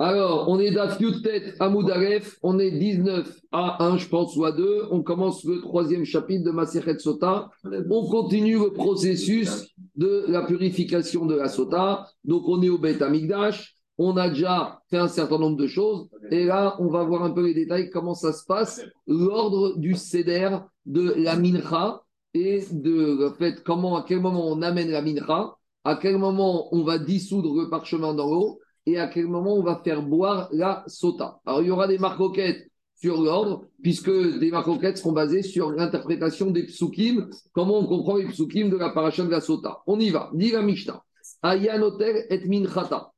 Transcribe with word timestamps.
Alors, 0.00 0.48
on 0.48 0.58
est 0.58 0.70
d'Afiutet 0.70 1.54
à 1.60 1.68
Moudaref, 1.68 2.38
on 2.42 2.58
est 2.58 2.70
19 2.70 3.40
à 3.52 3.84
1, 3.84 3.98
je 3.98 4.08
pense, 4.08 4.34
ou 4.36 4.44
à 4.44 4.52
2. 4.52 4.86
On 4.90 5.02
commence 5.02 5.44
le 5.44 5.60
troisième 5.60 6.06
chapitre 6.06 6.44
de 6.44 6.50
Maserhet 6.50 6.98
Sota. 6.98 7.50
On 7.90 8.08
continue 8.08 8.58
le 8.58 8.72
processus 8.72 9.68
de 9.96 10.24
la 10.28 10.42
purification 10.44 11.26
de 11.26 11.34
la 11.34 11.48
Sota. 11.48 12.06
Donc, 12.24 12.44
on 12.48 12.62
est 12.62 12.70
au 12.70 12.78
Beth 12.78 13.02
Amigdash. 13.02 13.76
On 13.98 14.16
a 14.16 14.30
déjà 14.30 14.80
fait 14.88 14.96
un 14.96 15.08
certain 15.08 15.38
nombre 15.38 15.58
de 15.58 15.66
choses. 15.66 16.08
Et 16.30 16.46
là, 16.46 16.74
on 16.78 16.88
va 16.88 17.04
voir 17.04 17.22
un 17.24 17.30
peu 17.30 17.44
les 17.44 17.54
détails, 17.54 17.90
comment 17.90 18.14
ça 18.14 18.32
se 18.32 18.46
passe, 18.46 18.82
l'ordre 19.06 19.76
du 19.76 19.94
Seder 19.94 20.56
de 20.86 21.12
la 21.18 21.36
Mincha 21.36 22.02
et 22.32 22.64
de 22.72 23.30
fait 23.38 23.62
comment, 23.62 23.96
à 23.96 24.04
quel 24.08 24.20
moment 24.20 24.48
on 24.48 24.62
amène 24.62 24.90
la 24.90 25.02
Mincha, 25.02 25.54
à 25.84 25.96
quel 25.96 26.16
moment 26.16 26.74
on 26.74 26.82
va 26.82 26.96
dissoudre 26.96 27.54
le 27.60 27.68
parchemin 27.68 28.14
dans 28.14 28.30
l'eau 28.30 28.58
et 28.86 28.98
à 28.98 29.06
quel 29.06 29.26
moment 29.26 29.54
on 29.54 29.62
va 29.62 29.80
faire 29.84 30.02
boire 30.02 30.48
la 30.52 30.84
sota. 30.86 31.40
Alors, 31.46 31.62
il 31.62 31.68
y 31.68 31.70
aura 31.70 31.86
des 31.86 31.98
marcoquettes 31.98 32.68
sur 32.96 33.20
l'ordre, 33.20 33.64
puisque 33.82 34.10
des 34.10 34.50
marcoquettes 34.50 34.98
seront 34.98 35.12
basées 35.12 35.42
sur 35.42 35.72
l'interprétation 35.72 36.50
des 36.50 36.64
psukim, 36.64 37.28
comment 37.52 37.78
on 37.78 37.86
comprend 37.86 38.16
les 38.16 38.26
psukim 38.26 38.70
de 38.70 38.76
la 38.76 38.90
paracha 38.90 39.24
de 39.24 39.30
la 39.30 39.40
sota. 39.40 39.78
On 39.86 39.98
y 39.98 40.10
va. 40.10 40.30
Dit 40.34 40.52
la 40.52 40.62
Mishnah. 40.62 41.02
Ayanotel 41.42 42.26
et 42.30 42.46
minchata. 42.46 43.12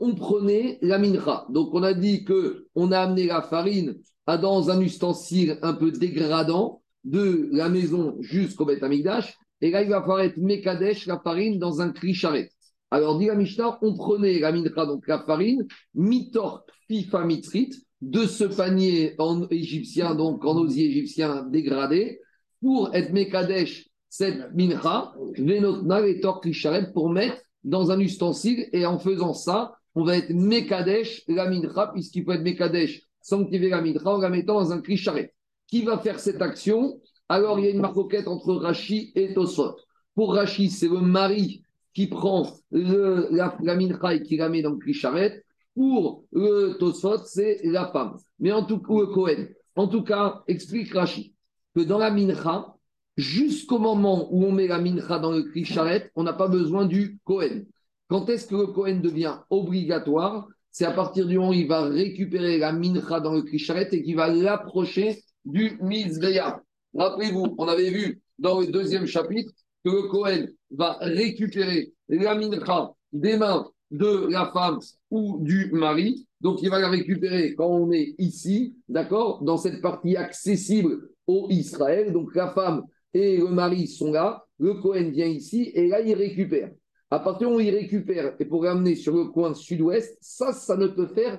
On 0.00 0.14
prenait 0.14 0.78
la 0.82 0.98
mincha. 0.98 1.46
Donc, 1.50 1.72
on 1.72 1.82
a 1.82 1.94
dit 1.94 2.24
que 2.24 2.66
on 2.74 2.90
a 2.92 2.98
amené 2.98 3.26
la 3.26 3.42
farine 3.42 3.96
à 4.26 4.38
dans 4.38 4.70
un 4.70 4.80
ustensile 4.80 5.58
un 5.62 5.72
peu 5.72 5.92
dégradant 5.92 6.82
de 7.04 7.48
la 7.52 7.68
maison 7.68 8.16
jusqu'au 8.20 8.64
Beth 8.64 8.82
Amigdash. 8.82 9.36
Et 9.60 9.70
là, 9.70 9.82
il 9.82 9.88
va 9.88 10.00
falloir 10.00 10.20
être 10.20 10.36
Mekadesh, 10.36 11.06
la 11.06 11.20
farine, 11.20 11.58
dans 11.58 11.80
un 11.80 11.90
cri 11.90 12.12
charrette. 12.12 12.50
Alors, 12.90 13.18
dit 13.18 13.26
la 13.26 13.34
Mishnah, 13.34 13.78
on 13.82 13.94
prenait 13.94 14.38
la 14.38 14.52
mincha, 14.52 14.86
donc 14.86 15.08
la 15.08 15.22
farine, 15.24 15.66
mitor 15.94 16.64
fifa 16.86 17.24
mitrit, 17.24 17.70
de 18.00 18.26
ce 18.26 18.44
panier 18.44 19.14
en 19.18 19.48
égyptien, 19.48 20.14
donc 20.14 20.44
en 20.44 20.56
osier 20.56 20.86
égyptien 20.86 21.44
dégradé, 21.44 22.20
pour 22.60 22.94
être 22.94 23.12
mekadesh 23.12 23.88
cette 24.08 24.54
mincha, 24.54 25.14
venotna 25.36 26.06
et 26.06 26.52
charet 26.52 26.92
pour 26.92 27.10
mettre 27.10 27.38
dans 27.64 27.90
un 27.90 27.98
ustensile, 27.98 28.68
et 28.72 28.86
en 28.86 28.98
faisant 28.98 29.34
ça, 29.34 29.74
on 29.94 30.04
va 30.04 30.16
être 30.16 30.30
mekadesh 30.30 31.24
la 31.26 31.50
mincha, 31.50 31.90
puisqu'il 31.92 32.24
peut 32.24 32.34
être 32.34 32.44
mekadesh, 32.44 33.02
sanctifier 33.20 33.70
la 33.70 33.82
mincha 33.82 34.08
en 34.08 34.18
la 34.18 34.30
mettant 34.30 34.60
dans 34.60 34.72
un 34.72 34.82
charet. 34.94 35.34
Qui 35.66 35.82
va 35.82 35.98
faire 35.98 36.20
cette 36.20 36.40
action? 36.40 37.00
Alors, 37.28 37.58
il 37.58 37.64
y 37.64 37.68
a 37.68 37.72
une 37.72 37.80
marcoquette 37.80 38.28
entre 38.28 38.54
Rashi 38.54 39.10
et 39.16 39.34
Tosot. 39.34 39.74
Pour 40.14 40.34
Rashi, 40.34 40.70
c'est 40.70 40.88
le 40.88 41.00
mari 41.00 41.64
qui 41.96 42.08
prend 42.08 42.46
la, 42.70 43.56
la 43.62 43.74
mincha 43.74 44.14
et 44.14 44.22
qui 44.22 44.36
la 44.36 44.50
met 44.50 44.60
dans 44.60 44.72
le 44.72 44.76
clicharet. 44.76 45.42
Pour 45.74 46.24
le 46.30 46.74
Tosfot, 46.74 47.24
c'est 47.24 47.60
la 47.64 47.86
femme. 47.86 48.18
Mais 48.38 48.52
en 48.52 48.66
tout 48.66 48.80
cas, 48.80 48.92
le 48.92 49.06
Cohen. 49.06 49.46
En 49.76 49.88
tout 49.88 50.02
cas, 50.02 50.42
explique 50.46 50.92
Rashi 50.92 51.34
que 51.74 51.80
dans 51.80 51.96
la 51.96 52.10
mincha, 52.10 52.74
jusqu'au 53.16 53.78
moment 53.78 54.28
où 54.30 54.44
on 54.44 54.52
met 54.52 54.66
la 54.66 54.78
mincha 54.78 55.18
dans 55.18 55.32
le 55.32 55.44
clicharet, 55.44 56.10
on 56.14 56.22
n'a 56.22 56.34
pas 56.34 56.48
besoin 56.48 56.84
du 56.84 57.18
Cohen. 57.24 57.62
Quand 58.08 58.28
est-ce 58.28 58.46
que 58.46 58.56
le 58.56 58.66
Cohen 58.66 59.00
devient 59.00 59.38
obligatoire? 59.48 60.48
C'est 60.70 60.84
à 60.84 60.92
partir 60.92 61.26
du 61.26 61.38
moment 61.38 61.48
où 61.48 61.54
il 61.54 61.66
va 61.66 61.84
récupérer 61.84 62.58
la 62.58 62.72
mincha 62.74 63.20
dans 63.20 63.32
le 63.32 63.40
clicharet 63.40 63.88
et 63.92 64.02
qu'il 64.02 64.16
va 64.16 64.28
l'approcher 64.28 65.22
du 65.46 65.78
Mizbeya. 65.80 66.60
Rappelez-vous, 66.94 67.54
on 67.56 67.66
avait 67.66 67.88
vu 67.88 68.20
dans 68.38 68.60
le 68.60 68.66
deuxième 68.66 69.06
chapitre 69.06 69.50
que 69.86 69.90
le 69.90 70.02
Cohen 70.08 70.46
va 70.70 70.98
récupérer 71.00 71.92
la 72.08 72.34
mincha 72.34 72.92
des 73.12 73.36
mains 73.36 73.70
de 73.92 74.26
la 74.28 74.50
femme 74.52 74.80
ou 75.12 75.38
du 75.40 75.70
mari. 75.72 76.26
Donc, 76.40 76.60
il 76.60 76.70
va 76.70 76.80
la 76.80 76.88
récupérer 76.88 77.54
quand 77.54 77.68
on 77.68 77.92
est 77.92 78.16
ici, 78.18 78.74
d'accord, 78.88 79.44
dans 79.44 79.56
cette 79.56 79.80
partie 79.80 80.16
accessible 80.16 81.08
au 81.28 81.46
Israël. 81.50 82.12
Donc, 82.12 82.34
la 82.34 82.52
femme 82.52 82.82
et 83.14 83.36
le 83.36 83.46
mari 83.46 83.86
sont 83.86 84.10
là. 84.10 84.44
Le 84.58 84.74
Cohen 84.74 85.10
vient 85.10 85.26
ici 85.26 85.70
et 85.74 85.86
là, 85.86 86.00
il 86.00 86.14
récupère. 86.14 86.72
À 87.08 87.20
partir 87.20 87.52
où 87.52 87.60
il 87.60 87.70
récupère 87.70 88.34
et 88.40 88.44
pour 88.44 88.64
l'amener 88.64 88.96
sur 88.96 89.14
le 89.14 89.26
coin 89.26 89.54
sud-ouest, 89.54 90.18
ça, 90.20 90.52
ça 90.52 90.76
ne 90.76 90.88
peut 90.88 91.06
faire 91.06 91.38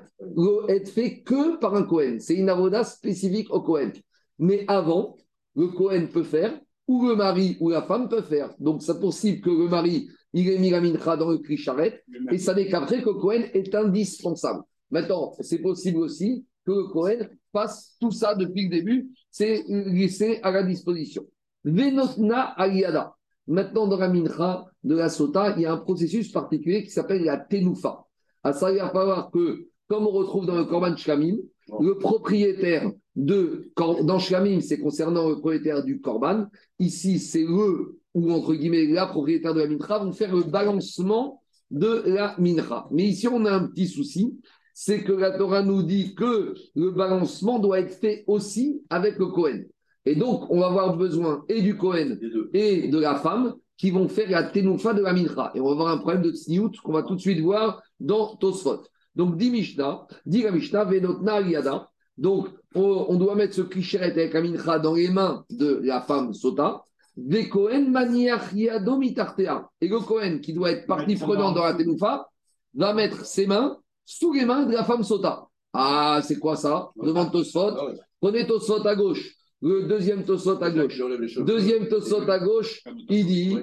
être 0.69 0.90
fait 0.90 1.22
que 1.22 1.58
par 1.58 1.75
un 1.75 1.84
Cohen. 1.84 2.18
C'est 2.19 2.35
une 2.35 2.47
avoda 2.47 2.85
spécifique 2.85 3.52
au 3.52 3.59
Cohen. 3.59 3.91
Mais 4.40 4.64
avant, 4.69 5.18
le 5.56 5.68
Cohen 5.68 6.08
peut 6.08 6.24
faire 6.24 6.58
ou 6.88 7.08
le 7.08 7.16
mari 7.16 7.58
ou 7.59 7.70
la 7.70 7.81
femme 7.81 8.09
peut 8.09 8.22
faire. 8.22 8.53
Donc, 8.59 8.81
c'est 8.81 9.00
possible 9.00 9.42
que 9.42 9.50
le 9.50 9.68
mari, 9.68 10.08
il 10.34 10.50
ait 10.50 10.59
mis 10.59 10.70
la 10.70 10.81
mincha 10.81 11.18
dans 11.18 11.30
le 11.30 11.38
cri 11.38 11.58
charrette, 11.58 12.03
et 12.31 12.38
ça 12.38 12.53
n'est 12.53 12.68
qu'après 12.68 13.02
que 13.02 13.09
Cohen 13.09 13.44
est 13.53 13.74
indispensable. 13.75 14.64
Maintenant, 14.90 15.34
c'est 15.42 15.59
possible 15.59 15.97
aussi 15.97 16.46
que 16.66 16.72
le 16.72 16.88
Cohen 16.88 17.28
fasse 17.52 17.96
tout 18.00 18.12
ça 18.12 18.36
depuis 18.36 18.64
le 18.64 18.70
début, 18.70 19.09
c'est 19.31 19.64
laissé 19.68 20.40
à 20.44 20.52
la 20.52 20.64
disposition. 20.64 21.26
Venotna 21.64 22.53
aliada. 22.58 23.14
Maintenant, 23.47 23.88
dans 23.88 23.97
la 23.97 24.09
mincha 24.09 24.66
de 24.84 24.96
la 24.96 25.09
sota, 25.09 25.53
il 25.56 25.62
y 25.62 25.66
a 25.66 25.74
un 25.74 25.78
processus 25.78 26.31
particulier 26.31 26.84
qui 26.84 26.90
s'appelle 26.90 27.24
la 27.24 27.38
tenoufa. 27.38 28.06
À 28.44 28.53
ça, 28.53 28.72
il 28.72 28.78
va 28.78 28.90
falloir 28.90 29.31
que, 29.31 29.68
comme 29.88 30.06
on 30.06 30.12
retrouve 30.12 30.46
dans 30.46 30.56
le 30.56 30.66
Korban 30.66 30.96
Shlamim, 30.96 31.38
le 31.79 31.97
propriétaire 31.97 32.91
de, 33.16 33.72
dans 33.75 34.19
Shlamim, 34.19 34.61
c'est 34.61 34.79
concernant 34.79 35.28
le 35.28 35.35
propriétaire 35.35 35.83
du 35.83 36.00
Korban. 36.00 36.47
Ici, 36.79 37.19
c'est 37.19 37.44
eux, 37.44 38.00
ou 38.13 38.31
entre 38.31 38.53
guillemets, 38.53 38.85
la 38.85 39.07
propriétaire 39.07 39.53
de 39.53 39.61
la 39.61 39.67
Mincha, 39.67 40.00
vont 40.00 40.13
faire 40.13 40.35
le 40.35 40.44
balancement 40.44 41.41
de 41.72 42.03
la 42.05 42.35
Mincha. 42.38 42.88
Mais 42.91 43.05
ici, 43.05 43.28
on 43.28 43.45
a 43.45 43.51
un 43.51 43.67
petit 43.67 43.88
souci, 43.88 44.39
c'est 44.73 45.03
que 45.03 45.11
la 45.11 45.31
Torah 45.31 45.63
nous 45.63 45.83
dit 45.83 46.16
que 46.16 46.53
le 46.75 46.91
balancement 46.91 47.59
doit 47.59 47.79
être 47.79 47.94
fait 47.94 48.23
aussi 48.28 48.81
avec 48.89 49.17
le 49.17 49.28
Kohen. 49.28 49.66
Et 50.05 50.16
donc, 50.16 50.49
on 50.49 50.59
va 50.59 50.67
avoir 50.67 50.95
besoin 50.95 51.44
et 51.49 51.61
du 51.61 51.75
Kohen 51.75 52.19
et 52.53 52.88
de 52.88 52.99
la 52.99 53.16
femme 53.16 53.55
qui 53.75 53.91
vont 53.91 54.07
faire 54.07 54.29
la 54.29 54.44
tenoufa 54.44 54.94
de 54.94 55.01
la 55.01 55.13
Mincha. 55.13 55.51
Et 55.53 55.59
on 55.59 55.66
va 55.66 55.72
avoir 55.72 55.88
un 55.89 55.97
problème 55.97 56.22
de 56.22 56.31
tsniout 56.31 56.72
qu'on 56.84 56.94
va 56.94 57.03
tout 57.03 57.16
de 57.16 57.19
suite 57.19 57.41
voir 57.41 57.81
dans 57.99 58.35
Tosfot. 58.38 58.84
Donc, 59.17 59.35
dit 59.35 59.50
Mishnah, 59.50 60.05
dit 60.28 60.44
la 60.44 60.51
Mishnah, 60.51 60.85
Venotna 60.85 61.41
Yada. 61.41 61.89
Donc, 62.19 62.50
on, 62.75 63.16
doit 63.16 63.33
mettre 63.33 63.55
ce 63.55 63.61
cliché 63.61 64.00
avec 64.00 64.31
la 64.31 64.41
mincha 64.41 64.78
dans 64.78 64.94
les 64.94 65.09
mains 65.09 65.44
de 65.50 65.81
la 65.83 66.01
femme 66.01 66.33
sota. 66.33 66.83
Des 67.16 67.50
Kohen 67.50 67.91
mitartea. 69.00 69.69
Et 69.81 69.88
le 69.88 70.00
Kohen, 70.01 70.39
qui 70.39 70.53
doit 70.53 70.72
être 70.72 70.85
partie 70.85 71.16
prenante 71.16 71.55
dans 71.55 71.63
la 71.63 71.73
tenoufa, 71.73 72.29
va 72.75 72.94
mettre 72.94 73.25
ses 73.25 73.47
mains 73.47 73.79
sous 74.05 74.33
les 74.33 74.45
mains 74.45 74.67
de 74.67 74.73
la 74.73 74.83
femme 74.83 75.03
sota. 75.03 75.47
Ah, 75.73 76.22
c'est 76.23 76.38
quoi 76.38 76.55
ça? 76.55 76.91
Devant 76.95 77.25
Tosfot. 77.25 77.72
Prenez 78.22 78.45
Tosfot 78.45 78.85
à 78.85 78.95
gauche. 78.95 79.34
Le 79.59 79.88
deuxième 79.88 80.23
Tosot 80.23 80.62
à 80.62 80.69
gauche. 80.69 81.01
Deuxième 81.40 81.88
Tosot 81.88 82.29
à 82.29 82.38
gauche, 82.38 82.84
il 83.09 83.25
dit 83.25 83.57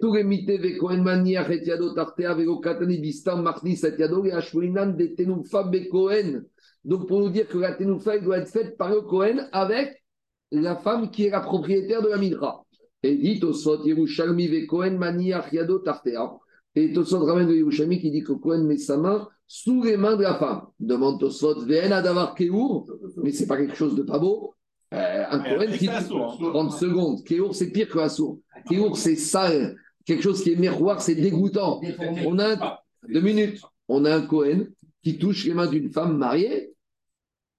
tout 0.00 0.10
remité 0.10 0.58
ve 0.58 0.76
Kohen 0.76 1.02
maniach 1.02 1.48
et 1.50 1.64
yado 1.64 1.94
tartea 1.94 2.34
vego 2.34 2.60
katani 2.60 2.98
bistam 2.98 3.42
marnis 3.42 3.82
et 3.84 3.98
yado 3.98 4.22
et 4.26 4.32
ashwelinan 4.32 4.88
de 4.98 5.06
tenufa 5.16 5.62
be 5.62 5.88
Kohen. 5.88 6.44
Donc 6.84 7.08
pour 7.08 7.20
nous 7.20 7.30
dire 7.30 7.48
que 7.48 7.56
la 7.56 7.72
tenoufa 7.72 8.18
doit 8.18 8.38
être 8.38 8.50
faite 8.50 8.76
par 8.76 8.90
le 8.90 9.00
Kohen 9.00 9.48
avec 9.50 10.04
la 10.50 10.76
femme 10.76 11.10
qui 11.10 11.24
est 11.24 11.30
la 11.30 11.40
propriétaire 11.40 12.02
de 12.02 12.08
la 12.08 12.18
minra. 12.18 12.66
Et 13.02 13.16
dit 13.16 13.40
Tosot 13.40 13.82
Yerushalmi 13.86 14.46
ve 14.48 14.66
Kohen 14.66 14.98
maniach 14.98 15.50
yado 15.54 15.78
tartea. 15.78 16.36
Et 16.74 16.92
Tosot 16.92 17.24
ramène 17.24 17.48
de 17.48 17.54
Yerushalmi 17.54 17.98
qui 17.98 18.10
dit 18.10 18.22
que 18.22 18.34
Kohen 18.34 18.66
met 18.66 18.76
sa 18.76 18.98
main 18.98 19.26
sous 19.46 19.82
les 19.82 19.96
mains 19.96 20.16
de 20.16 20.22
la 20.22 20.34
femme. 20.34 20.62
Demande 20.80 21.20
Tosot, 21.20 21.64
Vena 21.64 22.02
d'avoir 22.02 22.34
Kéour, 22.34 22.90
mais 23.22 23.32
c'est 23.32 23.46
pas 23.46 23.56
quelque 23.56 23.76
chose 23.76 23.94
de 23.94 24.02
pas 24.02 24.18
beau. 24.18 24.54
Euh, 24.94 25.24
un 25.30 25.40
Kohen 25.40 25.72
qui. 25.76 25.86
30 25.86 26.72
secondes. 26.72 27.24
Kéour, 27.24 27.54
c'est 27.54 27.70
pire 27.70 27.88
que 27.88 27.98
Assour. 27.98 28.38
Kéour, 28.68 28.96
c'est 28.96 29.16
sale. 29.16 29.76
Quelque 30.04 30.22
chose 30.22 30.42
qui 30.42 30.52
est 30.52 30.56
miroir, 30.56 31.00
c'est 31.00 31.14
dégoûtant. 31.14 31.80
On 32.24 32.38
a. 32.38 32.52
Un... 32.54 32.78
Deux 33.08 33.20
minutes. 33.20 33.60
On 33.88 34.04
a 34.04 34.14
un 34.16 34.22
Kohen 34.22 34.70
qui 35.02 35.18
touche 35.18 35.44
les 35.44 35.54
mains 35.54 35.66
d'une 35.66 35.92
femme 35.92 36.16
mariée. 36.16 36.72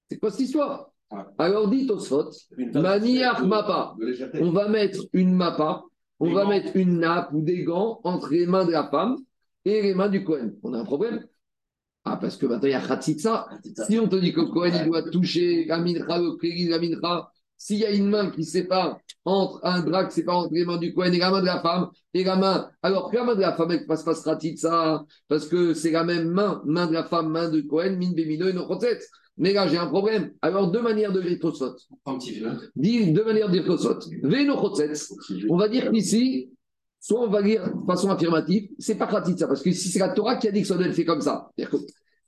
C'est 0.09 0.17
quoi 0.17 0.31
cette 0.31 0.41
histoire? 0.41 0.91
Alors 1.37 1.69
dit 1.69 1.87
Tosfot, 1.87 2.31
Maniach 2.73 3.41
Mapa. 3.43 3.95
On 4.41 4.51
va 4.51 4.67
mettre 4.67 4.99
une 5.13 5.33
mappa, 5.33 5.83
on 6.19 6.33
va 6.33 6.45
mettre 6.45 6.75
une 6.75 6.99
nappe 6.99 7.29
ou 7.31 7.41
des 7.41 7.63
gants 7.63 8.01
entre 8.03 8.31
les 8.31 8.45
mains 8.45 8.65
de 8.65 8.71
la 8.71 8.89
femme 8.89 9.17
et 9.63 9.81
les 9.81 9.93
mains 9.93 10.09
du 10.09 10.23
Kohen. 10.23 10.55
On 10.63 10.73
a 10.73 10.79
un 10.79 10.83
problème? 10.83 11.25
Ah, 12.13 12.17
parce 12.19 12.37
que 12.37 12.45
maintenant 12.45 12.67
il 12.67 12.71
y 12.71 12.75
a 12.75 12.81
Khatsitsa. 12.81 13.47
Si 13.87 13.99
on 13.99 14.07
te 14.07 14.15
dit 14.15 14.33
que 14.33 14.41
Cohen 14.41 14.71
il 14.73 14.85
doit 14.85 15.03
toucher 15.09 15.65
la 15.65 15.79
mincha, 15.79 16.17
le 16.17 16.69
la 16.69 16.79
mincha, 16.79 17.31
s'il 17.57 17.79
y 17.79 17.85
a 17.85 17.91
une 17.91 18.09
main 18.09 18.29
qui 18.29 18.43
sépare 18.43 18.99
entre 19.25 19.59
un 19.63 19.81
drap 19.81 20.07
qui 20.07 20.15
sépare 20.15 20.37
entre 20.37 20.53
les 20.53 20.63
mains 20.63 20.77
du 20.77 20.93
Cohen 20.93 21.11
et 21.11 21.17
la 21.17 21.31
main 21.31 21.41
de 21.41 21.45
la 21.45 21.59
femme, 21.61 21.89
et 22.13 22.23
la 22.23 22.35
main, 22.35 22.69
alors 22.81 23.11
que 23.11 23.17
la 23.17 23.23
main 23.23 23.35
de 23.35 23.41
la 23.41 23.53
femme, 23.53 23.71
elle 23.71 23.85
passe 23.85 24.03
pas 24.03 24.15
Khatsitsa, 24.15 25.03
parce 25.27 25.47
que 25.47 25.73
c'est 25.73 25.91
la 25.91 26.03
même 26.03 26.29
main, 26.29 26.61
main 26.65 26.87
de 26.87 26.93
la 26.93 27.03
femme, 27.03 27.29
main 27.29 27.49
de 27.49 27.61
Cohen, 27.61 27.97
min 27.97 28.11
bémino 28.11 28.47
et 28.47 28.53
non 28.53 28.67
Mais 29.37 29.53
là, 29.53 29.67
j'ai 29.67 29.77
un 29.77 29.87
problème. 29.87 30.31
Alors, 30.41 30.71
deux 30.71 30.81
manières 30.81 31.11
de 31.11 31.19
lire 31.19 31.39
Tosot. 31.39 31.75
Deux 32.75 33.25
manières 33.25 33.49
de 33.49 33.53
lire 33.53 33.65
Tosot. 33.65 33.99
On 35.49 35.57
va 35.57 35.67
dire 35.67 35.91
qu'ici, 35.91 36.51
soit 37.07 37.21
on 37.21 37.29
va 37.29 37.39
lire 37.39 37.73
de 37.73 37.85
façon 37.85 38.09
affirmative, 38.09 38.69
c'est 38.77 38.95
pas 38.95 39.07
Khatitsa, 39.07 39.47
parce 39.47 39.63
que 39.63 39.71
si 39.71 39.87
c'est 39.87 39.99
la 39.99 40.09
Torah 40.09 40.35
qui 40.35 40.49
a 40.49 40.51
dit 40.51 40.61
que 40.61 40.67
ça 40.67 40.75
doit 40.75 40.87
être 40.87 40.93
fait 40.93 41.05
comme 41.05 41.21
ça. 41.21 41.49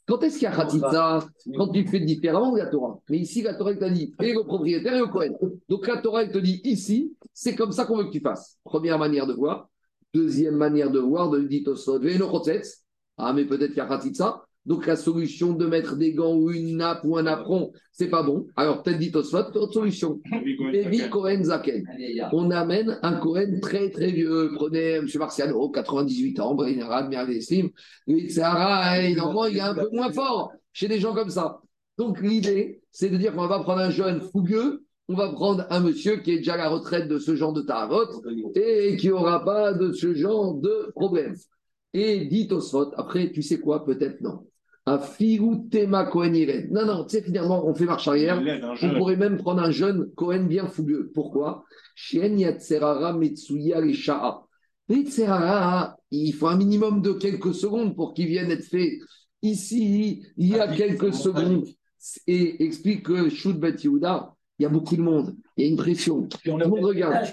Quand 0.08 0.24
est-ce 0.24 0.36
qu'il 0.36 0.44
y 0.44 0.46
a 0.48 0.56
Khatitsa 0.56 1.28
Quand 1.58 1.68
tu 1.68 1.86
fais 1.86 2.00
différemment 2.00 2.54
de 2.54 2.60
la 2.60 2.68
Torah? 2.68 2.98
Mais 3.10 3.18
ici, 3.18 3.42
la 3.42 3.56
Torah, 3.56 3.72
elle 3.72 3.80
t'a 3.80 3.90
dit, 3.90 4.16
et 4.22 4.34
le 4.34 4.46
propriétaire 4.46 4.96
et 4.96 5.00
le 5.00 5.08
Kohen. 5.08 5.36
Donc 5.68 5.86
la 5.86 5.98
Torah, 5.98 6.24
elle 6.24 6.32
te 6.32 6.38
dit, 6.38 6.62
ici, 6.64 7.14
c'est 7.34 7.56
comme 7.56 7.74
ça 7.74 7.84
qu'on 7.84 7.98
veut 7.98 8.06
que 8.06 8.12
tu 8.12 8.22
fasses. 8.22 8.58
Première 8.64 8.98
manière 8.98 9.28
de 9.28 9.34
voir. 9.34 9.70
Deuxième 10.14 10.56
manière 10.56 10.90
de 10.90 11.00
voir, 11.00 11.30
de 11.30 11.42
dit 11.42 11.66
Ah, 13.18 13.34
mais 13.34 13.46
peut-être 13.46 13.72
qu'il 13.72 13.78
y 13.78 13.82
a 13.82 13.86
Khatitsa. 13.86 14.46
Donc 14.70 14.86
la 14.86 14.96
solution 14.96 15.54
de 15.54 15.66
mettre 15.66 15.98
des 15.98 16.14
gants 16.14 16.36
ou 16.36 16.52
une 16.52 16.78
nappe 16.78 17.02
ou 17.04 17.18
un 17.18 17.26
apron, 17.26 17.72
c'est 17.92 18.08
pas 18.08 18.22
bon. 18.22 18.46
Alors 18.56 18.84
peut-être 18.84 19.00
dit 19.00 19.12
Tosfot, 19.12 19.40
autre 19.56 19.74
solution. 19.74 20.22
Lévi 20.72 21.10
Cohen 21.10 21.44
Zaken. 21.44 21.84
On 22.34 22.52
amène 22.52 23.00
un 23.02 23.14
Cohen 23.14 23.60
très 23.64 23.90
très 23.90 24.12
vieux. 24.12 24.52
Prenez 24.54 24.98
M. 24.98 25.08
Marciano, 25.16 25.70
98 25.70 26.40
ans, 26.40 26.54
Brain. 26.54 26.76
Lui, 28.06 28.30
Sarah, 28.30 29.02
il 29.02 29.18
est 29.18 29.60
un 29.60 29.74
peu 29.74 29.90
moins 29.92 30.12
fort 30.12 30.52
chez 30.72 30.88
des 30.88 31.00
gens 31.00 31.16
comme 31.16 31.32
ça. 31.32 31.62
Donc 31.98 32.22
l'idée, 32.22 32.84
c'est 32.92 33.10
de 33.10 33.18
dire 33.18 33.34
qu'on 33.34 33.48
va 33.48 33.60
prendre 33.62 33.82
un 33.82 33.90
jeune 33.90 34.22
fougueux, 34.22 34.86
on 35.08 35.16
va 35.16 35.30
prendre 35.34 35.66
un 35.72 35.80
monsieur 35.80 36.18
qui 36.18 36.34
est 36.34 36.38
déjà 36.38 36.54
à 36.54 36.58
la 36.58 36.70
retraite 36.70 37.08
de 37.08 37.18
ce 37.18 37.36
genre 37.36 37.54
de 37.54 37.64
tarot 37.64 38.06
et 38.54 38.98
qui 38.98 39.10
n'aura 39.10 39.44
pas 39.44 39.74
de 39.74 39.94
ce 39.94 40.14
genre 40.14 40.54
de 40.54 40.92
problème. 40.96 41.34
Et 41.96 42.26
dit 42.26 42.48
Tosfot, 42.48 42.92
après, 42.98 43.32
tu 43.32 43.42
sais 43.42 43.60
quoi, 43.60 43.84
peut-être 43.84 44.22
non. 44.22 44.46
Tema 45.70 46.10
Non, 46.72 46.86
non, 46.86 47.06
tu 47.06 47.18
sais, 47.18 47.24
finalement, 47.24 47.66
on 47.66 47.74
fait 47.74 47.86
marche 47.86 48.08
arrière. 48.08 48.42
On 48.82 48.98
pourrait 48.98 49.16
même 49.16 49.38
prendre 49.38 49.62
un 49.62 49.72
jeune 49.72 50.10
Cohen 50.16 50.46
bien 50.46 50.68
fougueux. 50.68 51.12
Pourquoi? 51.14 51.64
Il 56.12 56.34
faut 56.34 56.48
un 56.48 56.58
minimum 56.58 57.02
de 57.02 57.12
quelques 57.12 57.54
secondes 57.54 57.96
pour 57.96 58.14
qu'il 58.14 58.28
vienne 58.28 58.52
être 58.52 58.66
fait. 58.66 59.00
Ici, 59.42 60.24
il 60.38 60.48
y 60.48 60.60
a 60.60 60.68
quelques 60.68 61.14
secondes. 61.14 61.66
Et 62.28 62.64
explique 62.64 63.04
que 63.04 63.52
Bet 63.54 63.76
Yehuda, 63.84 64.34
il 64.58 64.64
y 64.64 64.66
a 64.66 64.70
beaucoup 64.70 64.96
de 64.96 65.02
monde. 65.02 65.36
Il 65.58 65.66
y 65.66 65.68
a 65.68 65.70
une 65.70 65.78
pression. 65.78 66.28
Tout 66.28 66.58
le 66.58 66.66
monde 66.66 66.84
regarde. 66.86 67.26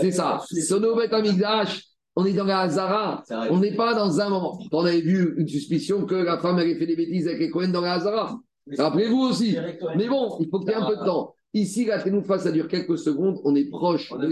C'est 0.00 0.10
ça. 0.10 0.40
Sono 0.48 0.96
Bet 0.96 1.14
Amigdash 1.14 1.93
on 2.16 2.24
est 2.24 2.32
dans 2.32 2.44
la 2.44 2.60
Hazara. 2.60 3.24
On 3.50 3.58
n'est 3.58 3.74
pas 3.74 3.94
dans 3.94 4.20
un 4.20 4.28
moment. 4.28 4.58
On 4.72 4.84
avait 4.84 5.00
vu 5.00 5.34
une 5.38 5.48
suspicion 5.48 6.06
que 6.06 6.14
la 6.14 6.38
femme 6.38 6.58
avait 6.58 6.76
fait 6.76 6.86
des 6.86 6.96
bêtises 6.96 7.26
avec 7.26 7.40
les 7.40 7.50
Cohen 7.50 7.68
dans 7.68 7.80
la 7.80 7.94
Hazara. 7.94 8.38
Rappelez-vous 8.78 9.20
aussi. 9.20 9.56
Mais 9.96 10.08
bon, 10.08 10.36
il 10.40 10.48
faut 10.48 10.60
qu'il 10.60 10.70
y 10.70 10.72
ait 10.72 10.76
un 10.76 10.86
peu 10.86 10.96
de 10.96 11.04
temps. 11.04 11.34
Ici, 11.56 11.84
la 11.84 12.02
Ténoufa, 12.02 12.36
ça 12.38 12.50
dure 12.50 12.66
quelques 12.66 12.98
secondes. 12.98 13.38
On 13.44 13.54
est 13.54 13.70
proche, 13.70 14.10
on, 14.10 14.18
de, 14.18 14.28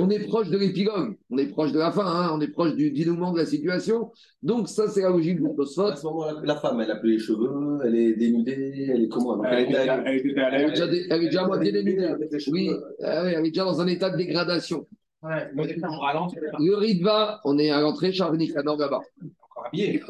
on 0.00 0.08
est 0.08 0.20
proche 0.20 0.48
de 0.48 0.56
l'épilogue. 0.56 1.14
On 1.28 1.36
est 1.36 1.48
proche 1.48 1.72
de 1.72 1.78
la 1.78 1.92
fin. 1.92 2.06
Hein. 2.06 2.30
On 2.32 2.40
est 2.40 2.48
proche 2.48 2.74
du 2.74 2.90
dénouement 2.90 3.32
de 3.32 3.38
la 3.38 3.44
situation. 3.44 4.10
Donc, 4.42 4.70
ça, 4.70 4.88
c'est 4.88 5.02
la 5.02 5.10
logique 5.10 5.42
de 5.42 5.48
Tosfot. 5.54 5.88
À 5.88 5.96
ce 5.96 6.06
moment 6.06 6.24
la 6.42 6.56
femme, 6.56 6.80
elle 6.80 6.90
a 6.90 6.96
plus 6.96 7.12
les 7.12 7.18
cheveux, 7.18 7.80
elle 7.84 7.94
est 7.94 8.14
dénudée, 8.14 8.88
elle 8.90 9.02
est 9.02 9.08
comment 9.08 9.44
Elle, 9.44 9.64
est 9.64 11.20
déjà 11.20 11.42
à 11.42 11.46
moitié 11.46 11.70
dénudée. 11.70 12.08
Oui, 12.50 12.70
elle 13.00 13.44
est 13.44 13.50
déjà 13.50 13.64
dans 13.64 13.82
un 13.82 13.86
état 13.86 14.08
de 14.08 14.16
dégradation. 14.16 14.86
Le 16.58 16.74
Ritva, 16.74 17.40
on 17.44 17.58
est 17.58 17.70
à 17.70 17.80
l'entrée, 17.80 18.12
Charles 18.12 18.36
Nicanor 18.36 18.76
là-bas. 18.76 19.00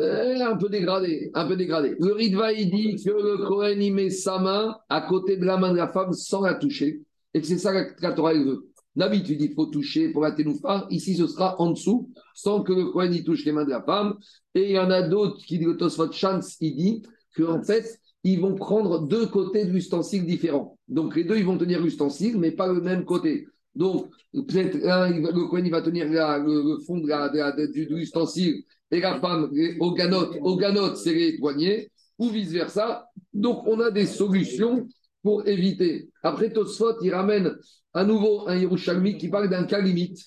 Euh, 0.01 0.41
un 0.41 0.57
peu 0.57 0.69
dégradé, 0.69 1.31
un 1.35 1.47
peu 1.47 1.57
dégradé. 1.57 1.95
Le 2.01 2.13
Ritva, 2.13 2.53
il 2.53 2.71
dit 2.71 3.03
que 3.03 3.11
le 3.11 3.47
Cohen, 3.47 3.79
il 3.81 3.95
met 3.95 4.11
sa 4.11 4.39
main 4.39 4.77
à 4.89 5.03
côté 5.03 5.37
de 5.37 5.45
la 5.45 5.57
main 5.57 5.73
de 5.73 5.77
la 5.77 5.89
femme 5.89 6.13
sans 6.13 6.43
la 6.43 6.55
toucher. 6.55 7.03
Et 7.33 7.41
que 7.41 7.47
c'est 7.47 7.59
ça 7.59 7.85
que 7.85 8.03
la 8.03 8.13
Torah 8.13 8.35
veut. 8.35 8.69
D'habitude, 8.97 9.41
il 9.41 9.53
faut 9.55 9.67
toucher 9.67 10.11
pour 10.11 10.23
la 10.23 10.33
ténoufa. 10.33 10.87
Ici, 10.91 11.17
ce 11.17 11.27
sera 11.27 11.61
en 11.61 11.71
dessous, 11.71 12.11
sans 12.35 12.63
que 12.63 12.73
le 12.73 12.87
Cohen 12.87 13.11
y 13.11 13.25
touche 13.25 13.45
les 13.45 13.53
mains 13.53 13.65
de 13.65 13.71
la 13.71 13.83
femme. 13.83 14.17
Et 14.55 14.71
il 14.71 14.71
y 14.71 14.79
en 14.79 14.91
a 14.91 15.03
d'autres 15.03 15.45
qui 15.45 15.59
disent, 15.59 15.77
Tosfot 15.79 16.13
Chance, 16.13 16.57
il 16.61 16.77
dit 16.77 17.03
qu'en 17.37 17.63
fait, 17.63 17.99
ils 18.23 18.41
vont 18.41 18.55
prendre 18.55 19.01
deux 19.01 19.27
côtés 19.27 19.65
de 19.65 19.71
l'ustensile 19.71 20.25
différents. 20.25 20.79
Donc, 20.89 21.17
les 21.17 21.25
deux, 21.25 21.37
ils 21.37 21.45
vont 21.45 21.59
tenir 21.59 21.81
l'ustensile, 21.81 22.39
mais 22.39 22.53
pas 22.53 22.69
le 22.69 22.81
même 22.81 23.05
côté. 23.05 23.47
Donc, 23.75 24.11
peut-être 24.33 24.75
le 24.77 25.49
Cohen, 25.49 25.63
il 25.65 25.71
va 25.71 25.83
tenir 25.83 26.07
le, 26.09 26.79
fond 26.87 26.99
de 26.99 27.09
la, 27.09 27.29
de 27.29 27.67
du, 27.73 27.89
ustensile 27.97 28.63
et 28.91 29.01
la 29.01 29.19
femme 29.19 29.51
au 29.81 29.93
ganot, 29.93 30.33
au 30.43 30.57
ganot 30.57 30.95
c'est 30.95 31.15
les 31.15 31.39
poignets, 31.39 31.91
ou 32.19 32.29
vice-versa. 32.29 33.09
Donc, 33.33 33.67
on 33.67 33.81
a 33.81 33.91
des 33.91 34.07
solutions 34.07 34.87
pour 35.23 35.47
éviter. 35.49 36.11
Après 36.23 36.53
Tosfot, 36.53 37.01
il 37.03 37.13
ramène 37.13 37.57
à 37.93 38.05
nouveau 38.05 38.47
un 38.49 38.57
Yerushalmi 38.57 39.17
qui 39.17 39.29
parle 39.29 39.49
d'un 39.49 39.65
cas 39.65 39.81
limite. 39.81 40.19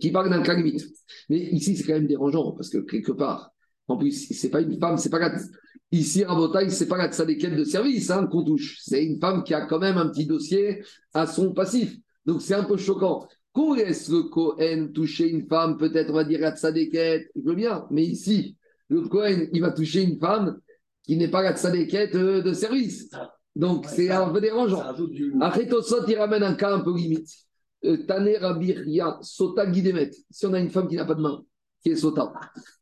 Qui 0.00 0.10
parle 0.10 0.30
d'un 0.30 0.42
cas 0.42 0.54
limite. 0.54 0.82
Mais 1.28 1.38
ici, 1.38 1.76
c'est 1.76 1.84
quand 1.84 1.92
même 1.92 2.06
dérangeant 2.06 2.52
parce 2.52 2.70
que 2.70 2.78
quelque 2.78 3.12
part, 3.12 3.52
en 3.88 3.96
plus, 3.96 4.28
c'est 4.32 4.48
pas 4.48 4.60
une 4.60 4.78
femme, 4.78 4.96
c'est 4.96 5.10
pas 5.10 5.18
la... 5.18 5.38
Ici, 5.90 6.24
à 6.24 6.34
Botaï, 6.34 6.70
c'est 6.70 6.88
pas 6.88 6.96
la 6.96 7.08
quête 7.08 7.54
de 7.54 7.64
service 7.64 8.10
hein, 8.10 8.26
qu'on 8.26 8.42
touche. 8.42 8.78
C'est 8.80 9.04
une 9.04 9.20
femme 9.20 9.44
qui 9.44 9.52
a 9.52 9.66
quand 9.66 9.78
même 9.78 9.98
un 9.98 10.08
petit 10.08 10.24
dossier 10.24 10.82
à 11.12 11.26
son 11.26 11.52
passif. 11.52 11.94
Donc 12.26 12.42
c'est 12.42 12.54
un 12.54 12.64
peu 12.64 12.76
choquant. 12.76 13.26
Qu'on 13.52 13.74
laisse 13.74 14.08
le 14.08 14.24
Cohen 14.24 14.88
toucher 14.94 15.28
une 15.28 15.46
femme, 15.46 15.76
peut-être 15.76 16.10
on 16.10 16.14
va 16.14 16.24
dire 16.24 16.40
la 16.40 16.54
je 16.54 17.40
veux 17.42 17.54
bien, 17.54 17.86
mais 17.90 18.04
ici, 18.04 18.56
le 18.88 19.02
Cohen, 19.02 19.48
il 19.52 19.60
va 19.60 19.72
toucher 19.72 20.02
une 20.02 20.18
femme 20.18 20.58
qui 21.02 21.16
n'est 21.16 21.28
pas 21.28 21.42
la 21.42 21.54
euh, 21.54 22.42
de 22.42 22.52
service. 22.52 23.10
Donc 23.54 23.86
c'est 23.88 24.10
un 24.10 24.30
peu 24.30 24.40
dérangeant. 24.40 24.82
Après 25.40 25.66
Tosot, 25.66 26.06
il 26.08 26.16
ramène 26.16 26.42
un 26.42 26.54
cas 26.54 26.74
un 26.74 26.80
peu 26.80 26.96
limite. 26.96 27.28
Euh, 27.84 27.98
Taner 28.06 28.36
Abiria, 28.36 29.18
Sota 29.20 29.66
Guidemet. 29.66 30.10
Si 30.30 30.46
on 30.46 30.52
a 30.54 30.60
une 30.60 30.70
femme 30.70 30.88
qui 30.88 30.96
n'a 30.96 31.04
pas 31.04 31.14
de 31.14 31.20
main, 31.20 31.42
qui 31.82 31.90
est 31.90 31.96
Sota. 31.96 32.32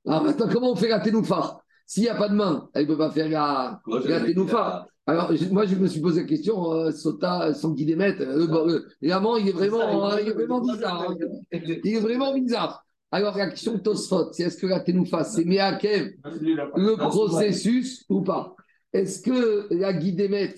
Alors 0.06 0.24
maintenant, 0.24 0.48
comment 0.52 0.72
on 0.72 0.76
fait 0.76 0.88
la 0.88 1.00
Ténoufa 1.00 1.62
S'il 1.90 2.04
n'y 2.04 2.08
a 2.08 2.14
pas 2.14 2.28
de 2.28 2.36
main, 2.36 2.70
elle 2.72 2.84
ne 2.84 2.86
peut 2.86 2.96
pas 2.96 3.10
faire 3.10 3.28
la, 3.28 3.82
la 4.04 4.20
Ténoufa. 4.20 4.86
Alors, 5.08 5.32
moi, 5.50 5.66
je 5.66 5.74
me 5.74 5.88
suis 5.88 6.00
posé 6.00 6.20
la 6.20 6.26
question, 6.28 6.72
euh, 6.72 6.92
Sota, 6.92 7.52
sans 7.52 7.74
qu'il 7.74 7.90
émette, 7.90 8.20
euh, 8.20 8.86
l'amant, 9.00 9.36
il 9.36 9.48
est 9.48 9.52
vraiment, 9.52 10.16
il 10.16 10.28
est 10.28 10.32
vraiment 10.32 10.60
bizarre. 10.60 11.10
Hein. 11.10 11.16
Il 11.50 11.96
est 11.96 11.98
vraiment 11.98 12.32
bizarre. 12.32 12.86
Alors, 13.10 13.36
la 13.36 13.48
question 13.48 13.74
de 13.74 13.78
Tosfot, 13.78 14.32
c'est 14.32 14.44
est-ce 14.44 14.58
que 14.58 14.68
la 14.68 14.78
Ténoufa, 14.78 15.24
c'est 15.24 15.44
Meakev, 15.44 16.12
le 16.22 16.94
processus 16.94 18.04
ou 18.08 18.22
pas? 18.22 18.54
Est-ce 18.92 19.20
que 19.20 19.66
la 19.74 19.92
guidémet, 19.92 20.54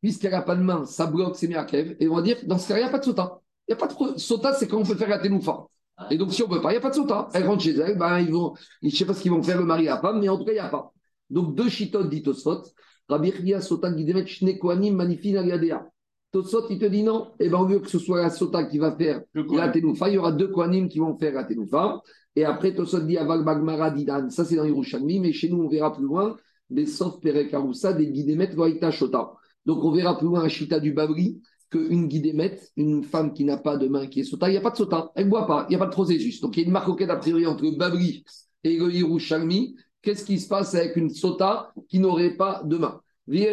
puisqu'elle 0.00 0.30
n'a 0.30 0.42
pas 0.42 0.54
de 0.54 0.62
main, 0.62 0.86
ça 0.86 1.06
bloque, 1.06 1.34
c'est 1.34 1.48
Meakev? 1.48 1.96
Et 1.98 2.06
on 2.06 2.14
va 2.14 2.22
dire, 2.22 2.36
dans 2.46 2.58
ce 2.58 2.68
cas, 2.68 2.76
il 2.76 2.82
n'y 2.82 2.88
a 2.88 2.90
pas 2.90 3.00
de 3.00 3.04
Sota. 3.06 3.40
Il 3.66 3.74
n'y 3.74 3.82
a 3.82 3.86
pas 3.88 3.88
de 3.88 4.18
Sota, 4.18 4.54
c'est 4.54 4.68
quand 4.68 4.78
on 4.78 4.84
peut 4.84 4.94
faire 4.94 5.08
la 5.08 5.18
Ténoufa. 5.18 5.66
Et 6.10 6.16
donc, 6.16 6.32
si 6.32 6.42
on 6.42 6.48
ne 6.48 6.54
peut 6.54 6.60
pas, 6.60 6.70
il 6.70 6.74
n'y 6.74 6.78
a 6.78 6.80
pas 6.80 6.90
de 6.90 6.94
Sota. 6.94 7.28
Elle 7.34 7.46
rentre 7.46 7.62
chez 7.62 7.76
elle, 7.76 7.98
ben, 7.98 8.20
ils 8.20 8.32
vont, 8.32 8.54
je 8.82 8.86
ne 8.86 8.90
sais 8.90 9.04
pas 9.04 9.14
ce 9.14 9.20
qu'ils 9.20 9.30
vont 9.30 9.42
faire 9.42 9.58
le 9.58 9.64
mari 9.64 9.82
et 9.82 9.86
la 9.86 10.00
femme, 10.00 10.20
mais 10.20 10.28
en 10.28 10.38
tout 10.38 10.44
cas, 10.44 10.52
il 10.52 10.54
n'y 10.54 10.60
a 10.60 10.68
pas. 10.68 10.92
Donc, 11.28 11.54
deux 11.54 11.68
chitotes 11.68 12.08
dit 12.08 12.22
Tosfot. 12.22 12.62
Rabbi 13.08 13.32
Chia 13.32 13.60
Sota 13.60 13.94
Gidemet 13.94 14.26
Shnekoanim 14.26 14.94
Manifin 14.94 15.36
Aliadea. 15.36 15.84
Tosot, 16.32 16.68
il 16.70 16.78
te 16.78 16.84
dit 16.84 17.02
non. 17.02 17.32
Et 17.40 17.46
eh 17.46 17.48
bien, 17.48 17.58
au 17.58 17.66
lieu 17.66 17.80
que 17.80 17.90
ce 17.90 17.98
soit 17.98 18.22
la 18.22 18.30
Sota 18.30 18.64
qui 18.64 18.78
va 18.78 18.96
faire 18.96 19.22
la 19.34 19.68
Tenoufa, 19.68 20.08
il 20.08 20.14
y 20.14 20.18
aura 20.18 20.30
deux 20.30 20.48
Koanim 20.48 20.88
qui 20.88 21.00
vont 21.00 21.18
faire 21.18 21.34
la 21.34 21.44
Tenoufa. 21.44 22.00
Et 22.36 22.44
après, 22.44 22.72
Tosot 22.72 23.00
dit 23.00 23.18
Aval 23.18 23.44
Bagmara 23.44 23.90
Didan. 23.90 24.30
Ça, 24.30 24.44
c'est 24.44 24.54
dans 24.54 24.64
Yerushalmi, 24.64 25.18
mais 25.18 25.32
chez 25.32 25.48
nous, 25.48 25.62
on 25.64 25.68
verra 25.68 25.92
plus 25.92 26.04
loin 26.04 26.36
des 26.68 26.86
Sof 26.86 27.20
Perekaroussa, 27.20 27.94
des 27.94 28.14
Gidemet 28.14 28.54
Vaita 28.54 28.92
Shota. 28.92 29.32
Donc, 29.66 29.84
on 29.84 29.90
verra 29.90 30.16
plus 30.16 30.26
loin 30.26 30.42
la 30.42 30.48
Chita 30.48 30.78
du 30.78 30.92
Babri 30.92 31.42
qu'une 31.70 32.10
Gidemet, 32.10 32.58
une 32.76 33.04
femme 33.04 33.32
qui 33.32 33.44
n'a 33.44 33.56
pas 33.56 33.76
de 33.76 33.88
main 33.88 34.06
qui 34.06 34.20
est 34.20 34.24
Sota. 34.24 34.48
Il 34.48 34.52
n'y 34.52 34.58
a 34.58 34.60
pas 34.60 34.70
de 34.70 34.76
Sota. 34.76 35.12
Elle 35.14 35.26
ne 35.26 35.30
boit 35.30 35.46
pas. 35.46 35.66
Il 35.68 35.70
n'y 35.70 35.76
a 35.76 35.78
pas 35.78 35.86
de 35.86 35.92
processus. 35.92 36.40
Donc, 36.40 36.56
il 36.56 36.60
y 36.60 36.62
a 36.64 36.66
une 36.66 36.72
marque 36.72 37.00
a 37.00 37.16
priori 37.16 37.46
entre 37.46 37.70
Babri 37.76 38.24
et 38.64 38.76
le 38.76 38.92
Yerushalmi 38.92 39.76
qu'est-ce 40.02 40.24
qui 40.24 40.38
se 40.38 40.48
passe 40.48 40.74
avec 40.74 40.96
une 40.96 41.10
sota 41.10 41.72
qui 41.88 41.98
n'aurait 41.98 42.36
pas 42.36 42.62
de 42.64 42.78
main? 42.78 43.00
Et 43.32 43.48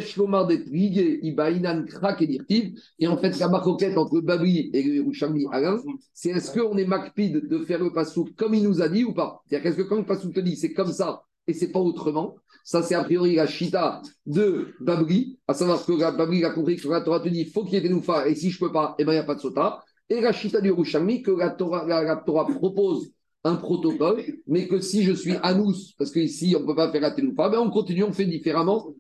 en 3.08 3.18
fait, 3.18 3.38
la 3.38 3.48
maroquette 3.48 3.96
entre 3.98 4.22
Babri 4.22 4.72
et 4.74 4.82
le 4.82 5.54
Alain, 5.54 5.78
c'est 6.14 6.30
est-ce 6.30 6.58
qu'on 6.58 6.78
est 6.78 6.86
macpide 6.86 7.48
de 7.48 7.60
faire 7.60 7.84
le 7.84 7.94
pasouk 7.94 8.34
comme 8.36 8.56
il 8.56 8.64
nous 8.64 8.82
a 8.82 8.90
dit 8.90 9.04
ou 9.04 9.14
pas? 9.14 9.44
C'est-à-dire 9.46 9.64
qu'est-ce 9.64 9.84
que 9.84 9.88
quand 9.88 9.98
le 9.98 10.06
pasouk 10.06 10.34
te 10.34 10.40
dit? 10.40 10.56
C'est 10.56 10.74
comme 10.74 10.92
ça 10.92 11.22
et 11.48 11.54
c'est 11.54 11.72
pas 11.72 11.80
autrement 11.80 12.36
Ça, 12.64 12.84
c'est 12.84 12.96
a 12.96 13.04
priori 13.06 13.36
la 13.36 13.48
chita 13.48 14.02
de 14.26 14.74
Babri, 14.82 15.40
à 15.48 15.54
savoir 15.54 15.86
que 15.86 15.94
Babri 16.18 16.44
a 16.44 16.50
compris 16.50 16.76
que 16.76 16.88
la 16.90 17.00
Torah 17.00 17.22
te 17.22 17.30
dit 17.30 17.46
faut 17.46 17.64
qu'il 17.64 17.76
y 17.76 17.78
ait 17.78 17.90
des 17.90 17.96
et 18.28 18.36
si 18.36 18.52
je 18.52 18.60
peux 18.60 18.74
pas, 18.74 18.94
eh 19.00 19.06
ben, 19.06 19.14
il 19.14 19.16
n'y 19.16 19.22
a 19.22 19.24
pas 19.24 19.36
de 19.36 19.40
sota. 19.40 19.82
Et 20.10 20.20
la 20.20 20.34
chita 20.34 20.60
du 20.60 20.72
Rouchami 20.72 21.22
que 21.22 21.32
la 21.32 21.50
Torah, 21.52 21.86
la 21.88 22.18
Torah 22.18 22.46
propose 22.46 23.10
un 23.46 23.56
protocole, 23.56 24.22
mais 24.48 24.68
que 24.68 24.82
si 24.82 25.04
je 25.04 25.14
suis 25.14 25.36
anous, 25.44 25.94
parce 25.98 26.12
qu'ici 26.12 26.56
on 26.58 26.62
ne 26.62 26.66
peut 26.66 26.76
pas 26.76 26.92
faire 26.92 27.02
la 27.02 27.12
ténoufa, 27.12 27.50
ben 27.50 27.60
on 27.60 27.70
continue, 27.70 28.04
on 28.04 28.12
fait 28.12 28.26
différemment. 28.26 28.94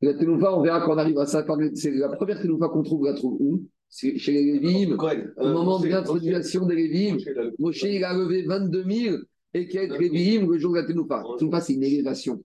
La 0.00 0.14
ténoufa, 0.14 0.56
on 0.56 0.62
verra 0.62 0.80
quand 0.80 0.94
on 0.94 0.98
arrive 0.98 1.18
à 1.18 1.26
ça. 1.26 1.44
C'est 1.74 1.90
la 1.90 2.08
première 2.08 2.40
ténoufa 2.40 2.68
qu'on 2.68 2.82
trouve, 2.82 3.02
on 3.02 3.04
la 3.04 3.14
trouve 3.14 3.36
où? 3.38 3.62
Chez 3.90 4.14
les 4.32 4.58
Lévim. 4.58 4.96
Au 5.36 5.48
moment 5.48 5.78
de 5.78 5.88
l'introduction 5.88 6.64
des 6.64 6.76
Lévim, 6.76 7.18
Moshe 7.58 7.82
il 7.82 8.02
a 8.02 8.14
levé 8.14 8.44
22 8.44 8.84
000 8.90 9.16
et 9.54 9.68
quelques 9.68 9.98
Lévim 9.98 10.50
le 10.50 10.58
jour 10.58 10.72
de 10.72 10.78
la 10.78 10.84
ténoufa. 10.84 11.22
Ténoufa, 11.38 11.60
c'est 11.60 11.74
une 11.74 11.82
élévation. 11.82 12.42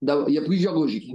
Il 0.00 0.32
y 0.32 0.38
a 0.38 0.42
plusieurs 0.42 0.74
logiques. 0.74 1.12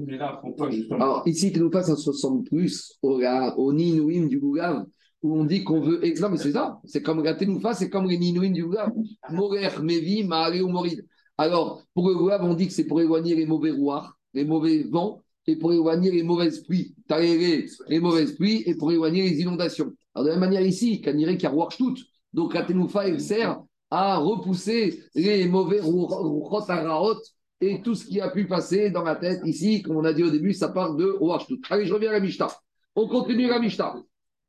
Alors, 0.92 1.24
ici, 1.26 1.52
Ténoufa, 1.52 1.84
ça 1.84 1.96
se 1.96 2.10
ressemble 2.10 2.44
plus 2.44 2.98
au, 3.02 3.22
au 3.58 3.74
Ninouim 3.74 4.28
du 4.28 4.40
Goulav 4.40 4.86
où 5.22 5.40
on 5.40 5.46
dit 5.46 5.64
qu'on 5.64 5.80
veut. 5.80 6.02
Non, 6.20 6.30
mais 6.30 6.38
c'est 6.38 6.52
ça. 6.52 6.82
C'est 6.84 7.02
comme 7.02 7.24
la 7.24 7.34
Tenoufa, 7.34 7.74
c'est 7.74 7.90
comme 7.90 8.08
les 8.08 8.18
Ninouin 8.18 8.52
du 8.52 8.66
Goulav. 8.66 8.92
Morer, 9.32 9.70
Mevi, 9.82 10.24
Maale 10.24 10.62
ou 10.62 10.68
Morid. 10.68 11.06
Alors, 11.38 11.82
pour 11.94 12.10
le 12.10 12.16
Goulav, 12.16 12.44
on 12.44 12.54
dit 12.54 12.68
que 12.68 12.74
c'est 12.74 12.86
pour 12.86 13.00
éloigner 13.00 13.36
les 13.36 13.46
mauvais 13.46 13.72
rouards, 13.72 14.18
les 14.34 14.44
mauvais 14.44 14.84
vents, 14.84 15.24
et 15.48 15.56
pour 15.56 15.72
éloigner 15.72 16.12
les 16.12 16.24
mauvaises 16.24 16.60
pluies. 16.60 16.94
Taréré, 17.08 17.66
les 17.88 18.00
mauvaises 18.00 18.34
pluies, 18.34 18.64
et 18.66 18.76
pour 18.76 18.92
éloigner 18.92 19.24
les 19.30 19.40
inondations. 19.40 19.94
Alors, 20.14 20.26
de 20.26 20.30
la 20.30 20.36
même 20.36 20.50
manière 20.50 20.66
ici, 20.66 21.00
Kaniré 21.02 21.38
qui 21.38 21.46
a 21.46 21.54
tout. 21.78 21.96
Donc, 22.34 22.54
la 22.54 22.64
Tenoufa, 22.64 23.08
elle 23.08 23.22
sert 23.22 23.62
à 23.96 24.18
repousser 24.18 25.04
les 25.14 25.48
mauvais 25.48 25.80
rouards, 25.80 27.22
et 27.62 27.80
tout 27.84 27.94
ce 27.94 28.06
qui 28.06 28.20
a 28.20 28.32
pu 28.32 28.48
passer 28.48 28.90
dans 28.90 29.04
la 29.04 29.16
tête 29.16 29.42
ici, 29.46 29.84
comme 29.84 29.98
on 29.98 30.04
a 30.04 30.14
dit 30.14 30.24
au 30.24 30.32
début, 30.32 30.52
ça 30.52 30.70
part 30.70 30.96
de 30.96 31.16
tout. 31.48 31.62
Allez, 31.70 31.86
je 31.86 31.94
reviens 31.94 32.10
à 32.10 32.14
la 32.14 32.20
Mishnah. 32.20 32.48
On 32.96 33.08
continue 33.08 33.48
la 33.48 33.60
Mishnah. 33.60 33.96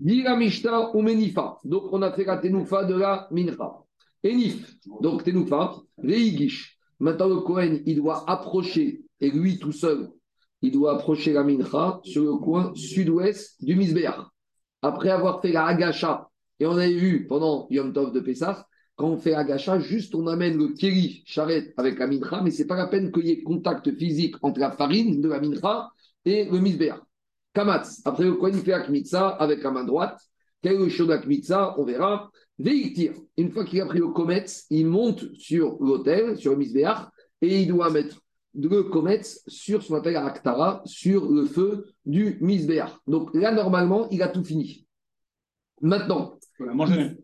Dit 0.00 0.22
la 0.22 0.34
Mishnah 0.34 0.96
ou 0.96 1.02
Menifa. 1.02 1.58
Donc, 1.62 1.92
on 1.92 2.00
a 2.00 2.10
fait 2.12 2.24
la 2.24 2.38
Tenoufa 2.38 2.84
de 2.84 2.94
la 2.94 3.28
Mincha. 3.30 3.70
Enif. 4.24 4.78
Donc, 5.02 5.24
Tenoufa, 5.24 5.76
Reigish. 5.98 6.78
Maintenant, 6.98 7.28
le 7.28 7.40
Kohen, 7.42 7.82
il 7.84 7.96
doit 7.96 8.24
approcher, 8.28 9.02
et 9.20 9.30
lui 9.30 9.58
tout 9.58 9.72
seul, 9.72 10.08
il 10.62 10.72
doit 10.72 10.94
approcher 10.94 11.34
la 11.34 11.44
Mincha 11.44 12.00
sur 12.02 12.24
le 12.24 12.36
coin 12.38 12.72
sud-ouest 12.74 13.62
du 13.62 13.76
Misbéach. 13.76 14.24
Après 14.80 15.10
avoir 15.10 15.42
fait 15.42 15.52
la 15.52 15.66
Agacha, 15.66 16.30
et 16.58 16.66
on 16.66 16.72
avait 16.78 16.94
vu 16.94 17.26
pendant 17.26 17.66
Yom 17.68 17.92
Tov 17.92 18.10
de 18.12 18.20
Pessah, 18.20 18.66
quand 18.96 19.08
on 19.08 19.18
fait 19.18 19.34
Agacha, 19.34 19.80
juste 19.80 20.14
on 20.14 20.26
amène 20.26 20.56
le 20.56 20.68
Keri 20.68 21.22
charrette 21.26 21.74
avec 21.76 21.98
la 21.98 22.06
Mincha, 22.06 22.40
mais 22.42 22.50
ce 22.50 22.62
n'est 22.62 22.68
pas 22.68 22.76
la 22.76 22.86
peine 22.86 23.10
qu'il 23.10 23.26
y 23.26 23.30
ait 23.30 23.42
contact 23.42 23.92
physique 23.96 24.36
entre 24.42 24.60
la 24.60 24.70
farine 24.70 25.20
de 25.20 25.28
la 25.28 25.40
Mincha 25.40 25.90
et 26.24 26.44
le 26.44 26.58
Misbéach. 26.60 27.00
Kamatz. 27.54 28.02
Après, 28.04 28.24
le 28.24 28.34
Kohen 28.34 28.54
fait 28.54 28.72
Akmitsa 28.72 29.28
avec 29.28 29.62
la 29.62 29.70
main 29.70 29.84
droite. 29.84 30.20
Quel 30.60 30.80
est 30.80 30.98
le 30.98 31.06
d'Akmitsa 31.06 31.78
On 31.78 31.84
verra. 31.84 32.30
Veiktir. 32.58 33.14
Une 33.36 33.50
fois 33.50 33.64
qu'il 33.64 33.80
a 33.80 33.86
pris 33.86 33.98
le 33.98 34.08
Kometz, 34.08 34.66
il 34.70 34.86
monte 34.86 35.24
sur 35.34 35.76
l'autel, 35.80 36.36
sur 36.36 36.52
le 36.52 36.58
Misbéach, 36.58 37.08
et 37.40 37.62
il 37.62 37.68
doit 37.68 37.90
mettre 37.90 38.20
le 38.54 38.84
Kometz 38.84 39.42
sur 39.48 39.82
ce 39.82 39.88
qu'on 39.88 39.96
appelle 39.96 40.16
Aktara, 40.16 40.82
sur 40.84 41.30
le 41.30 41.46
feu 41.46 41.86
du 42.06 42.38
Misbéach. 42.40 42.92
Donc 43.06 43.34
là, 43.34 43.52
normalement, 43.52 44.08
il 44.10 44.22
a 44.22 44.28
tout 44.28 44.44
fini. 44.44 44.86
Maintenant. 45.80 46.38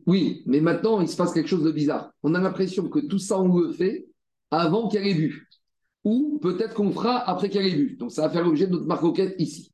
Oui, 0.06 0.42
mais 0.46 0.60
maintenant, 0.60 1.00
il 1.00 1.08
se 1.08 1.16
passe 1.16 1.32
quelque 1.32 1.48
chose 1.48 1.64
de 1.64 1.70
bizarre. 1.70 2.12
On 2.22 2.34
a 2.34 2.40
l'impression 2.40 2.88
que 2.88 2.98
tout 2.98 3.18
ça, 3.18 3.40
on 3.40 3.58
le 3.58 3.72
fait 3.72 4.08
avant 4.50 4.88
qu'il 4.88 5.06
ait 5.06 5.14
bu. 5.14 5.48
Ou 6.04 6.38
peut-être 6.42 6.74
qu'on 6.74 6.90
fera 6.90 7.18
après 7.28 7.50
qu'il 7.50 7.60
ait 7.60 7.74
bu. 7.74 7.96
Donc 7.96 8.12
ça 8.12 8.22
va 8.22 8.30
faire 8.30 8.44
l'objet 8.44 8.66
de 8.66 8.72
notre 8.72 8.86
marcoquette 8.86 9.36
ici. 9.38 9.72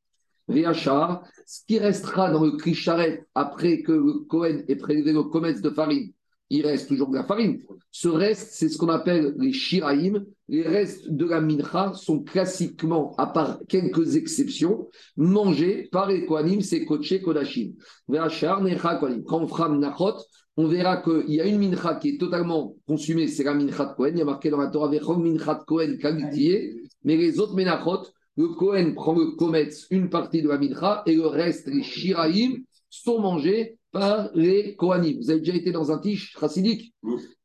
Riachar, 0.48 1.24
ce 1.46 1.60
qui 1.66 1.78
restera 1.78 2.30
dans 2.30 2.44
le 2.44 2.52
Krisharet 2.52 3.26
après 3.34 3.82
que 3.82 4.24
Cohen 4.26 4.62
ait 4.68 4.76
prélevé 4.76 5.12
le 5.12 5.24
comète 5.24 5.60
de 5.60 5.70
farine, 5.70 6.12
il 6.50 6.66
reste 6.66 6.88
toujours 6.88 7.08
de 7.08 7.16
la 7.16 7.24
farine. 7.24 7.60
Ce 7.90 8.08
reste, 8.08 8.50
c'est 8.52 8.68
ce 8.68 8.78
qu'on 8.78 8.88
appelle 8.88 9.34
les 9.38 9.52
Shiraïm. 9.52 10.24
Les 10.48 10.62
restes 10.62 11.10
de 11.10 11.24
la 11.24 11.40
mincha 11.40 11.92
sont 11.94 12.22
classiquement, 12.22 13.14
à 13.18 13.26
part 13.26 13.58
quelques 13.68 14.16
exceptions, 14.16 14.88
mangés 15.16 15.88
par 15.90 16.08
les 16.08 16.24
Kohanim, 16.24 16.60
c'est 16.60 16.84
Koché 16.84 17.20
Kodashim. 17.20 17.72
Quand 18.08 19.42
on 19.42 19.48
fera 19.48 19.76
on 20.58 20.68
verra 20.68 21.02
qu'il 21.02 21.34
y 21.34 21.40
a 21.40 21.46
une 21.46 21.58
mincha 21.58 21.96
qui 21.96 22.10
est 22.10 22.18
totalement 22.18 22.76
consumée, 22.86 23.28
c'est 23.28 23.44
la 23.44 23.54
mincha 23.54 23.84
de 23.86 23.94
Kohen. 23.94 24.14
Il 24.14 24.18
y 24.20 24.22
a 24.22 24.24
marqué 24.24 24.50
dans 24.50 24.58
la 24.58 24.68
Torah, 24.68 24.88
mincha 24.88 25.54
de 25.54 25.64
Kohen, 25.64 25.98
mais 27.04 27.16
les 27.16 27.38
autres 27.40 27.54
minachot, 27.54 28.06
le 28.36 28.48
Kohen 28.48 28.94
prend 28.94 29.14
le 29.14 29.36
Kometz, 29.36 29.86
une 29.90 30.10
partie 30.10 30.42
de 30.42 30.48
la 30.48 30.58
Mincha, 30.58 31.02
et 31.06 31.14
le 31.14 31.26
reste, 31.26 31.68
les 31.68 31.82
Shiraïm, 31.82 32.64
sont 32.90 33.20
mangés 33.20 33.75
par 33.98 34.30
les 34.34 34.76
Kohanim. 34.76 35.16
Vous 35.18 35.30
avez 35.30 35.40
déjà 35.40 35.54
été 35.54 35.72
dans 35.72 35.90
un 35.90 35.98
tiche 35.98 36.36
chassidique 36.38 36.94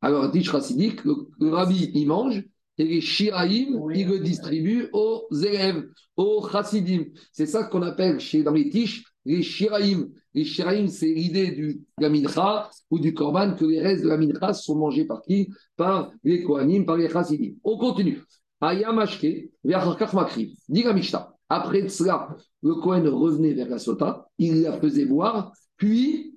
Alors, 0.02 0.24
un 0.24 0.30
tiche 0.30 0.50
chassidique, 0.50 1.02
le, 1.04 1.48
rabbi, 1.48 1.90
il 1.94 2.06
mange, 2.06 2.44
et 2.76 2.84
les 2.84 3.00
Shiraïm, 3.00 3.80
il 3.94 4.06
le 4.06 4.18
distribue 4.18 4.88
aux 4.92 5.26
élèves, 5.32 5.82
aux 6.16 6.46
chassidim. 6.46 7.04
C'est 7.32 7.46
ça 7.46 7.64
qu'on 7.64 7.80
appelle 7.80 8.20
chez, 8.20 8.42
dans 8.42 8.52
les 8.52 8.68
tiches 8.68 9.02
les 9.24 9.42
Shiraïm. 9.42 10.10
Les 10.34 10.44
Shiraïm, 10.44 10.88
c'est 10.88 11.12
l'idée 11.12 11.52
de 11.52 11.78
la 11.98 12.10
Mincha 12.10 12.68
ou 12.90 12.98
du 12.98 13.14
Korban, 13.14 13.54
que 13.54 13.64
les 13.64 13.80
restes 13.80 14.02
de 14.02 14.08
la 14.08 14.18
Mincha 14.18 14.52
sont 14.52 14.76
mangés 14.76 15.06
par 15.06 15.22
qui? 15.22 15.48
Par 15.76 16.12
les 16.22 16.42
Kohanim, 16.42 16.84
par 16.84 16.96
les 16.96 17.08
chassidim. 17.08 17.54
On 17.64 17.78
continue. 17.78 18.20
Ayamashke, 18.60 19.50
Makriv. 19.64 20.50
Dit 20.68 20.84
la 20.84 21.34
Après 21.48 21.88
cela, 21.88 22.36
le 22.62 22.74
Kohen 22.74 23.08
revenait 23.08 23.54
vers 23.54 23.68
la 23.68 23.78
sota, 23.78 24.28
il 24.38 24.62
la 24.62 24.78
faisait 24.78 25.06
boire, 25.06 25.52
puis 25.76 26.31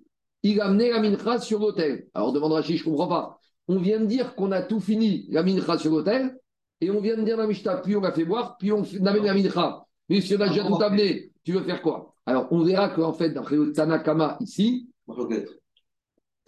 il 0.51 0.61
amenait 0.61 0.91
la 0.91 1.01
mincha 1.01 1.39
sur 1.39 1.59
l'autel. 1.59 2.07
Alors 2.13 2.31
demande 2.31 2.51
Rachid, 2.51 2.77
je 2.77 2.83
ne 2.83 2.89
comprends 2.89 3.07
pas. 3.07 3.39
On 3.67 3.79
vient 3.79 3.99
de 3.99 4.05
dire 4.05 4.35
qu'on 4.35 4.51
a 4.51 4.61
tout 4.61 4.79
fini, 4.79 5.25
la 5.31 5.41
mincha 5.41 5.79
sur 5.79 5.91
l'autel, 5.91 6.37
et 6.81 6.91
on 6.91 7.01
vient 7.01 7.17
de 7.17 7.23
dire 7.23 7.37
la 7.37 7.47
Mishnah, 7.47 7.77
puis 7.77 7.95
on 7.95 8.01
l'a 8.01 8.11
fait 8.11 8.25
boire, 8.25 8.55
puis 8.59 8.71
on 8.71 8.83
amène 9.05 9.23
la 9.23 9.33
mincha. 9.33 9.85
Mais 10.07 10.21
si 10.21 10.35
on 10.35 10.41
a 10.41 10.47
déjà 10.47 10.63
tout 10.63 10.79
amené, 10.81 11.31
tu 11.43 11.53
veux 11.53 11.63
faire 11.63 11.81
quoi? 11.81 12.13
Alors 12.27 12.47
on 12.51 12.63
verra 12.63 12.89
qu'en 12.89 13.13
fait, 13.13 13.31
dans 13.31 13.43
le 13.49 13.71
Tanakama 13.71 14.37
ici, 14.39 14.87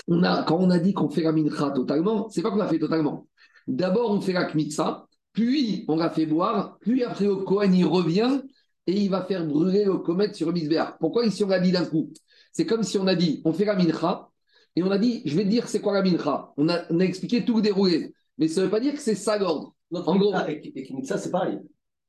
on 0.08 0.24
a, 0.24 0.44
quand 0.44 0.58
on 0.58 0.70
a 0.70 0.78
dit 0.78 0.94
qu'on 0.94 1.10
fait 1.10 1.24
la 1.24 1.32
mincha 1.32 1.72
totalement, 1.72 2.30
c'est 2.30 2.44
pas 2.44 2.52
qu'on 2.52 2.60
a 2.60 2.68
fait 2.68 2.78
totalement. 2.80 3.28
D'abord, 3.68 4.12
on 4.12 4.22
fait 4.22 4.34
la 4.34 4.46
kmitsa, 4.46 5.08
puis 5.34 5.86
on 5.88 5.96
l'a 5.96 6.12
fait 6.12 6.28
boire, 6.28 6.78
puis 6.82 7.04
après 7.04 7.26
le 7.26 7.38
Kohen 7.38 7.74
il 7.74 7.86
revient 7.86 8.42
et 8.86 8.94
il 9.02 9.10
va 9.10 9.24
faire 9.24 9.44
brûler 9.46 9.86
le 9.86 9.98
comète 9.98 10.36
sur 10.36 10.48
le 10.48 10.54
misbéar. 10.54 11.00
Pourquoi 11.00 11.26
ici 11.26 11.44
on 11.44 11.48
l'a 11.48 11.60
dit 11.60 11.72
d'un 11.72 11.86
coup? 11.86 12.12
C'est 12.52 12.66
comme 12.66 12.84
si 12.84 12.98
on 12.98 13.08
a 13.08 13.16
dit, 13.16 13.42
on 13.46 13.54
fait 13.54 13.66
la 13.66 13.76
mincha, 13.76 14.30
et 14.76 14.84
on 14.84 14.92
a 14.92 14.98
dit, 14.98 15.22
je 15.26 15.36
vais 15.36 15.44
te 15.44 15.50
dire 15.50 15.68
c'est 15.68 15.82
quoi 15.82 15.94
la 15.94 16.04
mincha. 16.04 16.54
On 16.58 16.70
a, 16.70 16.88
expliqué 17.00 17.44
tout 17.44 17.56
le 17.56 17.62
déroulé, 17.62 18.14
mais 18.38 18.48
ça 18.48 18.62
ne 18.62 18.66
veut 18.66 18.72
pas 18.72 18.80
dire 18.80 18.94
que 18.94 19.02
c'est 19.02 19.16
ça 19.16 19.38
l'ordre. 19.38 19.74
En 19.92 20.16
gros, 20.18 20.34
et, 20.48 20.72
et 20.76 21.04
c'est 21.04 21.32
pareil. 21.32 21.60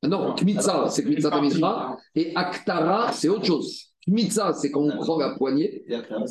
Non, 0.03 0.35
Kmitsa, 0.35 0.89
c'est 0.91 1.03
Kmitsa 1.03 1.97
et 2.15 2.33
Aktara, 2.37 3.13
c'est 3.13 3.29
autre 3.29 3.45
chose. 3.45 3.93
Kmitsa, 4.07 4.53
c'est 4.55 4.71
quand 4.71 4.83
on 4.83 4.97
prend 4.97 5.19
la 5.19 5.31
poignée, 5.31 5.85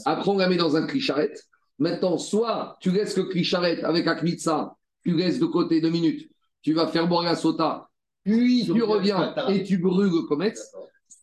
après 0.06 0.30
on 0.30 0.38
la 0.38 0.48
met 0.48 0.58
dans 0.58 0.76
un 0.76 0.86
cri-charrette. 0.86 1.44
Maintenant, 1.80 2.18
soit 2.18 2.76
tu 2.80 2.92
laisses 2.92 3.18
le 3.18 3.26
cri-charrette 3.26 3.84
avec 3.84 4.08
Akmitsa, 4.08 4.76
tu 5.04 5.16
laisses 5.16 5.40
de 5.40 5.46
côté 5.46 5.82
deux 5.82 5.90
minutes, 5.90 6.30
tu 6.62 6.74
vas 6.74 6.88
faire 6.88 7.08
boire 7.08 7.24
la 7.24 7.36
sota, 7.36 7.90
puis 8.24 8.64
tu 8.66 8.82
reviens 8.84 9.36
et 9.50 9.64
tu 9.64 9.78
brûles 9.78 10.12
le 10.12 10.28
comète. 10.28 10.60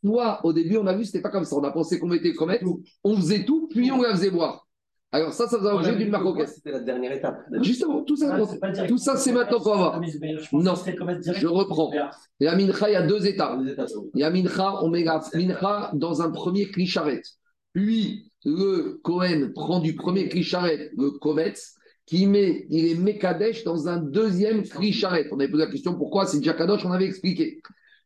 Soit 0.00 0.40
au 0.44 0.52
début, 0.52 0.76
on 0.76 0.86
a 0.86 0.94
vu, 0.94 1.04
c'était 1.04 1.20
pas 1.20 1.30
comme 1.30 1.44
ça. 1.44 1.56
On 1.56 1.64
a 1.64 1.70
pensé 1.70 1.98
qu'on 1.98 2.08
mettait 2.08 2.32
comète, 2.34 2.62
on 3.02 3.16
faisait 3.16 3.44
tout, 3.44 3.68
puis 3.68 3.90
on 3.90 4.02
la 4.02 4.12
faisait 4.12 4.30
boire. 4.30 4.66
Alors 5.12 5.32
ça, 5.32 5.46
ça 5.46 5.58
faisait 5.58 5.70
l'objet 5.70 5.94
d'une 5.94 6.10
marocaine. 6.10 6.48
C'était 6.48 6.72
la 6.72 6.80
dernière 6.80 7.12
étape. 7.12 7.40
Justement, 7.62 8.02
tout 8.02 8.16
ça, 8.16 8.36
tout 8.88 8.98
ça 8.98 9.16
c'est 9.16 9.32
maintenant 9.32 9.60
qu'on 9.60 9.70
va 9.70 9.76
voir. 9.76 10.00
Non, 10.52 10.74
je 10.74 11.46
reprends. 11.46 11.92
La 12.40 12.56
mincha, 12.56 12.90
il 12.90 12.94
y 12.94 12.96
a 12.96 13.06
deux 13.06 13.24
étapes. 13.26 13.60
Il 14.14 14.20
y 14.20 14.24
a 14.24 14.30
mincha, 14.30 14.82
on 14.82 14.88
met 14.88 15.04
la 15.04 15.22
mincha 15.34 15.90
dans 15.94 16.20
un 16.20 16.30
premier 16.30 16.66
clicharet. 16.66 17.22
Puis, 17.72 18.32
le 18.44 19.00
Cohen 19.02 19.50
prend 19.54 19.80
du 19.80 19.94
premier 19.94 20.28
clicharet 20.28 20.90
le 20.96 21.12
comète 21.12 21.60
qui 22.06 22.26
met, 22.26 22.66
il 22.68 22.86
est 22.86 22.94
Mekadesh 22.96 23.64
dans 23.64 23.88
un 23.88 23.96
deuxième 23.96 24.62
Krisharet. 24.62 25.28
On 25.32 25.38
avait 25.38 25.48
posé 25.48 25.64
la 25.64 25.70
question 25.70 25.94
pourquoi 25.94 26.26
c'est 26.26 26.42
Jakadosh, 26.42 26.84
on 26.84 26.92
avait 26.92 27.06
expliqué. 27.06 27.60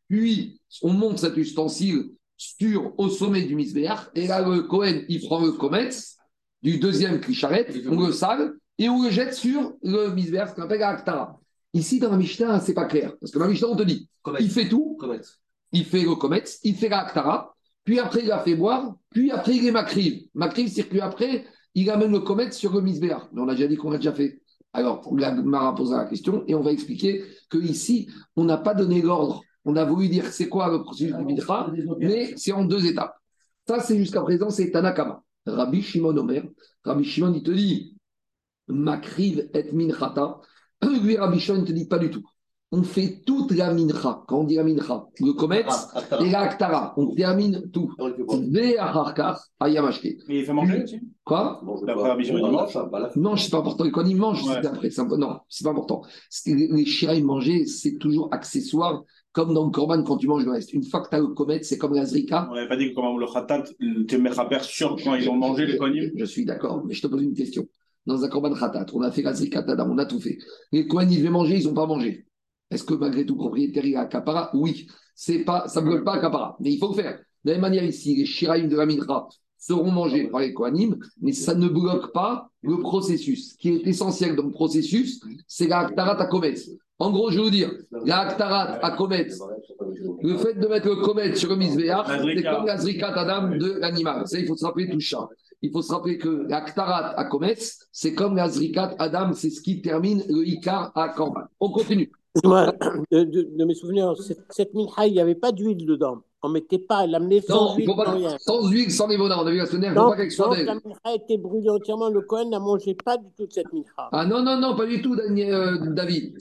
Puis, 0.07 0.58
on 0.81 0.93
monte 0.93 1.19
cet 1.19 1.37
ustensile 1.37 2.11
sur, 2.37 2.93
au 2.97 3.09
sommet 3.09 3.43
du 3.43 3.55
Misbéach, 3.55 4.09
et 4.15 4.27
là, 4.27 4.41
le 4.41 4.63
Kohen, 4.63 5.03
il 5.09 5.21
prend 5.21 5.41
le 5.41 5.51
Kometz 5.51 6.17
du 6.61 6.77
deuxième 6.77 7.19
Krisharet, 7.19 7.67
on 7.87 8.07
le 8.07 8.13
sale, 8.13 8.53
et 8.77 8.87
on 8.89 9.03
le 9.03 9.09
jette 9.09 9.33
sur 9.33 9.73
le 9.83 10.13
Misbéach, 10.13 10.49
ce 10.49 10.55
qu'on 10.55 10.63
appelle 10.63 10.83
Aktara. 10.83 11.39
Ici, 11.73 11.99
dans 11.99 12.11
la 12.11 12.17
Mishnah, 12.17 12.59
c'est 12.61 12.73
pas 12.73 12.85
clair, 12.85 13.15
parce 13.19 13.31
que 13.31 13.39
dans 13.39 13.45
la 13.45 13.51
Mishnah, 13.51 13.67
on 13.67 13.75
te 13.75 13.83
dit, 13.83 14.09
il 14.39 14.49
fait 14.49 14.69
tout, 14.69 14.97
il 15.71 15.85
fait 15.85 16.03
le 16.03 16.15
Kometz, 16.15 16.59
il 16.63 16.75
fait 16.75 16.89
l'Aktara, 16.89 17.55
puis 17.83 17.99
après, 17.99 18.21
il 18.23 18.31
a 18.31 18.39
fait 18.39 18.55
boire, 18.55 18.95
puis 19.09 19.31
après, 19.31 19.55
il 19.55 19.65
est 19.65 19.71
Makriv. 19.71 20.27
Makriv, 20.33 20.69
c'est 20.69 20.83
que 20.83 20.99
après, 20.99 21.45
il 21.75 21.89
amène 21.89 22.11
le 22.11 22.19
comète 22.19 22.53
sur 22.53 22.73
le 22.73 22.81
misbéar. 22.81 23.29
Mais 23.31 23.41
on 23.41 23.47
a 23.47 23.55
déjà 23.55 23.67
dit 23.67 23.77
qu'on 23.77 23.91
l'a 23.91 23.97
déjà 23.97 24.13
fait. 24.13 24.41
Alors, 24.73 25.07
la 25.15 25.31
Mara 25.31 25.73
posera 25.73 26.03
la 26.03 26.05
question 26.05 26.43
et 26.47 26.55
on 26.55 26.61
va 26.61 26.71
expliquer 26.71 27.23
qu'ici, 27.49 28.09
on 28.35 28.43
n'a 28.43 28.57
pas 28.57 28.73
donné 28.73 29.01
l'ordre. 29.01 29.41
On 29.65 29.75
a 29.75 29.85
voulu 29.85 30.07
dire 30.09 30.25
c'est 30.27 30.47
quoi 30.49 30.69
le 30.71 30.81
processus 30.83 31.15
du 31.15 31.23
Mitra, 31.25 31.71
mais 31.99 32.33
c'est 32.37 32.51
en 32.51 32.63
deux 32.65 32.85
étapes. 32.85 33.15
Ça, 33.67 33.79
c'est 33.81 33.97
jusqu'à 33.97 34.21
présent, 34.21 34.49
c'est 34.49 34.71
Tanakama. 34.71 35.21
Rabbi 35.45 35.81
Shimon 35.81 36.15
Omer. 36.17 36.43
Rabbi 36.83 37.03
Shimon, 37.03 37.33
il 37.33 37.43
te 37.43 37.51
dit 37.51 37.95
Makriv 38.67 39.49
et 39.53 39.71
Minchata. 39.71 40.39
Lui, 41.03 41.17
Rabbi 41.17 41.39
Shimon, 41.39 41.59
il 41.59 41.65
te 41.65 41.71
dit 41.71 41.87
pas 41.87 41.99
du 41.99 42.09
tout. 42.09 42.23
On 42.71 42.83
fait 42.83 43.23
tout 43.25 43.47
toute 43.47 43.57
la 43.57 43.73
mincha. 43.73 44.23
Quand 44.27 44.41
on 44.41 44.43
dit 44.43 44.55
la 44.55 44.63
mincha, 44.63 45.07
le 45.19 45.33
Ah, 45.67 46.23
et 46.23 46.29
la 46.29 46.41
aktara, 46.41 46.93
on 46.97 47.15
termine 47.15 47.67
tout. 47.71 47.91
Ayamashke. 49.59 50.17
Mais 50.27 50.39
il 50.39 50.45
fait 50.45 50.53
manger 50.53 50.83
aussi 50.83 50.99
Quoi? 51.23 51.61
D'après 51.87 52.15
dimanche. 52.21 52.75
Non, 53.15 53.35
c'est 53.35 53.49
pas 53.49 53.57
important. 53.57 53.89
Quand 53.89 54.05
ils 54.05 54.15
mangent, 54.15 54.47
Ouais. 54.47 54.59
c'est 54.61 54.67
après. 54.67 54.91
c'est 54.91 55.01
un 55.01 55.07
peu- 55.07 55.17
Non, 55.17 55.39
c'est 55.49 55.63
pas 55.63 55.71
important. 55.71 56.03
Les 56.45 56.85
shiraïm 56.85 57.25
manger, 57.25 57.65
c'est 57.65 57.97
toujours 57.97 58.29
accessoire, 58.31 59.03
comme 59.31 59.53
dans 59.53 59.65
le 59.65 59.71
korban 59.71 60.03
quand 60.03 60.17
tu 60.17 60.27
manges 60.27 60.45
le 60.45 60.51
reste. 60.51 60.73
Une 60.73 60.83
fois 60.83 61.01
que 61.01 61.09
tu 61.09 61.15
as 61.15 61.19
le 61.19 61.27
kometz, 61.27 61.67
c'est 61.67 61.77
comme 61.77 61.93
la 61.93 62.05
zrika. 62.05 62.47
On 62.49 62.55
n'avait 62.55 62.67
pas 62.67 62.77
dit 62.77 62.89
que 62.89 62.95
comment 62.95 63.17
le 63.17 63.27
khatat, 63.27 63.63
te 64.07 64.15
mettre 64.15 64.39
à 64.39 64.59
sûr 64.61 64.97
quand 65.03 65.15
ils 65.15 65.29
ont 65.29 65.35
mangé 65.35 65.65
les 65.65 65.77
kohanim 65.77 66.11
Je 66.15 66.25
suis 66.25 66.45
d'accord, 66.45 66.83
mais 66.85 66.93
je 66.93 67.01
te 67.01 67.07
pose 67.07 67.21
une 67.21 67.33
question. 67.33 67.67
Dans 68.05 68.23
un 68.23 68.29
korban 68.29 68.53
khatat, 68.53 68.87
on 68.93 69.01
a 69.01 69.11
fait 69.11 69.21
la 69.21 69.33
zrika 69.33 69.63
tadam, 69.63 69.91
on 69.91 69.97
a 69.97 70.05
tout 70.05 70.19
fait. 70.19 70.37
Les 70.71 70.87
kohanim, 70.87 71.11
ils 71.11 71.17
devaient 71.19 71.29
manger, 71.29 71.57
ils 71.57 71.67
n'ont 71.67 71.73
pas 71.73 71.85
mangé. 71.85 72.25
Est-ce 72.71 72.83
que 72.83 72.93
malgré 72.93 73.25
tout, 73.25 73.35
propriétaire, 73.35 73.85
il 73.85 73.95
a 73.95 74.05
capara 74.05 74.51
Oui. 74.53 74.87
C'est 75.15 75.39
pas, 75.39 75.67
ça 75.67 75.81
ne 75.81 75.87
bloque 75.87 76.05
pas 76.05 76.19
capara, 76.19 76.55
mais 76.59 76.71
il 76.71 76.79
faut 76.79 76.89
le 76.89 76.95
faire. 76.95 77.19
De 77.43 77.51
la 77.51 77.53
même 77.53 77.61
manière 77.61 77.83
ici, 77.83 78.15
les 78.15 78.25
shiraïm 78.25 78.69
de 78.69 78.77
la 78.77 78.85
mincha 78.85 79.27
seront 79.57 79.91
mangés 79.91 80.29
par 80.29 80.39
les 80.41 80.53
kohanim, 80.53 80.97
mais 81.21 81.33
ça 81.33 81.53
ne 81.53 81.67
bloque 81.67 82.13
pas 82.13 82.49
le 82.61 82.79
processus. 82.79 83.51
Ce 83.51 83.57
qui 83.57 83.69
est 83.69 83.87
essentiel 83.87 84.35
dans 84.35 84.45
le 84.45 84.51
processus, 84.51 85.19
c'est 85.47 85.67
la 85.67 85.79
aktarat 85.79 86.21
à 86.21 86.25
kometz. 86.25 86.69
En 87.01 87.11
gros, 87.11 87.31
je 87.31 87.37
vais 87.37 87.43
vous 87.43 87.49
dire, 87.49 87.71
la 88.05 88.19
aktarat 88.19 88.79
à 88.83 88.91
kometz, 88.91 89.39
le 90.21 90.37
fait 90.37 90.53
de 90.55 90.67
mettre 90.67 90.87
le 90.87 90.97
kometz 90.97 91.39
sur 91.39 91.49
le 91.49 91.55
misbéach, 91.55 92.07
c'est 92.35 92.43
comme 92.43 92.65
la 92.65 92.77
zrikat 92.77 93.13
adam 93.15 93.55
de 93.57 93.79
l'animal. 93.79 94.27
Ça, 94.27 94.37
il 94.37 94.45
faut 94.47 94.57
se 94.57 94.65
rappeler 94.65 94.89
tout 94.89 94.99
ça. 94.99 95.29
Il 95.61 95.71
faut 95.71 95.81
se 95.81 95.91
rappeler 95.91 96.17
que 96.17 96.45
la 96.49 96.61
ktarat 96.61 97.17
à 97.19 97.25
kometz, 97.25 97.87
c'est 97.91 98.13
comme 98.13 98.35
la 98.35 98.49
zrikat 98.49 98.95
adam, 98.99 99.31
c'est 99.33 99.49
ce 99.49 99.61
qui 99.61 99.81
termine 99.81 100.23
le 100.29 100.45
ikar 100.47 100.91
à 100.95 101.09
korban. 101.09 101.41
On 101.59 101.69
continue. 101.71 102.11
Moi, 102.43 102.73
de, 103.11 103.23
de- 103.23 103.49
de 103.57 103.65
mes 103.65 103.73
souvenirs, 103.73 104.13
cette, 104.21 104.39
cette 104.49 104.73
mincha, 104.73 105.07
il 105.07 105.13
n'y 105.13 105.19
avait 105.19 105.35
pas 105.35 105.51
d'huile 105.51 105.85
dedans. 105.85 106.19
On 106.43 106.47
ne 106.49 106.53
mettait 106.53 106.77
pas, 106.79 107.03
elle 107.03 107.11
l'amenait 107.11 107.41
sans 107.41 107.71
Non, 107.71 107.75
huile, 107.75 107.87
pas, 107.97 108.05
sans 108.05 108.15
rien. 108.15 108.37
sans 108.39 108.69
huile, 108.69 108.91
sans 108.91 109.07
névona. 109.09 109.41
On 109.41 109.45
a 109.45 109.51
vu 109.51 109.57
la 109.57 109.65
semaine 109.65 109.81
dernière, 109.81 110.01
il 110.01 110.05
ne 110.05 110.09
faut 110.09 110.15
pas 110.15 110.21
qu'elle 110.21 110.31
soit 110.31 110.57
la 110.63 110.73
mincha 110.75 111.15
était 111.15 111.37
brûlée 111.37 111.69
entièrement. 111.69 112.09
Le 112.09 112.21
Cohen 112.21 112.49
n'a 112.49 112.59
mangé 112.59 112.93
pas 112.95 113.17
du 113.17 113.25
tout 113.35 113.45
de 113.47 113.51
cette 113.53 113.71
mincha. 113.73 114.09
Ah 114.11 114.25
non, 114.25 114.41
non, 114.43 114.57
non, 114.57 114.75
pas 114.77 114.85
du 114.85 115.01
tout, 115.01 115.15
Daniel, 115.15 115.53
euh, 115.53 115.77
David. 115.93 116.37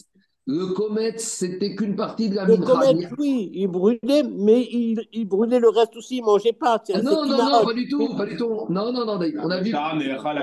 Le 0.51 0.69
kometz, 0.73 1.23
c'était 1.23 1.75
qu'une 1.75 1.95
partie 1.95 2.31
de 2.31 2.37
la 2.37 2.47
le. 2.47 2.57
Cohen, 2.57 2.97
oui, 3.19 3.51
il 3.53 3.67
brûlait, 3.69 4.23
mais 4.23 4.63
il, 4.73 4.99
il 5.13 5.27
brûlait 5.27 5.59
le 5.59 5.69
reste 5.69 5.95
aussi, 5.95 6.17
il 6.17 6.21
ne 6.23 6.27
mangeait 6.27 6.55
pas. 6.55 6.81
C'est 6.87 6.95
Ah 6.97 7.03
non, 7.03 7.27
non, 7.27 7.37
non, 7.37 7.65
pas 7.67 7.75
du 7.75 7.87
tout, 7.87 8.17
pas 8.17 8.25
du 8.25 8.35
tout. 8.39 8.65
Non, 8.71 8.91
non, 8.91 9.05
non. 9.05 9.19
On 9.43 9.51
a 9.51 9.61
vu, 9.61 9.71
la 9.73 9.95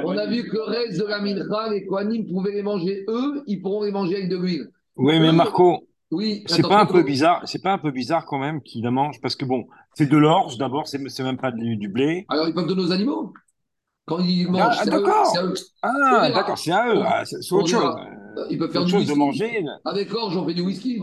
on 0.05 0.15
a 0.15 0.27
vu 0.27 0.47
que 0.47 0.57
le 0.57 0.62
reste 0.62 1.00
de 1.00 1.05
la 1.05 1.19
mincha, 1.19 1.69
les 1.71 1.88
kohanim 1.88 2.27
pouvaient 2.27 2.51
les 2.51 2.62
manger 2.62 3.03
eux, 3.09 3.41
ils 3.47 3.59
pourront 3.59 3.81
les 3.83 3.91
manger 3.91 4.17
avec 4.17 4.29
de 4.29 4.38
l'huile. 4.38 4.69
Oui, 4.95 5.19
mais 5.19 5.31
Marco, 5.31 5.88
Oui. 6.12 6.43
c'est 6.45 6.62
pas 6.62 6.81
un 6.81 6.85
peu 6.85 7.01
bizarre, 7.01 7.41
c'est 7.45 7.63
pas 7.63 7.74
un 7.74 7.79
peu 7.79 7.89
bizarre 7.89 8.27
quand 8.27 8.38
même 8.38 8.62
qu'il 8.62 8.83
la 8.83 8.91
mange 8.91 9.19
parce 9.21 9.35
que 9.35 9.43
bon, 9.43 9.65
c'est 9.95 10.07
de 10.07 10.17
l'orge 10.17 10.59
d'abord, 10.59 10.88
c'est 10.88 11.00
même 11.24 11.38
pas 11.38 11.51
du, 11.51 11.77
du 11.77 11.89
blé. 11.89 12.27
Alors, 12.29 12.47
ils 12.47 12.53
peuvent 12.53 12.67
donner 12.67 12.83
aux 12.83 12.91
animaux. 12.91 13.33
Quand 14.05 14.19
ils 14.19 14.47
mangent, 14.51 14.62
Ah, 14.69 14.81
c'est 14.83 14.93
à 14.93 14.97
eux- 15.00 15.01
d'accord. 15.03 15.25
c'est 15.25 15.39
à 15.39 15.43
eux. 15.45 15.53
Ah, 15.81 16.29
d'accord, 16.31 16.57
c'est 16.59 16.71
à 16.71 16.93
eux, 16.93 17.01
ah, 17.03 17.25
c'est 17.25 17.51
autre 17.55 17.67
chose. 17.67 17.95
Ils 18.50 18.58
peuvent 18.58 18.70
C'est 18.70 18.74
faire 18.74 18.82
autre 18.82 18.86
du 18.86 18.92
chose 18.92 19.01
whisky. 19.01 19.13
de 19.13 19.18
manger. 19.18 19.65
Avec 19.86 20.10
l'orge, 20.12 20.38
on 20.38 20.46
fait 20.48 20.54
du 20.54 20.62
whisky. 20.62 21.01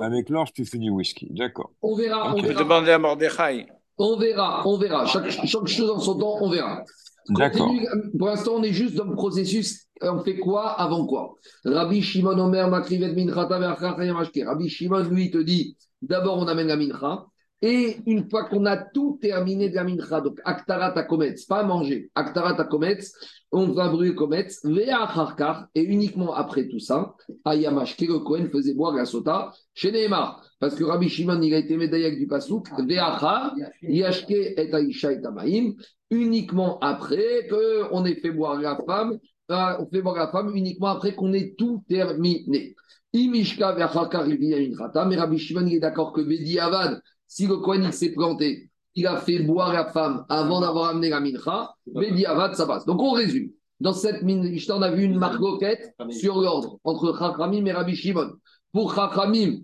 Avec 0.00 0.28
l'orge, 0.30 0.52
tu 0.52 0.64
fais 0.64 0.78
du 0.78 0.90
whisky, 0.90 1.28
d'accord. 1.30 1.70
On 1.82 1.94
verra, 1.94 2.34
on 2.34 2.40
verra. 2.40 2.62
demandais 2.62 2.92
à 2.92 2.98
Mordechai. 2.98 3.66
On 3.98 4.16
verra, 4.16 4.62
on 4.66 4.78
verra. 4.78 5.06
Chaque, 5.06 5.30
chaque 5.30 5.66
chose 5.66 5.90
en 5.90 5.98
son 6.00 6.18
temps, 6.18 6.36
on 6.40 6.50
verra. 6.50 6.82
D'accord. 7.30 7.68
Continue. 7.68 7.86
Pour 8.18 8.28
l'instant, 8.28 8.52
on 8.56 8.62
est 8.62 8.72
juste 8.72 8.94
dans 8.94 9.04
le 9.04 9.14
processus. 9.14 9.86
On 10.00 10.20
fait 10.20 10.38
quoi 10.38 10.70
avant 10.70 11.06
quoi? 11.06 11.34
Rabbi 11.64 12.00
Shimon 12.00 12.38
Omer 12.38 12.68
Makrivet 12.68 13.12
Minchata. 13.12 13.58
Rabbi 13.74 14.68
Shimon, 14.68 15.02
lui, 15.10 15.26
il 15.26 15.30
te 15.30 15.38
dit 15.38 15.76
d'abord, 16.00 16.38
on 16.38 16.46
amène 16.46 16.68
la 16.68 16.76
mincha. 16.76 17.26
Et 17.60 17.98
une 18.06 18.30
fois 18.30 18.44
qu'on 18.44 18.64
a 18.66 18.76
tout 18.76 19.18
terminé 19.20 19.68
de 19.68 19.74
la 19.74 19.82
mincha, 19.84 20.20
donc 20.20 20.38
Aktarat 20.44 20.96
Akometz, 20.96 21.44
pas 21.44 21.64
manger, 21.64 22.08
Aktarat 22.14 22.58
Akometz, 22.60 23.12
on 23.50 23.68
va 23.68 23.88
brûler 23.88 24.14
Kometz, 24.14 24.64
Ve'acharkar, 24.64 25.68
et 25.74 25.82
uniquement 25.82 26.34
après 26.34 26.68
tout 26.68 26.78
ça, 26.78 27.14
Ayamashke, 27.44 28.02
le 28.02 28.18
Kohen 28.18 28.48
faisait 28.50 28.74
boire 28.74 28.94
la 28.94 29.04
sota 29.04 29.52
chez 29.74 29.90
Neymar. 29.90 30.42
Parce 30.60 30.74
que 30.74 30.84
Rabbi 30.84 31.08
Shimon, 31.08 31.40
il 31.40 31.54
a 31.54 31.58
été 31.58 31.76
médaillé 31.76 32.14
du 32.16 32.26
pasouk, 32.26 32.68
Ve'achar, 32.78 33.54
Yashke 33.82 34.30
et 34.30 34.70
Aisha 34.74 35.12
et 35.12 35.20
Tamaïm, 35.20 35.74
uniquement 36.10 36.78
après 36.80 37.48
qu'on 37.48 38.04
ait 38.04 38.16
fait 38.16 38.30
boire 38.32 38.60
la 38.60 38.76
femme, 38.86 39.18
euh, 39.50 39.76
on 39.78 39.86
fait 39.86 40.02
boire 40.02 40.16
la 40.16 40.28
femme 40.28 40.54
uniquement 40.54 40.88
après 40.88 41.14
qu'on 41.14 41.32
ait 41.32 41.54
tout 41.56 41.82
terminé. 41.88 42.74
Imishka 43.14 43.74
mais 43.74 45.16
Rabbi 45.16 45.38
Shimon 45.38 45.66
il 45.66 45.76
est 45.76 45.80
d'accord 45.80 46.12
que 46.12 46.20
Bedi 46.20 46.58
Avad, 46.58 47.00
si 47.26 47.46
le 47.46 47.56
Kohen 47.56 47.84
il 47.84 47.92
s'est 47.92 48.12
planté, 48.12 48.67
il 48.98 49.06
a 49.06 49.16
fait 49.16 49.38
boire 49.38 49.72
la 49.72 49.86
femme 49.86 50.24
avant 50.28 50.60
d'avoir 50.60 50.90
amené 50.90 51.08
la 51.08 51.20
mincha, 51.20 51.72
Bedi 51.86 52.26
Avad 52.26 52.54
ça 52.54 52.66
passe. 52.66 52.84
Donc 52.84 53.00
on 53.00 53.12
résume. 53.12 53.50
Dans 53.80 53.92
cette 53.92 54.22
mincha, 54.22 54.76
on 54.76 54.82
a 54.82 54.90
vu 54.90 55.04
une 55.04 55.16
marloquette 55.16 55.94
sur 56.10 56.40
l'ordre 56.40 56.78
entre 56.82 57.16
Chachamim 57.16 57.64
et 57.66 57.72
Rabbi 57.72 57.94
Shimon. 57.94 58.32
Pour 58.72 58.94
Chachamim, 58.94 59.60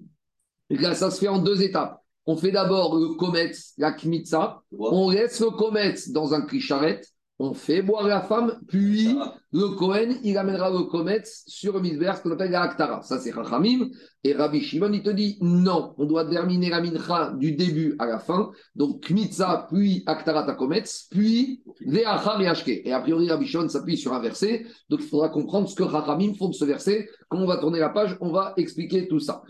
là 0.71 0.95
ça 0.95 1.11
se 1.11 1.19
fait 1.19 1.29
en 1.29 1.39
deux 1.39 1.63
étapes. 1.63 2.01
On 2.27 2.37
fait 2.37 2.53
d'abord 2.53 2.97
le 2.97 3.17
kometz, 3.17 3.75
la 3.77 3.93
kmitza, 3.93 4.63
on 4.79 5.11
laisse 5.11 5.41
le 5.41 5.51
kometz 5.51 6.11
dans 6.11 6.33
un 6.33 6.43
clicharet, 6.43 7.01
on 7.39 7.53
fait 7.53 7.83
boire 7.83 8.07
la 8.07 8.21
femme, 8.21 8.61
puis 8.69 9.19
le 9.55 9.69
Kohen, 9.77 10.17
il 10.25 10.37
amènera 10.37 10.69
le 10.69 10.83
kometz 10.83 11.45
sur 11.47 11.75
le 11.75 11.81
misber, 11.81 12.13
ce 12.17 12.23
qu'on 12.23 12.33
appelle 12.33 12.51
la 12.51 12.63
aktara. 12.63 13.03
Ça, 13.03 13.21
c'est 13.21 13.31
Rachamim. 13.31 13.89
Et 14.25 14.33
Rabbi 14.33 14.61
Shimon, 14.61 14.91
il 14.93 15.03
te 15.03 15.11
dit 15.11 15.37
non, 15.43 15.95
on 15.97 16.07
doit 16.07 16.25
terminer 16.25 16.71
la 16.71 16.81
mincha 16.81 17.35
du 17.39 17.53
début 17.53 17.95
à 18.01 18.07
la 18.07 18.19
fin. 18.19 18.51
Donc, 18.75 19.03
kmitza, 19.03 19.69
puis 19.71 20.03
aktara 20.07 20.43
ta 20.45 20.55
kometz, 20.55 21.07
puis 21.09 21.63
ve'achar 21.87 22.41
et 22.41 22.49
ashke. 22.49 22.81
Et 22.85 22.93
a 22.93 22.99
priori, 22.99 23.29
Rabbi 23.31 23.47
Shimon 23.47 23.69
s'appuie 23.69 23.97
sur 23.97 24.13
un 24.13 24.21
verset. 24.21 24.67
Donc, 24.89 25.01
il 25.03 25.07
faudra 25.07 25.29
comprendre 25.29 25.69
ce 25.69 25.77
que 25.77 25.85
Rachamim 25.85 26.35
font 26.35 26.49
de 26.49 26.55
ce 26.55 26.65
verset. 26.65 27.09
Quand 27.29 27.39
on 27.39 27.47
va 27.47 27.59
tourner 27.59 27.79
la 27.79 27.91
page, 27.91 28.17
on 28.21 28.33
va 28.33 28.55
expliquer 28.57 29.07
tout 29.07 29.21
ça. 29.21 29.43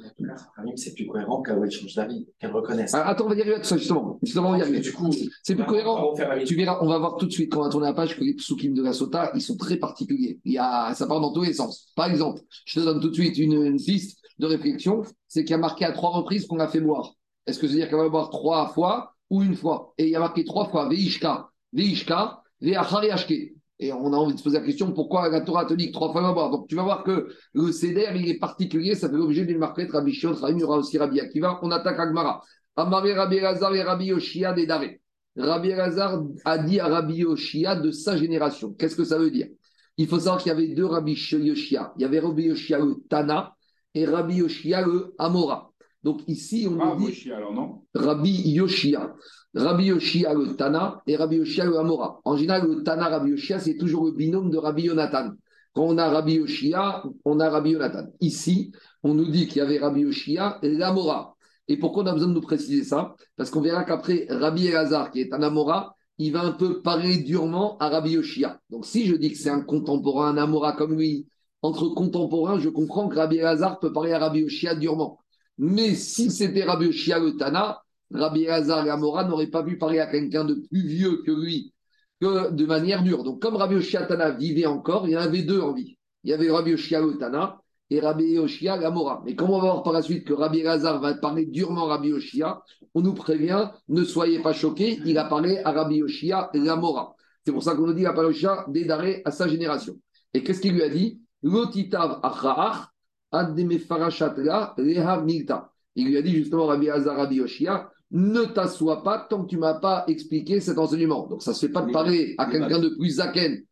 C'est 0.77 0.95
plus 0.95 1.07
cohérent 1.07 1.41
qu'elle 1.41 1.71
change 1.71 1.95
d'avis, 1.95 2.27
qu'elle 2.39 2.53
reconnaisse. 2.53 2.93
Alors, 2.93 3.07
attends, 3.07 3.25
on 3.25 3.29
va 3.31 3.37
y 3.37 3.41
arriver 3.41 3.57
à 3.57 3.63
ça, 3.63 3.79
justement. 3.79 4.19
Justement, 4.23 4.49
on 4.49 4.53
va 4.53 4.59
y 4.59 4.63
arriver. 4.63 4.81
Du 4.81 4.93
coup, 4.93 5.11
C'est 5.43 5.55
plus 5.55 5.65
cohérent. 5.65 6.13
Tu 6.45 6.57
verras, 6.57 6.79
on 6.83 6.89
va 6.89 6.99
voir 6.99 7.17
tout 7.17 7.25
de 7.25 7.33
suite 7.33 7.51
quand 7.51 7.61
on 7.61 7.65
va 7.65 7.71
tourner 7.71 7.87
la 7.87 7.95
page 7.95 8.19
que 8.19 8.25
les 8.25 8.35
psukim 8.35 8.75
de 8.75 8.83
la 8.83 8.93
sota, 8.93 9.31
ils 9.35 9.41
sont 9.41 9.57
très 9.57 9.77
particuliers. 9.77 9.94
Il 10.01 10.39
y 10.45 10.59
a, 10.59 10.95
ça 10.95 11.07
part 11.07 11.21
dans 11.21 11.33
tous 11.33 11.43
les 11.43 11.53
sens. 11.53 11.93
Par 11.97 12.07
exemple, 12.11 12.41
je 12.65 12.81
te 12.81 12.85
donne 12.85 13.01
tout 13.01 13.09
de 13.09 13.15
suite 13.15 13.39
une, 13.39 13.53
une 13.53 13.79
de 14.39 14.47
réflexion, 14.47 15.03
c'est 15.29 15.45
qu'il 15.45 15.53
y 15.53 15.55
a 15.55 15.59
marqué 15.59 15.85
à 15.85 15.93
trois 15.93 16.11
reprises 16.11 16.47
qu'on 16.47 16.59
a 16.59 16.69
fait 16.69 16.81
boire. 16.81 17.15
Est-ce 17.47 17.59
que 17.59 17.67
ça 17.67 17.73
veut 17.73 17.79
dire 17.79 17.89
qu'elle 17.89 17.99
va 17.99 18.09
boire 18.09 18.31
trois 18.31 18.69
fois 18.69 19.15
ou 19.31 19.43
une 19.43 19.55
fois? 19.55 19.95
Et 19.99 20.05
il 20.05 20.11
y 20.11 20.17
a 20.17 20.21
marqué 20.21 20.45
trois 20.45 20.69
fois 20.69 20.89
Veishka, 20.89 21.49
Veishka, 21.73 22.43
Veachar 22.61 23.05
et 23.81 23.93
on 23.93 24.13
a 24.13 24.17
envie 24.17 24.35
de 24.35 24.39
se 24.39 24.45
poser 24.45 24.59
la 24.59 24.65
question 24.65 24.93
pourquoi 24.93 25.29
la 25.29 25.41
Torah 25.41 25.67
te 25.67 25.75
dit 25.75 25.91
trois 25.91 26.13
fois 26.13 26.23
va 26.23 26.33
boire? 26.33 26.51
Donc 26.51 26.69
tu 26.69 26.77
vas 26.77 26.85
voir 26.85 27.03
que 27.03 27.29
le 27.53 27.73
Seder, 27.73 28.09
il 28.15 28.29
est 28.29 28.39
particulier, 28.39 28.95
ça 28.95 29.11
fait 29.11 29.17
l'objet 29.17 29.45
d'une 29.45 29.59
marquette 29.59 29.91
Rabbi 29.91 30.13
Shion, 30.13 30.33
Rabbi, 30.33 30.61
il 30.61 30.65
aussi 30.65 30.97
Rabbi 30.97 31.21
Akiva. 31.21 31.59
On 31.63 31.71
attaque 31.71 31.99
Agmara. 31.99 32.41
Amaré 32.77 33.15
Rabbi 33.15 33.41
Lazar 33.41 33.75
et 33.75 33.83
Rabbi 33.83 34.07
Yoshia 34.07 34.53
des. 34.53 34.67
Rabbi 35.37 35.69
Lazar 35.71 36.23
a 36.45 36.59
dit 36.59 36.79
à 36.79 36.87
Rabbi 36.87 37.17
Yoshia 37.17 37.75
de 37.75 37.91
sa 37.91 38.17
génération. 38.17 38.73
Qu'est-ce 38.73 38.97
que 38.97 39.05
ça 39.05 39.19
veut 39.19 39.31
dire? 39.31 39.49
Il 39.97 40.07
faut 40.07 40.19
savoir 40.19 40.43
qu'il 40.43 40.51
y 40.51 40.55
avait 40.55 40.69
deux 40.69 40.87
Rabbi 40.87 41.13
Yoshia. 41.13 41.93
Il 41.97 42.03
y 42.03 42.05
avait 42.05 42.19
Rabbi 42.19 42.45
Yoshia 42.45 42.79
le 42.79 42.97
Tana 43.09 43.55
et 43.95 44.05
Rabbi 44.07 44.37
Yoshia 44.37 44.85
le 44.85 45.15
Amora. 45.19 45.71
Donc 46.03 46.21
ici, 46.27 46.67
on 46.69 46.79
Ah, 46.81 46.87
nous 46.95 47.01
dit 47.01 47.05
Moshi, 47.07 47.33
alors 47.33 47.53
non? 47.53 47.83
Rabbi 47.95 48.51
Yoshia. 48.51 49.15
Rabbi 49.55 49.85
Yoshia 49.87 50.35
le 50.35 50.57
Tana 50.57 51.01
et 51.07 51.17
Rabbi 51.17 51.37
Yoshia 51.37 51.65
le 51.65 51.79
Amora. 51.79 52.21
En 52.25 52.37
général, 52.37 52.67
le 52.69 52.83
Tana, 52.83 53.09
Rabbi 53.09 53.31
Yoshia, 53.31 53.59
c'est 53.61 53.77
toujours 53.77 54.05
le 54.07 54.13
binôme 54.13 54.51
de 54.51 54.59
Rabbi 54.59 54.83
Yonatan. 54.83 55.31
Quand 55.73 55.85
on 55.85 55.97
a 55.99 56.09
Rabbi 56.09 56.35
Yoshia, 56.35 57.03
on 57.25 57.41
a 57.41 57.49
Rabbi 57.49 57.71
Yonatan. 57.71 58.07
Ici, 58.21 58.73
on 59.03 59.15
nous 59.15 59.31
dit 59.31 59.47
qu'il 59.47 59.59
y 59.59 59.61
avait 59.61 59.79
Rabbi 59.79 60.01
Yoshia 60.01 60.59
et 60.63 60.71
l'Amora. 60.71 61.37
Et 61.69 61.79
pourquoi 61.79 62.03
on 62.03 62.07
a 62.07 62.13
besoin 62.13 62.29
de 62.29 62.35
nous 62.35 62.41
préciser 62.43 62.85
ça? 62.85 63.15
Parce 63.37 63.51
qu'on 63.51 63.63
verra 63.63 63.85
qu'après, 63.85 64.27
Rabbi 64.29 64.67
Elazar, 64.67 65.11
qui 65.11 65.21
est 65.21 65.33
un 65.33 65.43
Amora, 65.43 65.95
il 66.19 66.33
va 66.33 66.43
un 66.43 66.53
peu 66.53 66.83
parler 66.83 67.19
durement 67.19 67.77
à 67.79 67.89
Rabbi 67.89 68.13
Yoshia. 68.13 68.61
Donc 68.71 68.87
si 68.87 69.07
je 69.07 69.15
dis 69.15 69.33
que 69.33 69.39
c'est 69.39 69.51
un 69.51 69.61
contemporain, 69.61 70.29
un 70.31 70.37
Amora 70.37 70.73
comme 70.73 70.97
lui, 70.97 71.27
entre 71.63 71.89
contemporains, 71.89 72.59
je 72.59 72.69
comprends 72.69 73.09
que 73.09 73.17
Rabbi 73.17 73.37
Elazar 73.37 73.81
peut 73.81 73.93
parler 73.93 74.13
à 74.13 74.19
Rabbi 74.19 74.41
Yoshia 74.41 74.75
durement. 74.75 75.19
Mais 75.59 75.95
si 75.95 76.31
c'était 76.31 76.65
Rabbi 76.65 76.87
Yoshia 76.87 77.19
le 77.19 77.33
Rabbi 78.13 78.45
Elazar 78.45 78.87
et 78.87 78.91
Amora 78.91 79.25
n'auraient 79.25 79.49
pas 79.49 79.63
pu 79.63 79.79
parler 79.79 79.99
à 79.99 80.07
quelqu'un 80.07 80.45
de 80.45 80.55
plus 80.55 80.87
vieux 80.87 81.23
que 81.25 81.33
lui 81.33 81.73
que 82.21 82.53
de 82.53 82.67
manière 82.67 83.03
dure. 83.03 83.25
Donc, 83.25 83.43
comme 83.43 83.57
Rabbi 83.57 83.75
Yoshia 83.75 84.07
Tana 84.07 84.31
vivait 84.31 84.67
encore, 84.67 85.09
il 85.09 85.13
y 85.13 85.17
en 85.17 85.21
avait 85.21 85.43
deux 85.43 85.61
en 85.61 85.73
vie. 85.73 85.99
Il 86.23 86.31
y 86.31 86.33
avait 86.33 86.51
Rabbi 86.51 86.71
Yoshia 86.71 87.01
le 87.01 87.19
Tana 87.19 87.61
et 87.91 88.01
Rabbi 88.01 88.25
Yoshia 88.25 88.77
l'Amora. 88.77 89.23
Mais 89.25 89.35
comme 89.35 89.51
on 89.51 89.61
va 89.61 89.73
voir 89.73 89.83
par 89.83 89.93
la 89.93 90.03
suite 90.03 90.25
que 90.25 90.33
Rabbi 90.33 90.61
Elazar 90.61 91.01
va 91.01 91.15
parler 91.15 91.47
durement 91.47 91.87
à 91.87 91.97
Rabbi 91.97 92.09
Yoshia, 92.09 92.63
on 92.95 93.03
nous 93.03 93.15
prévient, 93.15 93.69
ne 93.89 94.05
soyez 94.05 94.41
pas 94.41 94.53
choqués, 94.53 95.01
il 95.05 95.19
a 95.19 95.25
parlé 95.25 95.59
à 95.65 95.73
Rabbi 95.73 95.97
Yoshia 95.97 96.51
l'Amora. 96.55 97.15
C'est 97.45 97.53
pour 97.53 97.63
ça 97.63 97.75
qu'on 97.75 97.87
nous 97.87 97.93
dit 97.93 98.07
Rabbi 98.07 98.21
Yoshia 98.21 98.65
dédaré 98.69 99.23
à 99.25 99.31
sa 99.31 99.49
génération. 99.49 99.97
Et 100.33 100.43
qu'est-ce 100.43 100.61
qu'il 100.61 100.75
lui 100.75 100.83
a 100.83 100.89
dit? 100.89 101.21
L'otitav 101.43 102.21
acha'ach 102.23 102.89
Nilta. 105.25 105.71
Il 105.97 106.09
lui 106.09 106.17
a 106.17 106.23
dit 106.23 106.35
justement, 106.35 106.67
Rabbi 106.67 106.89
Hazar, 106.89 107.17
Rabbi 107.17 107.37
Yoshia, 107.37 107.91
ne 108.11 108.45
t'assois 108.45 109.03
pas 109.03 109.27
tant 109.29 109.45
que 109.45 109.51
tu 109.51 109.57
m'as 109.59 109.75
pas 109.75 110.05
expliqué 110.07 110.61
cet 110.61 110.79
enseignement. 110.79 111.27
Donc 111.27 111.43
ça 111.43 111.51
ne 111.51 111.57
se 111.57 111.67
fait 111.67 111.73
pas 111.73 111.83
de 111.83 111.93
parler 111.93 112.35
à 112.39 112.47
quelqu'un 112.47 112.79
de 112.79 112.89
plus 112.91 113.17
zaken. 113.17 113.63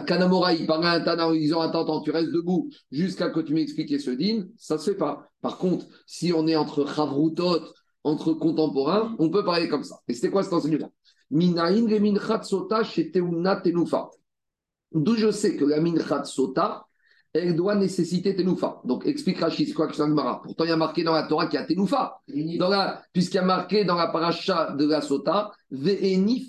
Kanamora, 0.00 0.52
il 0.52 0.66
parle 0.66 0.86
à 0.86 0.92
un 0.92 1.00
Tana 1.00 1.28
en 1.28 1.32
lui 1.32 1.40
disant 1.40 1.60
Attends, 1.60 1.82
attends, 1.82 2.00
tu 2.00 2.10
restes 2.10 2.32
debout 2.32 2.70
jusqu'à 2.90 3.30
que 3.30 3.40
tu 3.40 3.54
m'expliques 3.54 4.00
ce 4.00 4.10
din. 4.10 4.46
Ça 4.56 4.74
ne 4.74 4.80
se 4.80 4.90
fait 4.90 4.96
pas. 4.96 5.28
Par 5.40 5.58
contre, 5.58 5.86
si 6.06 6.32
on 6.32 6.46
est 6.46 6.56
entre 6.56 6.86
Chavrutot, 6.86 7.60
entre 8.04 8.32
contemporains, 8.32 9.16
on 9.18 9.30
peut 9.30 9.44
parler 9.44 9.68
comme 9.68 9.84
ça. 9.84 9.96
Et 10.08 10.14
c'était 10.14 10.30
quoi 10.30 10.42
cet 10.42 10.52
enseignement? 10.52 10.92
Minaïn 11.30 11.88
le 11.88 11.98
minchat 11.98 12.42
sota 12.42 12.84
chez 12.84 13.10
Teuna 13.10 13.56
Tenufa. 13.56 14.10
D'où 14.92 15.16
je 15.16 15.30
sais 15.30 15.56
que 15.56 15.64
la 15.64 15.80
minchat 15.80 16.24
sota, 16.24 16.86
elle 17.32 17.56
doit 17.56 17.74
nécessiter 17.74 18.34
Tenufa. 18.36 18.80
Donc 18.84 19.06
explique 19.06 19.40
Rachid, 19.40 19.68
c'est 19.68 19.74
quoi 19.74 19.88
que 19.88 19.94
Gemara? 19.94 20.40
Pourtant, 20.42 20.64
il 20.64 20.70
y 20.70 20.72
a 20.72 20.76
marqué 20.76 21.04
dans 21.04 21.12
la 21.12 21.24
Torah 21.24 21.46
qu'il 21.46 21.58
y 21.58 21.62
a 21.62 21.66
Tenufa. 21.66 22.20
Dans 22.58 22.68
la, 22.68 23.02
puisqu'il 23.12 23.36
y 23.36 23.40
a 23.40 23.44
marqué 23.44 23.84
dans 23.84 23.96
la 23.96 24.08
paracha 24.08 24.72
de 24.72 24.86
la 24.86 25.00
sota, 25.00 25.50
Ve'eni 25.70 26.46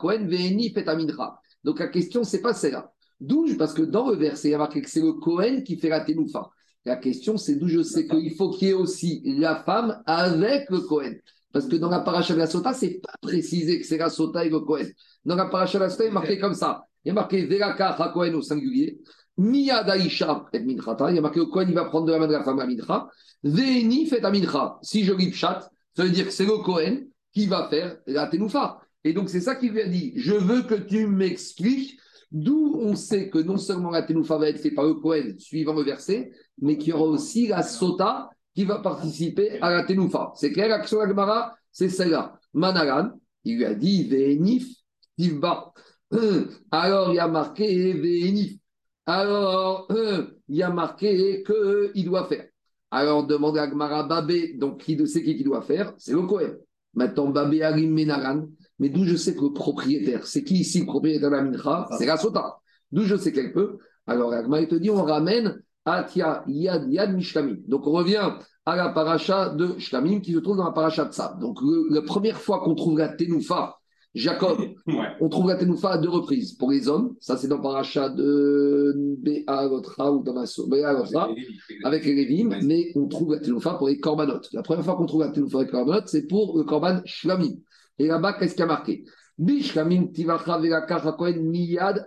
Kohen, 0.00 0.28
Ve'eni 0.28 0.70
fet 0.72 0.84
mincha. 0.84 1.40
Donc 1.64 1.78
la 1.78 1.88
question, 1.88 2.24
c'est 2.24 2.40
pas 2.40 2.54
celle-là. 2.54 2.92
D'où, 3.20 3.46
parce 3.58 3.74
que 3.74 3.82
dans 3.82 4.10
le 4.10 4.16
verset, 4.16 4.48
il 4.48 4.50
y 4.52 4.54
a 4.54 4.58
marqué 4.58 4.80
que 4.80 4.88
c'est 4.88 5.02
le 5.02 5.12
Kohen 5.12 5.62
qui 5.62 5.76
fait 5.76 5.90
la 5.90 6.00
Tenufa. 6.00 6.50
La 6.86 6.96
question, 6.96 7.36
c'est 7.36 7.56
d'où 7.56 7.68
je 7.68 7.82
sais 7.82 8.06
qu'il 8.06 8.34
faut 8.34 8.50
qu'il 8.50 8.68
y 8.68 8.70
ait 8.70 8.74
aussi 8.74 9.22
la 9.24 9.56
femme 9.56 10.02
avec 10.06 10.70
le 10.70 10.80
Kohen. 10.80 11.20
Parce 11.52 11.66
que 11.66 11.76
dans 11.76 11.90
la 11.90 12.00
paracha 12.00 12.32
de 12.32 12.38
la 12.38 12.46
Sota, 12.46 12.72
c'est 12.72 13.00
pas 13.00 13.12
précisé 13.20 13.80
que 13.80 13.86
c'est 13.86 13.98
la 13.98 14.08
Sota 14.08 14.44
et 14.44 14.48
le 14.48 14.60
Kohen. 14.60 14.88
Dans 15.24 15.36
la 15.36 15.46
paracha 15.46 15.78
de 15.78 15.84
la 15.84 15.90
Sota, 15.90 16.04
il 16.04 16.08
est 16.08 16.12
marqué 16.12 16.38
comme 16.38 16.54
ça. 16.54 16.86
Il 17.04 17.08
y 17.08 17.10
a 17.10 17.14
marqué 17.14 17.44
Veraka 17.44 17.90
HaKohen 17.90 18.34
au 18.34 18.42
singulier. 18.42 19.00
Miyada 19.36 19.96
Isha 19.96 20.46
et 20.52 20.60
Minchata. 20.60 21.10
Il 21.10 21.16
y 21.16 21.18
a 21.18 21.22
marqué 21.22 21.40
le 21.40 21.46
Kohen, 21.46 21.68
il 21.68 21.74
va 21.74 21.86
prendre 21.86 22.06
de 22.06 22.12
la 22.12 22.18
main 22.18 22.26
de 22.26 22.32
la 22.32 22.44
femme 22.44 22.58
la 22.58 22.66
Mincha. 22.66 23.08
Veni 23.42 24.06
fait 24.06 24.20
la 24.20 24.30
Mincha. 24.30 24.78
Si 24.82 25.04
je 25.04 25.12
lis 25.12 25.32
chat, 25.32 25.68
ça 25.94 26.04
veut 26.04 26.10
dire 26.10 26.26
que 26.26 26.32
c'est 26.32 26.46
le 26.46 26.58
Kohen 26.58 27.08
qui 27.34 27.46
va 27.46 27.68
faire 27.68 27.98
la 28.06 28.26
Tenoufa. 28.28 28.80
Et 29.04 29.12
donc, 29.12 29.28
c'est 29.28 29.40
ça 29.40 29.54
qu'il 29.54 29.78
a 29.78 29.86
dit. 29.86 30.12
Je 30.16 30.34
veux 30.34 30.62
que 30.62 30.74
tu 30.74 31.06
m'expliques 31.06 31.98
d'où 32.30 32.76
on 32.78 32.94
sait 32.94 33.28
que 33.30 33.38
non 33.38 33.56
seulement 33.56 33.90
la 33.90 34.02
Tenoufa 34.02 34.38
va 34.38 34.48
être 34.48 34.60
faite 34.60 34.74
par 34.74 34.84
le 34.84 34.94
Kohen, 34.94 35.38
suivant 35.38 35.74
le 35.74 35.82
verset, 35.82 36.30
mais 36.60 36.78
qu'il 36.78 36.90
y 36.90 36.92
aura 36.92 37.04
aussi 37.04 37.48
la 37.48 37.62
Sota 37.62 38.30
qui 38.54 38.64
va 38.64 38.78
participer 38.78 39.60
à 39.60 39.70
la 39.70 39.84
Tenoufa. 39.84 40.32
C'est 40.36 40.52
clair, 40.52 40.68
l'action 40.68 40.98
de 41.06 41.12
la 41.12 41.56
c'est 41.72 41.88
celle-là. 41.88 42.38
Manaran, 42.52 43.10
il 43.44 43.58
lui 43.58 43.64
a 43.64 43.74
dit 43.74 44.08
Vénif, 44.08 44.66
Tivba. 45.16 45.72
Alors, 46.70 47.10
il 47.10 47.16
y 47.16 47.18
a 47.18 47.28
marqué 47.28 47.92
Vénif. 47.94 48.58
Alors, 49.06 49.88
il 50.48 50.56
y 50.56 50.62
a 50.62 50.70
marqué 50.70 51.42
qu'il 51.44 52.04
doit 52.04 52.26
faire. 52.26 52.46
Alors, 52.90 53.22
on 53.22 53.26
demande 53.26 53.56
à 53.58 53.68
Gemara 53.68 54.02
Babé, 54.02 54.54
donc 54.54 54.82
qui 54.82 54.96
qui 54.96 55.36
qui 55.36 55.44
doit 55.44 55.62
faire? 55.62 55.94
C'est 55.96 56.12
le 56.12 56.22
Kohen. 56.22 56.58
Maintenant, 56.94 57.28
Babé 57.28 57.62
Arim 57.62 57.92
Menaran. 57.92 58.48
Mais 58.80 58.88
d'où 58.88 59.04
je 59.04 59.14
sais 59.14 59.34
que 59.36 59.42
le 59.44 59.52
propriétaire, 59.52 60.26
c'est 60.26 60.42
qui 60.42 60.56
ici 60.56 60.80
le 60.80 60.86
propriétaire 60.86 61.30
de 61.30 61.36
la 61.36 61.42
mincha 61.42 61.86
C'est 61.98 62.06
la 62.06 62.16
Sota. 62.16 62.56
D'où 62.90 63.02
je 63.04 63.14
sais 63.14 63.30
qu'elle 63.32 63.52
peut. 63.52 63.78
Alors, 64.08 64.32
Agma, 64.32 64.60
il 64.60 64.66
te 64.68 64.74
dit 64.74 64.90
on 64.90 65.04
ramène 65.04 65.62
Atia 65.84 66.42
Yad 66.48 66.90
Yad 66.92 67.14
Mishlamim. 67.14 67.58
Donc, 67.68 67.86
on 67.86 67.92
revient 67.92 68.28
à 68.66 68.76
la 68.76 68.88
paracha 68.90 69.50
de 69.50 69.78
Shlamim 69.78 70.20
qui 70.20 70.32
se 70.32 70.38
trouve 70.38 70.56
dans 70.56 70.64
la 70.64 70.72
paracha 70.72 71.04
de 71.04 71.12
Sa. 71.12 71.36
Donc, 71.40 71.60
le- 71.62 71.94
la 71.94 72.02
première 72.02 72.38
fois 72.40 72.60
qu'on 72.60 72.74
trouve 72.74 72.98
la 72.98 73.08
Tenoufa, 73.08 73.76
Jacob, 74.14 74.58
Ouais. 74.86 74.94
on 75.20 75.28
trouve 75.28 75.48
la 75.48 75.56
Tenoufa 75.56 75.90
à 75.92 75.98
deux 75.98 76.08
reprises. 76.10 76.54
Pour 76.54 76.70
les 76.72 76.88
hommes, 76.88 77.14
ça 77.20 77.36
c'est 77.36 77.48
dans 77.48 77.56
la 77.56 77.62
paracha 77.62 78.08
de 78.08 79.14
Béalotra 79.18 80.12
ou 80.12 80.22
dans 80.22 80.34
Béalotra 80.68 81.30
avec 81.84 82.04
les 82.04 82.14
Lévim, 82.14 82.58
mais 82.62 82.92
on 82.96 83.06
trouve 83.08 83.32
la 83.34 83.40
Tenoufa 83.40 83.74
pour 83.74 83.88
les 83.88 83.98
Korbanot. 83.98 84.40
La 84.52 84.62
première 84.62 84.84
fois 84.84 84.96
qu'on 84.96 85.06
trouve 85.06 85.20
la 85.22 85.28
Tenoufa 85.30 85.58
avec 85.58 85.68
les 85.72 85.78
Korbanot, 85.78 86.02
c'est 86.06 86.26
pour 86.26 86.58
le 86.58 86.64
Korban 86.64 87.00
Shlamim. 87.04 87.52
Et 88.00 88.06
là-bas, 88.06 88.32
qu'est-ce 88.32 88.54
qu'il 88.54 88.60
y 88.60 88.62
a 88.62 88.66
marqué 88.66 89.04
miyad. 91.38 92.06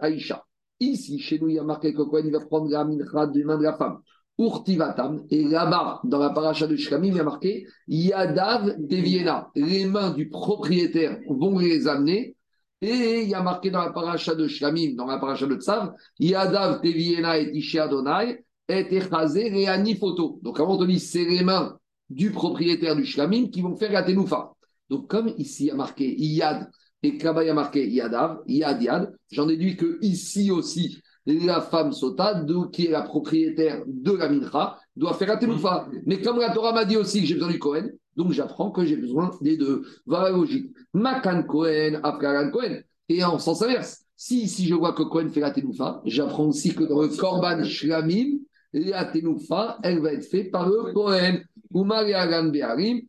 Ici, 0.80 1.20
chez 1.20 1.40
nous, 1.40 1.50
il 1.50 1.56
y 1.56 1.60
a 1.60 1.64
marqué 1.64 1.94
que 1.94 2.02
il 2.26 2.32
va 2.32 2.40
prendre 2.40 2.68
la 2.72 2.84
mincha 2.84 3.28
des 3.28 3.44
mains 3.44 3.60
de 3.60 3.64
la 3.64 3.78
femme. 3.78 4.00
Urtivatam. 4.40 5.24
Et 5.30 5.44
là-bas, 5.44 6.02
dans 6.04 6.18
la 6.18 6.32
paracha 6.32 6.66
de 6.66 6.76
Shlamim, 6.76 7.10
il 7.10 7.18
y 7.18 7.20
a 7.20 7.24
marqué 7.24 7.68
Yadav 7.88 8.76
deviena. 8.80 9.52
Les 9.54 9.86
mains 9.86 10.10
du 10.10 10.30
propriétaire 10.30 11.20
vont 11.30 11.60
les 11.60 11.88
amener. 11.88 12.36
Et 12.82 13.22
il 13.22 13.30
y 13.30 13.36
a 13.36 13.44
marqué 13.44 13.70
dans 13.70 13.84
la 13.84 13.92
paracha 13.92 14.34
de 14.34 14.48
Shlamim, 14.48 14.96
dans 14.96 15.06
la 15.06 15.20
paracha 15.20 15.46
de 15.46 15.56
Tsav, 15.56 15.94
Yadav 16.20 16.82
deviena 16.82 17.38
et 17.38 17.52
Ishe 17.54 17.76
Adonai 17.76 18.44
et 18.68 18.96
Echazé 18.96 19.50
Reani 19.52 19.96
Photo. 19.96 20.40
Donc, 20.42 20.60
avant, 20.60 20.76
on 20.76 20.86
dit, 20.86 21.00
c'est 21.00 21.24
les 21.24 21.44
mains 21.44 21.78
du 22.10 22.32
propriétaire 22.32 22.96
du 22.96 23.06
Shlamim 23.06 23.50
qui 23.50 23.62
vont 23.62 23.76
faire 23.76 23.92
la 23.92 24.02
Tenoufa. 24.02 24.53
Donc, 24.94 25.08
comme 25.08 25.34
ici, 25.40 25.64
il 25.64 25.68
y 25.70 25.72
a 25.72 25.76
marqué 25.76 26.16
Yad 26.16 26.70
et 27.02 27.18
y 27.18 27.28
a 27.28 27.54
marqué 27.56 27.90
Yadav, 27.90 28.42
Yad, 28.46 28.80
Yad, 28.80 29.12
j'en 29.32 29.48
déduis 29.48 29.76
que 29.76 29.98
ici 30.02 30.52
aussi, 30.52 31.02
la 31.26 31.62
femme 31.62 31.92
Sota, 31.92 32.46
qui 32.72 32.86
est 32.86 32.92
la 32.92 33.02
propriétaire 33.02 33.84
de 33.88 34.12
la 34.12 34.30
Mincha, 34.30 34.78
doit 34.96 35.16
faire 35.16 35.30
la 35.30 35.38
Tenoufa. 35.38 35.88
Mais 36.06 36.22
comme 36.22 36.38
la 36.38 36.52
Torah 36.54 36.74
m'a 36.74 36.86
dit 36.86 36.96
aussi 36.96 37.22
que 37.22 37.26
j'ai 37.26 37.34
besoin 37.34 37.50
du 37.50 37.58
Kohen, 37.58 37.92
donc 38.16 38.34
j'apprends 38.34 38.70
que 38.70 38.86
j'ai 38.86 38.96
besoin 38.96 39.32
des 39.42 39.58
deux. 39.58 39.82
Voilà 40.06 40.30
la 40.30 40.38
logique. 40.38 40.72
Makan 40.94 41.42
Kohen, 41.48 42.00
Afkaran 42.04 42.52
Kohen. 42.52 42.84
Et 43.10 43.24
en 43.24 43.40
sens 43.40 43.64
inverse, 43.64 44.04
si, 44.16 44.48
si 44.48 44.68
je 44.68 44.76
vois 44.76 44.94
que 44.94 45.02
Kohen 45.02 45.30
fait 45.30 45.40
la 45.40 45.50
Tenoufa, 45.50 46.04
j'apprends 46.06 46.46
aussi 46.46 46.76
que 46.76 46.84
dans 46.84 47.02
le 47.02 47.08
Korban 47.08 47.64
Shlamim, 47.64 48.38
la 48.74 49.06
Tenoufa, 49.06 49.80
elle 49.82 50.02
va 50.02 50.14
être 50.14 50.26
faite 50.26 50.52
par 50.52 50.70
le 50.70 50.94
Kohen. 50.94 51.44
Umar 51.74 52.08
Yagan 52.08 52.50
Beharim, 52.50 53.02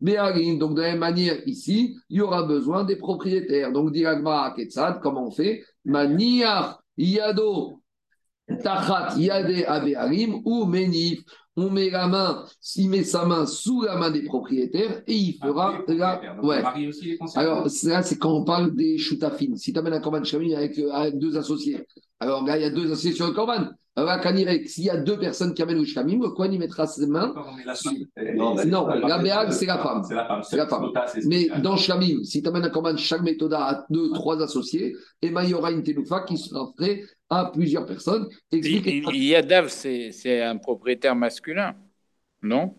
Beharim. 0.00 0.58
Donc, 0.58 0.74
de 0.74 0.82
la 0.82 0.90
même 0.90 0.98
manière, 0.98 1.36
ici, 1.46 1.96
il 2.08 2.18
y 2.18 2.20
aura 2.20 2.42
besoin 2.42 2.84
des 2.84 2.96
propriétaires. 2.96 3.72
Donc, 3.72 3.92
dit 3.92 4.06
Agmara 4.06 4.52
Ketzad, 4.54 5.00
comment 5.00 5.26
on 5.26 5.30
fait? 5.30 5.62
Maniach 5.84 6.78
Yado 6.96 7.80
Tachat 8.62 9.14
Yade 9.16 9.64
Abeharim 9.66 10.40
ou 10.44 10.64
Menif. 10.64 11.22
On 11.54 11.68
met 11.68 11.90
la 11.90 12.06
main, 12.06 12.46
s'il 12.62 12.88
met 12.88 13.04
sa 13.04 13.26
main 13.26 13.44
sous 13.44 13.82
la 13.82 13.96
main 13.96 14.10
des 14.10 14.22
propriétaires 14.22 15.02
et 15.06 15.14
il 15.14 15.34
fera 15.34 15.80
la. 15.86 16.18
Ouais. 16.42 16.62
Aussi. 16.88 17.18
Alors, 17.34 17.66
là, 17.84 18.02
c'est 18.02 18.16
quand 18.16 18.32
on 18.32 18.44
parle 18.44 18.74
des 18.74 18.96
choutafines. 18.96 19.58
Si 19.58 19.70
tu 19.70 19.78
amènes 19.78 19.92
un 19.92 20.00
corban 20.00 20.24
chami 20.24 20.54
avec, 20.54 20.78
euh, 20.78 20.90
avec 20.90 21.18
deux 21.18 21.36
associés, 21.36 21.86
alors 22.22 22.46
là, 22.46 22.56
il 22.56 22.62
y 22.62 22.64
a 22.64 22.70
deux 22.70 22.86
associés 22.92 23.12
sur 23.12 23.26
le 23.26 23.32
corban. 23.32 23.66
Alors 23.96 24.08
là, 24.08 24.18
Kanirek, 24.20 24.68
s'il 24.68 24.84
y 24.84 24.90
a 24.90 24.96
deux 24.96 25.18
personnes 25.18 25.52
qui 25.54 25.60
amènent 25.60 25.80
le 25.80 25.84
chamim, 25.84 26.20
le 26.20 26.52
il 26.52 26.58
mettra 26.58 26.86
ses 26.86 27.06
mains. 27.06 27.34
Non, 28.36 28.54
Non, 28.64 28.86
la 28.86 29.18
béag, 29.18 29.50
c'est 29.50 29.66
la 29.66 29.78
femme. 29.78 30.02
C'est 30.04 30.14
la 30.14 30.26
femme. 30.26 30.42
C'est 30.42 30.56
la 30.56 30.68
femme. 30.68 30.84
Sota, 30.86 31.06
c'est 31.08 31.26
Mais 31.26 31.48
dans 31.60 31.76
Shlamim, 31.76 32.22
si 32.22 32.40
tu 32.40 32.48
amènes 32.48 32.64
un 32.64 32.70
corban 32.70 32.96
chaque 32.96 33.22
méthode 33.22 33.54
à 33.54 33.84
deux, 33.90 34.12
trois 34.12 34.40
associés, 34.40 34.94
et 35.20 35.30
ben, 35.30 35.42
il 35.42 35.50
y 35.50 35.54
aura 35.54 35.72
une 35.72 35.82
teloufa 35.82 36.20
qui 36.20 36.38
sera 36.38 36.72
faite 36.78 37.00
à 37.28 37.50
plusieurs 37.52 37.84
personnes. 37.84 38.28
Yadav, 38.52 39.68
c'est 39.68 40.12
c'est 40.12 40.42
un 40.42 40.56
propriétaire 40.58 41.16
masculin, 41.16 41.74
non? 42.40 42.76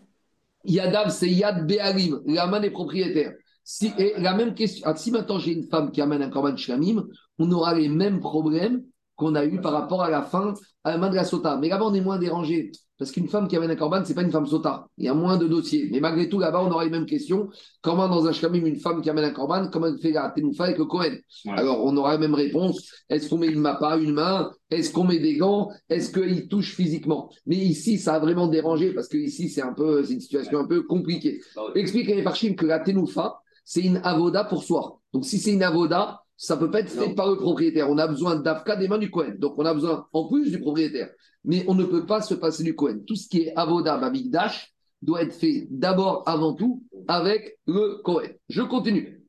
Yadav, 0.64 1.10
c'est 1.10 1.30
Yad 1.30 1.66
Be'alim, 1.66 2.22
la 2.26 2.46
main 2.46 2.60
des 2.60 2.70
propriétaires. 2.70 3.34
Si, 3.62 3.92
et 3.98 4.14
la 4.18 4.34
même 4.34 4.54
question, 4.54 4.82
ah, 4.86 4.96
si 4.96 5.10
maintenant 5.10 5.38
j'ai 5.38 5.52
une 5.52 5.68
femme 5.68 5.90
qui 5.90 6.00
amène 6.00 6.22
un 6.22 6.30
korban 6.30 6.56
shlamim, 6.56 7.06
on 7.38 7.50
aura 7.52 7.74
les 7.74 7.88
mêmes 7.88 8.20
problèmes 8.20 8.82
qu'on 9.16 9.34
a 9.34 9.44
eu 9.44 9.60
par 9.60 9.72
rapport 9.72 10.02
à 10.02 10.10
la 10.10 10.22
fin, 10.22 10.54
à 10.82 10.90
la 10.90 10.98
main 10.98 11.08
de 11.08 11.14
la 11.14 11.24
sota. 11.24 11.56
Mais 11.56 11.68
là-bas, 11.68 11.86
on 11.86 11.94
est 11.94 12.00
moins 12.00 12.18
dérangé. 12.18 12.72
Parce 12.96 13.10
qu'une 13.10 13.26
femme 13.26 13.48
qui 13.48 13.56
amène 13.56 13.72
un 13.72 13.76
korban, 13.76 14.02
c'est 14.04 14.14
pas 14.14 14.22
une 14.22 14.30
femme 14.30 14.46
sota. 14.46 14.86
Il 14.98 15.04
y 15.04 15.08
a 15.08 15.14
moins 15.14 15.36
de 15.36 15.48
dossiers. 15.48 15.88
Mais 15.90 15.98
malgré 15.98 16.28
tout, 16.28 16.38
là-bas, 16.38 16.62
on 16.62 16.70
aura 16.70 16.84
les 16.84 16.90
mêmes 16.90 17.06
questions. 17.06 17.48
Comment 17.82 18.08
dans 18.08 18.26
un 18.26 18.32
shlamim, 18.32 18.64
une 18.64 18.78
femme 18.78 19.02
qui 19.02 19.10
amène 19.10 19.24
un 19.24 19.30
korban, 19.30 19.68
comment 19.68 19.88
elle 19.88 19.98
fait 19.98 20.12
la 20.12 20.30
tenoufa 20.30 20.64
avec 20.64 20.78
le 20.78 20.84
Kohen? 20.84 21.18
Ouais. 21.44 21.52
Alors, 21.56 21.84
on 21.84 21.96
aura 21.96 22.12
la 22.12 22.18
même 22.18 22.34
réponse. 22.34 22.88
Est-ce 23.08 23.28
qu'on 23.28 23.38
met 23.38 23.48
une 23.48 23.58
mappa, 23.58 23.96
une 23.96 24.12
main? 24.12 24.52
Est-ce 24.70 24.92
qu'on 24.92 25.02
met 25.04 25.18
des 25.18 25.36
gants? 25.36 25.70
Est-ce 25.88 26.12
qu'il 26.12 26.46
touche 26.46 26.74
physiquement? 26.74 27.30
Mais 27.46 27.56
ici, 27.56 27.98
ça 27.98 28.14
a 28.14 28.18
vraiment 28.20 28.46
dérangé 28.46 28.92
parce 28.92 29.08
que 29.08 29.16
ici, 29.16 29.48
c'est 29.48 29.62
un 29.62 29.72
peu, 29.72 30.04
c'est 30.04 30.14
une 30.14 30.20
situation 30.20 30.60
un 30.60 30.66
peu 30.66 30.82
compliquée. 30.82 31.40
Explique 31.74 32.08
à 32.10 32.22
Parchim 32.22 32.54
que 32.54 32.64
la 32.64 32.78
tenoufa, 32.78 33.40
c'est 33.64 33.82
une 33.82 34.00
avoda 34.04 34.44
pour 34.44 34.62
soi. 34.62 35.00
Donc, 35.12 35.24
si 35.24 35.38
c'est 35.38 35.52
une 35.52 35.64
avoda, 35.64 36.23
ça 36.36 36.56
peut 36.56 36.70
pas 36.70 36.80
être 36.80 36.90
fait 36.90 37.08
Non. 37.08 37.14
par 37.14 37.30
le 37.30 37.36
propriétaire. 37.36 37.88
On 37.90 37.98
a 37.98 38.06
besoin 38.06 38.36
d'Afka 38.36 38.76
des 38.76 38.88
mains 38.88 38.98
du 38.98 39.10
Cohen. 39.10 39.34
Donc, 39.38 39.54
on 39.58 39.64
a 39.64 39.72
besoin 39.74 40.06
en 40.12 40.28
plus 40.28 40.50
du 40.50 40.58
propriétaire. 40.60 41.10
Mais 41.44 41.64
on 41.68 41.74
ne 41.74 41.84
peut 41.84 42.06
pas 42.06 42.22
se 42.22 42.34
passer 42.34 42.64
du 42.64 42.74
Cohen. 42.74 43.00
Tout 43.06 43.16
ce 43.16 43.28
qui 43.28 43.42
est 43.42 43.52
avoda, 43.56 43.98
babigdash, 43.98 44.72
doit 45.02 45.22
être 45.22 45.34
fait 45.34 45.66
d'abord, 45.70 46.22
avant 46.26 46.54
tout, 46.54 46.82
avec 47.06 47.58
le 47.66 48.00
Cohen. 48.02 48.28
Je 48.48 48.62
continue. 48.62 49.22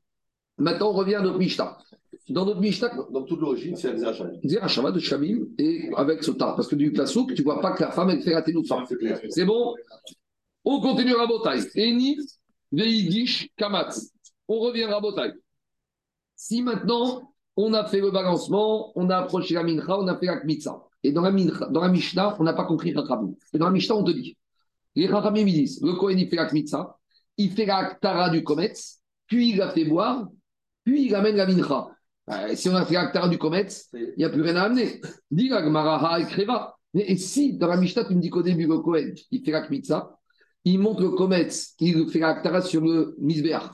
Maintenant, 0.58 0.90
on 0.90 0.94
revient 0.94 1.16
à 1.16 1.20
notre 1.22 1.38
Mishnah. 1.38 1.76
Dans 2.30 2.44
notre 2.46 2.60
Mishnah, 2.60 2.90
Dans 3.12 3.22
toute 3.22 3.40
l'origine, 3.40 3.76
c'est 3.76 3.90
un 4.60 4.68
Shabbat 4.68 4.94
de 4.94 4.98
Shamim 4.98 5.46
et 5.58 5.90
avec 5.96 6.24
Sota. 6.24 6.54
Parce 6.56 6.66
que 6.66 6.74
du 6.74 6.92
Klasouk, 6.92 7.34
tu 7.34 7.42
vois 7.42 7.60
pas 7.60 7.72
que 7.72 7.82
la 7.82 7.90
femme, 7.92 8.10
elle 8.10 8.22
fait 8.22 8.42
tenoufa. 8.42 8.82
C'est 8.88 8.96
clair. 8.96 9.20
C'est 9.28 9.44
bon? 9.44 9.74
On 10.64 10.80
continue 10.80 11.12
Rabotai. 11.12 11.60
Enif, 11.76 12.18
Veidish, 12.72 13.48
Kamatz. 13.56 14.10
On 14.48 14.58
revient 14.58 14.84
Rabotai. 14.84 15.34
Si 16.36 16.62
maintenant, 16.62 17.32
on 17.56 17.72
a 17.72 17.84
fait 17.86 18.00
le 18.00 18.10
balancement, 18.10 18.92
on 18.96 19.08
a 19.10 19.16
approché 19.16 19.54
la 19.54 19.62
mincha, 19.62 19.98
on 19.98 20.06
a 20.06 20.16
fait 20.18 20.26
la 20.26 20.36
kmitza. 20.36 20.82
Et 21.02 21.12
dans 21.12 21.22
la, 21.22 21.32
Mincha- 21.32 21.70
dans 21.70 21.80
la 21.80 21.88
Mishnah, 21.88 22.36
on 22.38 22.44
n'a 22.44 22.52
pas 22.52 22.64
compris 22.64 22.92
Rachamim. 22.92 23.32
Et 23.52 23.58
dans 23.58 23.66
la 23.66 23.72
Mishnah, 23.72 23.96
on 23.96 24.04
te 24.04 24.10
dit 24.10 24.36
les 24.96 25.06
Rachamim, 25.06 25.46
ils 25.46 25.52
disent 25.52 25.82
le 25.82 25.94
Kohen, 25.94 26.18
il 26.18 26.28
fait 26.28 26.36
la 26.36 26.46
Kmitza, 26.46 26.96
il 27.36 27.50
fait 27.52 27.66
la 27.66 27.94
Ktara 27.94 28.30
du 28.30 28.42
Kometz, 28.42 29.00
puis 29.26 29.50
il 29.50 29.58
la 29.58 29.70
fait 29.70 29.84
boire, 29.84 30.26
puis 30.84 31.06
il 31.06 31.14
amène 31.14 31.36
la 31.36 31.46
Mincha. 31.46 31.88
Euh, 32.30 32.56
si 32.56 32.68
on 32.68 32.74
a 32.74 32.84
fait 32.84 32.94
la 32.94 33.06
Ktara 33.06 33.28
du 33.28 33.38
Kometz, 33.38 33.88
il 33.92 34.14
n'y 34.16 34.24
a 34.24 34.30
plus 34.30 34.42
rien 34.42 34.56
à 34.56 34.62
amener. 34.62 35.00
Dis 35.30 35.48
la 35.48 36.18
et 36.18 36.24
Kreva. 36.24 36.76
Et 36.94 37.16
si 37.18 37.52
dans 37.58 37.68
la 37.68 37.76
Mishnah, 37.76 38.04
tu 38.06 38.14
me 38.14 38.20
dis 38.20 38.30
qu'au 38.30 38.42
début, 38.42 38.66
le 38.66 38.78
Kohen, 38.78 39.14
il 39.30 39.44
fait 39.44 39.50
la 39.50 39.66
Kmitza, 39.66 40.18
il 40.64 40.78
monte 40.78 41.00
le 41.00 41.10
Kometz, 41.10 41.74
il 41.78 42.08
fait 42.08 42.20
la 42.20 42.34
Ktara 42.34 42.62
sur 42.62 42.80
le 42.80 43.14
Misbeach. 43.18 43.70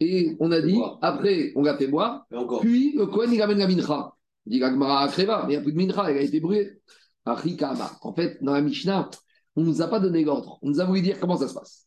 Et 0.00 0.36
on 0.40 0.52
a 0.52 0.60
dit, 0.60 0.78
après, 1.00 1.52
on 1.56 1.62
l'a 1.62 1.76
fait 1.76 1.86
boire, 1.86 2.26
puis 2.60 2.92
le 2.96 3.06
Kohen, 3.06 3.32
il 3.32 3.40
amène 3.40 3.58
la 3.58 3.66
mincha. 3.66 4.12
Il 4.44 4.52
dit 4.52 4.58
Gagmara 4.60 5.04
à 5.04 5.08
Kreva, 5.08 5.44
mais 5.46 5.54
il 5.54 5.56
n'y 5.56 5.60
a 5.60 5.62
plus 5.62 5.72
de 5.72 5.78
mincha, 5.78 6.10
elle 6.10 6.18
a 6.18 6.20
été 6.20 6.38
brûlée. 6.40 6.80
En 7.24 8.14
fait, 8.14 8.38
dans 8.42 8.52
la 8.52 8.60
Mishnah, 8.60 9.10
on 9.56 9.62
ne 9.62 9.66
nous 9.66 9.82
a 9.82 9.88
pas 9.88 9.98
donné 9.98 10.22
l'ordre. 10.22 10.58
On 10.62 10.68
nous 10.68 10.80
a 10.80 10.84
voulu 10.84 11.00
dire 11.00 11.18
comment 11.18 11.36
ça 11.36 11.48
se 11.48 11.54
passe. 11.54 11.86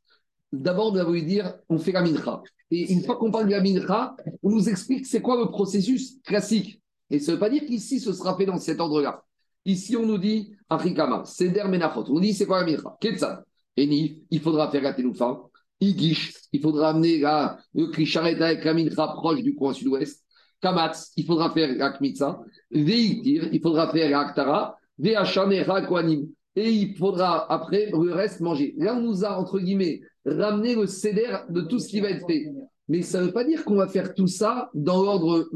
D'abord, 0.52 0.88
on 0.88 0.94
nous 0.94 1.00
a 1.00 1.04
voulu 1.04 1.22
dire 1.22 1.54
on 1.70 1.78
fait 1.78 1.92
la 1.92 2.02
mincha. 2.02 2.42
Et 2.72 2.92
une 2.92 3.04
fois 3.04 3.16
qu'on 3.16 3.32
parle 3.32 3.46
de 3.46 3.52
la 3.52 3.62
mincha, 3.62 4.16
on 4.44 4.50
nous 4.50 4.68
explique 4.68 5.06
c'est 5.06 5.22
quoi 5.22 5.38
le 5.38 5.46
processus 5.50 6.20
classique. 6.24 6.82
Et 7.10 7.20
ça 7.20 7.32
ne 7.32 7.38
veut 7.38 7.40
pas 7.40 7.50
dire 7.50 7.66
qu'ici, 7.66 8.00
ce 8.00 8.12
sera 8.12 8.36
fait 8.36 8.46
dans 8.46 8.58
cet 8.58 8.80
ordre-là. 8.80 9.24
Ici, 9.66 9.96
on 9.96 10.06
nous 10.06 10.18
dit 10.18 10.52
Achikama, 10.68 11.24
Seder 11.26 11.66
Menachot. 11.66 12.06
On 12.10 12.20
dit 12.20 12.34
c'est 12.34 12.46
quoi 12.46 12.60
la 12.60 12.66
mincha? 12.66 12.98
Ketzad. 13.00 13.44
Enif, 13.78 14.18
il 14.30 14.42
faudra 14.42 14.70
faire 14.70 14.82
la 14.82 14.94
teloufa. 14.94 15.40
Igish, 15.82 16.34
il 16.52 16.62
faudra 16.62 16.90
amener 16.90 17.20
la, 17.20 17.58
le 17.74 17.88
Krisharet 17.88 18.42
avec 18.42 18.66
la 18.66 18.74
mincha 18.74 19.08
proche 19.08 19.42
du 19.42 19.56
coin 19.56 19.74
sud-ouest. 19.74 20.24
Kamatz, 20.62 21.14
il 21.16 21.26
faudra 21.26 21.52
faire 21.52 21.74
la 21.76 21.92
Kmitza. 21.92 22.42
Veiktir, 22.70 23.50
il 23.54 23.62
faudra 23.62 23.90
faire 23.92 24.10
la 24.10 24.20
Aktara. 24.20 24.78
Veachanera 24.98 25.84
Kohanim. 25.84 26.28
Et 26.56 26.70
il 26.70 26.98
faudra 26.98 27.50
après 27.52 27.90
le 27.92 28.14
reste 28.14 28.42
manger. 28.42 28.74
Là, 28.78 28.96
on 28.96 29.02
nous 29.02 29.24
a, 29.24 29.40
entre 29.40 29.60
guillemets, 29.60 30.02
ramené 30.26 30.76
le 30.76 30.88
céder 30.88 31.38
de 31.50 31.62
tout 31.62 31.80
ce 31.80 31.88
qui 31.88 32.02
va 32.02 32.10
être 32.10 32.28
fait. 32.28 32.46
Mais 32.90 33.02
ça 33.02 33.22
ne 33.22 33.28
veut 33.28 33.32
pas 33.32 33.46
dire 33.46 33.64
qu'on 33.64 33.76
va 33.76 33.88
faire 33.88 34.14
tout 34.14 34.28
ça 34.28 34.70
dans 34.74 35.04
l'ordre 35.04 35.48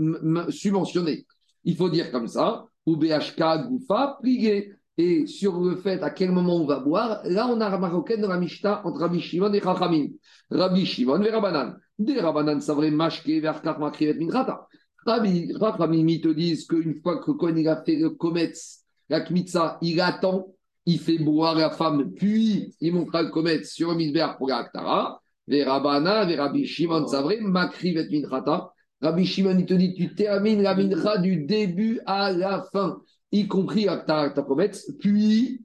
subventionné. 0.49 1.25
Il 1.65 1.75
faut 1.75 1.89
dire 1.89 2.12
comme 2.12 2.27
ça, 2.27 2.65
ou 2.86 2.95
BHK, 2.95 3.67
Goufa, 3.67 4.19
plié. 4.21 4.73
Et 4.97 5.25
sur 5.25 5.60
le 5.60 5.75
fait 5.75 6.03
à 6.03 6.12
quel 6.12 6.32
moment 6.32 6.56
on 6.56 6.65
va 6.65 6.79
boire, 6.79 7.21
là, 7.25 7.47
on 7.47 7.60
a 7.62 7.69
la 7.69 7.77
marocaine 7.79 8.21
dans 8.21 8.29
la 8.29 8.38
Mishnah 8.38 8.86
entre 8.86 8.99
Rabbi 8.99 9.19
Shimon 9.19 9.51
et 9.53 9.62
Chachamim. 9.62 10.10
Rabbi 10.51 10.86
Shimon 10.86 11.23
et 11.23 11.32
Rabbanan. 11.32 11.75
Des 11.97 12.19
Rabbanan, 12.19 12.62
ça 12.62 12.75
vrai, 12.75 12.91
Mashke, 12.91 13.41
Verkat, 13.41 13.77
Makrivet, 13.79 14.13
Minrata. 14.13 14.67
Rabbi 15.06 15.51
Chachamim, 15.60 16.19
te 16.21 16.27
disent 16.29 16.67
qu'une 16.67 17.01
fois 17.01 17.17
que 17.17 17.32
Kohen 17.32 17.58
il 17.58 17.67
a 17.67 17.84
fait 17.84 17.95
le 17.95 18.12
Kometz, 18.12 18.84
la 19.10 19.21
Kmitza, 19.21 19.79
il 19.82 19.99
attend, 19.99 20.53
il 20.86 20.99
fait 20.99 21.17
boire 21.17 21.56
la 21.56 21.71
femme, 21.71 22.12
puis 22.13 22.75
il 22.79 22.93
montera 22.93 23.23
le 23.23 23.29
Kometz 23.29 23.71
sur 23.71 23.91
le 23.91 23.95
Misber 23.95 24.27
pour 24.38 24.49
la 24.49 24.58
Aktara. 24.58 25.21
Des 25.47 25.63
Rabbi 25.63 26.65
Shimon, 26.67 27.08
ça 27.08 27.21
vrai, 27.23 27.39
Makrivet, 27.41 28.10
Minrata. 28.12 28.71
Rabbi 29.01 29.25
Shimon, 29.25 29.58
il 29.58 29.65
te 29.65 29.73
dit, 29.73 29.93
tu 29.95 30.13
termines 30.15 30.62
la 30.62 30.75
mincha 30.75 31.17
du 31.17 31.43
début 31.43 31.99
à 32.06 32.32
la 32.32 32.63
fin, 32.71 33.01
y 33.34 33.48
compris 33.48 33.88
à 33.88 33.98
ta, 33.98 34.30
kometz, 34.30 34.91
puis, 35.00 35.62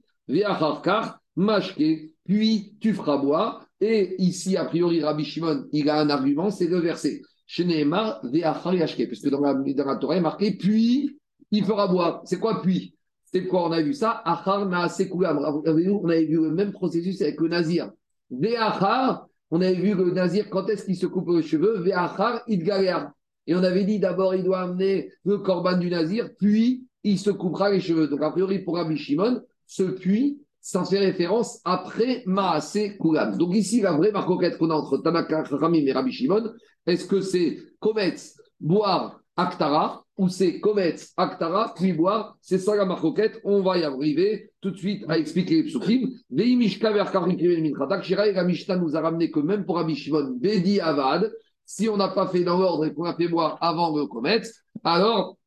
mashke, 1.35 1.81
puis 2.25 2.75
tu 2.81 2.93
feras 2.93 3.17
boire. 3.17 3.65
Et 3.79 4.21
ici, 4.21 4.57
a 4.57 4.65
priori, 4.65 5.01
Rabbi 5.01 5.23
Shimon, 5.23 5.65
il 5.71 5.89
a 5.89 6.01
un 6.01 6.09
argument, 6.09 6.49
c'est 6.49 6.67
le 6.67 6.79
verset. 6.79 7.21
Shneemar, 7.47 8.19
ve'achar 8.23 8.73
yashke, 8.73 9.07
parce 9.07 9.21
que 9.21 9.29
dans 9.29 9.39
la, 9.39 9.53
dans 9.53 9.85
la 9.85 9.95
Torah, 9.95 10.15
il 10.15 10.17
est 10.17 10.21
marqué, 10.21 10.51
puis, 10.51 11.17
il 11.51 11.63
fera 11.63 11.87
boire. 11.87 12.21
C'est 12.25 12.39
quoi 12.39 12.61
puis? 12.61 12.95
C'est 13.23 13.45
quoi 13.45 13.67
on 13.67 13.71
a 13.71 13.81
vu 13.81 13.93
ça? 13.93 14.21
Achar 14.25 14.67
On 14.67 14.71
avait 14.71 16.25
vu 16.25 16.41
le 16.41 16.51
même 16.51 16.71
processus 16.71 17.21
avec 17.21 17.39
le 17.39 17.47
nazir. 17.47 17.91
Ve'achar, 18.31 19.27
on 19.51 19.61
avait 19.61 19.75
vu 19.75 19.93
le 19.93 20.11
nazir, 20.11 20.49
quand 20.49 20.67
est-ce 20.69 20.85
qu'il 20.85 20.97
se 20.97 21.05
coupe 21.05 21.29
les 21.29 21.43
cheveux? 21.43 21.79
Ve'achar 21.79 22.41
idgaléar. 22.47 23.11
Et 23.45 23.55
on 23.55 23.63
avait 23.63 23.83
dit 23.83 23.99
d'abord, 23.99 24.33
il 24.35 24.43
doit 24.43 24.61
amener 24.61 25.11
le 25.23 25.37
corban 25.37 25.77
du 25.77 25.89
nazir, 25.89 26.29
puis 26.39 26.87
il 27.03 27.19
se 27.19 27.29
coupera 27.29 27.71
les 27.71 27.79
cheveux. 27.79 28.07
Donc, 28.07 28.21
a 28.21 28.31
priori, 28.31 28.59
pour 28.59 28.75
Rabbi 28.75 28.97
Shimon, 28.97 29.41
ce 29.65 29.83
puis, 29.83 30.39
ça 30.61 30.83
fait 30.83 30.99
référence 30.99 31.61
après 31.63 32.23
Maasé 32.25 32.97
Kulam. 32.97 33.37
Donc, 33.37 33.55
ici, 33.55 33.81
la 33.81 33.93
vraie 33.93 34.11
marcoquette 34.11 34.57
qu'on 34.57 34.69
a 34.69 34.75
entre 34.75 34.97
Tanaka 34.97 35.43
Ramim 35.43 35.85
et 35.85 35.91
Rabbi 35.91 36.11
Shimon, 36.11 36.51
est-ce 36.85 37.05
que 37.05 37.21
c'est 37.21 37.59
Kometz, 37.79 38.35
boire 38.59 39.21
Aktara, 39.37 40.03
ou 40.17 40.27
c'est 40.27 40.59
Kometz, 40.59 41.13
Aktara, 41.15 41.73
puis 41.73 41.93
boire 41.93 42.37
C'est 42.41 42.57
ça 42.57 42.75
la 42.75 42.85
marcoquette. 42.85 43.39
On 43.45 43.61
va 43.61 43.77
y 43.77 43.83
arriver 43.83 44.51
tout 44.59 44.71
de 44.71 44.75
suite 44.75 45.05
à 45.07 45.17
expliquer 45.17 45.55
les 45.55 45.63
psukim. 45.63 46.09
Vei 46.29 46.57
Mishka 46.57 46.91
ver 46.91 47.09
Karim 47.09 47.37
Kriven 47.37 47.61
Minchatak. 47.61 48.03
Shiraï, 48.03 48.33
la 48.33 48.75
nous 48.75 48.97
a 48.97 48.99
ramené 48.99 49.31
que 49.31 49.39
même 49.39 49.65
pour 49.65 49.77
Rabbi 49.77 49.95
Shimon, 49.95 50.35
Bedi 50.41 50.81
Avad, 50.81 51.31
si 51.65 51.87
on 51.87 51.95
n'a 51.95 52.09
pas 52.09 52.27
fait 52.27 52.43
dans 52.43 52.59
l'ordre 52.59 52.85
et 52.85 52.93
qu'on 52.93 53.05
a 53.05 53.15
fait 53.15 53.29
boire 53.29 53.57
avant 53.61 53.95
le 53.95 54.07
Kometz, 54.07 54.65
alors 54.83 55.37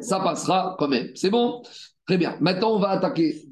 ça 0.00 0.20
passera 0.20 0.76
quand 0.78 0.88
même. 0.88 1.08
C'est 1.14 1.30
bon? 1.30 1.62
Très 2.06 2.18
bien. 2.18 2.36
Maintenant, 2.40 2.74
on 2.76 2.78
va 2.78 2.90
attaquer. 2.90 3.48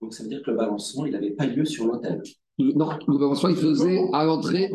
Donc 0.00 0.14
ça 0.14 0.22
veut 0.22 0.28
dire 0.28 0.42
que 0.44 0.50
le 0.50 0.56
balancement, 0.56 1.06
il 1.06 1.12
n'avait 1.12 1.30
pas 1.30 1.46
lieu 1.46 1.64
sur 1.64 1.86
l'hôtel. 1.86 2.22
Non, 2.58 2.88
le 3.06 3.18
balancement, 3.18 3.50
il 3.50 3.56
faisait 3.56 4.00
à 4.14 4.24
l'entrée. 4.24 4.70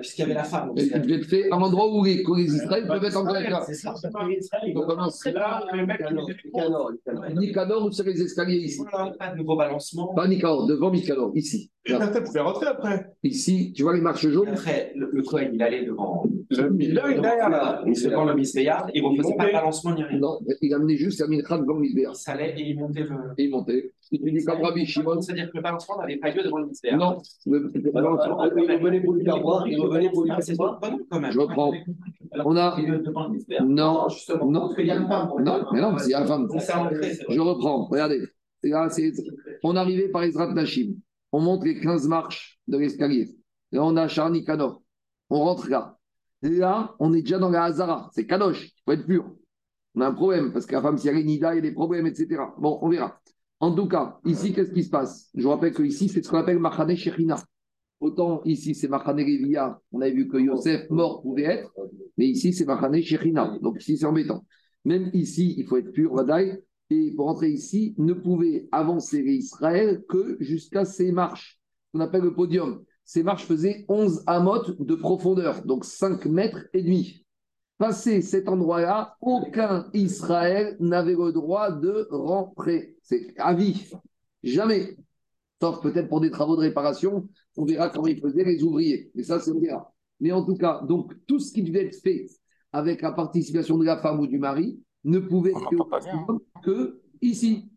Puisqu'il 0.00 0.20
y 0.20 0.24
avait 0.24 0.34
la 0.34 0.44
femme. 0.44 0.72
Il 0.76 0.88
c'est- 0.88 1.00
devait 1.00 1.14
être 1.14 1.24
fait 1.26 1.50
à 1.50 1.56
l'endroit 1.58 1.92
où 1.92 2.04
les, 2.04 2.24
où 2.24 2.34
les 2.36 2.44
Israéliens 2.44 2.86
peuvent 2.86 3.04
être 3.04 3.16
en 3.16 3.24
guerre. 3.24 3.62
C'est 3.64 3.74
ça. 3.74 3.92
On 4.76 4.80
commence. 4.82 5.24
Là, 5.26 5.64
le 5.72 5.84
mec, 5.86 6.00
Nicanor, 7.36 7.86
ou 7.86 7.90
sur 7.90 8.04
les 8.04 8.22
escaliers 8.22 8.58
ici? 8.58 8.82
Pas 9.18 9.30
de 9.32 9.38
nouveau 9.38 9.56
balancement. 9.56 10.14
Pas 10.14 10.28
Nicanor, 10.28 10.66
devant 10.66 10.92
Nicanor, 10.92 11.32
ici. 11.34 11.70
Là. 11.86 12.06
Vous 12.06 12.22
pouvez 12.22 12.40
rentrer 12.40 12.66
après. 12.66 13.06
Ici, 13.22 13.72
tu 13.74 13.82
vois 13.82 13.94
les 13.94 14.00
marches 14.00 14.24
Et 14.24 14.30
jaunes 14.30 14.48
Après, 14.48 14.92
le, 14.96 15.10
le 15.12 15.22
Cohen, 15.22 15.50
il 15.52 15.62
allait 15.62 15.84
devant. 15.84 16.24
Le- 16.50 16.56
là, 16.58 16.68
il 16.78 17.18
est 17.18 17.20
derrière, 17.20 17.50
là. 17.50 17.82
Il 17.86 17.94
se 17.94 18.08
devant 18.08 18.24
le 18.24 18.34
Misbéyard, 18.34 18.88
il 18.94 19.02
ne 19.02 19.16
faisait 19.22 19.34
pas 19.36 19.46
de 19.48 19.52
balancement 19.52 19.94
ni 19.94 20.02
rien. 20.02 20.18
Non, 20.18 20.38
il 20.62 20.72
a 20.72 20.76
amené 20.76 20.96
juste 20.96 21.20
la 21.20 21.26
mincha 21.26 21.58
devant 21.58 21.74
le 21.74 21.80
Misbéa. 21.80 22.10
Il 22.12 22.16
s'allait 22.16 22.54
et 22.58 22.70
il 22.70 22.78
montait 22.78 23.00
le. 23.02 23.16
Et 23.36 23.44
il 23.44 23.50
montait. 23.50 23.92
Il 24.10 24.32
dit 24.34 24.44
comme 24.44 24.62
Rabbi 24.62 24.86
Shimon. 24.86 25.20
C'est-à-dire 25.20 25.50
que 25.50 25.56
le 25.58 25.62
balancement 25.62 25.98
n'avait 25.98 26.16
pas 26.16 26.30
lieu 26.30 26.42
devant 26.42 26.58
le 26.58 26.66
Misbéyard. 26.68 26.98
Non, 26.98 27.18
le- 27.46 27.70
Il 27.74 27.88
revenait 27.88 29.00
pour 29.02 29.14
lui 29.14 29.24
faire 29.24 29.40
boire, 29.40 29.68
il 29.68 29.78
revenait 29.78 30.10
pour 30.10 30.22
lui 30.24 30.30
faire 30.30 30.42
C'est 30.42 30.56
boire. 30.56 30.80
pas 30.80 30.90
bon 30.90 31.00
quand 31.10 31.20
même. 31.20 31.32
je 31.32 31.38
reprends. 31.38 31.72
On 32.44 32.56
a. 32.56 32.76
Non, 33.62 34.08
justement. 34.08 34.50
non. 34.50 34.60
Parce 34.60 34.74
qu'il 34.76 34.86
y 34.86 34.90
a 34.90 34.96
une 34.96 35.06
femme. 35.08 35.28
non, 35.40 35.64
mais 35.72 35.80
non, 35.80 35.98
c'est 35.98 36.12
vrai. 36.12 37.12
Je 37.28 37.40
reprends, 37.40 37.84
regardez. 37.86 38.22
Là, 38.62 38.88
c'est- 38.88 39.12
on 39.62 39.76
arrivait 39.76 40.08
par 40.08 40.22
Ezrat 40.22 40.52
Nashim. 40.54 40.94
On 41.36 41.40
monte 41.40 41.64
les 41.64 41.80
15 41.80 42.06
marches 42.06 42.60
de 42.68 42.78
l'escalier. 42.78 43.28
Là, 43.72 43.84
on 43.84 43.96
a 43.96 44.06
Charni 44.06 44.44
Kanor. 44.44 44.80
On 45.28 45.40
rentre 45.40 45.68
là. 45.68 45.98
Là, 46.42 46.94
on 47.00 47.12
est 47.12 47.22
déjà 47.22 47.40
dans 47.40 47.50
la 47.50 47.64
Hazara. 47.64 48.08
C'est 48.12 48.24
Kadosh. 48.24 48.66
Il 48.66 48.82
faut 48.84 48.92
être 48.92 49.04
pur. 49.04 49.34
On 49.96 50.02
a 50.02 50.06
un 50.06 50.12
problème 50.12 50.52
parce 50.52 50.64
que 50.64 50.74
la 50.74 50.80
femme, 50.80 50.96
si 50.96 51.10
Nida, 51.12 51.54
il 51.54 51.56
y 51.56 51.58
a 51.58 51.60
des 51.60 51.72
problèmes, 51.72 52.06
etc. 52.06 52.40
Bon, 52.56 52.78
on 52.82 52.88
verra. 52.88 53.20
En 53.58 53.74
tout 53.74 53.88
cas, 53.88 54.20
ici, 54.24 54.52
qu'est-ce 54.52 54.70
qui 54.70 54.84
se 54.84 54.90
passe? 54.90 55.28
Je 55.34 55.42
vous 55.42 55.50
rappelle 55.50 55.74
que 55.74 55.82
ici, 55.82 56.08
c'est 56.08 56.22
ce 56.22 56.30
qu'on 56.30 56.38
appelle 56.38 56.60
Machane 56.60 56.94
Shechina. 56.94 57.42
Autant 57.98 58.40
ici, 58.44 58.76
c'est 58.76 58.86
Machane 58.86 59.18
Revia. 59.18 59.80
On 59.90 60.02
avait 60.02 60.12
vu 60.12 60.28
que 60.28 60.36
Yosef, 60.36 60.88
mort, 60.88 61.20
pouvait 61.20 61.42
être. 61.42 61.72
Mais 62.16 62.28
ici, 62.28 62.52
c'est 62.52 62.64
Machane 62.64 63.02
Shechina. 63.02 63.58
Donc 63.60 63.80
ici, 63.80 63.98
c'est 63.98 64.06
embêtant. 64.06 64.46
Même 64.84 65.10
ici, 65.12 65.56
il 65.58 65.66
faut 65.66 65.78
être 65.78 65.90
pur, 65.90 66.14
Vadaï. 66.14 66.62
Et 66.90 67.12
pour 67.16 67.28
entrer 67.28 67.50
ici, 67.50 67.94
ne 67.98 68.12
pouvait 68.12 68.68
avancer 68.72 69.18
Israël 69.18 70.04
que 70.08 70.36
jusqu'à 70.40 70.84
ces 70.84 71.12
marches, 71.12 71.60
qu'on 71.92 72.00
appelle 72.00 72.22
le 72.22 72.34
podium. 72.34 72.84
Ces 73.04 73.22
marches 73.22 73.46
faisaient 73.46 73.84
11 73.88 74.22
amotes 74.26 74.80
de 74.80 74.94
profondeur, 74.94 75.64
donc 75.64 75.84
5 75.84 76.26
mètres 76.26 76.66
et 76.72 76.82
demi. 76.82 77.24
Passé 77.78 78.22
cet 78.22 78.48
endroit-là, 78.48 79.16
aucun 79.20 79.90
Israël 79.94 80.76
n'avait 80.78 81.16
le 81.16 81.32
droit 81.32 81.72
de 81.72 82.06
rentrer. 82.10 82.96
C'est 83.02 83.34
à 83.36 83.52
vie. 83.54 83.90
Jamais. 84.42 84.96
Sauf 85.60 85.80
peut-être 85.80 86.08
pour 86.08 86.20
des 86.20 86.30
travaux 86.30 86.56
de 86.56 86.60
réparation, 86.60 87.28
on 87.56 87.64
verra 87.64 87.88
comment 87.88 88.06
ils 88.06 88.20
faisaient 88.20 88.44
les 88.44 88.62
ouvriers. 88.62 89.10
Mais 89.14 89.22
ça, 89.22 89.40
c'est 89.40 89.50
on 89.50 89.60
verra. 89.60 89.92
Mais 90.20 90.30
en 90.32 90.44
tout 90.44 90.56
cas, 90.56 90.82
donc 90.86 91.12
tout 91.26 91.40
ce 91.40 91.52
qui 91.52 91.62
devait 91.62 91.86
être 91.86 92.00
fait 92.00 92.26
avec 92.72 93.02
la 93.02 93.12
participation 93.12 93.78
de 93.78 93.84
la 93.84 93.96
femme 93.96 94.20
ou 94.20 94.26
du 94.26 94.38
mari 94.38 94.78
ne 95.04 95.18
pouvait 95.18 95.50
être 95.50 95.80
au 95.80 95.86
maximum 95.86 96.40
que 96.62 97.00
ici. 97.20 97.70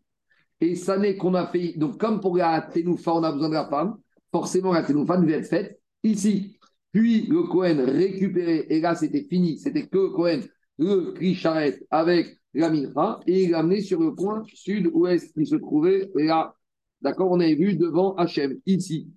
Et 0.60 0.74
ça 0.74 0.98
n'est 0.98 1.16
qu'on 1.16 1.34
a 1.34 1.46
fait. 1.46 1.74
Donc, 1.76 1.98
comme 1.98 2.20
pour 2.20 2.36
la 2.36 2.62
Ténoufa, 2.62 3.14
on 3.14 3.22
a 3.22 3.32
besoin 3.32 3.48
de 3.48 3.54
la 3.54 3.68
femme, 3.68 3.98
forcément, 4.32 4.72
la 4.72 4.82
Ténoufa 4.82 5.16
devait 5.16 5.34
être 5.34 5.48
faite 5.48 5.80
ici. 6.02 6.58
Puis 6.92 7.26
le 7.26 7.44
Cohen 7.44 7.84
récupéré, 7.86 8.66
et 8.68 8.80
là, 8.80 8.94
c'était 8.94 9.24
fini. 9.24 9.58
C'était 9.58 9.86
que 9.86 9.98
le 9.98 10.08
Cohen, 10.10 10.40
le 10.78 11.12
cri 11.12 11.34
charrette 11.34 11.84
avec 11.90 12.38
la 12.54 12.70
mincha, 12.70 13.20
et 13.26 13.44
il 13.44 13.50
l'a 13.50 13.58
amené 13.58 13.80
sur 13.80 14.00
le 14.00 14.12
coin 14.12 14.42
sud-ouest 14.52 15.32
qui 15.34 15.46
se 15.46 15.56
trouvait 15.56 16.10
là. 16.14 16.54
D'accord 17.00 17.30
On 17.30 17.38
avait 17.38 17.54
vu 17.54 17.76
devant 17.76 18.14
Hachem, 18.16 18.58
ici. 18.66 19.08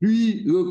Puis 0.00 0.42
le. 0.44 0.70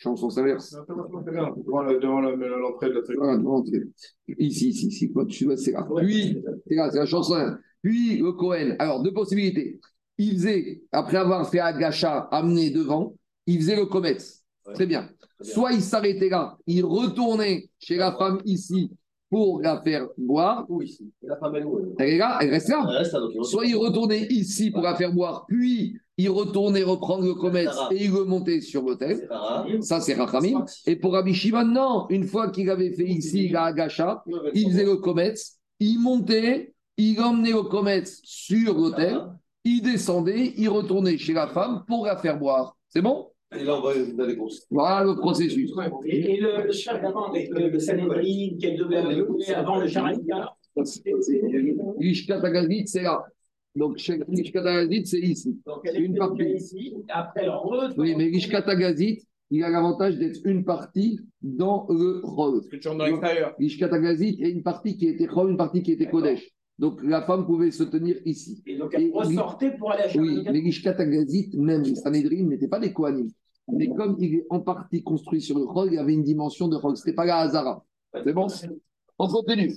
Chanson 0.00 0.30
s'inverse. 0.30 0.74
Devant 0.88 1.82
le- 1.82 1.98
devant 1.98 2.20
le- 2.20 2.60
l'entrée 2.60 2.88
de 2.88 2.94
la 2.94 3.36
devant, 3.36 3.64
c'est- 3.64 4.34
Ici, 4.38 4.68
ici, 4.68 4.86
ici. 4.88 5.12
Quand 5.12 5.26
tu 5.26 5.44
vois, 5.44 5.56
c'est 5.56 5.72
là. 5.72 5.86
Puis, 5.96 6.42
c'est 6.66 6.74
là, 6.74 6.90
c'est 6.90 6.98
la 6.98 7.06
chanson. 7.06 7.34
puis 7.82 8.18
le 8.18 8.32
Cohen. 8.32 8.76
Alors, 8.78 9.02
deux 9.02 9.12
possibilités. 9.12 9.80
Il 10.18 10.32
faisait, 10.32 10.82
après 10.92 11.16
avoir 11.16 11.48
fait 11.48 11.60
Agacha, 11.60 12.28
amené 12.32 12.70
devant, 12.70 13.14
il 13.46 13.58
faisait 13.58 13.76
le 13.76 13.86
Kometz. 13.86 14.44
Très 14.74 14.86
bien. 14.86 15.08
Soit 15.40 15.72
il 15.72 15.80
s'arrêtait 15.80 16.28
là, 16.28 16.58
il 16.66 16.84
retournait 16.84 17.68
chez 17.78 17.96
la 17.96 18.12
femme 18.12 18.40
ici 18.44 18.90
pour 19.30 19.60
la 19.62 19.80
faire 19.82 20.08
boire. 20.18 20.66
Où 20.68 20.82
ici 20.82 21.12
Et 21.22 21.28
La 21.28 21.36
femme, 21.36 21.54
elle 21.54 21.62
est 21.62 21.64
où 21.64 21.94
elle 21.98 22.08
est 22.08 22.18
là, 22.18 22.38
elle 22.40 22.50
reste 22.50 22.68
là. 22.68 22.84
Elle 22.88 22.96
reste 22.98 23.12
là, 23.12 23.20
donc 23.20 23.30
il 23.34 23.44
Soit 23.44 23.66
il 23.66 23.76
retournait 23.76 24.26
ici 24.30 24.70
pour 24.72 24.82
la 24.82 24.96
faire 24.96 25.12
boire, 25.12 25.46
puis 25.46 25.96
il 26.18 26.28
retournait 26.30 26.82
reprendre 26.82 27.24
le 27.24 27.34
Kometz 27.34 27.74
et 27.92 28.04
il 28.04 28.10
remontait 28.10 28.60
sur 28.60 28.82
l'hôtel. 28.82 29.28
Ça, 29.80 30.00
c'est 30.00 30.14
Rachamim. 30.14 30.64
Et 30.86 30.96
pour 30.96 31.12
Rabbi 31.12 31.32
Shimon, 31.32 31.64
non. 31.64 32.06
Une 32.10 32.24
fois 32.24 32.50
qu'il 32.50 32.68
avait 32.68 32.92
fait 32.92 33.08
ici 33.08 33.48
la 33.48 33.64
Agacha, 33.66 34.24
il 34.52 34.70
faisait 34.70 34.84
le 34.84 34.96
Kometz, 34.96 35.58
il 35.80 35.98
montait, 36.00 36.74
il 36.96 37.20
emmenait 37.20 37.52
le 37.52 37.62
Kometz 37.62 38.20
sur 38.24 38.74
l'hôtel, 38.74 39.20
il 39.64 39.80
descendait, 39.80 40.52
il 40.56 40.68
retournait 40.68 41.18
chez 41.18 41.32
la 41.32 41.46
femme 41.46 41.84
pour 41.86 42.04
la 42.04 42.16
faire 42.16 42.38
boire. 42.38 42.76
C'est 42.88 43.02
bon? 43.02 43.28
Et 43.56 43.64
là, 43.64 43.76
on 43.78 43.80
va 43.80 43.94
dans 43.94 44.26
les 44.26 44.36
grosses. 44.36 44.66
Voilà 44.70 45.04
le 45.04 45.14
processus. 45.16 45.70
Et, 46.04 46.34
et 46.34 46.40
le, 46.40 46.66
le 46.66 46.72
char 46.72 47.00
d'avant 47.00 47.28
avec 47.30 47.48
le, 47.50 47.68
le 47.70 47.78
Sanhedrin 47.78 48.58
qu'elle 48.60 48.76
devait 48.76 49.54
avant 49.54 49.78
le 49.78 49.88
Charalika, 49.88 50.52
Lishkat 51.98 52.40
Agazit, 52.44 52.86
c'est 52.86 53.02
là. 53.02 53.22
Donc, 53.76 53.98
chez 53.98 54.20
Lishkat 54.28 54.60
Agazit, 54.66 55.06
c'est 55.06 55.20
ici. 55.20 55.60
donc 55.66 55.80
elle 55.84 56.02
Une 56.02 56.16
partie. 56.16 56.42
ici, 56.54 56.94
après 57.08 57.42
elle 57.44 57.50
retourne. 57.50 57.94
Oui, 57.98 58.14
mais 58.16 58.28
Lishkat 58.28 58.64
Agazit, 58.66 59.26
il 59.50 59.62
a 59.62 59.68
l'avantage 59.70 60.16
d'être 60.18 60.40
une 60.44 60.64
partie 60.64 61.20
dans 61.42 61.86
le 61.88 62.20
rôle. 62.24 62.62
C'est 62.70 62.78
toujours 62.78 62.96
dans 62.98 63.04
l'extérieur. 63.06 63.54
Lishkat 63.58 63.92
Agazit, 63.94 64.30
il 64.38 64.40
y 64.40 64.44
a 64.44 64.48
une 64.48 64.62
partie 64.62 64.96
qui 64.96 65.06
était 65.06 65.26
Chol, 65.26 65.50
une 65.50 65.56
partie 65.56 65.82
qui 65.82 65.92
était 65.92 66.08
Kodesh. 66.08 66.48
Donc, 66.78 67.00
la 67.02 67.22
femme 67.22 67.44
pouvait 67.46 67.70
se 67.72 67.82
tenir 67.84 68.16
ici. 68.24 68.62
Et 68.66 68.76
donc 68.76 68.94
Et- 68.94 69.02
elle 69.04 69.10
ressortait 69.12 69.76
pour 69.76 69.90
aller 69.92 70.04
à 70.04 70.20
Oui, 70.20 70.42
mais 70.44 70.60
Lishkat 70.60 70.94
Agazit, 70.98 71.50
même 71.54 71.82
les 71.82 71.94
Sanhedrin, 71.94 72.44
n'étaient 72.44 72.68
pas 72.68 72.78
des 72.80 72.92
Kohanim. 72.92 73.28
Mais 73.70 73.88
comme 73.88 74.16
il 74.18 74.34
est 74.36 74.46
en 74.48 74.60
partie 74.60 75.02
construit 75.02 75.40
sur 75.42 75.58
le 75.58 75.66
Chol, 75.66 75.88
il 75.88 75.94
y 75.94 75.98
avait 75.98 76.14
une 76.14 76.22
dimension 76.24 76.68
de 76.68 76.76
Chol. 76.78 76.96
Ce 76.96 77.02
n'était 77.04 77.14
pas 77.14 77.26
la 77.26 77.38
Hazara. 77.38 77.84
C'est 78.24 78.32
bon 78.32 78.46
On 79.18 79.26
continue. 79.28 79.72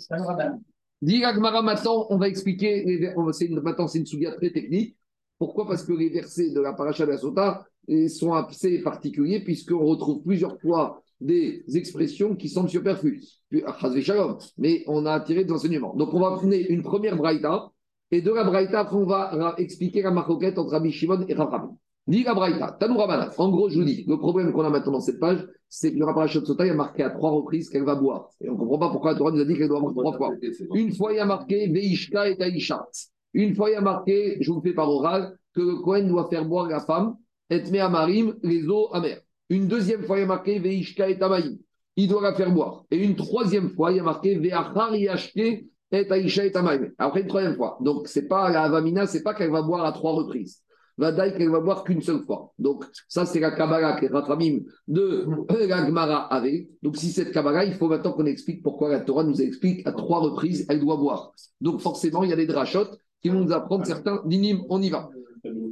Dit 1.02 1.22
maintenant, 1.22 2.08
on 2.10 2.18
va 2.18 2.28
expliquer. 2.28 2.84
Les 2.86 3.14
on 3.16 3.32
maintenant, 3.62 3.88
c'est 3.88 4.00
une 4.00 4.06
souga 4.06 4.32
très 4.34 4.52
technique. 4.52 4.98
Pourquoi? 5.40 5.68
Parce 5.68 5.84
que 5.84 5.94
les 5.94 6.10
versets 6.10 6.52
de 6.52 6.62
la 6.62 6.74
paracha 6.74 7.06
de 7.06 7.12
la 7.12 7.18
Sota 7.18 7.66
eh, 7.88 8.08
sont 8.08 8.34
assez 8.34 8.80
particuliers, 8.84 9.40
puisqu'on 9.44 9.84
retrouve 9.86 10.22
plusieurs 10.22 10.60
fois 10.62 11.02
des 11.20 11.64
expressions 11.76 12.36
qui 12.36 12.50
semblent 12.50 12.70
superflues. 12.70 13.22
Ah. 13.66 14.38
Mais 14.58 14.84
on 14.88 15.06
a 15.06 15.20
tiré 15.22 15.44
des 15.44 15.52
enseignements. 15.52 15.96
Donc, 15.96 16.14
on 16.14 16.20
va 16.20 16.40
mener 16.44 16.68
une 16.70 16.84
première 16.84 17.18
braïta. 17.18 17.72
Et 18.12 18.22
de 18.22 18.32
la 18.32 18.44
braïta, 18.44 18.82
après, 18.82 18.98
on 18.98 19.06
va 19.06 19.30
ra- 19.30 19.56
expliquer 19.58 20.02
la 20.04 20.12
marcoquette 20.12 20.60
entre 20.60 20.72
Rabbi 20.72 20.92
Shimon 20.92 21.26
et 21.28 21.34
Rav 21.34 21.70
Dit 22.08 22.24
la 22.24 22.34
braïta, 22.34 22.78
Tanou 22.80 22.98
Rabbanan. 22.98 23.30
En 23.38 23.50
gros, 23.50 23.70
je 23.70 23.78
vous 23.78 23.84
dis, 23.84 24.06
le 24.08 24.18
problème 24.18 24.52
qu'on 24.52 24.64
a 24.64 24.70
maintenant 24.70 24.94
dans 24.94 25.00
cette 25.00 25.20
page, 25.20 25.48
c'est 25.70 25.94
que 25.94 25.98
le 25.98 26.66
il 26.66 26.68
y 26.68 26.70
a 26.70 26.74
marqué 26.74 27.04
à 27.04 27.12
trois 27.12 27.32
reprises 27.32 27.70
qu'elle 27.70 27.86
va 27.86 27.96
boire. 27.96 28.30
Et 28.42 28.50
on 28.50 28.54
ne 28.54 28.58
comprend 28.58 28.80
pas 28.80 28.90
pourquoi 28.90 29.14
la 29.14 29.18
Torah 29.18 29.32
nous 29.32 29.40
a 29.40 29.46
dit 29.46 29.56
qu'elle 29.56 29.70
doit 29.70 29.80
boire 29.80 29.94
trois 29.94 30.18
fois. 30.18 30.32
Une 30.74 30.94
fois, 30.94 31.14
il 31.14 31.20
a 31.20 31.26
marqué 31.26 31.68
Veishka 31.68 32.30
et 32.30 32.38
Taïsha. 32.38 32.86
Une 33.34 33.56
fois, 33.56 33.70
il 33.70 33.76
a 33.76 33.82
marqué, 33.82 34.38
je 34.42 34.52
vous 34.52 34.58
le 34.58 34.62
fais 34.62 34.74
par 34.74 34.90
oral, 34.90 35.38
que 35.54 35.62
le 35.62 35.76
Kohen 35.78 36.08
doit 36.08 36.28
faire 36.30 36.46
boire 36.46 36.68
la 36.68 36.82
femme, 36.82 37.16
et 37.50 37.80
amarim, 37.80 38.36
les 38.44 38.68
eaux 38.68 38.90
amères. 38.94 39.22
Une 39.50 39.68
deuxième 39.68 40.04
fois, 40.04 40.18
il 40.20 40.24
a 40.24 40.28
marqué 40.28 40.60
Veishka 40.60 41.10
et 41.10 41.20
Tamaïm. 41.20 41.58
Il 41.96 42.08
doit 42.08 42.22
la 42.22 42.34
faire 42.34 42.52
boire. 42.52 42.86
Et 42.90 42.98
une 42.98 43.16
troisième 43.16 43.70
fois, 43.70 43.92
il 43.92 44.00
a 44.00 44.04
marqué 44.04 44.36
Veachar 44.36 44.94
et 44.94 46.08
Taïsha 46.08 46.46
et 46.46 46.52
Tamaïm. 46.52 46.92
Après, 46.98 47.22
une 47.22 47.28
troisième 47.28 47.56
fois. 47.56 47.78
Donc, 47.82 48.08
c'est 48.08 48.28
pas 48.28 48.50
la 48.50 48.64
Avamina, 48.64 49.08
c'est 49.08 49.24
pas 49.24 49.34
qu'elle 49.34 49.52
va 49.52 49.62
boire 49.62 49.86
à 49.86 49.92
trois 49.92 50.14
reprises. 50.14 50.62
Vadaï 50.98 51.36
qu'elle 51.38 51.50
va 51.50 51.60
boire 51.60 51.84
qu'une 51.84 52.02
seule 52.02 52.22
fois. 52.24 52.52
Donc, 52.60 52.86
ça, 53.08 53.26
c'est 53.26 53.40
la 53.40 53.52
Kabbalah, 53.52 54.00
qui 54.00 54.06
est 54.06 54.10
Rachamim 54.10 54.60
de 54.88 55.26
la 55.50 55.86
Gemara 55.86 56.34
avait. 56.34 56.70
Donc, 56.82 56.98
si 56.98 57.12
cette 57.12 57.32
Kabbalah, 57.32 57.66
il 57.66 57.74
faut 57.74 57.88
maintenant 57.88 58.12
qu'on 58.14 58.26
explique 58.26 58.62
pourquoi 58.62 58.90
la 58.90 59.00
Torah 59.00 59.24
nous 59.24 59.42
explique 59.42 59.86
à 59.88 59.94
trois 59.94 60.20
reprises, 60.20 60.66
elle 60.70 60.80
doit 60.80 60.98
boire. 60.98 61.32
Donc, 61.60 61.80
forcément, 61.82 62.24
il 62.24 62.30
y 62.30 62.34
a 62.34 62.36
des 62.36 62.46
drachotes 62.46 62.98
qui 63.22 63.30
vont 63.30 63.42
nous 63.42 63.52
apprendre 63.52 63.86
certains 63.86 64.22
dynimes. 64.26 64.64
On 64.70 64.82
y 64.82 64.90
va. 64.90 65.10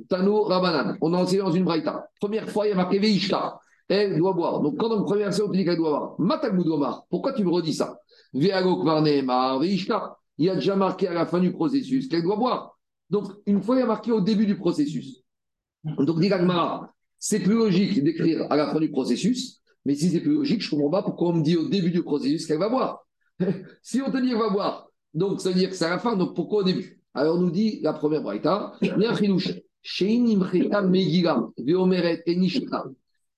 Tano 0.08 0.44
Rabanan. 0.44 0.98
On 1.02 1.14
a 1.14 1.18
enseigné 1.18 1.42
dans 1.42 1.52
une 1.52 1.66
braïta. 1.66 2.08
Première 2.20 2.50
fois, 2.50 2.66
il 2.66 2.70
y 2.70 2.74
a 2.74 2.76
marqué 2.76 3.00
Veishka. 3.00 3.60
Elle 3.88 4.18
doit 4.18 4.34
boire. 4.34 4.62
Donc, 4.62 4.78
quand 4.78 4.90
dans 4.90 5.00
le 5.00 5.04
premier 5.04 5.24
verset, 5.24 5.42
on 5.42 5.48
te 5.48 5.54
dit 5.54 5.66
qu'elle 5.66 5.78
doit 5.78 5.90
boire. 5.90 6.16
Matakmoudomar. 6.20 7.06
Pourquoi 7.10 7.34
tu 7.34 7.44
me 7.44 7.50
redis 7.50 7.74
ça? 7.74 8.00
Veagok 8.34 8.84
Veishka. 9.62 10.16
Il 10.38 10.46
y 10.46 10.50
a 10.50 10.56
déjà 10.56 10.76
marqué 10.76 11.08
à 11.08 11.14
la 11.14 11.26
fin 11.26 11.40
du 11.40 11.52
processus 11.52 12.08
qu'elle 12.08 12.24
doit 12.24 12.38
boire. 12.38 12.79
Donc, 13.10 13.32
une 13.46 13.62
fois, 13.62 13.76
il 13.76 13.80
y 13.80 13.82
a 13.82 13.88
marqué 13.88 14.12
au 14.12 14.22
début 14.22 14.46
du 14.46 14.58
processus. 14.58 15.24
Donc, 15.84 16.20
dit 16.20 16.30
c'est 17.18 17.40
plus 17.40 17.56
logique 17.56 18.04
d'écrire 18.04 18.48
à 18.50 18.56
la 18.56 18.72
fin 18.72 18.80
du 18.80 18.90
processus, 18.90 19.62
mais 19.86 19.96
si 19.96 20.10
c'est 20.10 20.22
plus 20.22 20.34
logique, 20.34 20.62
je 20.62 20.68
ne 20.68 20.82
comprends 20.82 21.02
pas 21.02 21.04
pourquoi 21.04 21.30
on 21.30 21.34
me 21.34 21.44
dit 21.44 21.58
au 21.58 21.68
début 21.68 21.92
du 21.92 22.04
processus 22.04 22.46
qu'elle 22.46 22.60
va 22.60 22.70
boire. 22.70 23.06
si 23.82 24.02
on 24.02 24.12
te 24.12 24.18
dit 24.18 24.30
qu'elle 24.30 24.38
va 24.38 24.50
boire, 24.50 24.90
donc 25.14 25.42
ça 25.42 25.50
veut 25.50 25.56
dire 25.56 25.70
que 25.70 25.76
c'est 25.76 25.86
à 25.86 25.90
la 25.90 26.00
fin, 26.00 26.16
donc 26.16 26.36
pourquoi 26.36 26.60
au 26.60 26.64
début? 26.64 27.02
Alors, 27.14 27.38
on 27.38 27.42
nous 27.42 27.52
dit 27.52 27.80
la 27.82 27.94
première 27.94 28.22
braïta, 28.22 28.74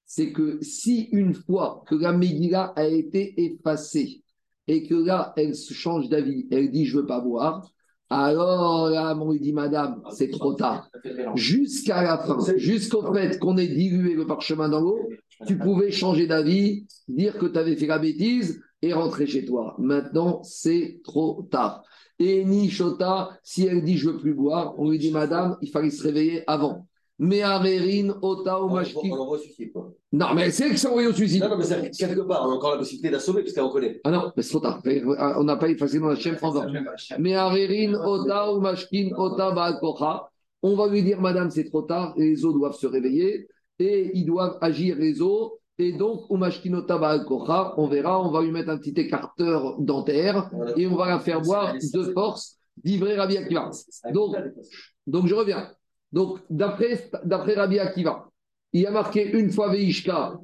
c'est 0.05 0.33
que 0.33 0.59
si 0.61 1.03
une 1.13 1.33
fois 1.33 1.83
que 1.87 1.95
la 1.95 2.13
Megillah 2.13 2.73
a 2.75 2.85
été 2.85 3.41
effacée 3.41 4.23
et 4.67 4.83
que 4.83 4.95
là, 4.95 5.33
elle 5.37 5.55
se 5.55 5.73
change 5.73 6.09
d'avis, 6.09 6.47
elle 6.51 6.69
dit 6.69 6.85
je 6.85 6.97
ne 6.97 7.01
veux 7.01 7.07
pas 7.07 7.21
boire, 7.21 7.71
alors 8.11 8.89
là, 8.89 9.17
on 9.17 9.31
lui 9.31 9.39
dit 9.39 9.53
madame, 9.53 10.03
c'est 10.11 10.29
trop 10.29 10.53
tard. 10.53 10.89
Jusqu'à 11.35 12.03
la 12.03 12.17
fin, 12.17 12.37
jusqu'au 12.57 13.13
fait 13.13 13.39
qu'on 13.39 13.57
ait 13.57 13.67
dilué 13.67 14.15
le 14.15 14.27
parchemin 14.27 14.67
dans 14.67 14.81
l'eau, 14.81 14.99
tu 15.47 15.57
pouvais 15.57 15.91
changer 15.91 16.27
d'avis, 16.27 16.85
dire 17.07 17.37
que 17.37 17.45
tu 17.45 17.57
avais 17.57 17.77
fait 17.77 17.87
la 17.87 17.99
bêtise 17.99 18.61
et 18.81 18.91
rentrer 18.91 19.27
chez 19.27 19.45
toi. 19.45 19.75
Maintenant, 19.79 20.43
c'est 20.43 20.99
trop 21.05 21.47
tard. 21.49 21.83
Et 22.19 22.43
Nishota, 22.43 23.29
si 23.43 23.65
elle 23.65 23.81
dit 23.81 23.97
je 23.97 24.09
veux 24.09 24.17
plus 24.17 24.33
boire, 24.33 24.75
on 24.77 24.89
lui 24.89 24.99
dit 24.99 25.11
madame, 25.11 25.57
il 25.61 25.69
fallait 25.69 25.89
se 25.89 26.03
réveiller 26.03 26.43
avant. 26.47 26.87
Mais 27.23 27.43
Averine, 27.43 28.15
Ota 28.23 28.59
ou 28.59 28.65
On 28.65 28.73
Mashki. 28.73 29.09
l'envoie 29.09 29.35
au 29.35 29.37
suicide, 29.37 29.71
quoi. 29.71 29.93
Non, 30.11 30.33
mais 30.33 30.49
c'est 30.49 30.65
elle 30.65 30.71
qui 30.71 30.79
s'est 30.79 30.87
envoyée 30.87 31.07
au 31.07 31.13
suicide. 31.13 31.43
Non, 31.43 31.49
non, 31.49 31.57
mais 31.59 31.63
c'est- 31.65 31.91
quelque 31.91 32.21
part, 32.21 32.47
on 32.47 32.51
a 32.51 32.55
encore 32.55 32.71
la 32.71 32.77
possibilité 32.79 33.11
d'assommer, 33.11 33.41
parce 33.43 33.53
qu'elle 33.53 33.63
reconnaît. 33.63 34.01
Ah 34.03 34.09
non, 34.09 34.31
mais 34.35 34.41
c'est 34.41 34.49
trop 34.49 34.59
tard. 34.59 34.81
On 35.37 35.43
n'a 35.43 35.55
pas 35.55 35.69
effacé 35.69 35.99
dans 35.99 36.07
la 36.07 36.15
chaîne 36.15 36.35
avant. 36.41 36.65
Mais 37.19 37.35
Averine, 37.35 37.95
Ota 37.95 38.51
ou 38.51 38.59
Mashkin, 38.59 39.11
Ota 39.15 39.51
Baal 39.51 39.77
Kocha, 39.79 40.31
on 40.63 40.75
va 40.75 40.87
lui 40.87 41.03
dire, 41.03 41.21
madame, 41.21 41.51
c'est 41.51 41.65
trop 41.65 41.83
tard, 41.83 42.15
les 42.17 42.43
os 42.43 42.53
doivent 42.55 42.73
se 42.75 42.87
réveiller 42.87 43.47
et 43.77 44.11
ils 44.15 44.25
doivent 44.25 44.57
agir 44.59 44.95
les 44.97 45.21
os. 45.21 45.51
Et 45.77 45.91
donc, 45.93 46.25
ou 46.29 46.37
Mashkin, 46.37 46.73
Ota 46.73 46.97
Baal 46.97 47.23
Kocha, 47.25 47.75
on 47.77 47.87
verra, 47.87 48.19
on 48.19 48.31
va 48.31 48.41
lui 48.41 48.51
mettre 48.51 48.69
un 48.69 48.77
petit 48.79 48.99
écarteur 48.99 49.79
dentaire 49.79 50.49
et 50.75 50.87
on 50.87 50.95
va 50.95 51.07
la 51.07 51.19
faire 51.19 51.41
boire 51.41 51.75
de 51.75 52.03
force 52.13 52.57
d'ivrer 52.83 53.15
Rabbi 53.15 53.37
Akiva. 53.37 53.69
Donc, 54.11 54.35
donc 55.05 55.27
je 55.27 55.35
reviens. 55.35 55.69
Donc, 56.11 56.39
d'après 56.49 57.09
Rabbi 57.55 57.79
Akiva, 57.79 58.29
il 58.73 58.81
y 58.81 58.85
a 58.85 58.91
marqué 58.91 59.31
une 59.31 59.51
fois 59.51 59.69
Veishka, 59.69 60.39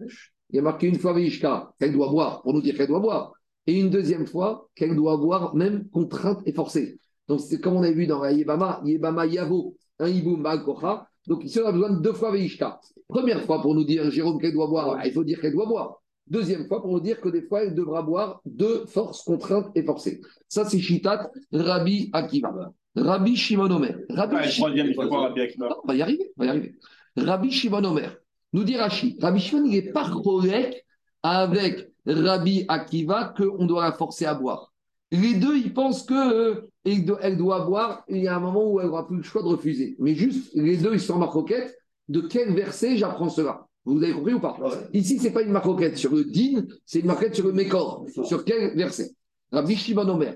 il 0.49 0.55
y 0.55 0.59
a 0.59 0.61
marqué 0.61 0.87
une 0.87 0.99
fois 0.99 1.13
Veishka 1.13 1.73
qu'elle 1.79 1.93
doit 1.93 2.09
boire, 2.09 2.41
pour 2.41 2.53
nous 2.53 2.61
dire 2.61 2.75
qu'elle 2.75 2.87
doit 2.87 2.99
boire. 2.99 3.33
Et 3.65 3.79
une 3.79 3.89
deuxième 3.89 4.25
fois 4.25 4.69
qu'elle 4.75 4.95
doit 4.95 5.17
boire, 5.17 5.55
même 5.55 5.89
contrainte 5.89 6.41
et 6.45 6.53
forcée. 6.53 6.99
Donc, 7.27 7.41
c'est 7.41 7.59
comme 7.59 7.75
on 7.75 7.83
a 7.83 7.91
vu 7.91 8.07
dans 8.07 8.21
la 8.21 8.31
Yebama, 8.31 8.81
Yebama 8.85 9.25
Yavo, 9.25 9.75
un 9.99 10.07
Iboum 10.07 10.43
Kocha. 10.63 11.07
Donc, 11.27 11.43
ici, 11.43 11.59
on 11.59 11.67
a 11.67 11.71
besoin 11.73 11.89
de 11.89 12.01
deux 12.01 12.13
fois 12.13 12.31
Veishka. 12.31 12.79
Première 13.09 13.43
fois 13.43 13.61
pour 13.61 13.75
nous 13.75 13.83
dire, 13.83 14.09
Jérôme, 14.09 14.39
qu'elle 14.39 14.53
doit 14.53 14.67
boire, 14.67 15.05
il 15.05 15.11
faut 15.11 15.25
dire 15.25 15.41
qu'elle 15.41 15.53
doit 15.53 15.65
boire. 15.65 16.01
Deuxième 16.27 16.67
fois 16.67 16.81
pour 16.81 16.91
nous 16.91 16.99
dire 16.99 17.19
que 17.21 17.29
des 17.29 17.41
fois, 17.41 17.63
elle 17.63 17.75
devra 17.75 18.01
boire 18.01 18.41
de 18.45 18.83
force, 18.87 19.23
contrainte 19.23 19.69
et 19.75 19.83
forcée. 19.83 20.21
Ça, 20.47 20.65
c'est 20.65 20.79
Shitat 20.79 21.29
Rabbi 21.51 22.09
Akiva. 22.13 22.73
Rabbi 22.97 23.35
Shimon 23.35 23.69
Omer. 23.71 23.99
Rabbi 24.09 24.35
Ah, 24.39 24.43
Shimon 24.47 24.71
il 24.75 24.93
faut 24.95 25.09
Rabbi 25.09 25.41
Akiva. 25.41 25.69
non, 25.69 25.75
on 25.83 25.87
va 25.87 25.95
y 25.95 26.01
arriver, 26.01 26.31
on 26.37 26.41
va 26.41 26.45
y 26.47 26.49
arriver. 26.49 26.75
Rabbi 27.15 27.51
Shimon 27.51 27.83
Omer, 27.83 28.17
nous 28.53 28.63
dit 28.63 28.75
Rashi, 28.77 29.17
Rabbi 29.21 29.39
Shimon, 29.39 29.65
il 29.65 29.71
n'est 29.71 29.91
pas 29.91 30.09
correct 30.09 30.83
avec 31.23 31.89
Rabbi 32.05 32.65
Akiva 32.67 33.33
qu'on 33.37 33.65
doit 33.65 33.83
la 33.83 33.91
forcer 33.93 34.25
à 34.25 34.33
boire. 34.33 34.73
Les 35.11 35.35
deux, 35.35 35.57
ils 35.57 35.73
pensent 35.73 36.03
qu'elle 36.03 36.63
elle 36.85 37.37
doit 37.37 37.61
boire, 37.65 38.03
et 38.07 38.17
il 38.17 38.23
y 38.23 38.27
a 38.27 38.35
un 38.35 38.39
moment 38.39 38.69
où 38.71 38.79
elle 38.79 38.87
n'aura 38.87 39.07
plus 39.07 39.17
le 39.17 39.23
choix 39.23 39.41
de 39.41 39.47
refuser. 39.47 39.95
Mais 39.99 40.15
juste, 40.15 40.51
les 40.53 40.77
deux, 40.77 40.93
ils 40.93 40.99
sont 40.99 41.13
en 41.15 41.19
marcoquette. 41.19 41.77
De 42.09 42.21
quel 42.21 42.53
verset 42.53 42.95
j'apprends 42.97 43.29
cela? 43.29 43.67
Vous 43.83 44.01
avez 44.03 44.13
compris 44.13 44.33
ou 44.33 44.39
pas? 44.39 44.57
Ici, 44.93 45.17
ce 45.17 45.23
n'est 45.25 45.31
pas 45.31 45.41
une 45.41 45.51
marcoquette 45.51 45.97
sur 45.97 46.13
le 46.13 46.23
din, 46.25 46.65
c'est 46.85 46.99
une 46.99 47.07
marcoquette 47.07 47.35
sur 47.35 47.45
le 47.47 47.53
mécor. 47.53 48.05
Sur 48.23 48.43
quel 48.45 48.75
verset? 48.75 49.11
Rabbi 49.51 49.75
Shimon 49.75 50.09
Omer, 50.09 50.35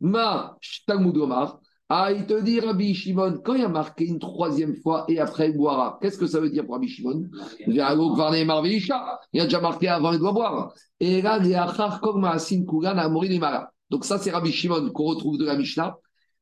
ma 0.00 0.56
Talmud 0.86 1.16
Omar, 1.16 1.60
ah, 1.90 2.10
il 2.10 2.24
te 2.24 2.40
dit, 2.40 2.60
Rabbi 2.60 2.94
Shimon, 2.94 3.40
quand 3.44 3.54
il 3.54 3.64
a 3.64 3.68
marqué 3.68 4.06
une 4.06 4.18
troisième 4.18 4.74
fois 4.74 5.04
et 5.06 5.20
après 5.20 5.50
il 5.50 5.56
boira, 5.56 5.98
qu'est-ce 6.00 6.16
que 6.16 6.26
ça 6.26 6.40
veut 6.40 6.48
dire 6.48 6.64
pour 6.64 6.74
Rabbi 6.74 6.88
Shimon? 6.88 7.28
Il 7.66 7.78
a 7.80 7.94
déjà 9.44 9.60
marqué 9.60 9.88
avant, 9.88 10.12
il 10.12 10.18
doit 10.18 10.32
boire. 10.32 10.72
Et 10.98 11.20
là. 11.20 11.38
Donc 13.90 14.04
ça, 14.06 14.18
c'est 14.18 14.30
Rabbi 14.30 14.50
Shimon 14.50 14.90
qu'on 14.92 15.04
retrouve 15.04 15.36
de 15.36 15.44
la 15.44 15.56
Mishnah. 15.56 15.98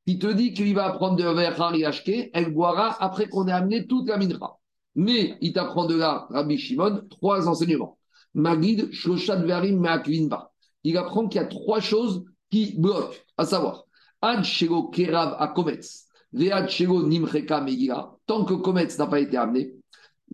qui 0.07 0.21
te 0.21 0.29
dit 0.29 0.55
qu'il 0.55 0.75
va 0.75 0.87
apprendre 0.87 1.17
de 1.17 1.25
Vechar 1.25 1.75
Yashke, 1.75 2.31
elle 2.33 2.55
boira 2.55 2.97
après 3.01 3.29
qu'on 3.29 3.49
ait 3.49 3.53
amené 3.53 3.87
toute 3.89 4.09
la 4.09 4.19
minra. 4.19 4.59
Mais 4.95 5.37
il 5.41 5.53
t'apprend 5.53 5.87
de 5.87 5.97
là, 5.97 6.29
Rabbi 6.31 6.57
Shimon, 6.57 7.03
trois 7.11 7.49
enseignements. 7.49 7.99
Magid, 8.35 8.93
Shoshat 8.93 9.39
Verim, 9.39 9.81
Me'akvinba. 9.81 10.52
Il 10.85 10.97
apprend 10.97 11.29
qu'il 11.29 11.41
y 11.41 11.45
a 11.45 11.47
trois 11.47 11.81
choses 11.81 12.25
qui 12.51 12.75
bloquent, 12.79 13.17
à 13.37 13.45
savoir, 13.45 13.85
Ad 14.21 14.45
Shego 14.45 14.89
Kerav 14.89 15.37
Akometz, 15.39 16.07
Vead 16.33 16.69
Shego 16.69 17.07
Nimreka 17.07 17.61
Megila, 17.61 18.13
tant 18.27 18.45
que 18.45 18.55
Kometz 18.55 18.99
n'a 18.99 19.07
pas 19.07 19.21
été 19.21 19.37
amené, 19.37 19.75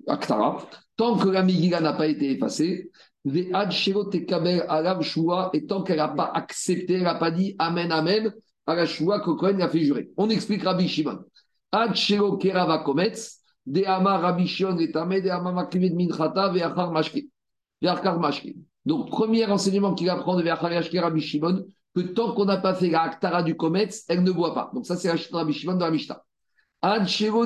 Aktara, 0.07 0.67
tant 0.97 1.17
que 1.17 1.29
la 1.29 1.43
Megila 1.43 1.81
n'a 1.81 1.93
pas 1.93 2.07
été 2.07 2.33
effacée, 2.33 2.91
Vead 3.25 3.71
Shego 3.71 4.05
Tekaber 4.05 4.63
Alav 4.69 5.03
Shua, 5.03 5.51
et 5.53 5.67
tant 5.67 5.83
qu'elle 5.83 5.99
n'a 5.99 6.09
pas 6.09 6.31
accepté, 6.35 6.95
elle 6.95 7.03
n'a 7.03 7.15
pas 7.15 7.31
dit 7.31 7.55
Amen, 7.59 7.93
Amen, 7.93 8.33
à 8.67 8.75
la 8.75 8.87
Shua 8.87 9.21
que 9.21 9.31
Cohen 9.31 9.61
a 9.61 9.69
fait 9.69 9.81
jurer. 9.81 10.11
On 10.17 10.29
explique 10.29 10.65
Rabbi 10.65 10.89
Shimon. 10.89 11.25
Ad 11.73 11.95
Shego 11.95 12.37
Kerav 12.37 12.71
Akometz, 12.71 13.43
De 13.67 13.85
Amar 13.85 14.21
Rabbi 14.23 14.47
Shimon 14.47 14.79
et 14.79 14.91
Tamé, 14.91 15.21
De 15.21 15.31
Amar 15.31 15.69
Minchata, 15.75 16.51
Veachar 16.51 16.91
Mashke. 16.93 17.27
Veachar 17.81 18.19
Mashke. 18.19 18.57
Donc, 18.89 19.11
premier 19.11 19.45
enseignement 19.45 19.93
qu'il 19.93 20.09
apprend 20.09 20.35
de 20.35 20.43
Veachar 20.43 20.73
Yashke 20.73 20.97
Rabbi 20.99 21.21
Shimon, 21.21 21.67
que 21.95 22.01
tant 22.01 22.33
qu'on 22.33 22.47
n'a 22.47 22.57
pas 22.57 22.73
fait 22.75 22.89
la 22.89 23.03
Aktara 23.03 23.43
du 23.43 23.55
Kometz, 23.55 24.07
elle 24.09 24.23
ne 24.23 24.31
boit 24.31 24.55
pas. 24.55 24.71
Donc, 24.73 24.87
ça, 24.87 24.97
c'est 24.97 25.09
la 25.09 25.17
Rabbi 25.31 25.53
Shimon 25.53 25.75
dans 25.75 25.85
la 25.85 25.91
Mishnah. 25.91 26.25
Après, 26.81 27.37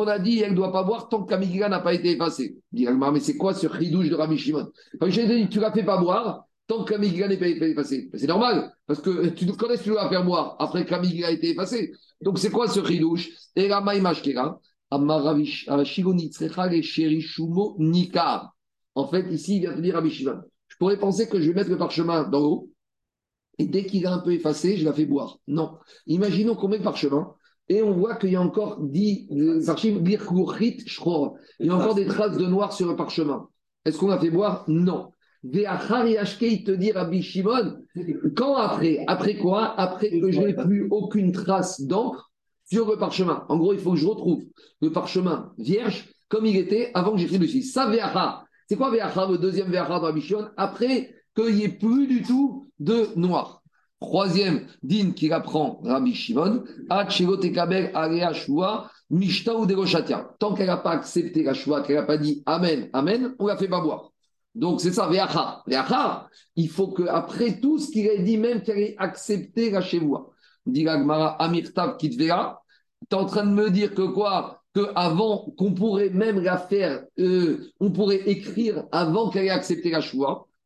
on 0.00 0.06
a 0.06 0.18
dit, 0.18 0.38
elle 0.38 0.52
ne 0.52 0.56
doit 0.56 0.72
pas 0.72 0.82
boire 0.82 1.10
tant 1.10 1.24
que 1.24 1.34
la 1.34 1.68
n'a 1.68 1.80
pas 1.80 1.92
été 1.92 2.12
effacée. 2.12 2.56
Dit 2.72 2.86
Agmar, 2.86 3.12
mais 3.12 3.20
c'est 3.20 3.36
quoi 3.36 3.52
ce 3.52 3.66
ridouche 3.66 4.08
de 4.08 4.14
Rabbi 4.14 4.38
Shimon? 4.38 4.72
Rabbi 4.98 5.12
dit, 5.12 5.48
tu 5.50 5.58
ne 5.58 5.62
la 5.62 5.72
fais 5.72 5.84
pas 5.84 5.98
boire 5.98 6.46
tant 6.66 6.84
que 6.84 6.94
la 6.94 7.28
n'est 7.28 7.36
pas 7.36 7.48
effacée. 7.48 8.08
C'est 8.14 8.26
normal, 8.26 8.72
parce 8.86 9.02
que 9.02 9.28
tu 9.28 9.44
nous 9.44 9.56
connais, 9.58 9.76
tu 9.76 9.90
dois 9.90 10.04
la 10.04 10.08
faire 10.08 10.24
boire 10.24 10.56
après 10.58 10.86
que 10.86 10.90
la 10.90 11.00
a 11.26 11.30
été 11.30 11.50
effacée. 11.50 11.92
Donc, 12.22 12.38
c'est 12.38 12.50
quoi 12.50 12.66
ce 12.66 12.80
ridouche 12.80 13.28
Et 13.56 13.68
la 13.68 13.82
Maïmashkera, 13.82 14.58
Nikar. 17.78 18.51
En 18.94 19.08
fait, 19.08 19.30
ici, 19.30 19.56
il 19.56 19.60
vient 19.60 19.74
te 19.74 19.80
dire 19.80 19.94
Rabbi 19.94 20.10
Shimon. 20.10 20.40
Je 20.68 20.76
pourrais 20.76 20.98
penser 20.98 21.28
que 21.28 21.40
je 21.40 21.48
vais 21.48 21.54
mettre 21.54 21.70
le 21.70 21.78
parchemin 21.78 22.28
dans 22.28 22.40
l'eau, 22.40 22.70
et 23.58 23.66
dès 23.66 23.84
qu'il 23.84 24.04
est 24.04 24.08
un 24.08 24.18
peu 24.18 24.32
effacé, 24.32 24.76
je 24.76 24.84
la 24.84 24.92
fais 24.92 25.04
boire. 25.04 25.38
Non. 25.46 25.78
Imaginons 26.06 26.54
qu'on 26.54 26.68
met 26.68 26.78
le 26.78 26.84
parchemin, 26.84 27.34
et 27.68 27.82
on 27.82 27.92
voit 27.92 28.16
qu'il 28.16 28.30
y 28.30 28.36
a 28.36 28.42
encore 28.42 28.80
10 28.80 29.28
les 29.30 29.70
archives. 29.70 30.00
Il 30.04 30.10
y 30.10 31.70
a 31.70 31.74
encore 31.74 31.94
des 31.94 32.06
traces 32.06 32.36
de 32.36 32.46
noir 32.46 32.72
sur 32.72 32.88
le 32.88 32.96
parchemin. 32.96 33.48
Est-ce 33.84 33.98
qu'on 33.98 34.08
l'a 34.08 34.18
fait 34.18 34.30
boire? 34.30 34.64
Non. 34.68 35.12
Il 35.44 35.64
te 35.64 36.70
dit 36.70 36.92
Rabbi 36.92 37.22
Shimon, 37.22 37.78
quand 38.36 38.54
après 38.56 39.04
Après 39.08 39.36
quoi? 39.36 39.74
Après 39.78 40.10
que 40.10 40.30
je 40.30 40.40
n'ai 40.40 40.54
plus 40.54 40.86
aucune 40.90 41.32
trace 41.32 41.80
d'encre 41.80 42.30
sur 42.64 42.88
le 42.90 42.96
parchemin. 42.96 43.44
En 43.48 43.56
gros, 43.58 43.72
il 43.72 43.80
faut 43.80 43.92
que 43.92 43.98
je 43.98 44.06
retrouve 44.06 44.44
le 44.80 44.92
parchemin 44.92 45.52
vierge 45.58 46.08
comme 46.28 46.46
il 46.46 46.56
était 46.56 46.90
avant 46.94 47.12
que 47.12 47.18
j'écrive 47.18 47.40
dessus. 47.40 47.62
Ça, 47.62 47.90
Ve'achar. 47.90 48.44
C'est 48.72 48.78
quoi 48.78 48.90
le 48.90 49.36
deuxième 49.36 49.68
Ve'achar 49.68 50.00
de 50.00 50.06
Rabbi 50.06 50.22
Shimon 50.22 50.48
Après 50.56 51.14
qu'il 51.36 51.56
n'y 51.56 51.64
ait 51.64 51.68
plus 51.68 52.06
du 52.06 52.22
tout 52.22 52.70
de 52.78 53.08
noir. 53.16 53.62
Troisième 54.00 54.66
din 54.82 55.10
qu'il 55.10 55.34
apprend 55.34 55.82
Rabbi 55.84 56.14
Shimon, 56.14 56.64
Mishta 59.10 59.54
ou 59.54 59.66
Tant 60.38 60.54
qu'elle 60.54 60.68
n'a 60.68 60.78
pas 60.78 60.92
accepté 60.92 61.42
la 61.42 61.52
Shua, 61.52 61.82
qu'elle 61.82 61.96
n'a 61.96 62.04
pas 62.04 62.16
dit 62.16 62.42
Amen, 62.46 62.88
Amen, 62.94 63.34
on 63.38 63.46
la 63.46 63.58
fait 63.58 63.68
pas 63.68 63.82
boire. 63.82 64.10
Donc 64.54 64.80
c'est 64.80 64.92
ça, 64.92 65.06
Ve'achar. 65.06 65.64
Ve'achar, 65.66 66.30
il 66.56 66.70
faut 66.70 66.88
qu'après 66.88 67.60
tout 67.60 67.78
ce 67.78 67.90
qu'il 67.90 68.08
a 68.08 68.16
dit, 68.16 68.38
même 68.38 68.62
qu'elle 68.62 68.78
ait 68.78 68.96
accepté 68.96 69.68
la 69.70 69.82
Shevoua. 69.82 70.30
Dit 70.64 70.84
Gmara 70.84 71.32
Amirtav 71.42 71.98
Kitvea, 71.98 72.62
tu 73.10 73.16
es 73.16 73.20
en 73.20 73.26
train 73.26 73.44
de 73.44 73.52
me 73.52 73.68
dire 73.68 73.94
que 73.94 74.06
quoi? 74.06 74.61
Que 74.74 74.90
avant 74.94 75.52
qu'on 75.56 75.74
pourrait 75.74 76.10
même 76.10 76.40
la 76.40 76.58
faire, 76.58 77.04
euh, 77.18 77.70
on 77.80 77.90
pourrait 77.90 78.22
écrire 78.26 78.84
avant 78.92 79.30
qu'elle 79.30 79.46
ait 79.46 79.50
accepté 79.50 79.90
la. 79.90 80.00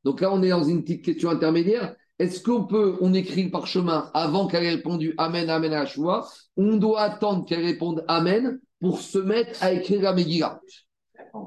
Donc 0.04 0.20
là, 0.20 0.32
on 0.32 0.42
est 0.42 0.50
dans 0.50 0.64
une 0.64 0.82
petite 0.82 1.04
question 1.04 1.30
intermédiaire. 1.30 1.96
Est-ce 2.18 2.42
qu'on 2.42 2.64
peut, 2.64 2.96
on 3.00 3.12
écrit 3.12 3.44
le 3.44 3.50
parchemin 3.50 4.10
avant 4.14 4.46
qu'elle 4.46 4.64
ait 4.64 4.76
répondu 4.76 5.14
Amen, 5.18 5.50
Amen 5.50 5.72
à 5.72 5.84
la 5.84 6.24
On 6.56 6.76
doit 6.76 7.02
attendre 7.02 7.44
qu'elle 7.44 7.64
réponde 7.64 8.04
Amen 8.08 8.58
pour 8.80 9.00
se 9.00 9.18
mettre 9.18 9.62
à 9.62 9.72
écrire 9.72 10.00
la 10.02 10.14
Megillah. 10.14 10.60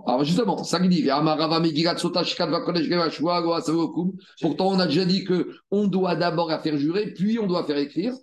Alors 0.05 0.23
justement, 0.23 0.63
ça 0.63 0.79
dit, 0.79 1.03
pourtant 4.41 4.67
on 4.67 4.79
a 4.79 4.85
déjà 4.85 5.05
dit 5.05 5.23
que 5.23 5.49
on 5.71 5.87
doit 5.87 6.15
d'abord 6.15 6.49
la 6.49 6.59
faire 6.59 6.77
jurer, 6.77 7.13
puis 7.13 7.39
on 7.39 7.47
doit 7.47 7.65
faire 7.65 7.77
écrire. 7.77 8.13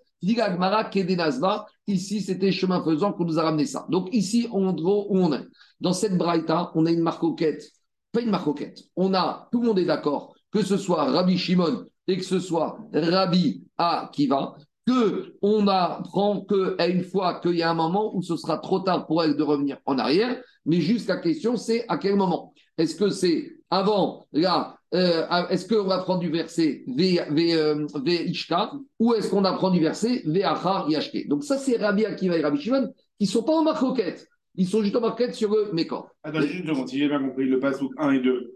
Ici, 1.87 2.20
c'était 2.20 2.53
chemin 2.53 2.83
faisant 2.83 3.12
qu'on 3.12 3.24
nous 3.24 3.39
a 3.39 3.43
ramené 3.43 3.66
ça. 3.66 3.87
Donc 3.91 4.09
ici, 4.12 4.49
on 4.53 4.77
où 4.77 5.07
on 5.11 5.33
est. 5.33 5.45
Dans 5.81 5.93
cette 5.93 6.16
braïta, 6.16 6.72
on 6.74 6.87
a 6.87 6.91
une 6.91 7.03
marcoquette. 7.03 7.62
Pas 8.12 8.20
une 8.20 8.31
marcoquette. 8.31 8.81
On 8.97 9.14
a, 9.14 9.49
tout 9.53 9.61
le 9.61 9.68
monde 9.68 9.79
est 9.79 9.85
d'accord, 9.85 10.35
que 10.51 10.64
ce 10.64 10.77
soit 10.77 11.05
Rabbi 11.05 11.37
Shimon 11.37 11.85
et 12.09 12.16
que 12.16 12.24
ce 12.24 12.41
soit 12.41 12.79
Rabbi 12.93 13.64
Akiva, 13.77 14.57
que 14.87 15.37
on 15.43 15.66
apprend 15.66 16.45
qu'à 16.45 16.87
une 16.87 17.03
fois 17.03 17.41
qu'il 17.41 17.57
y 17.57 17.62
a 17.62 17.70
un 17.70 17.74
moment 17.74 18.14
où 18.14 18.22
ce 18.22 18.37
sera 18.37 18.59
trop 18.59 18.81
tard 18.81 19.07
pour 19.07 19.22
elle 19.22 19.37
de 19.37 19.43
revenir 19.43 19.79
en 19.85 19.99
arrière, 19.99 20.41
mais 20.64 20.81
juste 20.81 21.09
la 21.09 21.16
question 21.16 21.57
c'est 21.57 21.85
à 21.89 21.99
quel 21.99 22.16
moment? 22.16 22.55
Est-ce 22.79 22.95
que 22.95 23.11
c'est 23.11 23.56
avant 23.71 24.27
là 24.33 24.79
euh, 24.95 25.27
Est-ce 25.49 25.67
qu'on 25.67 25.85
va 25.85 25.99
prendre 25.99 26.21
du 26.21 26.31
verset 26.31 26.85
Ishka 26.87 28.73
ou 28.99 29.14
est-ce 29.14 29.31
qu'on 29.31 29.45
apprend 29.45 29.71
du 29.71 29.81
verset 29.81 30.23
Ve'achar 30.25 30.89
Yashke 30.89 31.29
Donc 31.29 31.45
ça 31.45 31.59
c'est 31.59 31.77
Rabbi 31.77 32.05
Akiva 32.05 32.37
et 32.37 32.43
Rabbi 32.43 32.61
Shimon 32.61 32.93
qui 33.19 33.25
ne 33.25 33.31
sont 33.31 33.43
pas 33.43 33.55
en 33.55 33.62
marcoquette, 33.62 34.29
ils 34.55 34.67
sont 34.67 34.83
juste 34.83 34.97
en 34.97 35.01
marcoquette 35.01 35.35
sur 35.35 35.51
le 35.51 35.73
Mécor. 35.73 36.11
Attends, 36.23 36.41
juste 36.43 36.67
si 36.87 36.99
j'ai 36.99 37.09
bien 37.09 37.21
compris, 37.21 37.47
le 37.47 37.59
pasouk 37.59 37.93
1 37.99 38.12
et 38.12 38.21
2. 38.21 38.53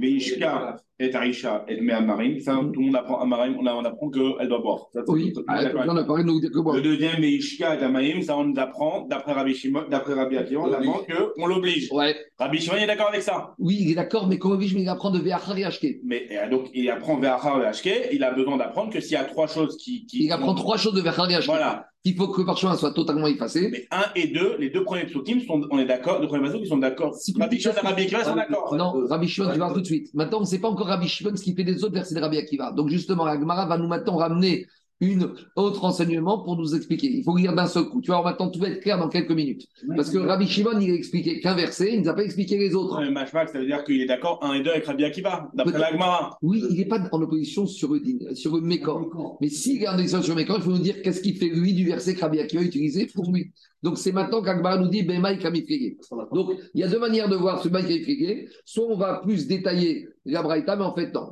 Veishka 0.00 0.76
et 1.02 1.14
Arisha 1.14 1.64
et 1.68 1.80
Me'amarim, 1.80 2.38
ça 2.40 2.60
tout 2.72 2.80
le 2.80 2.86
monde 2.86 2.96
apprend 2.96 3.20
Amarim, 3.20 3.56
on, 3.60 3.66
on 3.66 3.84
apprend 3.84 4.10
qu'elle 4.10 4.48
doit 4.48 4.60
boire. 4.60 4.86
Ça, 4.92 5.00
Oui, 5.08 5.32
ah, 5.48 5.60
on 5.86 5.96
a 5.96 6.04
parlé 6.04 6.22
de 6.22 6.28
nous 6.28 6.40
dire 6.40 6.50
que 6.50 6.60
boire. 6.60 6.76
Le 6.76 6.82
deuxième, 6.82 7.20
Veishka 7.20 7.78
et 7.78 7.82
Amarim, 7.82 8.22
ça 8.22 8.36
on 8.36 8.44
nous 8.44 8.58
apprend, 8.58 9.06
d'après 9.08 9.32
Rabbi 9.32 9.54
Shimon, 9.54 9.84
d'après 9.90 10.14
Rabbi 10.14 10.36
Akiva, 10.36 10.60
on 10.60 10.72
apprend 10.72 11.00
qu'on 11.36 11.46
l'oblige. 11.46 11.88
Ouais, 11.92 12.14
Rabbi 12.38 12.58
Shimon 12.58 12.76
est 12.76 12.86
d'accord 12.86 13.08
avec 13.08 13.22
ça? 13.22 13.54
oui, 13.58 13.78
il 13.80 13.90
est 13.90 13.94
d'accord, 13.94 14.26
mais 14.28 14.38
comment 14.38 14.60
je 14.60 14.76
il 14.82 14.88
apprend 14.88 15.10
de 15.10 15.18
Ve'achar 15.18 15.58
Yashke 15.58 15.86
Mais 16.04 16.26
euh, 16.32 16.48
donc, 16.48 16.68
il 16.74 16.88
apprend 16.90 17.18
Ve'achar 17.18 17.58
Ve'ashke, 17.58 18.08
il 18.12 18.22
a 18.24 18.32
besoin 18.32 18.56
d'apprendre 18.56 18.92
que 18.92 19.00
s'il 19.00 19.12
y 19.12 19.16
a 19.16 19.24
trois 19.24 19.46
choses 19.46 19.76
qui. 19.76 20.06
qui 20.06 20.24
Il 20.24 20.32
apprend 20.32 20.54
trois 20.54 20.76
choses 20.76 20.94
de 20.94 21.00
Ve'achar 21.00 21.30
Yashke. 21.30 21.46
Voilà. 21.46 21.86
Il 22.04 22.16
faut 22.16 22.26
que 22.26 22.40
le 22.40 22.46
parchemin 22.46 22.74
soit 22.76 22.92
totalement 22.92 23.28
effacé. 23.28 23.68
Mais 23.70 23.86
un 23.92 24.02
et 24.16 24.26
deux, 24.26 24.56
les 24.58 24.70
deux 24.70 24.82
premiers 24.82 25.04
psukim, 25.04 25.40
sont, 25.46 25.60
on 25.70 25.78
est 25.78 25.84
d'accord, 25.84 26.20
les 26.20 26.26
premiers 26.26 26.48
psukim, 26.48 26.66
sont 26.66 26.78
d'accord. 26.78 27.14
Si- 27.14 27.32
Rabbi 27.38 27.60
Shimon 27.60 27.74
et 27.74 27.86
Rabbi 27.86 28.02
Akiva 28.02 28.24
sont 28.24 28.34
d'accord. 28.34 28.74
Non, 28.74 29.06
Rabbi 29.08 29.28
Shimon, 29.28 29.52
tu 29.52 29.58
vas 29.60 29.72
tout 29.72 29.80
de 29.80 29.86
suite. 29.86 30.12
Maintenant, 30.12 30.38
on 30.38 30.40
ne 30.40 30.46
sait 30.46 30.58
pas 30.58 30.68
encore 30.68 30.90
Rabbi 30.92 31.08
Shimon 31.08 31.36
ce 31.36 31.42
qu'il 31.42 31.54
fait 31.54 31.64
des 31.64 31.84
autres 31.84 31.94
versets 31.94 32.14
de 32.14 32.20
Rabbi 32.20 32.38
Akiva. 32.38 32.72
Donc, 32.72 32.88
justement, 32.88 33.24
la 33.24 33.38
Gemara 33.38 33.66
va 33.66 33.78
nous 33.78 33.88
maintenant 33.88 34.16
ramener 34.16 34.66
une 35.02 35.34
autre 35.56 35.84
enseignement 35.84 36.38
pour 36.44 36.56
nous 36.56 36.76
expliquer. 36.76 37.08
Il 37.08 37.24
faut 37.24 37.36
lire 37.36 37.54
d'un 37.54 37.66
seul 37.66 37.86
coup. 37.86 38.00
Tu 38.00 38.12
vois, 38.12 38.22
maintenant, 38.22 38.48
tout 38.48 38.60
va 38.60 38.68
être 38.68 38.80
clair 38.80 38.98
dans 38.98 39.08
quelques 39.08 39.32
minutes. 39.32 39.66
Parce 39.96 40.10
que 40.10 40.18
Rabbi 40.18 40.46
Shimon, 40.46 40.78
il 40.80 40.92
a 40.92 40.94
expliqué 40.94 41.40
qu'un 41.40 41.54
verset, 41.54 41.90
il 41.92 41.98
ne 41.98 42.04
nous 42.04 42.08
a 42.08 42.14
pas 42.14 42.22
expliqué 42.22 42.56
les 42.56 42.74
autres. 42.76 43.00
Ouais, 43.00 43.10
Mashmak, 43.10 43.48
ça 43.48 43.58
veut 43.58 43.66
dire 43.66 43.82
qu'il 43.82 44.00
est 44.00 44.06
d'accord 44.06 44.38
un 44.42 44.54
et 44.54 44.62
deux 44.62 44.70
avec 44.70 44.86
Rabbi 44.86 45.04
Akiva, 45.04 45.50
d'après 45.54 45.72
Peut-être. 45.72 45.82
la 45.82 45.92
Gemara. 45.92 46.38
Oui, 46.40 46.62
il 46.70 46.76
n'est 46.76 46.84
pas 46.84 47.00
en 47.10 47.20
opposition 47.20 47.66
sur 47.66 47.92
le, 47.92 48.34
sur 48.36 48.54
le 48.54 48.60
Mécor. 48.62 49.38
Mais 49.40 49.48
s'il 49.48 49.82
est 49.82 49.88
en 49.88 49.94
opposition 49.94 50.22
sur 50.22 50.34
le 50.36 50.40
Mécor, 50.40 50.58
il 50.58 50.62
faut 50.62 50.70
nous 50.70 50.78
dire 50.78 51.02
qu'est-ce 51.02 51.20
qu'il 51.20 51.36
fait 51.36 51.48
lui 51.48 51.74
du 51.74 51.84
verset 51.84 52.14
que 52.14 52.20
Rabbi 52.20 52.38
Akiva 52.38 52.62
a 52.62 52.64
utilisé 52.64 53.06
pour 53.06 53.28
lui. 53.32 53.50
Donc, 53.82 53.98
c'est 53.98 54.12
maintenant 54.12 54.40
qu'Agmara 54.42 54.78
nous 54.78 54.86
dit 54.88 55.02
Bemaï 55.02 55.40
Kamifrege. 55.40 55.96
Donc, 56.32 56.52
il 56.74 56.80
y 56.80 56.84
a 56.84 56.88
deux 56.88 57.00
manières 57.00 57.28
de 57.28 57.34
voir 57.34 57.60
ce 57.60 57.66
Bemaï 57.68 57.82
Kamifrege. 58.04 58.48
Soit 58.64 58.86
on 58.88 58.96
va 58.96 59.20
plus 59.24 59.48
détailler 59.48 60.06
la 60.24 60.42
Braïta, 60.42 60.76
mais 60.76 60.84
en 60.84 60.94
fait, 60.94 61.12
non. 61.12 61.28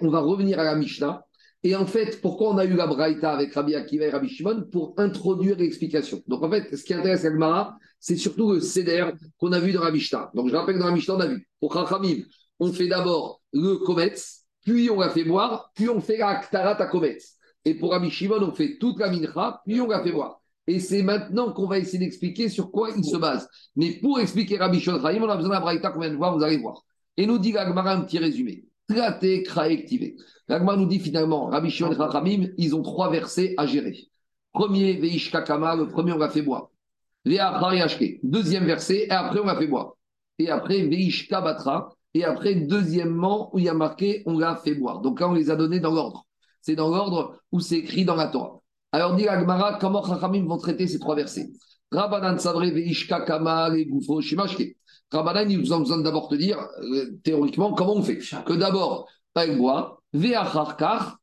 On 0.00 0.10
va 0.10 0.20
revenir 0.20 0.58
à 0.58 0.64
la 0.64 0.74
Mishnah. 0.74 1.24
Et 1.64 1.76
en 1.76 1.86
fait, 1.86 2.20
pourquoi 2.20 2.50
on 2.50 2.58
a 2.58 2.64
eu 2.64 2.74
la 2.74 2.86
Braïta 2.86 3.32
avec 3.32 3.54
Rabbi 3.54 3.76
Akiva 3.76 4.06
et 4.06 4.10
Rabbi 4.10 4.28
Shimon 4.28 4.64
Pour 4.72 4.94
introduire 4.96 5.56
l'explication. 5.56 6.22
Donc, 6.26 6.42
en 6.42 6.50
fait, 6.50 6.76
ce 6.76 6.82
qui 6.82 6.92
intéresse 6.92 7.24
Agmara, 7.24 7.76
c'est 8.00 8.16
surtout 8.16 8.52
le 8.52 8.60
Seder 8.60 9.12
qu'on 9.38 9.52
a 9.52 9.60
vu 9.60 9.72
dans 9.72 9.84
la 9.84 9.92
Mishnah. 9.92 10.30
Donc, 10.34 10.48
je 10.48 10.56
rappelle 10.56 10.74
que 10.74 10.80
dans 10.80 10.88
la 10.88 10.94
Mishnah, 10.94 11.14
on 11.14 11.20
a 11.20 11.26
vu. 11.26 11.46
Pour 11.60 11.72
Chachamim, 11.72 12.24
on 12.58 12.72
fait 12.72 12.88
d'abord 12.88 13.40
le 13.52 13.76
Kometz, 13.76 14.44
puis 14.64 14.90
on 14.90 14.98
la 14.98 15.10
fait 15.10 15.24
boire, 15.24 15.70
puis 15.74 15.88
on 15.88 16.00
fait 16.00 16.16
la 16.16 16.40
à 16.40 16.86
Kometz. 16.86 17.36
Et 17.64 17.74
pour 17.74 17.92
Rabbi 17.92 18.10
Shimon, 18.10 18.42
on 18.42 18.52
fait 18.52 18.76
toute 18.78 18.98
la 18.98 19.08
Mincha, 19.08 19.60
puis 19.64 19.80
on 19.80 19.86
la 19.86 20.02
fait 20.02 20.12
boire. 20.12 20.40
Et 20.66 20.80
c'est 20.80 21.02
maintenant 21.02 21.52
qu'on 21.52 21.66
va 21.66 21.78
essayer 21.78 21.98
d'expliquer 21.98 22.48
sur 22.48 22.70
quoi 22.70 22.90
il 22.96 23.04
se 23.04 23.16
base. 23.16 23.48
Mais 23.76 23.98
pour 24.00 24.18
expliquer 24.18 24.58
Rabbi 24.58 24.80
Shimon 24.80 25.00
on 25.00 25.28
a 25.28 25.36
besoin 25.36 25.48
de 25.48 25.54
la 25.54 25.60
Braïta 25.60 25.90
qu'on 25.90 26.00
vient 26.00 26.10
de 26.10 26.16
voir, 26.16 26.36
vous 26.36 26.42
allez 26.42 26.58
voir. 26.58 26.82
Et 27.16 27.26
nous 27.26 27.38
dit 27.38 27.52
l'Agmara 27.52 27.92
un 27.92 28.00
petit 28.02 28.18
résumé. 28.18 28.64
Kraektivé. 29.44 30.16
L'Agmara 30.48 30.76
nous 30.76 30.86
dit 30.86 30.98
finalement, 30.98 31.46
Rabbi 31.46 31.70
Shimon 31.70 31.92
et 31.92 32.50
ils 32.58 32.74
ont 32.74 32.82
trois 32.82 33.10
versets 33.10 33.54
à 33.56 33.66
gérer. 33.66 33.96
Premier, 34.52 34.94
Veishka 34.94 35.42
Kama, 35.42 35.76
le 35.76 35.88
premier, 35.88 36.12
on 36.12 36.18
l'a 36.18 36.28
fait 36.28 36.42
boire. 36.42 36.68
Deuxième 37.24 38.66
verset, 38.66 39.06
et 39.06 39.10
après, 39.10 39.38
on 39.40 39.46
l'a 39.46 39.56
fait 39.56 39.66
boire. 39.66 39.94
Et 40.38 40.50
après, 40.50 40.82
Veishka 40.82 41.40
Batra, 41.40 41.94
et 42.14 42.24
après, 42.24 42.54
deuxièmement, 42.54 43.54
où 43.54 43.58
il 43.58 43.64
y 43.64 43.68
a 43.68 43.74
marqué, 43.74 44.22
on 44.26 44.38
l'a 44.38 44.56
fait 44.56 44.74
boire. 44.74 45.00
Donc 45.00 45.20
là, 45.20 45.28
on 45.28 45.32
les 45.32 45.50
a 45.50 45.56
donnés 45.56 45.80
dans 45.80 45.92
l'ordre. 45.92 46.26
C'est 46.60 46.76
dans 46.76 46.88
l'ordre 46.88 47.40
où 47.50 47.60
c'est 47.60 47.78
écrit 47.78 48.04
dans 48.04 48.16
la 48.16 48.26
Torah. 48.28 48.60
Alors, 48.92 49.16
dit 49.16 49.26
Agmara, 49.26 49.78
comment 49.80 50.04
Chachamim 50.04 50.46
vont 50.46 50.58
traiter 50.58 50.86
ces 50.86 50.98
trois 50.98 51.14
versets? 51.14 51.48
Rabbanan 51.90 52.38
Savre 52.38 52.66
Veishka 52.66 53.22
Kama 53.22 53.70
et 53.76 53.86
Gufo 53.86 54.20
Shimashke. 54.20 54.76
Rabbanan, 55.12 55.50
ils 55.50 55.72
ont 55.72 55.80
besoin 55.80 55.98
d'abord 55.98 56.28
te 56.28 56.34
dire, 56.34 56.58
euh, 56.82 57.18
théoriquement, 57.22 57.72
comment 57.74 57.96
on 57.96 58.02
fait 58.02 58.18
Que 58.18 58.54
d'abord, 58.54 59.08
elle 59.34 59.56
boit, 59.56 60.02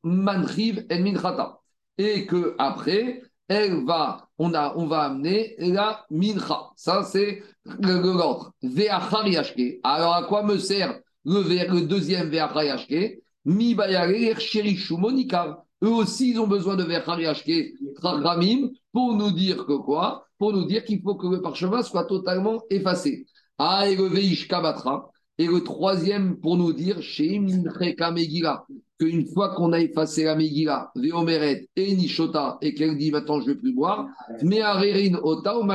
Manchiv 0.03 0.85
et 0.89 0.99
Minchata. 0.99 1.59
Et 1.97 2.25
que 2.25 2.55
après, 2.57 3.21
elle 3.47 3.83
va, 3.85 4.29
on, 4.37 4.53
a, 4.53 4.73
on 4.77 4.85
va 4.85 5.01
amener 5.01 5.55
la 5.57 6.05
Mincha. 6.09 6.69
Ça, 6.75 7.03
c'est 7.03 7.43
l'ordre. 7.65 8.53
Alors, 9.83 10.13
à 10.13 10.23
quoi 10.23 10.43
me 10.43 10.57
sert 10.57 10.99
le, 11.25 11.81
deuxième 11.81 12.29
Veachar 12.29 12.63
Yashke? 12.63 13.21
Mi 13.45 13.73
Bayare 13.73 14.39
Sherishu 14.39 14.97
Monikar. 14.97 15.63
Eux 15.83 15.89
aussi, 15.89 16.31
ils 16.31 16.39
ont 16.39 16.47
besoin 16.47 16.75
de 16.75 16.83
Veachar 16.83 17.19
Yashke, 17.19 17.73
Chachamim, 18.01 18.69
pour 18.91 19.15
nous 19.15 19.31
dire 19.31 19.65
que 19.65 19.77
quoi? 19.77 20.25
Pour 20.37 20.53
nous 20.53 20.65
dire 20.65 20.83
qu'il 20.83 21.01
faut 21.01 21.15
que 21.15 21.27
le 21.27 21.41
parchemin 21.41 21.83
soit 21.83 22.05
totalement 22.05 22.61
effacé. 22.69 23.25
Ah, 23.59 23.89
et 23.89 23.95
le. 23.95 24.09
Et 25.37 25.47
le 25.47 25.63
troisième, 25.63 26.37
pour 26.37 26.57
nous 26.57 26.73
dire, 26.73 26.99
Megillah, 28.11 28.65
qu'une 28.99 29.25
fois 29.27 29.55
qu'on 29.55 29.71
a 29.73 29.79
effacé 29.79 30.23
la 30.23 30.35
Megillah, 30.35 30.91
Veomeret 30.95 31.69
et 31.75 31.95
Nishota, 31.95 32.57
et 32.61 32.73
qu'elle 32.73 32.97
dit 32.97 33.11
maintenant 33.11 33.39
je 33.39 33.47
ne 33.47 33.53
veux 33.53 33.57
plus 33.57 33.73
boire, 33.73 34.07
mais 34.43 34.61
Arerin 34.61 35.15
Ota 35.23 35.57
ou 35.57 35.65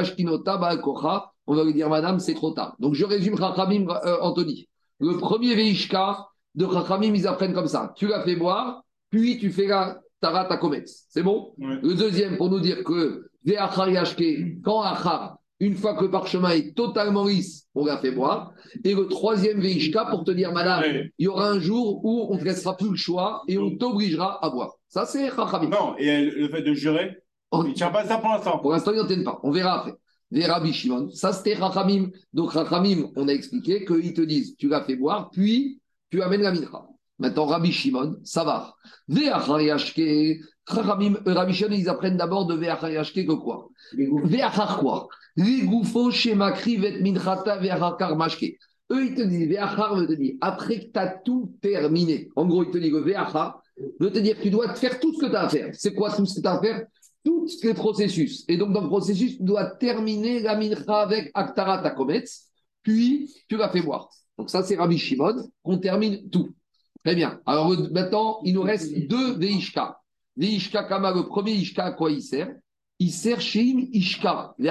on 1.46 1.54
va 1.54 1.64
lui 1.64 1.74
dire 1.74 1.88
madame, 1.88 2.18
c'est 2.20 2.34
trop 2.34 2.52
tard. 2.52 2.74
Donc 2.78 2.94
je 2.94 3.04
résume 3.04 3.36
Chachamim, 3.36 3.86
euh, 3.88 4.18
Anthony. 4.20 4.68
Le 5.00 5.16
premier 5.18 5.54
Veishka 5.54 6.26
de 6.54 6.66
Chachamim, 6.66 7.14
ils 7.14 7.26
apprennent 7.26 7.54
comme 7.54 7.66
ça. 7.66 7.92
Tu 7.96 8.06
la 8.06 8.22
fais 8.22 8.36
boire, 8.36 8.82
puis 9.10 9.38
tu 9.38 9.50
fais 9.50 9.66
la 9.66 9.98
Tarat. 10.20 10.48
C'est 11.08 11.22
bon? 11.22 11.54
Ouais. 11.58 11.78
Le 11.82 11.94
deuxième, 11.94 12.36
pour 12.36 12.48
nous 12.48 12.60
dire 12.60 12.82
que 12.82 13.30
quand 14.62 14.80
Achar, 14.80 15.36
une 15.60 15.76
fois 15.76 15.94
que 15.94 16.02
le 16.04 16.10
parchemin 16.10 16.50
est 16.50 16.74
totalement 16.76 17.24
lisse, 17.26 17.66
on 17.74 17.84
la 17.86 17.98
fait 17.98 18.10
boire. 18.10 18.52
Et 18.84 18.94
le 18.94 19.06
troisième 19.06 19.60
Veishka 19.60 20.06
pour 20.06 20.24
te 20.24 20.30
dire, 20.32 20.52
madame, 20.52 20.82
Ouais. 20.82 21.12
il 21.18 21.24
y 21.24 21.28
aura 21.28 21.48
un 21.50 21.60
jour 21.60 22.04
où 22.04 22.26
on 22.30 22.34
ne 22.34 22.40
te 22.40 22.44
laissera 22.44 22.76
plus 22.76 22.90
le 22.90 22.96
choix 22.96 23.42
et 23.48 23.56
on 23.58 23.76
t'obligera 23.76 24.44
à 24.44 24.50
boire. 24.50 24.72
Ça, 24.88 25.06
c'est 25.06 25.28
Chachamim. 25.34 25.68
Non, 25.70 25.94
et 25.98 26.24
le 26.30 26.48
fait 26.48 26.62
de 26.62 26.74
jurer, 26.74 27.16
Oh, 27.50 27.62
il 27.64 27.68
ne 27.70 27.74
tient 27.74 27.90
pas 27.90 28.04
ça 28.04 28.18
pour 28.18 28.30
l'instant. 28.30 28.58
Pour 28.58 28.72
l'instant, 28.72 28.90
ils 28.92 28.98
n'en 28.98 29.06
tiennent 29.06 29.22
pas. 29.22 29.38
On 29.44 29.52
verra 29.52 29.78
après. 29.80 29.94
Les 30.32 30.44
Rabbi 30.44 30.72
Shimon, 30.72 31.10
ça 31.12 31.32
c'était 31.32 31.54
Rachamim. 31.54 32.10
Donc 32.32 32.50
Rachamim, 32.52 33.10
on 33.14 33.28
a 33.28 33.32
expliqué 33.32 33.84
qu'ils 33.84 34.12
te 34.12 34.22
disent, 34.22 34.56
tu 34.56 34.66
la 34.68 34.82
fais 34.82 34.96
boire, 34.96 35.30
puis 35.30 35.80
tu 36.10 36.20
amènes 36.20 36.42
la 36.42 36.50
mincha. 36.50 36.82
Maintenant, 37.20 37.44
Rabbi 37.46 37.70
Shimon, 37.70 38.16
ça 38.24 38.42
va. 38.42 38.74
Chachamim, 40.68 41.14
euh, 41.26 41.34
Rabbi 41.34 41.52
Shimon, 41.54 41.72
ils 41.72 41.88
apprennent 41.88 42.16
d'abord 42.16 42.46
de 42.46 42.54
Ve'achariashke 42.54 43.24
que 43.26 43.32
quoi? 43.32 43.68
Ve'achar 43.92 44.78
quoi? 44.80 45.08
Eux, 45.36 45.42
ils 49.06 49.14
te 49.14 49.22
disent, 49.22 49.48
Ve'achar 49.48 49.96
veut 49.96 50.06
te 50.06 50.12
dire, 50.12 50.34
après 50.40 50.80
que 50.80 50.92
tu 50.92 50.98
as 50.98 51.08
tout 51.24 51.56
terminé. 51.60 52.28
En 52.36 52.46
gros, 52.46 52.64
ils 52.64 52.70
te 52.70 52.78
disent 52.78 52.92
Ve'achar 52.92 53.60
veut 53.98 54.12
te 54.12 54.18
dire 54.18 54.36
tu 54.40 54.50
dois 54.50 54.68
te 54.68 54.78
faire 54.78 55.00
tout 55.00 55.12
ce 55.14 55.20
que 55.20 55.26
tu 55.26 55.34
as 55.34 55.42
à 55.42 55.48
faire. 55.48 55.70
C'est 55.72 55.94
quoi 55.94 56.14
tout 56.14 56.26
ce 56.26 56.36
que 56.36 56.40
tu 56.40 56.46
as 56.46 56.58
à 56.58 56.60
faire? 56.60 56.86
Tous 57.24 57.62
les 57.62 57.74
processus. 57.74 58.44
Et 58.48 58.58
donc, 58.58 58.72
dans 58.72 58.82
le 58.82 58.88
processus, 58.88 59.38
tu 59.38 59.42
dois 59.42 59.64
terminer 59.64 60.40
la 60.40 60.56
mincha 60.56 61.00
avec 61.00 61.30
Aktara 61.32 61.78
Takometz, 61.78 62.50
puis 62.82 63.34
tu 63.48 63.56
la 63.56 63.70
fais 63.70 63.80
boire. 63.80 64.10
Donc, 64.38 64.50
ça, 64.50 64.62
c'est 64.62 64.76
Rabbi 64.76 64.98
Shimon, 64.98 65.48
qu'on 65.62 65.78
termine 65.78 66.28
tout. 66.28 66.50
Très 67.02 67.14
bien. 67.14 67.40
Alors, 67.46 67.74
maintenant, 67.92 68.40
il 68.44 68.54
nous 68.54 68.62
reste 68.62 68.94
deux 69.08 69.38
Veishka. 69.38 69.98
Veishka 70.36 70.84
Kama, 70.84 71.14
le 71.14 71.26
premier 71.26 71.52
Ishka, 71.52 71.84
à 71.84 71.92
quoi 71.92 72.10
il 72.10 72.22
sert? 72.22 72.54
Il 73.04 73.12
sert 73.12 73.38
Sheim 73.38 73.86
Ishka. 73.92 74.54
On 74.58 74.64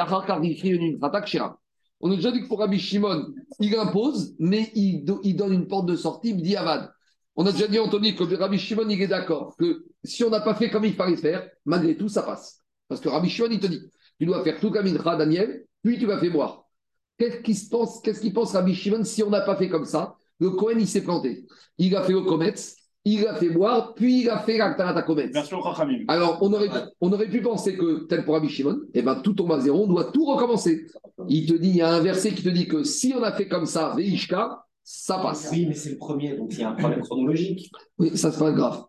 a 2.12 2.16
déjà 2.16 2.32
dit 2.32 2.42
que 2.42 2.48
pour 2.48 2.58
Rabbi 2.58 2.80
Shimon, 2.80 3.28
il 3.60 3.76
impose, 3.76 4.34
mais 4.40 4.72
il, 4.74 5.06
do- 5.06 5.22
il 5.24 5.36
donne 5.36 5.54
une 5.54 5.68
porte 5.68 5.86
de 5.86 5.96
sortie, 5.96 6.34
Bdiavad. 6.34 6.92
On 7.36 7.46
a 7.46 7.52
déjà 7.52 7.68
dit, 7.68 7.78
Anthony, 7.78 8.16
que 8.16 8.24
Rabbi 8.24 8.58
Shimon, 8.58 8.90
il 8.90 9.00
est 9.00 9.08
d'accord 9.08 9.56
que 9.56 9.86
si 10.04 10.24
on 10.24 10.32
n'a 10.32 10.40
pas 10.40 10.56
fait 10.56 10.72
comme 10.72 10.84
il 10.84 10.96
fallait 10.96 11.16
faire, 11.16 11.48
malgré 11.64 11.96
tout, 11.96 12.10
ça 12.10 12.24
passe. 12.24 12.58
Parce 12.88 13.02
que 13.02 13.08
Rabbi 13.08 13.30
Shimon, 13.30 13.50
il 13.52 13.60
te 13.60 13.68
dit, 13.68 13.82
tu 14.18 14.26
dois 14.26 14.44
faire 14.44 14.60
tout 14.60 14.72
comme 14.72 14.86
Mincha, 14.86 15.16
Daniel, 15.16 15.66
puis 15.84 16.00
tu 16.00 16.08
vas 16.08 16.18
faire 16.18 16.32
boire. 16.32 16.66
Qu'est-ce 17.20 17.42
qu'il 17.42 17.56
se 17.56 17.70
pense, 17.70 18.02
pense 18.34 18.54
Rabbi 18.54 18.74
Shimon 18.74 19.04
si 19.04 19.22
on 19.22 19.30
n'a 19.30 19.42
pas 19.42 19.58
fait 19.58 19.70
comme 19.70 19.86
ça? 19.86 20.16
Le 20.40 20.50
Cohen, 20.50 20.80
il 20.80 20.88
s'est 20.88 21.04
planté. 21.04 21.46
Il 21.78 21.96
a 21.96 22.02
fait 22.02 22.14
le 22.14 22.22
Kometz, 22.22 22.78
il 23.06 23.28
a 23.28 23.36
fait 23.36 23.50
boire, 23.50 23.94
puis 23.94 24.22
il 24.22 24.30
a 24.30 24.40
fait 24.40 24.58
l'Aktarat 24.58 25.06
Chachamim. 25.06 26.06
Alors, 26.08 26.38
on 26.42 26.54
aurait, 26.54 26.70
on 27.02 27.12
aurait 27.12 27.30
pu 27.30 27.42
penser 27.42 27.76
que, 27.76 28.06
tel 28.06 28.24
pour 28.24 28.36
Rabbi 28.36 28.48
Shimon, 28.48 28.80
eh 28.94 29.02
ben, 29.02 29.16
tout 29.16 29.34
tombe 29.34 29.52
à 29.52 29.60
zéro, 29.60 29.84
on 29.84 29.88
doit 29.88 30.06
tout 30.06 30.26
recommencer. 30.26 30.86
Il 31.28 31.46
te 31.46 31.54
dit, 31.54 31.70
il 31.70 31.76
y 31.78 31.82
a 31.82 31.94
un 31.94 32.00
verset 32.00 32.32
qui 32.32 32.44
te 32.44 32.50
dit 32.50 32.68
que 32.68 32.84
si 32.84 33.14
on 33.18 33.24
a 33.24 33.34
fait 33.34 33.48
comme 33.48 33.66
ça, 33.66 33.94
Veishka, 33.96 34.64
ça 34.84 35.18
passe. 35.18 35.50
Oui, 35.52 35.66
mais 35.68 35.76
c'est 35.76 35.92
le 35.92 35.98
premier, 35.98 36.36
donc 36.36 36.54
il 36.54 36.60
y 36.60 36.64
a 36.64 36.70
un 36.70 36.76
problème 36.76 37.02
chronologique. 37.02 37.72
Oui, 37.98 38.18
ça, 38.18 38.32
c'est 38.32 38.40
pas 38.40 38.52
grave. 38.52 38.84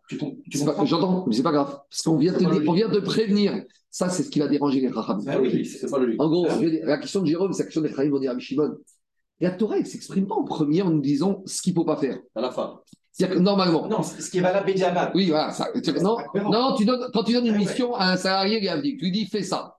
J'entends, 0.84 1.24
mais 1.26 1.34
c'est 1.34 1.42
pas 1.42 1.52
grave. 1.52 1.78
Parce 1.90 2.02
qu'on 2.02 2.16
vient, 2.16 2.34
on 2.66 2.72
vient 2.72 2.88
te 2.88 2.98
prévenir. 2.98 3.64
Ça, 3.90 4.08
c'est 4.08 4.24
ce 4.24 4.30
qui 4.30 4.40
va 4.40 4.48
déranger 4.48 4.80
les 4.80 4.92
Chacham. 4.92 5.20
Ah 5.26 5.40
oui, 5.40 5.64
C'est 5.64 5.88
pas 5.88 5.98
logique. 5.98 6.20
En 6.20 6.28
gros, 6.28 6.46
la 6.82 6.98
question 6.98 7.20
de 7.20 7.26
Jérôme, 7.26 7.52
c'est 7.52 7.62
la 7.62 7.66
question 7.66 7.80
des 7.80 7.90
Chacham 7.90 8.10
vont 8.10 8.18
dire 8.18 8.32
à 8.32 8.38
Shimon. 8.38 8.76
La 9.40 9.50
Torah, 9.50 9.76
elle 9.76 9.82
ne 9.82 9.88
s'exprime 9.88 10.26
pas 10.26 10.34
en 10.34 10.44
premier 10.44 10.82
en 10.82 10.90
nous 10.90 11.00
disant 11.00 11.42
ce 11.46 11.62
qu'il 11.62 11.72
ne 11.72 11.76
faut 11.76 11.84
pas 11.84 11.96
faire. 11.96 12.18
À 12.34 12.40
la 12.40 12.50
fin. 12.50 12.80
C'est-à-dire 13.16 13.36
que 13.36 13.42
normalement, 13.42 13.86
Non, 13.86 14.02
ce 14.02 14.28
qui 14.28 14.38
est 14.38 14.40
valable 14.40 14.66
Bédiabat. 14.66 15.12
oui, 15.14 15.28
voilà, 15.28 15.52
ça, 15.52 15.68
non, 16.02 16.16
non, 16.50 16.74
tu 16.76 16.84
donnes, 16.84 17.08
quand 17.12 17.22
tu 17.22 17.32
donnes 17.32 17.46
une 17.46 17.56
mission 17.56 17.94
à 17.94 18.10
un 18.10 18.16
salarié 18.16 18.60
qui 18.60 18.96
tu 18.96 19.04
lui 19.04 19.12
dis 19.12 19.26
fais 19.26 19.44
ça. 19.44 19.76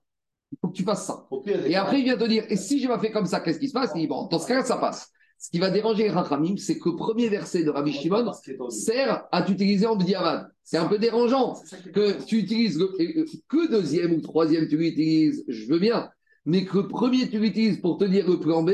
Il 0.52 0.58
faut 0.58 0.68
que 0.68 0.72
tu 0.76 0.84
fasses 0.84 1.04
ça. 1.06 1.26
Et 1.66 1.76
après, 1.76 1.98
il 2.00 2.04
vient 2.04 2.16
te 2.16 2.24
dire, 2.26 2.44
et 2.48 2.56
si 2.56 2.80
je 2.80 2.88
pas 2.88 2.98
fait 2.98 3.10
comme 3.10 3.26
ça, 3.26 3.40
qu'est-ce 3.40 3.58
qui 3.58 3.68
se 3.68 3.74
passe? 3.74 3.90
Il 3.94 4.00
dit, 4.00 4.06
bon, 4.06 4.26
dans 4.28 4.38
ce 4.38 4.46
cas-là, 4.46 4.64
ça 4.64 4.78
passe. 4.78 5.10
Ce 5.38 5.50
qui 5.50 5.58
va 5.58 5.68
déranger 5.68 6.08
Rachamim, 6.08 6.56
c'est 6.56 6.78
que 6.78 6.88
le 6.88 6.96
premier 6.96 7.28
verset 7.28 7.62
de 7.62 7.68
Rabbi 7.68 7.92
Shimon 7.92 8.32
sert 8.70 9.26
à 9.30 9.42
t'utiliser 9.42 9.84
en 9.86 9.96
Bdiavad. 9.96 10.48
C'est 10.64 10.78
un 10.78 10.86
peu 10.86 10.96
dérangeant 10.98 11.60
que 11.92 12.24
tu 12.24 12.38
utilises 12.38 12.78
le- 12.78 12.90
et- 12.98 13.26
que 13.50 13.70
deuxième 13.70 14.14
ou 14.14 14.20
troisième, 14.22 14.66
tu 14.66 14.78
l'utilises, 14.78 15.44
je 15.46 15.66
veux 15.66 15.78
bien, 15.78 16.08
mais 16.46 16.64
que 16.64 16.78
le 16.78 16.88
premier, 16.88 17.28
tu 17.28 17.38
l'utilises 17.38 17.82
pour 17.82 17.98
te 17.98 18.04
dire 18.04 18.26
le 18.26 18.40
plan 18.40 18.62
B, 18.62 18.70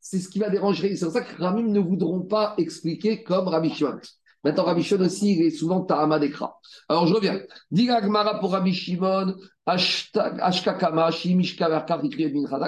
c'est 0.00 0.18
ce 0.18 0.28
qui 0.28 0.38
va 0.38 0.50
déranger. 0.50 0.96
C'est 0.96 1.04
pour 1.04 1.14
ça 1.14 1.20
que 1.20 1.40
Ramim 1.40 1.70
ne 1.70 1.80
voudront 1.80 2.22
pas 2.22 2.54
expliquer 2.58 3.22
comme 3.22 3.48
Rabbi 3.48 3.70
Shimon. 3.70 3.98
Maintenant, 4.42 4.64
Rabbi 4.64 4.82
Shimon 4.82 5.04
aussi, 5.04 5.34
il 5.36 5.42
est 5.42 5.50
souvent 5.50 5.82
Tahama 5.82 6.18
Dekra. 6.18 6.58
Alors, 6.88 7.06
je 7.06 7.14
reviens. 7.14 7.40
Diga 7.70 8.00
Gmara 8.00 8.40
pour 8.40 8.52
Rabbi 8.52 8.72
Shimon, 8.72 9.34
Ashkakama, 9.66 11.10
Shimishka, 11.10 11.68
Verkar, 11.68 12.02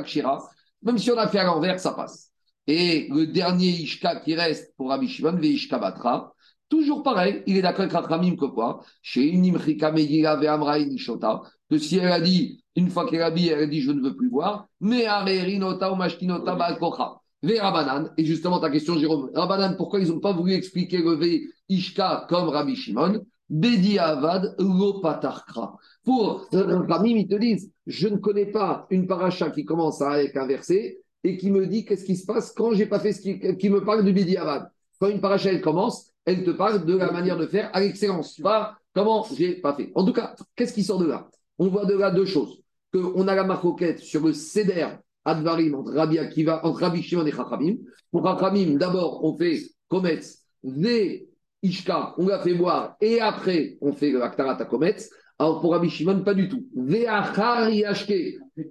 Shira. 0.07 0.39
Même 0.83 0.99
si 0.99 1.11
on 1.11 1.17
a 1.17 1.29
fait 1.29 1.39
à 1.39 1.45
l'envers, 1.45 1.81
ça 1.81 1.93
passe. 1.93 2.31
Et 2.67 3.09
le 3.11 3.27
dernier 3.27 3.69
Ishka 3.69 4.17
qui 4.21 4.35
reste 4.35 4.75
pour 4.77 4.91
Rabbi 4.91 5.09
Shimon, 5.09 5.37
Veishka 5.37 5.79
Batra, 5.79 6.35
toujours 6.69 7.03
pareil, 7.03 7.43
il 7.47 7.57
est 7.57 7.63
d'accord 7.63 7.87
avec 7.87 7.93
Rachamim 7.93 8.37
que 8.37 8.47
quoi? 8.47 8.83
Chez 9.01 9.29
Inimrika 9.29 9.91
Megila 9.91 10.37
Ve'amraï 10.37 10.87
Nishota, 10.87 11.43
que 11.71 11.79
si 11.79 11.97
elle 11.99 12.13
a 12.13 12.21
dit, 12.21 12.63
une 12.77 12.89
fois 12.91 13.09
qu'elle 13.09 13.23
a 13.23 13.31
dit, 13.31 13.49
elle 13.49 13.65
a 13.65 13.67
dit 13.67 13.81
je 13.81 13.91
ne 13.91 14.01
veux 14.01 14.15
plus 14.15 14.31
boire, 14.31 14.69
mais 14.81 15.07
Arerinota 15.07 15.93
ou 15.93 15.97
Mashkinota 15.97 16.55
Ba'al-Kocha. 16.55 17.22
Ve 17.43 17.59
Rabanan, 17.59 18.13
et 18.17 18.25
justement 18.25 18.61
ta 18.61 18.71
question 18.71 18.97
Jérôme, 18.99 19.31
Rabanan, 19.35 19.77
pourquoi 19.77 20.01
ils 20.01 20.09
n'ont 20.09 20.21
pas 20.21 20.33
voulu 20.33 20.53
expliquer 20.53 20.99
le 20.99 21.15
Ve 21.15 21.41
Ishka 21.69 22.27
comme 22.29 22.49
Rabbi 22.49 22.77
Shimon? 22.77 23.25
Bedi 23.53 23.99
Avad 23.99 24.55
Lo 24.59 25.01
Patarkra. 25.01 25.77
Pour 26.05 26.49
Ramim, 26.53 27.19
ils 27.19 27.29
te 27.29 27.35
disent, 27.35 27.71
je 27.87 28.09
ne 28.09 28.17
connais 28.17 28.47
pas 28.47 28.87
une 28.91 29.07
paracha 29.07 29.51
qui 29.51 29.67
commence 29.67 30.01
avec 30.01 30.37
un 30.37 30.47
verset 30.47 31.01
et 31.23 31.37
qui 31.37 31.51
me 31.51 31.67
dit 31.67 31.85
qu'est-ce 31.85 32.05
qui 32.05 32.17
se 32.17 32.25
passe 32.25 32.53
quand 32.53 32.73
j'ai 32.73 32.87
pas 32.87 32.99
fait 32.99 33.13
ce 33.13 33.21
qui, 33.21 33.71
me 33.71 33.85
parle 33.85 34.05
du 34.05 34.13
Bedi 34.13 34.39
Avad. 34.39 34.71
Quand 34.99 35.09
une 35.09 35.21
paracha 35.21 35.51
elle 35.51 35.61
commence, 35.61 36.13
elle 36.25 36.45
te 36.45 36.51
parle 36.51 36.87
de 36.87 36.97
la 36.97 37.13
manière 37.13 37.37
de 37.37 37.47
faire 37.47 37.71
à 37.75 37.81
l'excellence, 37.81 38.39
pas 38.41 38.79
comment 38.95 39.27
j'ai 39.37 39.57
pas 39.57 39.75
fait. 39.75 39.93
En 39.95 40.05
tout 40.05 40.15
cas, 40.15 40.35
qu'est-ce 40.57 40.73
qui 40.73 40.83
sort 40.83 40.99
de 40.99 41.07
là? 41.07 41.29
On 41.59 41.69
voit 41.69 41.85
de 41.85 41.95
là 41.95 42.11
deux 42.11 42.27
choses. 42.27 42.63
Qu'on 42.93 43.29
a 43.29 43.35
la 43.35 43.45
marcoquette 43.45 43.99
sur 43.99 44.25
le 44.25 44.33
Seder 44.33 44.89
Advarim 45.25 45.75
entre 45.75 45.93
Rabbi 45.93 46.19
Akiva, 46.19 46.65
entre 46.65 46.81
Rabbi 46.81 47.03
Shimon 47.03 47.27
et 47.27 47.33
Chachamim. 47.33 47.77
Pour 48.11 48.25
Chachamim, 48.25 48.77
d'abord, 48.77 49.25
on 49.25 49.37
fait 49.37 49.61
Kometz, 49.89 50.45
Ve 50.63 51.27
Ishka, 51.63 52.15
on 52.19 52.27
la 52.27 52.41
fait 52.41 52.55
boire, 52.55 52.97
et 53.01 53.21
après, 53.21 53.79
on 53.81 53.93
fait 53.93 54.21
Aktarat 54.21 54.61
à 54.61 54.65
Kometz. 54.65 55.11
Alors 55.39 55.61
pour 55.61 55.73
Rabbi 55.73 55.91
Shimon, 55.91 56.23
pas 56.23 56.35
du 56.35 56.49
tout. 56.49 56.67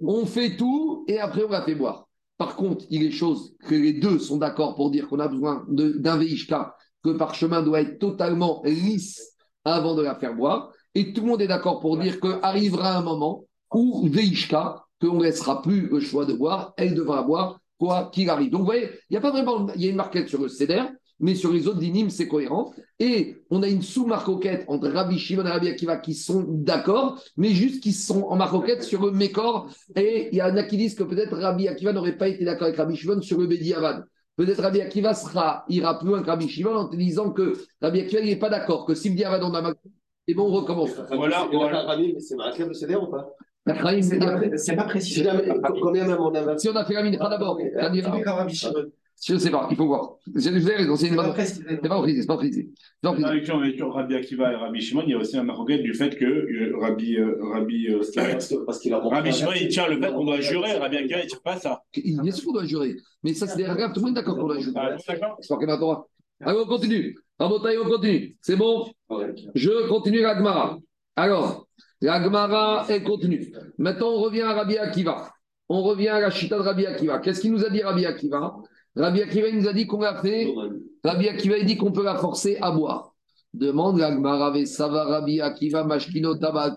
On 0.02 0.26
fait 0.26 0.56
tout, 0.56 1.04
et 1.08 1.18
après, 1.18 1.44
on 1.44 1.50
la 1.50 1.62
fait 1.62 1.74
boire. 1.74 2.06
Par 2.38 2.56
contre, 2.56 2.84
il 2.90 3.04
est 3.04 3.10
chose 3.10 3.54
que 3.66 3.74
les 3.74 3.92
deux 3.94 4.18
sont 4.18 4.36
d'accord 4.36 4.74
pour 4.74 4.90
dire 4.90 5.08
qu'on 5.08 5.20
a 5.20 5.28
besoin 5.28 5.64
d'un 5.68 6.16
Veishka, 6.16 6.74
que 7.02 7.10
le 7.10 7.16
parchemin 7.16 7.62
doit 7.62 7.80
être 7.82 7.98
totalement 7.98 8.62
lisse 8.64 9.36
avant 9.64 9.94
de 9.94 10.02
la 10.02 10.16
faire 10.16 10.34
boire. 10.34 10.72
Et 10.94 11.12
tout 11.12 11.22
le 11.22 11.28
monde 11.28 11.42
est 11.42 11.46
d'accord 11.46 11.80
pour 11.80 11.98
dire 11.98 12.20
qu'arrivera 12.20 12.96
un 12.96 13.02
moment 13.02 13.44
où 13.72 14.08
Veishka, 14.08 14.84
qu'on 15.02 15.18
ne 15.18 15.24
laissera 15.24 15.60
plus 15.60 15.88
le 15.88 16.00
choix 16.00 16.24
de 16.24 16.32
boire, 16.32 16.72
elle 16.76 16.94
devra 16.94 17.22
boire 17.22 17.60
quoi 17.78 18.10
qu'il 18.12 18.30
arrive. 18.30 18.50
Donc 18.50 18.60
vous 18.60 18.66
voyez, 18.66 18.88
il 19.10 19.12
n'y 19.12 19.16
a 19.16 19.20
pas 19.20 19.32
vraiment, 19.32 19.66
il 19.74 19.82
y 19.82 19.88
a 19.88 19.90
une 19.90 19.96
marquette 19.96 20.28
sur 20.28 20.40
le 20.40 20.48
CEDER, 20.48 20.84
mais 21.20 21.34
sur 21.34 21.52
les 21.52 21.66
autres 21.68 21.78
dynimes, 21.78 22.10
c'est 22.10 22.28
cohérent. 22.28 22.72
Et 22.98 23.36
on 23.50 23.62
a 23.62 23.68
une 23.68 23.82
sous-marcoquette 23.82 24.64
entre 24.68 24.88
Rabbi 24.88 25.18
Shimon 25.18 25.44
et 25.44 25.50
Rabbi 25.50 25.68
Akiva 25.68 25.96
qui 25.96 26.14
sont 26.14 26.44
d'accord, 26.48 27.20
mais 27.36 27.50
juste 27.50 27.82
qui 27.82 27.92
sont 27.92 28.22
en 28.22 28.36
marcoquette 28.36 28.82
sur 28.82 29.04
le 29.04 29.12
Mécor. 29.12 29.68
Et 29.96 30.28
il 30.32 30.38
y 30.38 30.42
en 30.42 30.56
a 30.56 30.62
qui 30.62 30.76
disent 30.76 30.94
que 30.94 31.02
peut-être 31.02 31.36
Rabbi 31.36 31.68
Akiva 31.68 31.92
n'aurait 31.92 32.16
pas 32.16 32.28
été 32.28 32.44
d'accord 32.44 32.68
avec 32.68 32.76
Rabbi 32.76 32.96
Shimon 32.96 33.20
sur 33.20 33.38
le 33.38 33.46
Bediavad. 33.46 34.04
Peut-être 34.36 34.62
Rabbi 34.62 34.80
Akiva 34.80 35.14
sera, 35.14 35.64
ira 35.68 35.98
plus 35.98 36.08
loin 36.08 36.22
que 36.22 36.28
Rabbi 36.28 36.48
Shimon 36.48 36.74
en 36.74 36.88
te 36.88 36.96
disant 36.96 37.30
que 37.30 37.54
Rabbi 37.80 38.00
Akiva 38.00 38.22
n'est 38.22 38.36
pas 38.36 38.48
d'accord, 38.48 38.86
que 38.86 38.94
si 38.94 39.08
le 39.08 39.14
Bediavad 39.14 39.42
on 39.42 39.54
a 39.54 39.62
marqué, 39.62 39.90
et 40.28 40.34
bon, 40.34 40.44
on 40.44 40.52
recommence. 40.52 40.90
Voilà, 41.10 41.48
voilà. 41.50 41.82
Rami, 41.82 42.14
c'est 42.20 42.36
marqué 42.36 42.64
le 42.64 42.72
CDR 42.74 43.02
ou 43.02 43.10
pas? 43.10 43.28
C'est 43.66 44.18
pas, 44.18 44.40
c'est 44.56 44.76
pas 44.76 44.84
précis. 44.84 45.14
Si 45.14 45.22
jamais- 45.24 45.44
Combien 45.80 46.06
même 46.06 46.18
on 46.20 46.34
a 46.34 46.58
Si 46.58 46.68
on 46.68 46.74
a 46.76 46.84
fait 46.84 46.94
la 46.94 47.02
mincha 47.04 47.28
d'abord, 47.28 47.58
je 49.24 49.34
ne 49.34 49.38
sais 49.38 49.50
pas, 49.50 49.68
il 49.70 49.76
faut 49.76 49.86
voir. 49.86 50.16
Vous 50.34 50.48
avez 50.48 50.58
raison, 50.74 50.96
c'est 50.96 51.06
une 51.06 51.10
C'est 51.12 51.16
pas 51.16 51.22
bonne. 51.22 51.32
précis. 51.34 51.62
C'est 51.68 51.88
pas 51.88 51.98
précisé, 52.00 52.20
c'est 52.22 52.26
pas 52.26 52.36
précisé. 52.36 52.70
Dans 53.04 53.14
la 53.14 53.34
lecture 53.34 53.56
avec 53.62 53.80
Rabbi 53.80 54.14
Akiva 54.16 54.50
et 54.52 54.56
Rabbi 54.56 54.80
Shimon, 54.80 55.02
il 55.06 55.10
y 55.10 55.14
a 55.14 55.18
aussi 55.18 55.36
un 55.36 55.44
maroquette 55.44 55.82
du 55.84 55.94
fait 55.94 56.16
que 56.16 56.24
euh, 56.24 56.76
Rabbi, 56.80 57.16
euh, 57.18 57.36
Rabbi, 57.52 57.86
euh, 57.88 58.00
Parce 58.16 58.48
que- 58.48 58.64
parce 58.64 58.78
qu'il 58.80 58.92
a 58.92 58.98
Rabbi 58.98 59.30
Shimon, 59.30 59.52
il 59.60 59.68
tient 59.68 59.86
le 59.86 60.00
fait 60.00 60.12
qu'on 60.12 60.24
doit 60.24 60.40
jurer, 60.40 60.72
Rabbi 60.72 60.96
Akiva, 60.96 61.20
il 61.20 61.24
ne 61.24 61.28
tire 61.28 61.42
pas 61.42 61.56
ça. 61.56 61.82
Il- 61.94 62.20
Bien 62.20 62.32
sûr 62.32 62.46
qu'on 62.46 62.52
doit 62.54 62.64
jurer. 62.64 62.96
Mais 63.22 63.32
ça, 63.34 63.46
c'est 63.46 63.58
des 63.58 63.64
règles, 63.66 63.92
tout 63.92 64.00
le 64.00 64.06
monde 64.06 64.10
est 64.10 64.20
d'accord 64.20 64.36
qu'on 64.36 64.48
doit 64.48 64.58
jurer. 64.58 64.74
Ah, 64.76 64.90
bon, 64.90 65.02
d'accord 65.06 65.36
C'est 65.40 65.48
pas 65.54 65.58
qu'il 65.60 65.68
y 65.68 65.70
en 65.70 65.74
a 65.74 65.78
droit. 65.78 66.08
Allez, 66.40 66.58
on 66.58 66.66
continue. 66.66 67.16
Rabotaï, 67.38 67.78
on 67.78 67.88
continue. 67.88 68.36
C'est 68.40 68.56
bon? 68.56 68.90
Je 69.54 69.88
continue 69.88 70.20
la 70.22 70.36
Gemara. 70.36 70.78
Alors, 71.14 71.68
la 72.02 72.22
Gemara, 72.22 72.86
elle 72.88 73.04
continue. 73.04 73.52
Maintenant, 73.78 74.10
on 74.10 74.20
revient 74.20 74.42
à 74.42 74.52
Rabbi 74.52 74.76
Akiva. 74.76 75.32
On 75.68 75.82
revient 75.82 76.08
à 76.08 76.20
la 76.20 76.30
chita 76.30 76.56
de 76.56 76.62
Rabbi 76.62 76.86
Akiva. 76.86 77.18
Qu'est-ce 77.18 77.40
qu'il 77.40 77.52
nous 77.52 77.64
a 77.64 77.70
dit, 77.70 77.82
Rabbi 77.82 78.04
Akiva? 78.04 78.56
Rabbi 78.94 79.22
Akiva, 79.22 79.48
il 79.48 79.58
nous 79.58 79.68
a 79.68 79.72
dit 79.72 79.86
qu'on 79.86 80.00
l'a 80.00 80.20
fait. 80.20 80.52
Rabbi 81.04 81.28
Akiva, 81.28 81.58
il 81.58 81.66
dit 81.66 81.76
qu'on 81.76 81.92
peut 81.92 82.04
la 82.04 82.16
forcer 82.16 82.58
à 82.60 82.70
boire. 82.70 83.14
Demande 83.54 83.98
la 83.98 84.10
Gemara, 84.12 84.52
Sava 84.66 85.04
Rabbi 85.04 85.40
Akiva, 85.40 85.84
Mashkino 85.84 86.36
Taba. 86.36 86.76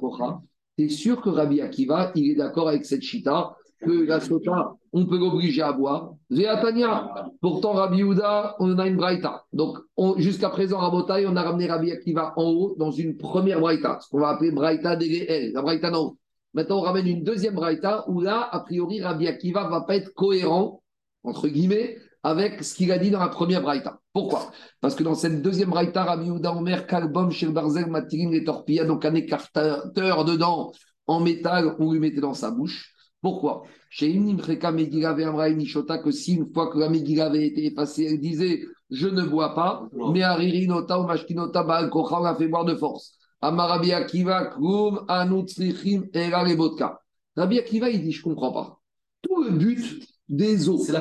T'es 0.78 0.90
sûr 0.90 1.22
que 1.22 1.30
Rabbi 1.30 1.62
Akiva, 1.62 2.12
il 2.16 2.32
est 2.32 2.36
d'accord 2.36 2.70
avec 2.70 2.86
cette 2.86 3.02
chita 3.02 3.56
que 3.80 4.06
la 4.06 4.20
sota, 4.20 4.74
on 4.96 5.06
peut 5.06 5.20
l'obliger 5.20 5.62
à 5.62 5.74
boire 5.74 6.14
Véatania. 6.30 7.30
Pourtant, 7.42 7.74
Rabbi 7.74 8.02
Houda, 8.02 8.56
on 8.60 8.80
a 8.80 8.88
une 8.88 8.96
braïta. 8.96 9.44
Donc, 9.52 9.78
on- 9.98 10.18
jusqu'à 10.18 10.50
présent, 10.50 10.80
à 10.80 10.90
Botaï, 10.90 11.28
on 11.28 11.36
a 11.36 11.44
ramené 11.44 11.68
Rabbi 11.68 11.92
Akiva 11.92 12.34
en 12.38 12.46
haut 12.46 12.76
dans 12.80 12.92
une 12.92 13.18
première 13.18 13.60
braïta, 13.60 14.00
ce 14.02 14.08
qu'on 14.10 14.22
va 14.22 14.30
appeler 14.30 14.52
braïta 14.52 14.96
d'Egeel, 14.96 15.52
la 15.54 15.62
braïta 15.62 15.92
d'en 15.92 16.04
haut. 16.06 16.18
Maintenant, 16.54 16.78
on 16.78 16.82
ramène 16.82 17.08
une 17.08 17.24
deuxième 17.24 17.56
braïta 17.56 18.06
où 18.08 18.22
là, 18.22 18.48
a 18.50 18.62
priori, 18.62 19.02
Rabbi 19.02 19.28
Akiva 19.28 19.68
va 19.68 19.82
pas 19.82 19.98
être 19.98 20.14
cohérent, 20.14 20.82
entre 21.26 21.50
guillemets, 21.50 21.98
avec 22.24 22.64
ce 22.64 22.74
qu'il 22.74 22.90
a 22.94 22.98
dit 22.98 23.12
dans 23.12 23.20
la 23.20 23.28
première 23.28 23.62
braïta. 23.62 24.00
Pourquoi? 24.14 24.50
Parce 24.80 24.96
que 24.96 25.04
dans 25.04 25.14
cette 25.14 25.42
deuxième 25.42 25.72
braïta, 25.72 26.06
Rabbi 26.06 26.32
Houda 26.32 26.54
Omer, 26.56 26.88
Kalbom, 26.88 27.32
Shel 27.32 27.52
Barzel, 27.52 27.88
les 28.32 28.44
torpillas, 28.46 28.86
donc 28.86 29.04
un 29.04 29.14
écarteur 29.14 30.24
dedans 30.24 30.72
en 31.06 31.20
métal, 31.20 31.76
on 31.80 31.92
lui 31.92 32.00
mettait 32.00 32.22
dans 32.22 32.34
sa 32.34 32.50
bouche. 32.50 32.94
Pourquoi? 33.22 33.64
Chez 33.98 34.14
Imnim 34.14 34.38
Freka 34.40 34.74
Megillah 34.74 35.14
Ve'amra 35.14 35.50
Nishota, 35.50 36.00
que 36.00 36.12
si 36.12 36.34
une 36.34 36.52
fois 36.54 36.70
que 36.70 36.78
la 36.78 36.90
Megillah 36.90 37.28
avait 37.28 37.48
été 37.48 37.68
effacée, 37.68 38.04
elle 38.12 38.20
disait 38.20 38.66
Je 38.90 39.08
ne 39.08 39.24
bois 39.24 39.56
pas, 39.56 39.88
mais 40.12 40.22
Aririnota 40.22 41.00
ou 41.00 41.08
Mashkinota 41.08 41.64
Baal 41.64 41.90
Kocha, 41.90 42.20
on 42.20 42.24
l'a 42.24 42.36
fait 42.36 42.50
boire 42.50 42.66
de 42.66 42.76
force. 42.76 43.18
Amarabi 43.40 43.94
Akiva, 43.94 44.48
Krum, 44.48 45.06
Anutzrichim, 45.08 46.10
Era 46.14 46.44
Lebotka. 46.44 47.00
Rabbi 47.38 47.58
Akiva, 47.58 47.90
il 47.90 48.04
dit 48.04 48.12
Je 48.12 48.20
ne 48.20 48.24
comprends 48.26 48.52
pas. 48.52 48.82
Tout 49.22 49.44
le 49.44 49.52
but 49.52 50.06
des 50.28 50.68
eaux, 50.68 50.78
C'est 50.78 50.92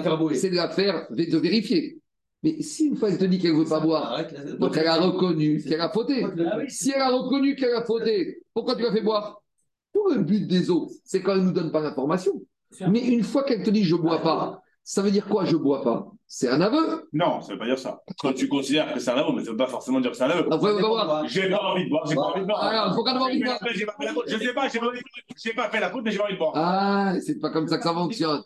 de 0.50 0.54
la 0.54 0.68
faire, 0.68 1.08
de 1.10 1.38
vérifier. 1.38 2.00
Mais 2.44 2.62
si 2.62 2.86
une 2.86 2.96
fois 2.96 3.10
elle 3.10 3.18
te 3.18 3.24
dit 3.24 3.40
qu'elle 3.40 3.54
ne 3.54 3.58
veut 3.58 3.68
pas 3.68 3.80
boire, 3.80 4.24
donc 4.60 4.76
elle 4.76 4.86
a 4.86 5.00
reconnu 5.00 5.60
qu'elle 5.64 5.80
a 5.80 5.88
fauté. 5.88 6.24
Ah. 6.24 6.58
Si 6.68 6.92
elle 6.94 7.00
a 7.00 7.10
reconnu 7.10 7.56
qu'elle 7.56 7.74
a 7.74 7.82
fauté, 7.82 8.40
pourquoi 8.52 8.76
tu 8.76 8.82
l'as 8.82 8.92
fait 8.92 9.02
boire? 9.02 9.42
Tout 9.92 10.10
le 10.14 10.22
but 10.22 10.46
des 10.46 10.70
eaux, 10.70 10.88
c'est 11.02 11.22
quand 11.22 11.32
elle 11.32 11.40
ne 11.40 11.46
nous 11.46 11.52
donne 11.52 11.72
pas 11.72 11.80
l'information. 11.80 12.40
Mais 12.88 13.00
une 13.00 13.22
fois 13.22 13.44
qu'elle 13.44 13.62
te 13.62 13.70
dit 13.70 13.84
je 13.84 13.96
bois 13.96 14.20
pas, 14.22 14.60
ça 14.82 15.02
veut 15.02 15.10
dire 15.10 15.26
quoi 15.26 15.44
je 15.44 15.56
bois 15.56 15.82
pas? 15.82 16.06
C'est 16.26 16.48
un 16.48 16.60
aveu. 16.60 17.08
Non, 17.12 17.40
ça 17.40 17.48
ne 17.48 17.52
veut 17.52 17.58
pas 17.58 17.66
dire 17.66 17.78
ça. 17.78 18.00
Quand 18.18 18.32
tu 18.32 18.48
considères 18.48 18.92
que 18.92 18.98
c'est 18.98 19.10
un 19.10 19.16
aveu, 19.16 19.32
mais 19.32 19.40
ça 19.40 19.46
ne 19.46 19.50
veut 19.52 19.56
pas 19.56 19.66
forcément 19.66 20.00
dire 20.00 20.10
que 20.10 20.16
c'est 20.16 20.24
un 20.24 20.30
aveu. 20.30 20.52
Après, 20.52 20.72
on 20.72 20.80
va 20.80 21.04
voir. 21.04 21.28
J'ai 21.28 21.48
pas 21.48 21.62
envie 21.62 21.84
de 21.84 21.90
boire, 21.90 22.06
j'ai 22.06 22.14
pas 22.16 22.22
envie 22.22 22.40
de 22.40 22.46
boire. 22.46 22.64
Alors, 22.64 22.86
il 22.88 22.94
faut 22.94 23.04
quand 23.04 23.12
même 23.12 23.22
envie 23.22 23.38
de 23.38 23.44
boire. 23.44 23.56
après, 23.60 23.74
j'ai 23.74 23.86
pas 23.86 23.94
fait 23.98 24.04
la 24.06 24.12
faute. 24.12 24.24
Je 24.26 24.38
sais 24.38 24.52
pas, 24.52 24.68
j'ai 24.68 24.80
pas, 24.80 25.62
pas 25.62 25.68
fait 25.70 25.80
la 25.80 25.90
faute, 25.90 26.02
mais 26.04 26.10
j'ai 26.10 26.18
pas 26.18 26.24
envie 26.24 26.32
de 26.34 26.38
boire. 26.38 26.52
Ah, 26.56 27.14
c'est 27.24 27.38
pas 27.38 27.50
comme 27.50 27.68
ça 27.68 27.76
que 27.76 27.84
ça 27.84 27.92
fonctionne. 27.92 28.42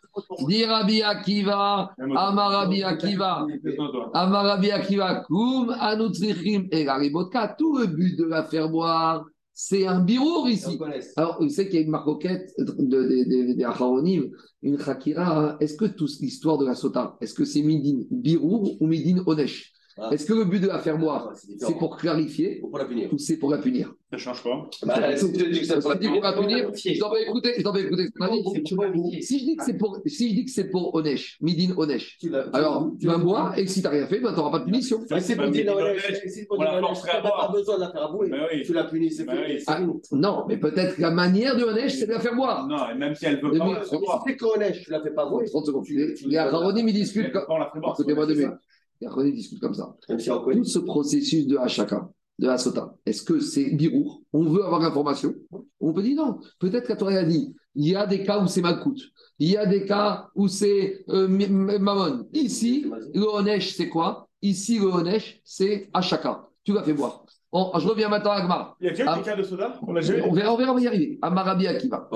Dis 0.47 0.65
Rabbi 0.65 1.03
Akiva, 1.03 1.95
Amar 1.99 2.51
Rabbi 2.51 2.83
Akiva, 2.83 3.47
Laisse-moi, 3.65 3.89
toi. 3.91 4.11
Amar 4.13 4.45
Rabbi 4.45 4.71
Akiva, 4.71 5.23
Koum, 5.27 5.75
Anutrichim, 5.81 6.69
et 6.71 6.85
Garibotka. 6.85 7.55
Tout 7.59 7.79
le 7.79 7.87
but 7.87 8.19
de 8.19 8.25
la 8.25 8.43
faire 8.45 8.69
boire, 8.69 9.25
c'est 9.61 9.89
un 9.89 9.99
birour 9.99 10.49
ici. 10.49 10.79
Alors, 11.17 11.39
vous 11.43 11.49
savez 11.49 11.69
qu'il 11.69 11.81
y 11.81 11.83
a 11.83 11.85
une 11.85 11.91
maroquette 11.91 12.53
de, 12.59 12.65
de, 12.79 13.03
de- 13.03 13.55
des 13.55 13.65
Acharonim, 13.65 14.31
une 14.63 14.79
Chakira. 14.79 15.27
hein. 15.37 15.57
Est-ce 15.59 15.77
que 15.77 15.87
toute 15.87 16.13
l'histoire 16.21 16.59
de 16.59 16.65
la 16.65 16.77
Sota, 16.77 17.17
est-ce 17.21 17.35
que 17.35 17.45
c'est 17.45 17.63
Midin 17.63 18.05
Birour 18.09 18.81
ou 18.81 18.87
Midin 18.87 19.21
Onesh? 19.27 19.73
Ah. 20.01 20.11
Est-ce 20.13 20.27
que 20.27 20.33
le 20.35 20.45
but 20.45 20.61
de 20.61 20.69
la 20.69 20.79
faire 20.79 20.97
boire, 20.97 21.33
C'est 21.35 21.49
différent. 21.49 21.73
c'est 21.73 21.79
pour 21.79 21.97
clarifier 21.97 22.59
Faut 22.61 22.69
pas 22.69 22.79
la 22.79 22.85
punir. 22.85 23.13
ou 23.13 23.19
c'est 23.19 23.37
pour 23.37 23.51
la 23.51 23.59
punir? 23.59 23.93
Ça 24.13 24.17
change 24.17 24.43
quoi 24.43 24.71
Bah, 24.87 25.17
si 25.17 25.33
tu 25.33 25.51
dis 25.51 25.61
que 25.61 25.67
c'est 25.67 25.81
pour 25.81 25.91
la 25.91 25.97
que 25.97 26.03
tu 26.03 26.09
punir. 26.09 26.23
je 26.25 26.99
t'en 27.01 27.11
vais 27.13 27.23
écouter, 27.25 27.55
je 27.59 27.63
t'en 27.63 27.73
vais 27.73 27.83
écouter 27.83 28.63
tu. 28.63 29.23
Si 29.23 29.39
je 29.41 29.45
dis 29.45 29.57
que 29.57 29.65
c'est 29.65 29.77
pour, 29.77 29.99
si 30.07 30.31
je 30.31 30.35
dis 30.37 30.45
que 30.45 30.51
c'est 30.51 30.71
pour 30.71 30.95
Onesh, 30.95 31.37
Midin 31.41 31.75
Onesh, 31.77 32.17
Tu 32.21 32.33
alors 32.53 32.93
tu 33.01 33.07
vas 33.07 33.19
boire 33.19 33.59
et 33.59 33.67
si 33.67 33.81
tu 33.81 33.85
n'as 33.85 33.91
rien 33.93 34.07
fait, 34.07 34.21
ben, 34.21 34.31
tu 34.31 34.37
n'auras 34.37 34.51
pas 34.53 34.59
de 34.61 34.65
punition. 34.67 35.01
Mais 35.11 35.21
c'est 35.21 35.35
pour 35.37 35.45
Bah, 35.47 35.51
dire, 35.51 35.65
mais 35.77 35.83
ouais, 35.83 35.93
Midi, 35.95 36.03
c'est- 36.23 36.29
c'est 36.29 36.47
pour 36.47 36.59
on 36.59 36.63
la 36.63 36.81
forcerait 36.81 37.11
à 37.11 37.15
t'as 37.17 37.23
pas 37.23 37.29
boire. 37.29 37.53
besoin 37.53 37.75
de 37.77 37.81
la 37.81 37.91
faire. 37.91 38.11
Mais 38.31 38.39
oui. 38.53 38.63
Tu 38.65 38.73
la 38.73 38.85
punis, 38.85 39.11
c'est 39.11 39.25
fini. 39.25 39.59
fini. 39.61 39.93
Non, 40.13 40.45
mais 40.49 40.57
peut-être 40.59 40.97
que 40.97 41.03
la 41.03 41.11
manière 41.11 41.57
de 41.57 41.65
Onesh, 41.65 41.95
c'est 41.95 42.07
de 42.07 42.13
la 42.13 42.21
faire 42.21 42.35
boire. 42.37 42.67
Non, 42.69 42.91
et 42.91 42.95
même 42.99 43.15
si 43.15 43.27
elle 43.27 43.41
veut 43.41 43.51
pas, 43.51 43.65
boire. 43.65 43.85
si 43.85 43.97
c'est 44.27 44.37
qu'on 44.37 44.61
est, 44.61 44.73
tu 44.73 44.91
la 44.91 45.01
fais 45.03 45.11
pas 45.11 45.27
bouiller. 45.27 45.49
30 45.51 45.67
secondes. 45.67 45.85
Les, 45.89 46.37
Acharonim, 46.37 46.87
ils 46.89 46.95
discutent 46.95 47.33
pas, 47.33 47.45
boire. 47.47 47.73
Écoutez-moi 47.95 48.27
deux 48.27 48.35
minutes. 48.35 48.53
Les 49.01 49.07
Acharonim 49.07 49.33
discutent 49.33 49.61
comme 49.61 49.75
ça. 49.75 49.95
Tout 50.09 50.65
ce 50.65 50.79
processus 50.81 51.47
de 51.47 51.57
Hachaka, 51.57 52.09
de 52.39 52.49
Hasota, 52.49 52.95
est-ce 53.07 53.23
que 53.23 53.39
c'est 53.41 53.71
birour? 53.71 54.23
On 54.33 54.45
veut 54.45 54.65
avoir 54.65 54.81
l'information 54.81 55.35
On 55.81 55.93
peut 55.93 56.03
dire 56.03 56.17
non. 56.17 56.39
Peut-être 56.59 56.87
qu'à 56.89 56.97
toi, 56.97 57.13
il 57.13 57.17
a 57.19 57.25
dit 57.25 57.55
il 57.75 57.89
y 57.89 57.95
a 57.95 58.07
des 58.07 58.25
cas 58.25 58.43
où 58.43 58.49
c'est 58.49 58.61
Malkout. 58.63 58.97
Il 59.39 59.51
y 59.51 59.57
a 59.57 59.65
des 59.67 59.85
cas 59.85 60.29
où 60.35 60.49
c'est 60.49 61.05
euh, 61.11 61.27
M- 61.27 61.41
M- 61.71 61.79
Mammon. 61.81 62.27
Ici, 62.33 62.87
le 63.15 63.23
Honesh, 63.25 63.75
c'est 63.77 63.89
quoi? 63.89 64.29
Ici, 64.43 64.79
le 64.81 64.87
Honesh, 64.87 65.41
c'est 65.45 65.89
Hachaka. 65.93 66.49
Tu 66.65 66.73
l'as 66.73 66.83
fait 66.83 66.93
boire. 66.93 67.25
Bon, 67.53 67.71
je 67.79 67.87
reviens 67.89 68.09
maintenant 68.09 68.33
à 68.33 68.35
Agmar. 68.43 68.77
Il 68.81 68.89
y 68.89 68.91
a 68.91 68.93
eu 68.99 69.05
Ah. 69.07 69.21
cas 69.25 69.37
de 69.37 69.43
soda? 69.43 69.79
On 69.87 69.93
l'a 69.93 70.01
jamais 70.01 70.23
On 70.23 70.33
verra, 70.33 70.53
on 70.53 70.57
verra, 70.57 70.73
on 70.73 70.75
va 70.75 70.81
y 70.83 70.87
arriver. 70.89 71.19
Amarabi 71.23 71.67
Akiva. 71.69 72.09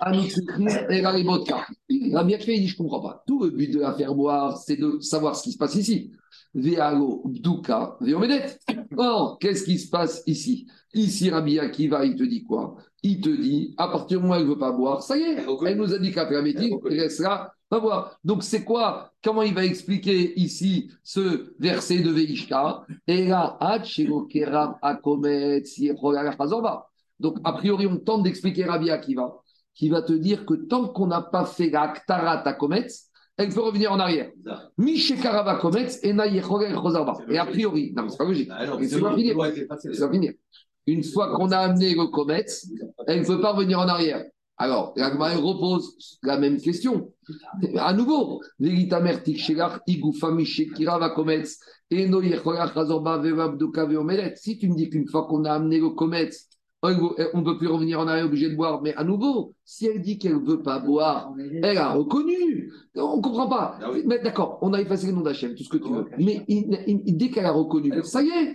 Anutsukri, 0.00 0.66
et 0.88 1.02
Garibotka. 1.02 1.66
Rabbi 2.12 2.34
Akiva, 2.34 2.52
il 2.52 2.60
dit, 2.60 2.68
je 2.68 2.74
ne 2.74 2.78
comprends 2.78 3.00
pas. 3.00 3.22
Tout 3.26 3.42
le 3.42 3.50
but 3.50 3.70
de 3.74 3.80
la 3.80 3.92
faire 3.94 4.14
boire, 4.14 4.56
c'est 4.58 4.76
de 4.76 4.98
savoir 5.00 5.36
ce 5.36 5.42
qui 5.42 5.52
se 5.52 5.58
passe 5.58 5.74
ici. 5.74 6.12
Vealo, 6.54 7.22
Bduka, 7.26 7.96
Veomedet. 8.00 8.58
Or, 8.96 9.38
qu'est-ce 9.38 9.64
qui 9.64 9.78
se 9.78 9.88
passe 9.88 10.22
ici? 10.26 10.66
Ici, 10.92 11.30
Rabbi 11.30 11.58
Akiva, 11.58 12.04
il 12.04 12.16
te 12.16 12.24
dit 12.24 12.42
quoi? 12.42 12.76
Il 13.02 13.20
te 13.20 13.30
dit, 13.30 13.74
à 13.78 13.88
partir 13.88 14.18
du 14.18 14.24
moment 14.24 14.34
où 14.34 14.38
elle 14.38 14.44
ne 14.44 14.50
veut 14.50 14.58
pas 14.58 14.72
boire, 14.72 15.02
ça 15.02 15.16
y 15.16 15.22
est, 15.22 15.44
elle 15.66 15.76
nous 15.76 15.94
a 15.94 15.98
dit 15.98 16.12
qu'après 16.12 16.34
la 16.34 16.42
médine, 16.42 16.76
elle 16.84 17.00
restera 17.00 17.52
pas 17.68 17.78
boire. 17.78 18.18
Donc, 18.24 18.42
c'est 18.42 18.64
quoi? 18.64 19.12
Comment 19.22 19.42
il 19.42 19.54
va 19.54 19.64
expliquer 19.64 20.38
ici 20.38 20.90
ce 21.04 21.54
verset 21.60 22.00
de 22.00 22.10
Veishka? 22.10 22.84
Donc, 27.20 27.38
a 27.44 27.52
priori, 27.52 27.86
on 27.86 27.96
tente 27.98 28.24
d'expliquer 28.24 28.64
Rabbi 28.64 28.90
Akiva, 28.90 29.36
qui 29.72 29.88
va 29.88 30.02
te 30.02 30.12
dire 30.12 30.44
que 30.44 30.54
tant 30.54 30.88
qu'on 30.88 31.06
n'a 31.06 31.22
pas 31.22 31.44
fait 31.44 31.70
la 31.70 31.88
Ktarat 31.88 32.42
Akometz, 32.46 33.09
elle 33.40 33.48
peut 33.48 33.60
revenir 33.60 33.90
en 33.90 33.98
arrière. 33.98 34.30
Mishekarava 34.76 35.56
Kometz 35.56 35.98
et 36.02 36.12
a 37.38 37.46
priori, 37.46 37.92
non, 37.96 38.02
mais 38.02 38.08
c'est 38.10 38.18
pas 38.18 38.24
logique. 38.24 38.50
Ah 38.52 38.66
non, 38.66 38.78
Et 38.78 38.84
c'est 38.86 38.96
c'est 38.96 39.00
pas 39.00 39.10
bon, 39.10 39.16
fini. 39.16 39.28
le 39.28 39.34
droit 39.34 39.48
était 39.48 39.66
facile. 39.66 39.94
Ça 39.94 40.06
va 40.06 40.12
finir. 40.12 40.32
Une 40.86 41.02
fois 41.02 41.34
qu'on 41.34 41.50
a 41.50 41.58
amené 41.58 41.94
le 41.94 42.06
Kometz, 42.08 42.68
elle 43.06 43.20
ne 43.20 43.26
peut 43.26 43.40
pas 43.40 43.52
revenir 43.52 43.78
en 43.78 43.88
arrière. 43.88 44.24
Alors, 44.58 44.92
l'Agma 44.94 45.32
elle 45.32 45.38
repose 45.38 46.18
la 46.22 46.36
même 46.38 46.60
question. 46.60 47.12
À 47.78 47.94
nouveau. 47.94 48.42
Si 48.60 48.68
tu 54.58 54.68
me 54.68 54.74
dis 54.74 54.90
qu'une 54.90 55.08
fois 55.08 55.26
qu'on 55.26 55.44
a 55.44 55.52
amené 55.52 55.80
le 55.80 55.88
Kometz, 55.88 56.49
on 56.82 57.38
ne 57.40 57.44
peut 57.44 57.58
plus 57.58 57.66
revenir 57.66 58.00
en 58.00 58.08
arrière, 58.08 58.24
obligé 58.24 58.48
de 58.48 58.56
boire. 58.56 58.80
Mais 58.82 58.94
à 58.94 59.04
nouveau, 59.04 59.54
si 59.64 59.86
elle 59.86 60.00
dit 60.00 60.18
qu'elle 60.18 60.34
ne 60.34 60.46
veut 60.46 60.62
pas 60.62 60.78
boire, 60.78 61.32
elle 61.62 61.76
a 61.78 61.92
reconnu. 61.92 62.72
On 62.96 63.18
ne 63.18 63.22
comprend 63.22 63.48
pas. 63.48 63.78
Ah 63.82 63.90
oui. 63.92 64.02
Mais 64.06 64.18
d'accord, 64.20 64.58
on 64.62 64.72
a 64.72 64.80
effacé 64.80 65.08
le 65.08 65.12
nom 65.12 65.20
d'Hachem, 65.20 65.54
tout 65.54 65.62
ce 65.62 65.68
que 65.68 65.76
tu 65.76 65.92
veux. 65.92 66.06
Mais 66.18 66.44
il- 66.48 67.02
il- 67.06 67.16
dès 67.16 67.30
qu'elle 67.30 67.44
a 67.46 67.52
reconnu, 67.52 67.92
ça 68.02 68.22
y 68.22 68.28
est. 68.28 68.52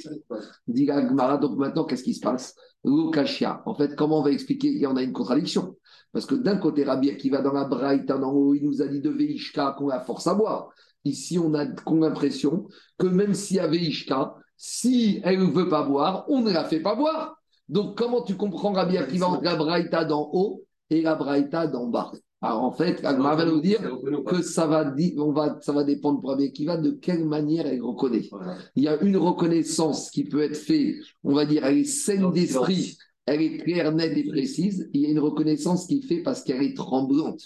Dit 0.68 0.86
la 0.86 1.08
Gemara, 1.08 1.38
donc 1.38 1.58
maintenant, 1.58 1.84
qu'est-ce 1.86 2.04
qui 2.04 2.14
se 2.16 2.22
passe? 2.22 2.56
L'Okashia. 2.84 3.62
En 3.66 3.76
fait, 3.76 3.96
comment 3.96 4.20
on 4.20 4.24
va 4.24 4.32
expliquer? 4.32 4.68
Il 4.70 4.80
y 4.80 4.88
en 4.88 4.96
a 4.96 5.04
une 5.04 5.14
contradiction. 5.14 5.76
Parce 6.12 6.26
que 6.26 6.36
d'un 6.36 6.58
côté, 6.58 6.84
Rabbi 6.84 7.16
qui 7.18 7.30
va 7.30 7.42
dans 7.42 7.54
la 7.54 7.66
Braïta 7.66 8.18
en 8.18 8.32
haut, 8.32 8.54
il 8.54 8.64
nous 8.64 8.82
a 8.82 8.88
dit 8.88 9.02
de 9.02 9.10
Veishka 9.10 9.76
qu'on 9.78 9.88
la 9.88 10.00
force 10.00 10.28
à 10.28 10.34
boire. 10.34 10.70
Ici, 11.04 11.38
on 11.38 11.54
a 11.54 11.66
l'impression 11.66 12.68
que 12.98 13.06
même 13.08 13.34
s'il 13.36 13.58
y 13.58 13.60
avait 13.60 13.78
Ishka, 13.78 14.34
si 14.58 15.20
elle 15.24 15.40
ne 15.40 15.46
veut 15.46 15.68
pas 15.70 15.84
boire, 15.84 16.26
on 16.30 16.42
ne 16.42 16.52
la 16.52 16.64
fait 16.64 16.80
pas 16.80 16.96
boire. 16.96 17.38
Donc, 17.68 17.98
comment 17.98 18.22
tu 18.22 18.36
comprends 18.36 18.74
Rabbi 18.74 18.98
Akiva 18.98 19.28
entre 19.28 19.44
la 19.44 19.56
Braïta 19.56 20.06
d'en 20.06 20.30
haut 20.34 20.64
et 20.90 21.02
la 21.02 21.16
Braïta 21.16 21.68
d'en 21.68 21.88
bas? 21.88 22.12
Alors, 22.42 22.64
en 22.64 22.72
fait, 22.72 23.04
Agmara 23.04 23.38
va 23.38 23.46
nous 23.46 23.62
dire 23.62 23.80
que 24.28 24.42
ça 24.44 24.68
va, 24.68 24.86
di- 24.86 25.16
on 25.18 25.32
va, 25.32 25.58
ça 25.62 25.72
va 25.72 25.84
dépendre 25.84 26.22
pour 26.22 26.30
Rabbi 26.30 26.46
Akiva 26.46 26.78
de 26.78 26.92
quelle 26.92 27.26
manière 27.26 27.66
elle 27.66 27.82
reconnaît. 27.82 28.30
Il 28.76 28.84
y 28.84 28.88
a 28.88 29.02
une 29.02 29.18
reconnaissance 29.18 30.12
qui 30.12 30.26
peut 30.26 30.42
être 30.44 30.56
faite, 30.56 30.96
on 31.24 31.34
va 31.34 31.46
dire, 31.46 31.66
elle 31.66 31.80
est 31.80 31.86
saine 31.86 32.32
d'esprit, 32.32 32.98
elle 33.26 33.42
est 33.42 33.58
claire, 33.58 33.92
nette 33.94 34.16
et 34.16 34.28
précise. 34.28 34.88
Il 34.94 35.02
y 35.02 35.06
a 35.08 35.10
une 35.10 35.20
reconnaissance 35.20 35.88
qui 35.88 36.00
est 36.00 36.08
faite 36.08 36.24
parce 36.24 36.44
qu'elle 36.44 36.62
est 36.62 36.78
tremblante. 36.78 37.42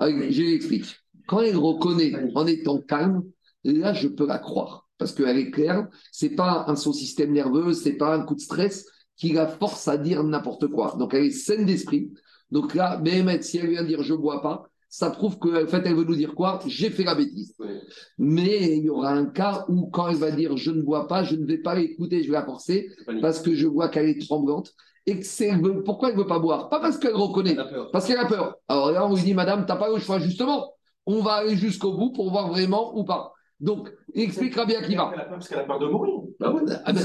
Je 0.00 0.42
l'explique. 0.42 0.94
Quand 1.26 1.40
elle 1.40 1.56
reconnaît 1.56 2.12
en 2.36 2.46
étant 2.46 2.80
calme, 2.80 3.24
là, 3.64 3.92
je 3.92 4.06
peux 4.06 4.26
la 4.26 4.38
croire. 4.38 4.88
Parce 4.98 5.12
qu'elle 5.12 5.38
est 5.38 5.50
claire, 5.50 5.88
c'est 6.12 6.30
pas 6.30 6.64
un 6.68 6.76
son 6.76 6.92
système 6.92 7.32
nerveux, 7.32 7.72
c'est 7.72 7.92
pas 7.94 8.14
un 8.14 8.22
coup 8.22 8.34
de 8.36 8.40
stress 8.40 8.86
qui 9.18 9.32
la 9.32 9.46
force 9.46 9.86
à 9.88 9.98
dire 9.98 10.22
n'importe 10.24 10.68
quoi. 10.68 10.94
Donc, 10.98 11.12
elle 11.12 11.24
est 11.24 11.30
saine 11.30 11.66
d'esprit. 11.66 12.10
Donc 12.50 12.74
là, 12.74 12.96
Béhémet, 12.96 13.42
si 13.42 13.58
elle 13.58 13.68
vient 13.68 13.84
dire 13.84 14.02
je 14.02 14.14
bois 14.14 14.40
pas, 14.40 14.62
ça 14.88 15.10
prouve 15.10 15.38
qu'en 15.38 15.66
fait, 15.66 15.82
elle 15.84 15.96
veut 15.96 16.04
nous 16.04 16.14
dire 16.16 16.34
quoi? 16.34 16.60
J'ai 16.66 16.88
fait 16.88 17.04
la 17.04 17.14
bêtise. 17.14 17.54
Mais 18.16 18.78
il 18.78 18.84
y 18.84 18.88
aura 18.88 19.10
un 19.10 19.26
cas 19.26 19.66
où, 19.68 19.88
quand 19.90 20.08
elle 20.08 20.16
va 20.16 20.30
dire 20.30 20.56
je 20.56 20.70
ne 20.70 20.80
bois 20.80 21.06
pas, 21.08 21.24
je 21.24 21.36
ne 21.36 21.44
vais 21.44 21.58
pas 21.58 21.74
l'écouter, 21.74 22.22
je 22.22 22.28
vais 22.28 22.38
la 22.38 22.44
forcer 22.44 22.88
parce 23.20 23.40
que 23.42 23.54
je 23.54 23.66
vois 23.66 23.88
qu'elle 23.90 24.08
est 24.08 24.26
tremblante. 24.26 24.72
Et 25.04 25.20
que 25.20 25.62
veut- 25.62 25.82
pourquoi 25.84 26.08
elle 26.10 26.16
ne 26.16 26.20
veut 26.20 26.26
pas 26.26 26.38
boire? 26.38 26.68
Pas 26.68 26.80
parce 26.80 26.98
qu'elle 26.98 27.14
reconnaît, 27.14 27.56
parce 27.92 28.06
qu'elle 28.06 28.18
a 28.18 28.26
peur. 28.26 28.56
Alors 28.68 28.92
là, 28.92 29.06
on 29.06 29.14
lui 29.14 29.22
dit, 29.22 29.34
madame, 29.34 29.64
tu 29.66 29.72
n'as 29.72 29.78
pas 29.78 29.88
le 29.90 29.98
choix, 29.98 30.18
justement. 30.18 30.72
On 31.06 31.22
va 31.22 31.32
aller 31.32 31.56
jusqu'au 31.56 31.92
bout 31.94 32.12
pour 32.12 32.30
voir 32.30 32.48
vraiment 32.48 32.96
ou 32.96 33.04
pas. 33.04 33.32
Donc, 33.58 33.90
il 34.14 34.22
expliquera 34.22 34.66
bien 34.66 34.82
qui 34.82 34.94
va. 34.94 35.10
Elle 35.14 35.20
a 35.20 35.24
peur 35.24 35.32
parce 35.34 35.48
qu'elle 35.48 35.58
a 35.60 35.64
peur 35.64 35.78
de 35.78 35.86
mourir. 35.86 36.20
Ah 36.40 36.52
ben, 36.92 37.02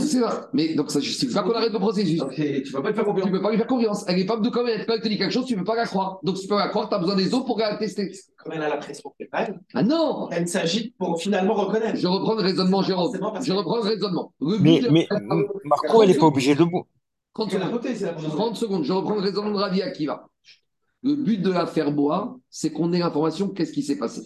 c'est. 0.00 0.20
Mais 0.52 0.74
donc, 0.74 0.90
ça 0.90 0.98
ne 0.98 1.04
justifie 1.04 1.32
pas 1.32 1.42
qu'on 1.42 1.52
arrête 1.52 1.72
le 1.72 1.78
processus. 1.78 2.22
Tu 2.34 2.72
pas 2.72 2.92
faire 2.92 3.04
confiance. 3.04 3.26
ne 3.26 3.32
peux 3.32 3.40
pas 3.40 3.50
lui 3.50 3.56
faire 3.56 3.66
confiance. 3.66 4.04
Elle 4.08 4.18
est 4.18 4.26
pas 4.26 4.36
de 4.36 4.48
commettre. 4.50 4.84
Quand 4.86 4.94
elle 4.94 5.00
te 5.00 5.08
dit 5.08 5.16
quelque 5.16 5.32
chose, 5.32 5.46
tu 5.46 5.54
ne 5.54 5.60
peux 5.60 5.64
pas 5.64 5.76
la 5.76 5.86
croire. 5.86 6.18
Donc, 6.22 6.36
si 6.36 6.42
tu 6.42 6.48
peux 6.48 6.56
la 6.58 6.68
croire, 6.68 6.88
tu 6.88 6.94
as 6.94 6.98
besoin 6.98 7.16
des 7.16 7.32
autres 7.32 7.46
pour 7.46 7.58
la 7.58 7.76
tester. 7.76 8.12
Comme 8.36 8.52
elle 8.52 8.62
a 8.62 8.68
la 8.68 8.76
pression 8.76 9.12
mal, 9.32 9.60
Ah 9.74 9.82
non 9.82 10.28
elle 10.30 10.46
s'agite 10.48 10.96
pour 10.98 11.20
finalement 11.20 11.54
reconnaître. 11.54 11.96
Je 11.96 12.06
reprends 12.06 12.34
le 12.34 12.42
raisonnement, 12.42 12.82
Jérôme. 12.82 13.16
Je 13.42 13.52
reprends 13.52 13.76
le 13.76 13.82
raisonnement. 13.82 14.32
Le 14.40 14.58
Mais, 14.58 15.08
Marco, 15.64 16.02
elle 16.02 16.10
n'est 16.10 16.18
pas 16.18 16.26
obligée 16.26 16.54
de 16.54 16.64
boire. 16.64 16.84
30 17.34 17.52
Elle 17.52 17.56
a 17.56 17.66
secondes. 17.66 17.72
voté, 17.82 17.94
c'est 17.94 18.04
la 18.06 18.12
première 18.12 18.30
30 18.30 18.56
secondes, 18.56 18.84
je 18.84 18.92
reprends 18.92 19.14
le 19.14 19.20
raisonnement 19.20 19.50
de 19.52 19.58
Rabbi 19.58 19.82
Akiva. 19.82 20.26
Le 21.02 21.14
but 21.14 21.40
de 21.42 21.50
la 21.52 21.66
faire 21.66 21.92
boire, 21.92 22.36
c'est 22.48 22.70
qu'on 22.72 22.92
ait 22.92 22.98
l'information 22.98 23.48
qu'est-ce 23.48 23.72
qui 23.72 23.82
s'est 23.82 23.98
passé. 23.98 24.22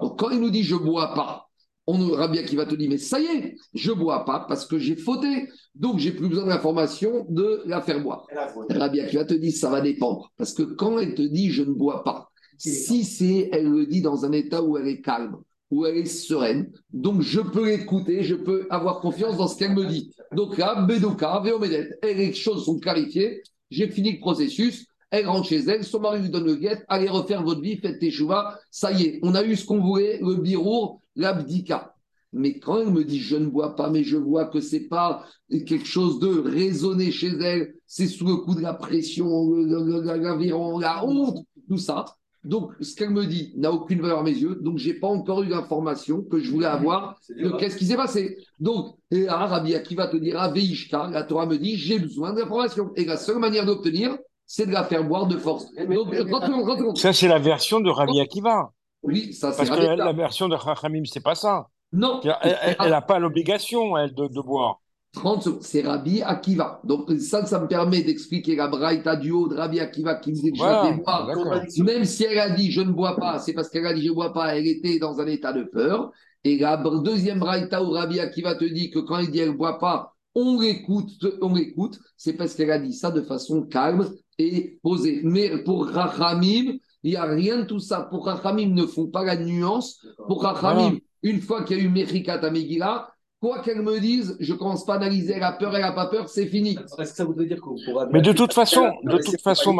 Donc, 0.00 0.18
quand 0.18 0.30
il 0.30 0.40
nous 0.40 0.50
dit 0.50 0.62
je 0.62 0.74
bois 0.74 1.14
pas, 1.14 1.50
on, 1.86 2.12
Rabbi 2.12 2.38
Akiva 2.38 2.66
te 2.66 2.74
dit 2.74 2.88
mais 2.88 2.98
ça 2.98 3.20
y 3.20 3.24
est, 3.24 3.56
je 3.74 3.92
bois 3.92 4.24
pas 4.24 4.46
parce 4.48 4.66
que 4.66 4.78
j'ai 4.78 4.96
fauté. 4.96 5.48
Donc, 5.74 5.98
j'ai 5.98 6.12
plus 6.12 6.28
besoin 6.28 6.46
d'information 6.46 7.26
de 7.28 7.62
la 7.66 7.82
faire 7.82 8.00
boire. 8.00 8.26
Elle 8.30 8.38
a 8.38 8.52
voté. 8.52 8.74
Rabbi 8.74 9.00
Akiva 9.00 9.24
te 9.24 9.34
dit 9.34 9.52
ça 9.52 9.70
va 9.70 9.80
dépendre. 9.80 10.32
Parce 10.36 10.52
que 10.52 10.62
quand 10.62 10.98
elle 10.98 11.14
te 11.14 11.22
dit 11.22 11.50
je 11.50 11.62
ne 11.62 11.72
bois 11.72 12.04
pas, 12.04 12.30
si 12.58 13.04
c'est, 13.04 13.50
elle 13.52 13.68
le 13.68 13.86
dit 13.86 14.00
dans 14.00 14.24
un 14.24 14.32
état 14.32 14.62
où 14.62 14.78
elle 14.78 14.88
est 14.88 15.00
calme, 15.00 15.36
où 15.70 15.86
elle 15.86 15.96
est 15.96 16.06
sereine, 16.06 16.70
donc 16.92 17.20
je 17.22 17.40
peux 17.40 17.66
l'écouter, 17.66 18.22
je 18.22 18.34
peux 18.34 18.66
avoir 18.70 19.00
confiance 19.00 19.36
dans 19.36 19.48
ce 19.48 19.58
qu'elle 19.58 19.74
me 19.74 19.86
dit. 19.86 20.12
Donc 20.32 20.56
là, 20.56 20.86
Bedoka, 20.86 21.40
Véomédette, 21.40 21.98
et 22.04 22.14
les 22.14 22.32
choses 22.32 22.64
sont 22.64 22.78
clarifiées, 22.78 23.42
j'ai 23.70 23.88
fini 23.88 24.12
le 24.12 24.20
processus, 24.20 24.86
elle 25.10 25.26
rentre 25.26 25.48
chez 25.48 25.60
elle, 25.60 25.84
son 25.84 26.00
mari 26.00 26.20
lui 26.20 26.30
donne 26.30 26.46
le 26.46 26.56
guet, 26.56 26.84
allez 26.88 27.08
refaire 27.08 27.42
votre 27.42 27.60
vie, 27.60 27.76
faites 27.76 27.98
tes 27.98 28.10
chouvas, 28.10 28.58
ça 28.70 28.92
y 28.92 29.04
est, 29.04 29.20
on 29.22 29.34
a 29.34 29.44
eu 29.44 29.56
ce 29.56 29.64
qu'on 29.64 29.80
voulait, 29.80 30.18
le 30.20 30.36
birour, 30.36 31.00
l'abdika. 31.16 31.94
Mais 32.32 32.58
quand 32.58 32.78
elle 32.78 32.90
me 32.90 33.04
dit 33.04 33.20
je 33.20 33.36
ne 33.36 33.46
bois 33.46 33.76
pas, 33.76 33.90
mais 33.90 34.02
je 34.02 34.16
vois 34.16 34.46
que 34.46 34.60
c'est 34.60 34.88
pas 34.88 35.24
quelque 35.50 35.86
chose 35.86 36.18
de 36.18 36.40
raisonné 36.40 37.12
chez 37.12 37.28
elle, 37.40 37.74
c'est 37.86 38.08
sous 38.08 38.26
le 38.26 38.36
coup 38.36 38.54
de 38.56 38.60
la 38.60 38.74
pression, 38.74 39.52
l'aviron, 39.54 40.78
la 40.78 41.04
honte, 41.06 41.44
tout 41.68 41.78
ça. 41.78 42.04
Donc, 42.42 42.72
ce 42.80 42.94
qu'elle 42.94 43.10
me 43.10 43.24
dit 43.24 43.54
n'a 43.56 43.72
aucune 43.72 44.02
valeur 44.02 44.18
à 44.18 44.22
mes 44.22 44.32
yeux, 44.32 44.56
donc 44.56 44.76
j'ai 44.78 44.94
pas 44.94 45.06
encore 45.06 45.42
eu 45.44 45.48
l'information 45.48 46.22
que 46.22 46.40
je 46.40 46.50
voulais 46.50 46.66
avoir 46.66 47.18
de 47.30 47.50
qu'est-ce 47.56 47.76
qui 47.76 47.86
s'est 47.86 47.96
passé. 47.96 48.36
Donc, 48.58 48.96
Rabbi 49.12 49.74
Akiva 49.74 50.08
te 50.08 50.16
dira, 50.16 50.48
Veishka, 50.48 51.08
la 51.10 51.22
Torah 51.22 51.46
me 51.46 51.56
dit, 51.56 51.76
j'ai 51.76 51.98
besoin 51.98 52.34
d'informations. 52.34 52.92
Et 52.96 53.04
la 53.04 53.16
seule 53.16 53.38
manière 53.38 53.64
d'obtenir, 53.64 54.18
c'est 54.44 54.66
de 54.66 54.72
la 54.72 54.84
faire 54.84 55.04
boire 55.04 55.26
de 55.26 55.38
force. 55.38 55.72
Donc, 55.74 56.12
30 56.12 56.16
secondes, 56.16 56.64
30 56.64 56.78
secondes. 56.78 56.98
Ça, 56.98 57.14
c'est 57.14 57.28
la 57.28 57.38
version 57.38 57.80
de 57.80 57.88
Rabbi 57.88 58.20
Akiva. 58.20 58.72
Oui, 59.04 59.32
ça 59.32 59.52
c'est 59.52 59.66
Parce 59.66 59.70
que 59.70 59.84
la, 59.96 60.12
version 60.12 60.48
de 60.48 60.56
Chachamim, 60.56 61.04
c'est 61.04 61.22
pas 61.22 61.34
ça. 61.34 61.68
Non, 61.92 62.20
Elle 62.22 62.90
n'a 62.90 63.02
pas 63.02 63.18
l'obligation, 63.18 63.96
elle, 63.96 64.12
de, 64.14 64.26
de 64.26 64.40
boire. 64.40 64.80
30 65.14 65.42
secondes, 65.42 65.62
c'est 65.62 65.82
Rabbi 65.82 66.22
Akiva. 66.22 66.80
Donc, 66.82 67.10
ça, 67.20 67.46
ça 67.46 67.60
me 67.60 67.68
permet 67.68 68.02
d'expliquer 68.02 68.56
la 68.56 68.66
braïta 68.66 69.14
du 69.14 69.30
haut 69.30 69.48
de 69.48 69.54
Rabbi 69.54 69.78
Akiva 69.78 70.16
qui 70.16 70.32
me 70.32 70.36
dit 70.36 70.50
que 70.50 70.56
je 70.56 70.62
Voilà, 70.62 70.86
fais 70.86 70.94
boire. 70.94 71.26
d'accord. 71.26 71.62
Même 71.84 72.04
si 72.04 72.24
elle 72.24 72.38
a 72.38 72.50
dit 72.50 72.72
je 72.72 72.80
ne 72.80 72.90
bois 72.90 73.16
pas, 73.16 73.38
c'est 73.38 73.52
parce 73.52 73.68
qu'elle 73.68 73.86
a 73.86 73.94
dit 73.94 74.02
je 74.02 74.08
ne 74.08 74.14
bois 74.14 74.32
pas, 74.32 74.56
elle 74.56 74.66
était 74.66 74.98
dans 74.98 75.20
un 75.20 75.26
état 75.26 75.52
de 75.52 75.62
peur. 75.62 76.10
Et 76.42 76.58
la 76.58 76.76
deuxième 76.76 77.38
braïta 77.38 77.82
où 77.82 77.90
Rabbi 77.92 78.18
Akiva 78.20 78.56
te 78.56 78.64
dit 78.64 78.90
que 78.90 78.98
quand 78.98 79.18
il 79.18 79.30
dit 79.30 79.38
elle 79.38 79.50
ne 79.52 79.56
boit 79.56 79.78
pas, 79.78 80.14
on 80.34 80.60
l'écoute, 80.60 81.10
on 81.40 81.54
l'écoute, 81.54 82.00
c'est 82.16 82.32
parce 82.32 82.54
qu'elle 82.54 82.72
a 82.72 82.78
dit 82.80 82.92
ça 82.92 83.12
de 83.12 83.22
façon 83.22 83.62
calme 83.62 84.10
et 84.38 84.78
posée. 84.82 85.20
Mais 85.22 85.62
pour 85.62 85.86
Rachamim, 85.86 86.72
il 87.04 87.10
n'y 87.10 87.16
a 87.16 87.24
rien 87.24 87.58
de 87.58 87.64
tout 87.64 87.78
ça. 87.78 88.08
Pour 88.10 88.26
Rachamim, 88.26 88.74
ne 88.74 88.86
font 88.86 89.06
pas 89.06 89.24
la 89.24 89.36
nuance. 89.36 90.04
Pour 90.26 90.42
Rachamim, 90.42 90.74
Voilà. 90.90 90.96
une 91.22 91.40
fois 91.40 91.62
qu'il 91.62 91.76
y 91.78 91.80
a 91.80 91.84
eu 91.84 91.88
Mechikat 91.88 92.40
à 92.42 92.50
Megillah, 92.50 93.08
quoi 93.40 93.60
qu'elle 93.62 93.82
me 93.82 94.00
dise, 94.00 94.36
je 94.40 94.52
ne 94.54 94.58
commence 94.58 94.84
pas 94.84 94.94
à 94.94 94.96
analyser, 94.96 95.34
elle 95.36 95.42
a 95.42 95.52
peur, 95.52 95.74
elle 95.76 95.82
n'a 95.82 95.92
pas 95.92 96.06
peur, 96.08 96.28
c'est 96.28 96.46
fini. 96.46 96.70
Est-ce 96.98 97.10
que 97.12 97.16
ça 97.16 97.24
voudrait 97.24 97.46
dire 97.46 97.60
qu'on 97.60 97.76
pourra. 97.84 98.06
Mais 98.06 98.22
de 98.22 98.32
toute 98.32 98.52
façon, 98.54 98.90
de 99.04 99.18
toute 99.18 99.40
façon, 99.40 99.76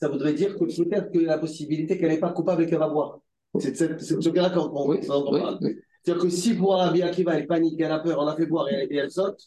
Ça 0.00 0.08
voudrait 0.10 0.34
dire 0.34 0.54
que 0.58 0.64
peut-être 0.64 1.10
qu'il 1.10 1.22
y 1.22 1.24
a 1.24 1.28
la 1.28 1.38
possibilité 1.38 1.96
qu'elle 1.98 2.10
n'est 2.10 2.18
pas 2.20 2.28
coupable 2.30 2.62
et 2.62 2.66
qu'elle 2.66 2.78
va 2.78 2.88
boire. 2.88 3.18
C'est 3.58 3.74
ce 3.74 4.28
cas-là 4.28 4.50
qu'on 4.50 4.68
qu'on- 4.68 4.88
Oui, 4.90 5.00
qu'on 5.06 5.32
oui, 5.32 5.40
parle. 5.40 5.58
oui. 5.62 5.76
C'est-à-dire 6.02 6.22
que 6.24 6.28
si 6.28 6.54
pour 6.54 6.74
Rabbi 6.76 7.02
Akiva, 7.02 7.34
elle 7.38 7.46
panique, 7.46 7.80
elle 7.80 7.90
a 7.90 8.00
peur, 8.00 8.18
on 8.20 8.26
la 8.26 8.36
fait 8.36 8.44
boire 8.46 8.68
et 8.68 8.74
elle, 8.74 8.92
et 8.92 8.96
elle 8.96 9.10
saute, 9.10 9.40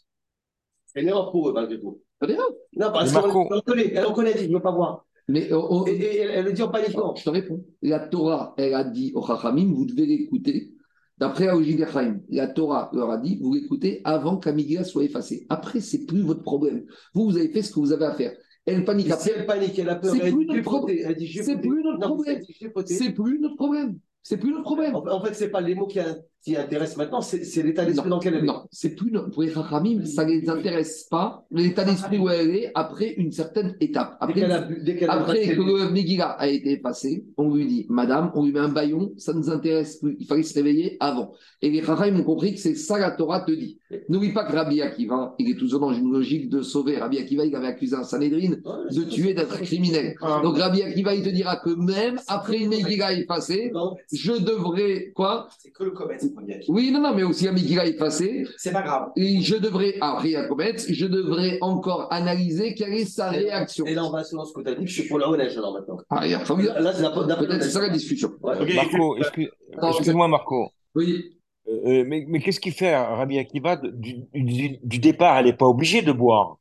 c'est 0.88 1.02
une 1.02 1.10
erreur 1.10 1.32
pour 1.32 1.48
eux, 1.50 1.54
malgré 1.54 1.80
tout. 1.80 2.02
Non, 2.22 2.92
parce 2.92 3.14
Marco- 3.14 3.48
reconnaît, 3.50 3.92
elle 3.94 4.06
reconnaît, 4.06 4.34
je 4.38 4.48
ne 4.48 4.54
veux 4.56 4.62
pas 4.62 4.72
boire. 4.72 5.06
Mais 5.30 5.48
Et, 5.88 5.92
et 5.92 6.18
elle, 6.18 6.46
le 6.46 6.54
dit 6.54 6.62
en 6.64 6.70
paniquant. 6.70 7.16
Je 7.16 7.24
te 7.24 7.30
réponds. 7.30 7.64
La 7.82 8.00
Torah, 8.00 8.56
elle 8.58 8.74
a 8.74 8.84
dit 8.84 9.12
au 9.14 9.26
Chachamim, 9.26 9.72
vous 9.72 9.86
devez 9.86 10.06
l'écouter. 10.06 10.74
D'après 11.20 11.48
d'Ephraïm, 11.48 12.22
la 12.30 12.48
Torah 12.48 12.90
leur 12.94 13.12
a 13.12 13.18
dit, 13.18 13.38
vous 13.42 13.54
l'écoutez 13.54 14.02
avant 14.06 14.38
qu'Amigla 14.38 14.86
soit 14.86 15.04
effacée. 15.04 15.46
Après, 15.50 15.82
c'est 15.82 16.06
plus 16.06 16.22
votre 16.22 16.44
problème. 16.44 16.86
Vous, 17.14 17.26
vous 17.26 17.38
avez 17.38 17.50
fait 17.50 17.62
ce 17.62 17.74
que 17.74 17.80
vous 17.80 17.92
avez 17.92 18.06
à 18.06 18.16
faire. 18.16 18.32
Elle 18.66 18.86
panique 18.86 19.08
Et 19.08 19.12
si 19.12 19.30
elle 19.36 19.46
panique, 19.46 19.78
elle 19.78 19.90
a 19.90 19.96
peur, 19.96 20.14
C'est 20.14 20.32
plus 20.32 20.46
notre 20.46 20.62
problème. 20.62 21.16
C'est 21.18 21.58
plus 21.58 21.84
notre 21.84 22.00
problème. 22.00 22.42
C'est 22.86 23.12
plus 23.12 23.40
notre 23.40 23.56
problème. 23.56 24.00
C'est 24.24 24.38
plus 24.38 24.52
notre 24.52 24.64
problème. 24.64 24.96
En, 24.96 25.24
fait, 25.24 25.34
c'est 25.34 25.50
pas 25.50 25.62
les 25.62 25.76
mots 25.76 25.88
qui, 25.88 26.00
qui 26.44 26.56
intéressent 26.56 26.98
maintenant, 26.98 27.22
c'est 27.22 27.64
l'état 27.64 27.86
d'esprit 27.86 28.10
dans 28.10 28.18
lequel 28.18 28.36
elle 28.36 28.44
est. 28.44 28.48
Non, 28.48 28.64
c'est 28.72 28.96
plus 28.96 29.12
notre- 29.12 29.30
pour 29.32 29.44
les 29.44 29.52
Chachamim, 29.52 30.06
ça 30.06 30.24
ne 30.26 30.32
les 30.32 30.50
intéresse 30.50 31.04
pas. 31.10 31.46
L'état 31.52 31.84
d'esprit 31.84 32.18
où 32.18 32.30
elle 32.30 32.50
est 32.56 32.72
après 32.76 33.10
une 33.18 33.32
certaine 33.32 33.76
étape. 33.82 34.18
Dès 34.22 34.26
Après, 34.26 34.34
qu'elle 34.42 34.52
a 34.52 34.62
bu- 34.62 34.82
dès 34.84 35.06
Après 35.08 35.48
que 35.48 35.62
le- 35.62 35.90
Megillah 35.92 36.30
a 36.32 36.48
été 36.48 36.78
passé, 36.78 37.26
on 37.38 37.54
lui 37.54 37.68
dit, 37.68 37.86
Madame, 37.90 38.32
on 38.36 38.46
lui 38.46 38.52
met 38.54 38.60
un 38.60 38.70
baillon, 38.70 39.12
ça 39.18 39.34
ne 39.34 39.40
nous 39.40 39.50
intéresse 39.50 39.98
plus. 39.98 40.16
Il 40.20 40.26
fallait 40.28 40.44
se 40.44 40.54
réveiller 40.54 40.98
avant. 41.00 41.34
Et 41.62 41.70
les 41.70 41.82
Chachamim 41.84 42.20
ont 42.20 42.24
compris 42.24 42.54
que 42.54 42.60
c'est 42.60 42.76
ça 42.76 42.98
la 42.98 43.12
Torah 43.12 43.42
te 43.42 43.52
dit. 43.52 43.78
N'oublie 44.08 44.32
pas 44.34 44.46
que 44.46 44.54
Rabbi 44.56 44.82
Akiva, 44.82 45.36
il 45.40 45.50
est 45.52 45.56
toujours 45.58 45.80
dans 45.82 45.94
une 45.94 46.12
logique 46.12 46.50
de 46.50 46.62
sauver. 46.62 46.98
Rabbi 46.98 47.18
Akiva, 47.18 47.46
il 47.46 47.56
avait 47.56 47.68
accusé 47.68 47.96
un 47.96 48.04
Sanhedrin 48.04 48.52
de 48.92 49.04
tuer, 49.04 49.34
d'être 49.34 49.60
criminel. 49.62 50.16
Donc 50.44 50.58
Rabbi 50.58 50.84
Akiva, 50.84 51.14
il 51.16 51.24
te 51.24 51.30
dira 51.30 51.58
que 51.58 51.70
même 51.72 52.20
après 52.28 52.60
une 52.60 52.70
Megillah 52.70 53.14
effacée, 53.14 53.72
Non, 53.74 53.96
je 54.12 54.32
devrais, 54.34 55.12
quoi? 55.16 55.48
C'est 55.62 55.72
que 55.72 55.84
le 55.84 55.92
comète, 55.92 56.22
Oui, 56.68 56.92
non, 56.92 57.02
non, 57.02 57.14
mais 57.16 57.24
aussi 57.24 57.48
un 57.48 57.52
Megillah 57.52 57.86
effacée, 57.88 58.46
C'est 58.58 58.72
pas 58.72 58.82
grave. 58.82 59.10
et 59.16 59.42
je 59.42 59.56
devrais, 59.56 59.96
après 60.02 60.36
à 60.36 60.46
commettre, 60.48 60.84
je 60.90 61.06
devrais 61.06 61.58
encore 61.62 62.12
analyser 62.12 62.74
quelle 62.74 62.94
est 62.94 63.06
sa 63.06 63.30
réaction. 63.30 63.86
Et 63.86 63.96
là, 63.96 64.06
on 64.06 64.12
va 64.12 64.24
selon 64.24 64.46
ce 64.46 64.54
que 64.54 64.62
tu 64.62 64.70
as 64.70 64.76
dit, 64.76 64.88
je 64.88 65.02
suis 65.02 65.08
pour 65.10 65.20
la 65.20 65.30
honnête 65.30 65.52
alors 65.58 65.74
maintenant. 65.74 65.98
Ah, 66.10 66.22
il 66.26 66.32
y 66.32 66.34
a- 66.34 66.40
Là, 66.80 66.94
c'est 66.94 67.02
la 67.04 67.10
d'après 67.10 67.48
Peut-être 67.48 67.64
c'est 67.64 67.70
ça 67.70 67.82
la 67.82 67.90
discussion. 67.90 68.32
Ouais. 68.42 68.74
Marco, 68.76 69.18
excuse- 69.18 69.50
excuse-moi, 69.82 70.28
Marco. 70.28 70.70
Oui. 70.96 71.36
Euh, 71.68 72.04
mais 72.08 72.26
mais 72.28 72.40
qu'est-ce 72.40 72.60
qu'il 72.60 72.74
fait, 72.74 72.96
Rabbi 72.96 73.38
Akiva, 73.38 73.76
du, 73.76 74.24
du- 74.34 74.80
du 74.84 75.00
départ? 75.00 75.38
Elle 75.38 75.46
n'est 75.46 75.54
pas 75.54 75.68
obligée 75.68 76.02
de 76.02 76.12
boire. 76.12 76.58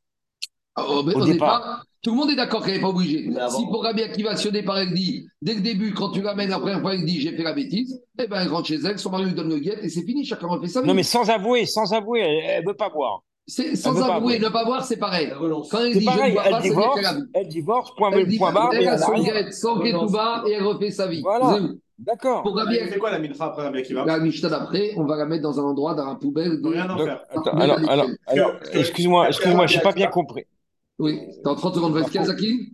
Oh, 0.77 1.01
mais 1.05 1.15
Au 1.15 1.21
au 1.21 1.25
départ, 1.25 1.59
départ. 1.59 1.85
Tout 2.01 2.11
le 2.11 2.17
monde 2.17 2.29
est 2.31 2.35
d'accord 2.35 2.63
qu'elle 2.63 2.75
n'est 2.75 2.81
pas 2.81 2.89
obligée. 2.89 3.29
Si 3.49 3.65
pour 3.67 3.83
Rabbi 3.83 4.03
Akiva, 4.03 4.35
si 4.35 4.47
au 4.47 4.51
départ 4.51 4.79
elle 4.79 4.93
dit, 4.93 5.27
dès 5.41 5.53
le 5.53 5.61
début, 5.61 5.93
quand 5.93 6.11
tu 6.11 6.21
l'amènes 6.21 6.49
la 6.49 6.59
première 6.59 6.81
fois, 6.81 6.93
elle 6.93 7.05
dit 7.05 7.19
j'ai 7.19 7.35
fait 7.35 7.43
la 7.43 7.53
bêtise, 7.53 8.01
eh 8.17 8.27
ben 8.27 8.41
elle 8.41 8.47
rentre 8.49 8.67
chez 8.67 8.75
elle, 8.75 8.97
son 8.97 9.09
mari 9.09 9.25
lui 9.25 9.33
donne 9.33 9.49
le 9.49 9.59
guet 9.59 9.77
et 9.81 9.89
c'est 9.89 10.03
fini, 10.03 10.23
chacun 10.23 10.47
fait 10.61 10.67
ça. 10.67 10.81
Non, 10.81 10.93
mais 10.93 11.03
sans 11.03 11.29
avouer, 11.29 11.65
sans 11.65 11.93
avouer, 11.93 12.21
elle 12.21 12.63
ne 12.63 12.67
veut 12.67 12.75
pas 12.75 12.89
boire. 12.89 13.21
C'est- 13.47 13.75
Sans 13.75 13.95
pas 13.95 14.15
avouer, 14.15 14.37
ne 14.39 14.49
pas 14.49 14.63
voir, 14.63 14.85
c'est 14.85 14.97
pareil. 14.97 15.27
Elle. 15.31 15.37
Quand 15.39 15.79
elle 15.79 15.93
je 15.93 15.99
ne 15.99 16.05
pareil, 16.05 16.37
elle 16.45 16.51
pas, 16.51 16.61
c'est 16.61 16.69
divorce, 16.69 16.99
vu. 16.99 17.29
elle 17.33 17.47
divorce, 17.47 17.95
point, 17.97 18.11
Elle 18.11 18.27
dit 18.27 18.37
point 18.37 18.51
barre, 18.51 18.69
mais 18.71 18.83
elle 18.83 18.89
a 18.89 18.93
elle 18.93 18.99
son 18.99 19.23
guette, 19.23 19.53
sans 19.53 19.79
ketouba 19.79 20.43
et 20.47 20.51
elle 20.51 20.63
refait 20.63 20.91
sa 20.91 21.07
vie. 21.07 21.21
Voilà. 21.21 21.59
D'accord. 21.97 22.43
Pour 22.43 22.55
Rabbi 22.55 22.77
C'est 22.89 22.97
quoi 22.97 23.11
la 23.11 23.19
mincha 23.19 23.43
après 23.43 23.63
Rabbi 23.63 23.79
Akiva? 23.79 24.05
La 24.05 24.19
d'après, 24.49 24.93
on 24.95 25.03
va 25.03 25.17
la 25.17 25.25
mettre 25.25 25.43
dans 25.43 25.59
un 25.59 25.63
endroit, 25.63 25.95
dans 25.95 26.05
la 26.05 26.15
poubelle. 26.15 26.59
Rien 26.63 26.89
en 26.89 26.95
Donc, 26.95 27.07
faire. 27.07 27.23
alors, 28.27 28.53
excuse-moi, 28.71 29.27
excuse-moi, 29.27 29.67
j'ai 29.67 29.79
pas 29.81 29.91
bien 29.91 30.07
compris. 30.07 30.45
Oui, 30.99 31.19
dans 31.43 31.55
30 31.55 31.75
secondes, 31.75 31.93
24, 31.93 32.25
Zakin 32.27 32.43
Oui, 32.45 32.71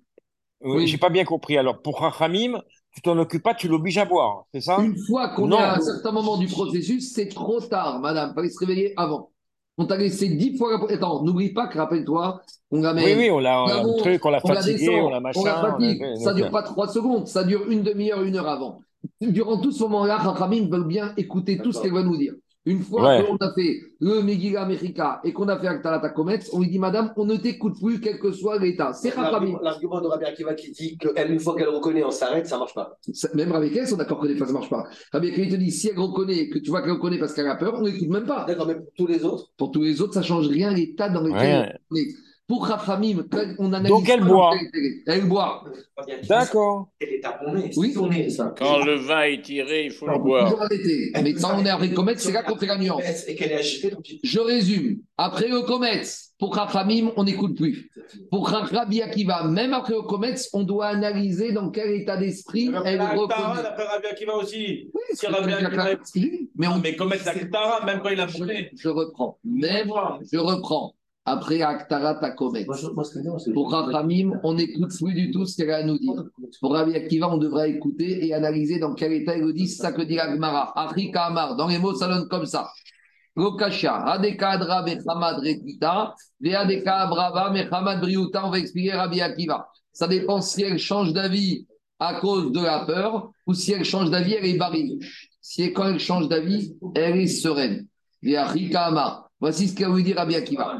Oui. 0.61 0.88
J'ai 0.88 0.97
pas 0.97 1.09
bien 1.09 1.23
compris. 1.26 1.57
Alors, 1.57 1.82
pour 1.82 1.99
Rachamim, 1.99 2.59
tu 2.91 3.01
t'en 3.01 3.17
occupes 3.17 3.43
pas, 3.43 3.53
tu 3.53 3.67
l'obliges 3.67 3.97
à 3.99 4.05
boire, 4.05 4.45
c'est 4.53 4.61
ça? 4.61 4.78
Une 4.82 4.97
fois 5.07 5.30
qu'on 5.30 5.51
est 5.51 5.55
à 5.57 5.76
un 5.76 5.80
certain 5.82 6.11
moment 6.11 6.38
du 6.38 6.47
processus, 6.47 7.13
c'est 7.13 7.28
trop 7.28 7.59
tard, 7.61 7.99
madame. 7.99 8.32
Il 8.32 8.36
fallait 8.36 8.49
se 8.49 8.59
réveiller 8.59 8.93
avant. 8.97 9.32
On 9.78 9.86
t'a 9.86 9.97
laissé 9.97 10.30
10 10.30 10.57
fois. 10.57 10.71
la- 10.71 10.95
Attends, 10.95 11.23
n'oublie 11.23 11.51
pas 11.53 11.67
que, 11.67 11.78
rappelle-toi, 11.78 12.41
on 12.71 12.82
la. 12.82 12.93
Oui, 12.93 13.13
oui, 13.17 13.30
on 13.30 13.39
l'a 13.39 13.59
un 13.63 13.93
truc, 13.97 14.26
on 14.26 14.30
l'a 14.30 14.39
fatigué, 14.39 14.89
on 15.01 15.09
l'a 15.09 15.19
machin. 15.19 15.41
on 15.41 15.43
la 15.45 15.61
fatigue. 15.71 16.01
on 16.01 16.13
a- 16.13 16.23
Ça 16.23 16.34
dure 16.34 16.49
pas 16.49 16.63
3 16.63 16.88
secondes, 16.88 17.28
ça 17.28 17.43
dure 17.43 17.69
une 17.69 17.84
demi-heure, 17.84 18.23
une 18.23 18.38
heure 18.38 18.47
avant. 18.47 18.80
Durant 19.21 19.57
tout 19.59 19.71
ce 19.71 19.84
moment-là, 19.84 20.17
Rachamim 20.17 20.69
veulent 20.69 20.88
bien 20.88 21.13
écouter 21.17 21.57
tout 21.57 21.73
ce 21.73 21.82
qu'elle 21.82 21.93
va 21.93 22.03
nous 22.03 22.17
dire. 22.17 22.34
Une 22.68 22.82
fois 22.82 23.03
Ouais. 23.20 23.24
qu'on 23.24 23.36
a 23.38 23.53
fait 23.53 23.80
le 23.99 24.22
Megillah 24.24 24.63
America 24.63 25.22
et 25.24 25.32
qu'on 25.34 25.47
a 25.49 25.57
fait 25.59 25.68
Aktarata 25.68 26.09
Kometz, 26.09 26.49
on 26.51 26.59
lui 26.61 26.70
dit, 26.70 26.80
madame, 26.80 27.13
on 27.16 27.26
ne 27.26 27.36
t'écoute 27.36 27.76
plus, 27.80 27.99
quel 28.01 28.18
que 28.18 28.32
soit 28.32 28.57
l'état. 28.57 28.91
C'est 28.93 29.09
Rachamim. 29.11 29.59
L'argument 29.61 30.01
de 30.01 30.07
Rabbi 30.07 30.26
Akiva 30.26 30.55
qui 30.55 30.72
dit 30.72 30.97
qu'une 30.97 31.39
fois 31.39 31.55
qu'elle 31.55 31.70
reconnaît, 31.70 32.03
on 32.03 32.09
s'arrête, 32.11 32.47
ça 32.47 32.57
marche 32.57 32.74
pas. 32.74 32.97
Ça- 33.13 33.30
Même 33.36 33.51
avec 33.51 33.76
elle, 33.76 33.84
ils 33.84 33.88
sont 33.88 33.97
d'accord 33.97 34.20
que 34.20 34.28
des 34.28 34.36
fois 34.36 34.47
ça 34.47 34.53
marche 34.53 34.70
pas. 34.70 34.84
Rabbi 35.13 35.28
Akiva 35.30 35.45
il 35.45 35.51
te 35.51 35.55
dit, 35.57 35.70
si 35.72 35.89
elle 35.89 35.99
reconnaît, 35.99 36.49
que 36.49 36.57
tu 36.57 36.72
vois 36.72 36.82
qu'elle 36.82 36.91
reconnaît 36.93 37.20
parce 37.20 37.34
qu'elle 37.34 37.47
a 37.47 37.55
peur, 37.55 37.76
on 37.78 37.84
l'écoute 37.84 38.09
même 38.09 38.26
pas. 38.26 38.45
D'accord, 38.45 38.66
mais 38.68 38.76
pour 38.76 38.91
tous 38.97 39.07
les 39.07 39.24
autres, 39.24 39.51
Pour 39.57 39.72
tous 39.72 39.82
les 39.84 40.01
autres, 40.01 40.13
ça 40.16 40.24
change 40.24 40.47
rien 40.47 40.72
l'état 40.74 41.09
dans 41.09 41.22
lequel 41.22 41.80
on 41.91 41.95
est. 41.95 42.07
Pour 42.47 42.67
Rafamim, 42.67 43.25
on 43.57 43.73
analyse. 43.73 43.89
Donc, 43.89 44.07
elle 44.07 44.23
boit. 44.23 44.51
dans 44.51 44.69
quel 44.71 44.85
état 44.85 45.13
Elle 45.15 45.27
boit. 45.27 45.63
D'accord. 46.29 46.89
On 47.47 47.57
est 47.57 47.75
Oui. 47.75 47.91
Si 47.91 47.97
on 47.97 48.11
est 48.11 48.29
ça. 48.29 48.53
Quand 48.57 48.83
le 48.85 48.95
vin 48.95 49.23
est 49.23 49.41
tiré, 49.41 49.85
il 49.85 49.91
faut 49.91 50.05
le 50.07 50.19
boire. 50.19 50.51
toujours. 50.51 50.67
Mais 51.23 51.33
quand 51.33 51.59
on 51.59 51.65
est 51.65 51.69
après 51.69 51.87
le 51.87 51.95
comète, 51.95 52.19
c'est 52.19 52.31
là 52.31 52.43
qu'on 52.43 52.55
fait 52.55 52.67
la 52.67 52.77
nuance. 52.77 53.01
Et 53.27 53.35
qu'elle 53.35 53.51
est 53.51 54.21
Je 54.23 54.39
résume. 54.39 54.99
Après 55.17 55.47
le 55.47 55.61
comète, 55.61 56.07
pour 56.37 56.55
Rafamim, 56.55 57.11
on 57.15 57.23
n'écoute 57.23 57.55
plus. 57.57 57.89
Pour 58.29 58.47
Rabbi 58.49 59.01
Akiva, 59.01 59.45
même 59.45 59.73
après 59.73 59.93
le 59.93 60.03
comète, 60.03 60.47
on 60.53 60.63
doit 60.63 60.87
analyser 60.87 61.51
dans 61.51 61.71
quel 61.71 61.89
état 61.91 62.17
d'esprit 62.17 62.69
elle 62.85 63.01
reconnaît. 63.01 63.63
d'après 63.63 63.85
Rabbi 63.85 64.07
Akiva 64.07 64.35
aussi. 64.35 64.91
Oui, 64.93 65.01
Si 65.11 65.17
c'est 65.17 65.27
Rabbi 65.27 65.51
Akiva 65.51 65.69
clair. 65.69 65.97
Mais 66.57 66.67
on 66.67 66.77
Mais 66.77 66.95
comme 66.95 67.09
la 67.09 67.85
même 67.85 68.01
quand 68.01 68.09
il 68.09 68.19
a. 68.19 68.27
Je 68.27 68.89
reprends. 68.89 69.39
Même, 69.43 69.89
je 70.31 70.37
reprends. 70.37 70.93
Après 71.28 71.61
Aktara 71.63 72.15
Takomet. 72.15 72.65
moi, 72.65 72.78
je- 72.78 72.88
moi, 72.88 73.03
ce 73.03 73.09
que 73.09 73.19
je 73.19 73.23
veux 73.26 73.32
dire, 73.32 73.39
c'est- 73.39 73.51
Pour 73.51 73.71
Rachamim, 73.71 74.39
on 74.43 74.53
n'écoute 74.53 74.91
plus 75.01 75.13
du 75.15 75.32
tout 75.32 75.45
ce 75.47 75.57
qu'elle 75.57 75.71
a 75.71 75.78
à 75.78 75.84
nous 75.84 75.97
dire. 75.97 76.23
Pour 76.61 76.73
Rabbi 76.73 76.93
Akiva, 76.95 77.28
on 77.34 77.38
devra 77.38 77.67
écouter 77.67 78.26
et 78.28 78.34
analyser 78.34 78.78
dans 78.78 78.93
quel 78.93 79.11
état 79.13 79.36
il 79.36 79.51
dit. 79.53 79.67
Ça 79.67 79.91
que 79.91 80.03
dit 80.03 80.15
l'Agmara. 80.15 80.71
Achika 80.80 81.26
Amar. 81.26 81.55
Dans 81.55 81.67
les 81.67 81.80
mots, 81.80 81.95
ça 81.95 82.07
donne 82.07 82.28
comme 82.28 82.45
ça. 82.45 82.69
Lokasha. 83.36 83.95
Adeka 83.95 84.51
Adra 84.51 84.84
Bechamad 84.84 85.38
Retita. 85.39 86.13
Veadeka 86.39 86.95
Abrava 87.01 87.49
Mechamad 87.51 87.99
Briuta. 88.01 88.45
On 88.45 88.51
va 88.51 88.59
expliquer 88.59 88.91
Rabbi 88.93 89.19
Akiva. 89.21 89.67
Ça 89.91 90.07
dépend 90.07 90.41
si 90.41 90.61
elle 90.61 90.78
change 90.78 91.11
d'avis 91.11 91.65
à 91.99 92.19
cause 92.19 92.51
de 92.51 92.59
la 92.61 92.86
peur 92.86 93.32
ou 93.47 93.53
si 93.53 93.71
elle 93.71 93.84
change 93.86 94.11
d'avis, 94.11 94.34
elle 94.34 94.45
est 94.45 94.57
barrée. 94.57 94.91
Si 95.41 95.73
quand 95.73 95.88
elle 95.88 95.99
change 95.99 96.28
d'avis, 96.28 96.76
elle 96.95 97.17
est 97.17 97.28
sereine. 97.28 97.88
Veachika 98.21 98.86
Amar. 98.86 99.24
Voici 99.39 99.67
ce 99.67 99.75
qu'a 99.75 99.89
voulu 99.89 100.03
dire 100.03 100.17
Rabbi 100.17 100.36
Akiva. 100.36 100.79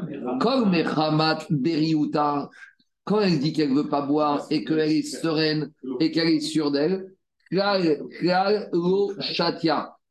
Quand 3.04 3.20
elle 3.20 3.38
dit 3.38 3.52
qu'elle 3.52 3.70
ne 3.70 3.82
veut 3.82 3.88
pas 3.88 4.02
boire 4.02 4.46
et 4.50 4.64
qu'elle 4.64 4.80
est 4.80 5.02
sereine 5.02 5.70
et 6.00 6.10
qu'elle 6.10 6.28
est 6.28 6.40
sûre 6.40 6.70
d'elle. 6.72 7.06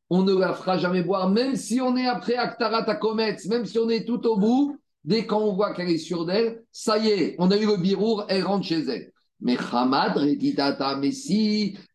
On 0.10 0.24
ne 0.24 0.36
la 0.36 0.54
fera 0.54 0.78
jamais 0.78 1.02
boire, 1.02 1.30
même 1.30 1.56
si 1.56 1.82
on 1.82 1.98
est 1.98 2.08
après 2.08 2.36
Aktarat 2.36 2.90
Akometz, 2.90 3.48
même 3.48 3.66
si 3.66 3.78
on 3.80 3.90
est 3.90 4.06
tout 4.06 4.26
au 4.28 4.38
bout, 4.38 4.78
dès 5.04 5.26
qu'on 5.26 5.54
voit 5.54 5.74
qu'elle 5.74 5.90
est 5.90 5.98
sûre 5.98 6.26
d'elle, 6.26 6.64
ça 6.72 6.98
y 6.98 7.10
est, 7.10 7.36
on 7.40 7.52
a 7.52 7.58
eu 7.58 7.66
le 7.66 7.78
birour, 7.78 8.26
elle 8.30 8.44
rentre 8.44 8.66
chez 8.66 8.86
elle. 8.88 9.12
Mais 9.42 9.58
Hamad 9.72 10.18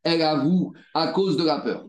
elle 0.03 0.23
avoue 0.23 0.73
à 0.93 1.09
cause 1.09 1.37
de 1.39 1.45
la 1.45 1.61
peur. 1.61 1.87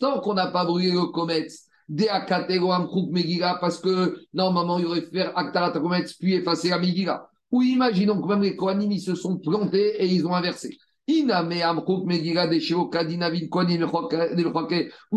Tant 0.00 0.20
qu'on 0.20 0.34
n'a 0.34 0.48
pas 0.48 0.64
brûlé 0.64 0.90
le 0.90 1.06
Kometz, 1.12 1.65
parce 1.88 3.78
que 3.78 4.18
normalement 4.32 4.78
il 4.78 4.86
aurait 4.86 5.02
fait 5.02 5.12
faire 5.12 5.38
Aktarat 5.38 5.72
puis 6.18 6.34
effacer 6.34 6.70
la. 6.70 7.28
Ou 7.52 7.62
imaginons 7.62 8.20
que 8.20 8.28
même 8.28 8.42
les 8.42 8.56
Kohanim, 8.56 8.90
ils 8.90 9.00
se 9.00 9.14
sont 9.14 9.38
plantés 9.38 10.02
et 10.02 10.06
ils 10.06 10.26
ont 10.26 10.34
inversé. 10.34 10.76
Ou 11.08 11.14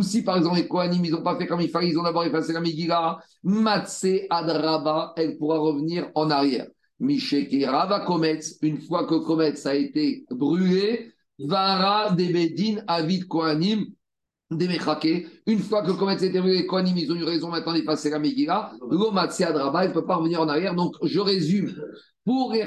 si 0.03 0.23
par 0.23 0.37
exemple 0.37 0.57
les 0.57 0.67
Kohanim, 0.67 1.03
ils 1.03 1.11
n'ont 1.11 1.23
pas 1.23 1.35
fait 1.35 1.47
comme 1.47 1.61
il 1.61 1.69
fallait, 1.69 1.89
ils 1.89 1.97
ont 1.97 2.03
d'abord 2.03 2.25
effacé 2.25 2.53
la 2.53 2.61
Megillah, 2.61 3.17
Matse 3.43 4.05
Adraba, 4.29 5.13
elle 5.17 5.35
pourra 5.37 5.57
revenir 5.57 6.11
en 6.13 6.29
arrière. 6.29 6.67
Misheke 6.99 7.65
Rava 7.65 8.01
Kometz, 8.01 8.59
une 8.61 8.79
fois 8.81 9.07
que 9.07 9.15
Kometz 9.15 9.65
a 9.65 9.73
été 9.73 10.25
brûlé, 10.29 11.11
Vara 11.39 12.11
Debedin 12.11 12.83
Avid 12.85 13.27
Kohanim 13.27 13.87
des. 14.51 15.27
Une 15.45 15.59
fois 15.59 15.83
que 15.83 15.91
Kometz 15.91 16.23
a 16.23 16.25
été 16.25 16.39
brûlé, 16.39 16.67
les 16.67 17.01
ils 17.01 17.11
ont 17.11 17.15
eu 17.15 17.23
raison 17.23 17.49
maintenant 17.49 17.73
d'effacer 17.73 18.09
la 18.09 18.19
Megillah. 18.19 18.71
L'Omatse 18.89 19.41
Adraba, 19.41 19.83
elle 19.83 19.89
ne 19.89 19.93
peut 19.93 20.05
pas 20.05 20.15
revenir 20.15 20.41
en 20.41 20.47
arrière. 20.47 20.75
Donc 20.75 20.95
je 21.03 21.19
résume. 21.19 21.75
Pour 22.25 22.53
les 22.53 22.65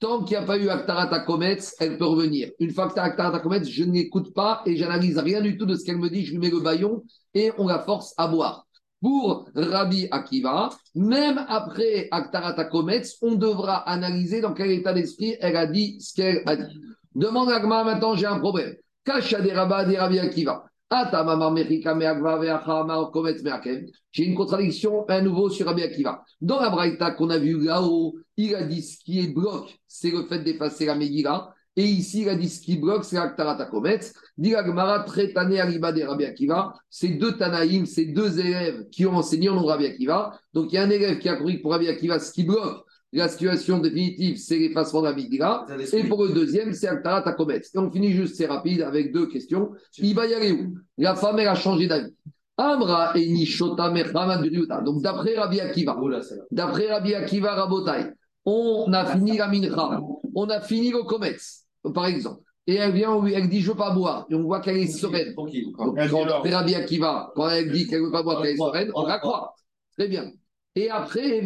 tant 0.00 0.22
qu'il 0.24 0.38
n'y 0.38 0.42
a 0.42 0.46
pas 0.46 0.58
eu 0.58 0.68
Aktarat 0.68 1.20
Kometz, 1.20 1.74
elle 1.80 1.98
peut 1.98 2.06
revenir. 2.06 2.50
Une 2.60 2.70
fois 2.70 2.88
que 2.88 2.94
tu 2.94 3.00
as 3.00 3.04
Aktarat 3.04 3.40
Kometz, 3.40 3.68
je 3.68 3.84
ne 3.84 3.92
l'écoute 3.92 4.32
pas 4.32 4.62
et 4.64 4.76
j'analyse 4.76 5.18
rien 5.18 5.40
du 5.40 5.56
tout 5.56 5.66
de 5.66 5.74
ce 5.74 5.84
qu'elle 5.84 5.98
me 5.98 6.08
dit. 6.08 6.24
Je 6.24 6.32
lui 6.32 6.38
mets 6.38 6.50
le 6.50 6.60
baillon 6.60 7.02
et 7.34 7.50
on 7.58 7.66
la 7.66 7.80
force 7.80 8.14
à 8.16 8.28
boire. 8.28 8.66
Pour 9.02 9.50
Rabbi 9.54 10.08
Akiva, 10.10 10.70
même 10.94 11.44
après 11.48 12.08
Aktarata 12.10 12.64
Kometz, 12.64 13.18
on 13.20 13.34
devra 13.34 13.76
analyser 13.88 14.40
dans 14.40 14.54
quel 14.54 14.70
état 14.70 14.94
d'esprit 14.94 15.36
elle 15.40 15.56
a 15.56 15.66
dit 15.66 16.00
ce 16.00 16.14
qu'elle 16.14 16.42
a 16.46 16.56
dit. 16.56 16.80
Demande 17.14 17.50
à 17.50 17.60
Gma 17.60 17.84
maintenant, 17.84 18.16
j'ai 18.16 18.26
un 18.26 18.38
problème. 18.38 18.74
Kacha 19.04 19.42
des 19.42 19.52
Rabbi 19.52 20.18
Akiva. 20.18 20.64
J'ai 24.12 24.24
une 24.24 24.34
contradiction 24.34 25.04
à 25.08 25.20
nouveau 25.20 25.50
sur 25.50 25.66
Rabbi 25.66 25.82
Akiva. 25.82 26.22
Dans 26.40 26.60
la 26.60 26.70
Braïta 26.70 27.10
qu'on 27.12 27.30
a 27.30 27.38
vu 27.38 27.58
là-haut, 27.64 28.16
il 28.36 28.54
a 28.54 28.62
dit 28.62 28.82
ce 28.82 28.98
qui 29.02 29.20
est 29.20 29.32
bloc, 29.34 29.76
c'est 29.88 30.10
le 30.10 30.24
fait 30.24 30.40
d'effacer 30.40 30.86
la 30.86 30.94
Megillah. 30.94 31.52
Et 31.76 31.84
ici, 31.84 32.22
il 32.22 32.28
a 32.28 32.36
dit 32.36 32.48
ce 32.48 32.60
qui 32.60 32.76
bloque, 32.76 33.04
c'est 33.04 33.16
Aktarata 33.16 33.66
Kometz. 33.66 34.12
Gemara, 34.40 35.00
Tretane 35.00 35.50
des 35.50 36.04
Rabbi 36.04 36.24
Akiva. 36.24 36.72
C'est 36.88 37.08
deux 37.08 37.36
Tanaïm, 37.36 37.84
c'est 37.86 38.06
deux 38.06 38.38
élèves 38.38 38.88
qui 38.90 39.06
ont 39.06 39.16
enseigné 39.16 39.48
au 39.48 39.54
nom 39.54 39.62
de 39.62 39.66
Rabbi 39.66 39.86
Akiva. 39.86 40.38
Donc, 40.52 40.72
il 40.72 40.76
y 40.76 40.78
a 40.78 40.84
un 40.84 40.90
élève 40.90 41.18
qui 41.18 41.28
a 41.28 41.34
compris 41.34 41.58
pour 41.58 41.72
Rabbi 41.72 41.88
Akiva, 41.88 42.20
ce 42.20 42.30
qui 42.30 42.44
bloque 42.44 42.84
la 43.18 43.28
situation 43.28 43.78
définitive, 43.78 44.36
c'est 44.36 44.58
l'effacement 44.58 45.02
de 45.02 45.06
la 45.06 45.14
Megillah. 45.14 45.66
Et 45.92 46.04
pour 46.04 46.24
le 46.24 46.32
deuxième, 46.32 46.72
c'est 46.72 46.88
Aktarata 46.88 47.32
Kometz. 47.32 47.70
Et 47.74 47.78
on 47.78 47.90
finit 47.90 48.12
juste, 48.12 48.36
c'est 48.36 48.46
rapide, 48.46 48.82
avec 48.82 49.12
deux 49.12 49.26
questions. 49.26 49.70
Il 49.98 50.14
va 50.14 50.26
y 50.26 50.34
aller 50.34 50.52
où? 50.52 50.74
La 50.98 51.14
femme, 51.14 51.38
elle 51.38 51.48
a 51.48 51.54
changé 51.54 51.86
d'avis. 51.86 52.12
Amra 52.56 53.12
et 53.16 53.26
Nishota. 53.28 53.92
Donc, 54.84 55.02
d'après 55.02 55.36
Rabbi 55.36 55.60
Akiva, 55.60 55.96
Oh 56.00 56.10
d'après 56.50 56.88
Rabbi 56.88 57.14
Akiva 57.14 57.54
Rabotai, 57.54 58.12
on 58.44 58.92
a 58.92 59.04
fini 59.06 59.36
la 59.36 59.48
mincha, 59.48 60.00
on 60.34 60.48
a 60.48 60.60
fini 60.60 60.90
le 60.90 61.02
Kometz, 61.02 61.64
par 61.94 62.06
exemple. 62.06 62.42
Et 62.66 62.76
elle 62.76 62.92
vient, 62.92 63.22
elle 63.26 63.48
dit 63.48 63.60
Je 63.60 63.68
ne 63.68 63.72
veux 63.72 63.78
pas 63.78 63.90
boire. 63.90 64.26
Et 64.30 64.34
on 64.34 64.42
voit 64.42 64.60
qu'elle 64.60 64.78
est 64.78 64.86
sereine. 64.86 65.34
Donc, 65.34 65.50
quand 65.76 65.94
Rabbi 65.94 66.74
Akiva, 66.74 67.32
quand 67.34 67.48
elle 67.48 67.70
dit 67.70 67.86
qu'elle 67.86 68.00
ne 68.00 68.06
veut 68.06 68.12
pas 68.12 68.22
boire, 68.22 68.40
qu'elle 68.40 68.54
est 68.54 68.56
sereine, 68.56 68.90
on 68.94 69.06
la 69.06 69.18
croit. 69.18 69.54
Très 69.96 70.08
bien. 70.08 70.30
Et 70.76 70.90
après. 70.90 71.44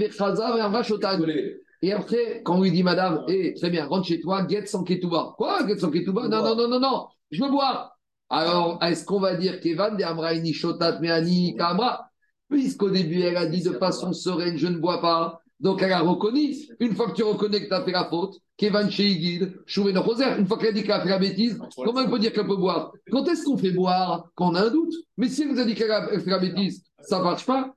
Et 1.81 1.93
après, 1.93 2.43
quand 2.45 2.57
on 2.57 2.63
lui 2.63 2.73
dit, 2.73 2.83
madame, 2.83 3.25
eh, 3.29 3.55
très 3.55 3.71
bien, 3.71 3.87
rentre 3.87 4.07
chez 4.07 4.21
toi, 4.21 4.43
guette 4.43 4.69
sans 4.69 4.83
ketouba. 4.83 5.35
Quoi, 5.37 5.63
guette 5.65 5.81
sans 5.81 5.91
ketouba? 5.91 6.29
Non, 6.29 6.43
non, 6.43 6.57
non, 6.57 6.69
non, 6.69 6.81
non, 6.81 7.07
je 7.31 7.43
veux 7.43 7.51
boire. 7.51 7.99
Alors, 8.31 8.83
est-ce 8.83 9.05
qu'on 9.05 9.21
va 9.21 9.37
dire 9.37 9.61
qu'Evan 9.61 9.97
de 9.97 10.03
Amraïni 10.03 10.53
Shotat 10.53 11.01
Meani 11.01 11.57
Kamra? 11.57 12.11
Puisqu'au 12.51 12.91
début, 12.91 13.21
elle 13.21 13.37
a 13.37 13.47
dit 13.47 13.63
de 13.63 13.73
façon 13.73 14.13
sereine, 14.13 14.57
je 14.57 14.67
ne 14.67 14.79
bois 14.79 15.01
pas. 15.01 15.41
Donc, 15.61 15.83
elle 15.83 15.93
a 15.93 16.01
reconnu. 16.01 16.55
Une 16.81 16.95
fois 16.95 17.11
que 17.11 17.17
tu 17.17 17.23
reconnais 17.23 17.63
que 17.63 17.69
tu 17.69 17.75
as 17.75 17.83
fait 17.83 17.93
la 17.93 18.05
faute, 18.05 18.37
qu'Evan 18.57 18.91
Sheigid, 18.91 19.55
Chouven 19.67 19.99
Roser, 19.99 20.25
une 20.39 20.47
fois 20.47 20.59
qu'elle 20.59 20.71
a 20.71 20.73
dit 20.73 20.83
qu'elle 20.83 20.93
a 20.93 21.01
fait 21.01 21.09
la 21.09 21.19
bêtise, 21.19 21.59
comment 21.77 22.01
elle 22.01 22.11
peut 22.11 22.19
dire 22.19 22.33
qu'elle 22.33 22.47
peut 22.47 22.57
boire? 22.57 22.93
Quand 23.11 23.27
est-ce 23.27 23.45
qu'on 23.45 23.57
fait 23.57 23.73
boire? 23.73 24.29
Quand 24.35 24.51
on 24.51 24.55
a 24.55 24.63
un 24.63 24.71
doute. 24.71 24.95
Mais 25.17 25.29
si 25.29 25.43
elle 25.43 25.49
nous 25.49 25.61
a 25.61 25.65
dit 25.65 25.75
qu'elle 25.75 25.91
a 25.91 26.09
fait 26.09 26.31
la 26.31 26.39
bêtise, 26.39 26.85
ça 27.01 27.19
ne 27.19 27.25
marche 27.25 27.45
pas. 27.45 27.75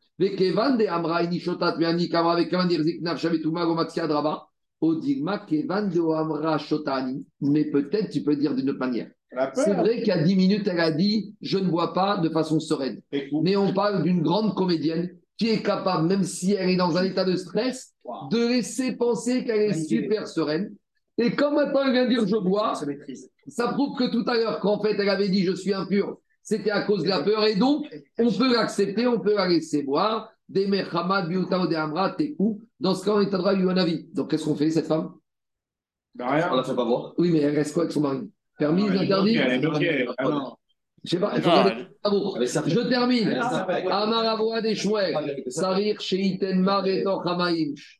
Mais 7.39 7.65
peut-être 7.65 8.09
tu 8.09 8.21
peux 8.23 8.35
dire 8.35 8.55
d'une 8.55 8.69
autre 8.69 8.79
manière. 8.79 9.09
C'est 9.53 9.73
vrai 9.73 9.99
qu'il 9.99 10.07
y 10.07 10.11
a 10.11 10.21
10 10.23 10.35
minutes, 10.35 10.67
elle 10.67 10.79
a 10.79 10.91
dit 10.91 11.35
Je 11.41 11.57
ne 11.57 11.69
bois 11.69 11.93
pas 11.93 12.17
de 12.17 12.29
façon 12.29 12.59
sereine. 12.59 13.01
Mais 13.43 13.55
on 13.55 13.73
parle 13.73 14.03
d'une 14.03 14.21
grande 14.21 14.53
comédienne 14.55 15.09
qui 15.37 15.49
est 15.49 15.63
capable, 15.63 16.07
même 16.07 16.23
si 16.23 16.53
elle 16.53 16.69
est 16.69 16.75
dans 16.75 16.97
un 16.97 17.03
état 17.03 17.23
de 17.23 17.35
stress, 17.35 17.93
de 18.31 18.47
laisser 18.47 18.91
penser 18.97 19.45
qu'elle 19.45 19.61
est 19.61 19.85
super 19.87 20.27
sereine. 20.27 20.75
Et 21.17 21.35
comme 21.35 21.55
maintenant 21.55 21.83
elle 21.85 21.93
vient 21.93 22.07
dire 22.07 22.27
je 22.27 22.35
bois, 22.37 22.73
ça 23.47 23.69
prouve 23.69 23.97
que 23.97 24.11
tout 24.11 24.23
à 24.29 24.35
l'heure, 24.35 24.59
qu'en 24.59 24.81
fait 24.81 24.95
elle 24.99 25.09
avait 25.09 25.29
dit 25.29 25.43
je 25.43 25.53
suis 25.53 25.73
impur, 25.73 26.17
c'était 26.51 26.71
à 26.71 26.81
cause 26.81 27.03
de 27.03 27.09
la 27.09 27.21
peur. 27.21 27.45
Et 27.45 27.55
donc, 27.55 27.87
on 28.19 28.29
peut 28.29 28.53
l'accepter, 28.53 29.07
on 29.07 29.19
peut 29.19 29.35
la 29.35 29.47
laisser 29.47 29.83
boire. 29.83 30.29
Des 30.49 30.67
Mechamad, 30.67 31.29
Biutao, 31.29 31.65
des 31.65 31.77
Amra, 31.77 32.11
Tekou. 32.11 32.61
Dans 32.77 32.93
ce 32.93 33.05
cas, 33.05 33.11
on 33.13 33.21
est 33.21 33.33
en 33.33 33.37
droit 33.37 33.53
de 33.53 33.61
lui 33.61 33.69
un 33.69 33.77
avis. 33.77 34.09
Donc, 34.13 34.29
qu'est-ce 34.29 34.43
qu'on 34.43 34.55
fait, 34.55 34.69
cette 34.69 34.87
femme? 34.87 35.13
Bah, 36.13 36.25
On 36.27 36.31
rien. 36.33 36.53
la 36.53 36.63
fait 36.63 36.75
pas 36.75 36.83
voir. 36.83 37.13
Oui, 37.17 37.31
mais 37.31 37.39
elle 37.39 37.55
reste 37.55 37.73
quoi 37.73 37.83
avec 37.83 37.93
son 37.93 38.01
mari? 38.01 38.29
Permis, 38.59 38.89
interdit? 38.89 39.37
Ah 39.37 40.23
non. 40.25 40.55
Je 41.03 41.09
sais 41.09 41.19
pas, 41.19 41.31
il 41.35 41.41
faut 41.41 41.49
Ah 41.49 42.11
Je 42.67 42.89
termine. 42.89 43.29
Amaravoa 43.89 44.61
des. 44.61 44.75
Sarir 45.47 46.01
Sheiten 46.01 46.59
Mar 46.59 46.85
et. 46.85 47.05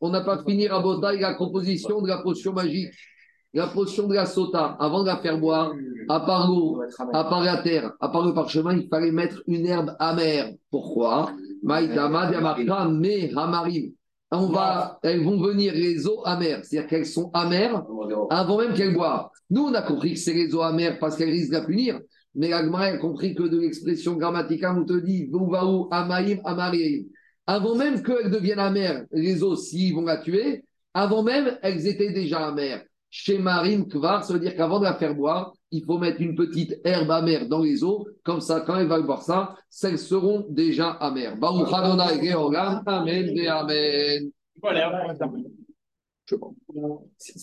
On 0.01 0.09
n'a 0.09 0.21
pas 0.21 0.43
fini 0.43 0.67
à 0.67 0.79
Botaï 0.79 1.19
la 1.19 1.35
composition 1.35 2.01
de 2.01 2.09
la 2.09 2.17
potion 2.17 2.51
magique, 2.51 2.93
la 3.53 3.67
potion 3.67 4.07
de 4.07 4.15
la 4.15 4.25
sota. 4.25 4.77
Avant 4.79 5.01
de 5.01 5.07
la 5.07 5.17
faire 5.17 5.37
boire, 5.37 5.73
à 6.09 6.19
part 6.21 6.47
l'eau, 6.47 6.81
à 7.13 7.23
part 7.23 7.43
la 7.43 7.57
terre, 7.57 7.91
à 7.99 8.09
part 8.09 8.25
le 8.25 8.33
parchemin, 8.33 8.75
il 8.75 8.87
fallait 8.87 9.11
mettre 9.11 9.41
une 9.47 9.65
herbe 9.65 9.95
amère. 9.99 10.51
Pourquoi. 10.69 11.33
On 14.33 14.47
va, 14.47 14.99
elles 15.03 15.23
vont 15.23 15.41
venir 15.41 15.73
les 15.73 16.07
eaux 16.07 16.21
amères, 16.25 16.63
c'est-à-dire 16.63 16.89
qu'elles 16.89 17.05
sont 17.05 17.29
amères 17.33 17.83
avant 18.29 18.59
même 18.59 18.73
qu'elles 18.73 18.93
boivent. 18.93 19.27
Nous, 19.49 19.63
on 19.63 19.73
a 19.73 19.81
compris 19.81 20.13
que 20.13 20.19
c'est 20.19 20.33
les 20.33 20.55
eaux 20.55 20.61
amères 20.61 20.99
parce 20.99 21.17
qu'elles 21.17 21.31
risquent 21.31 21.51
de 21.51 21.57
la 21.57 21.65
punir. 21.65 21.99
Mais 22.33 22.47
l'Agmara 22.47 22.85
a 22.85 22.97
compris 22.97 23.35
que 23.35 23.43
de 23.43 23.59
l'expression 23.59 24.15
grammaticale, 24.15 24.77
on 24.79 24.85
te 24.85 24.93
dit 24.93 25.29
Amaïm, 25.91 26.39
Amarim. 26.45 27.07
Avant 27.45 27.75
même 27.75 28.01
qu'elles 28.01 28.31
deviennent 28.31 28.59
amères, 28.59 29.03
les 29.11 29.43
eaux, 29.43 29.57
s'ils 29.57 29.93
vont 29.93 30.05
la 30.05 30.15
tuer, 30.15 30.63
avant 30.93 31.23
même, 31.23 31.57
elles 31.61 31.85
étaient 31.87 32.13
déjà 32.13 32.47
amères. 32.47 32.83
Chez 33.13 33.37
Marim 33.37 33.89
Kvar, 33.89 34.23
ça 34.23 34.31
veut 34.31 34.39
dire 34.39 34.55
qu'avant 34.55 34.79
de 34.79 34.85
la 34.85 34.93
faire 34.93 35.13
boire, 35.13 35.53
il 35.69 35.83
faut 35.83 35.97
mettre 35.97 36.21
une 36.21 36.33
petite 36.33 36.79
herbe 36.85 37.11
amère 37.11 37.45
dans 37.45 37.59
les 37.59 37.83
eaux. 37.83 38.07
Comme 38.23 38.39
ça, 38.39 38.61
quand 38.61 38.77
elles 38.77 38.87
vont 38.87 39.01
boire 39.01 39.21
ça, 39.21 39.53
celles 39.69 39.99
seront 39.99 40.45
déjà 40.49 40.91
amères. 40.91 41.35
Baruch 41.37 41.67
Adonai 41.73 42.31
Georgam, 42.31 42.81
Amen, 42.85 43.37
Amen. 43.49 44.31
Voilà. 44.61 45.13
Je 46.25 46.35
pense. 46.35 46.55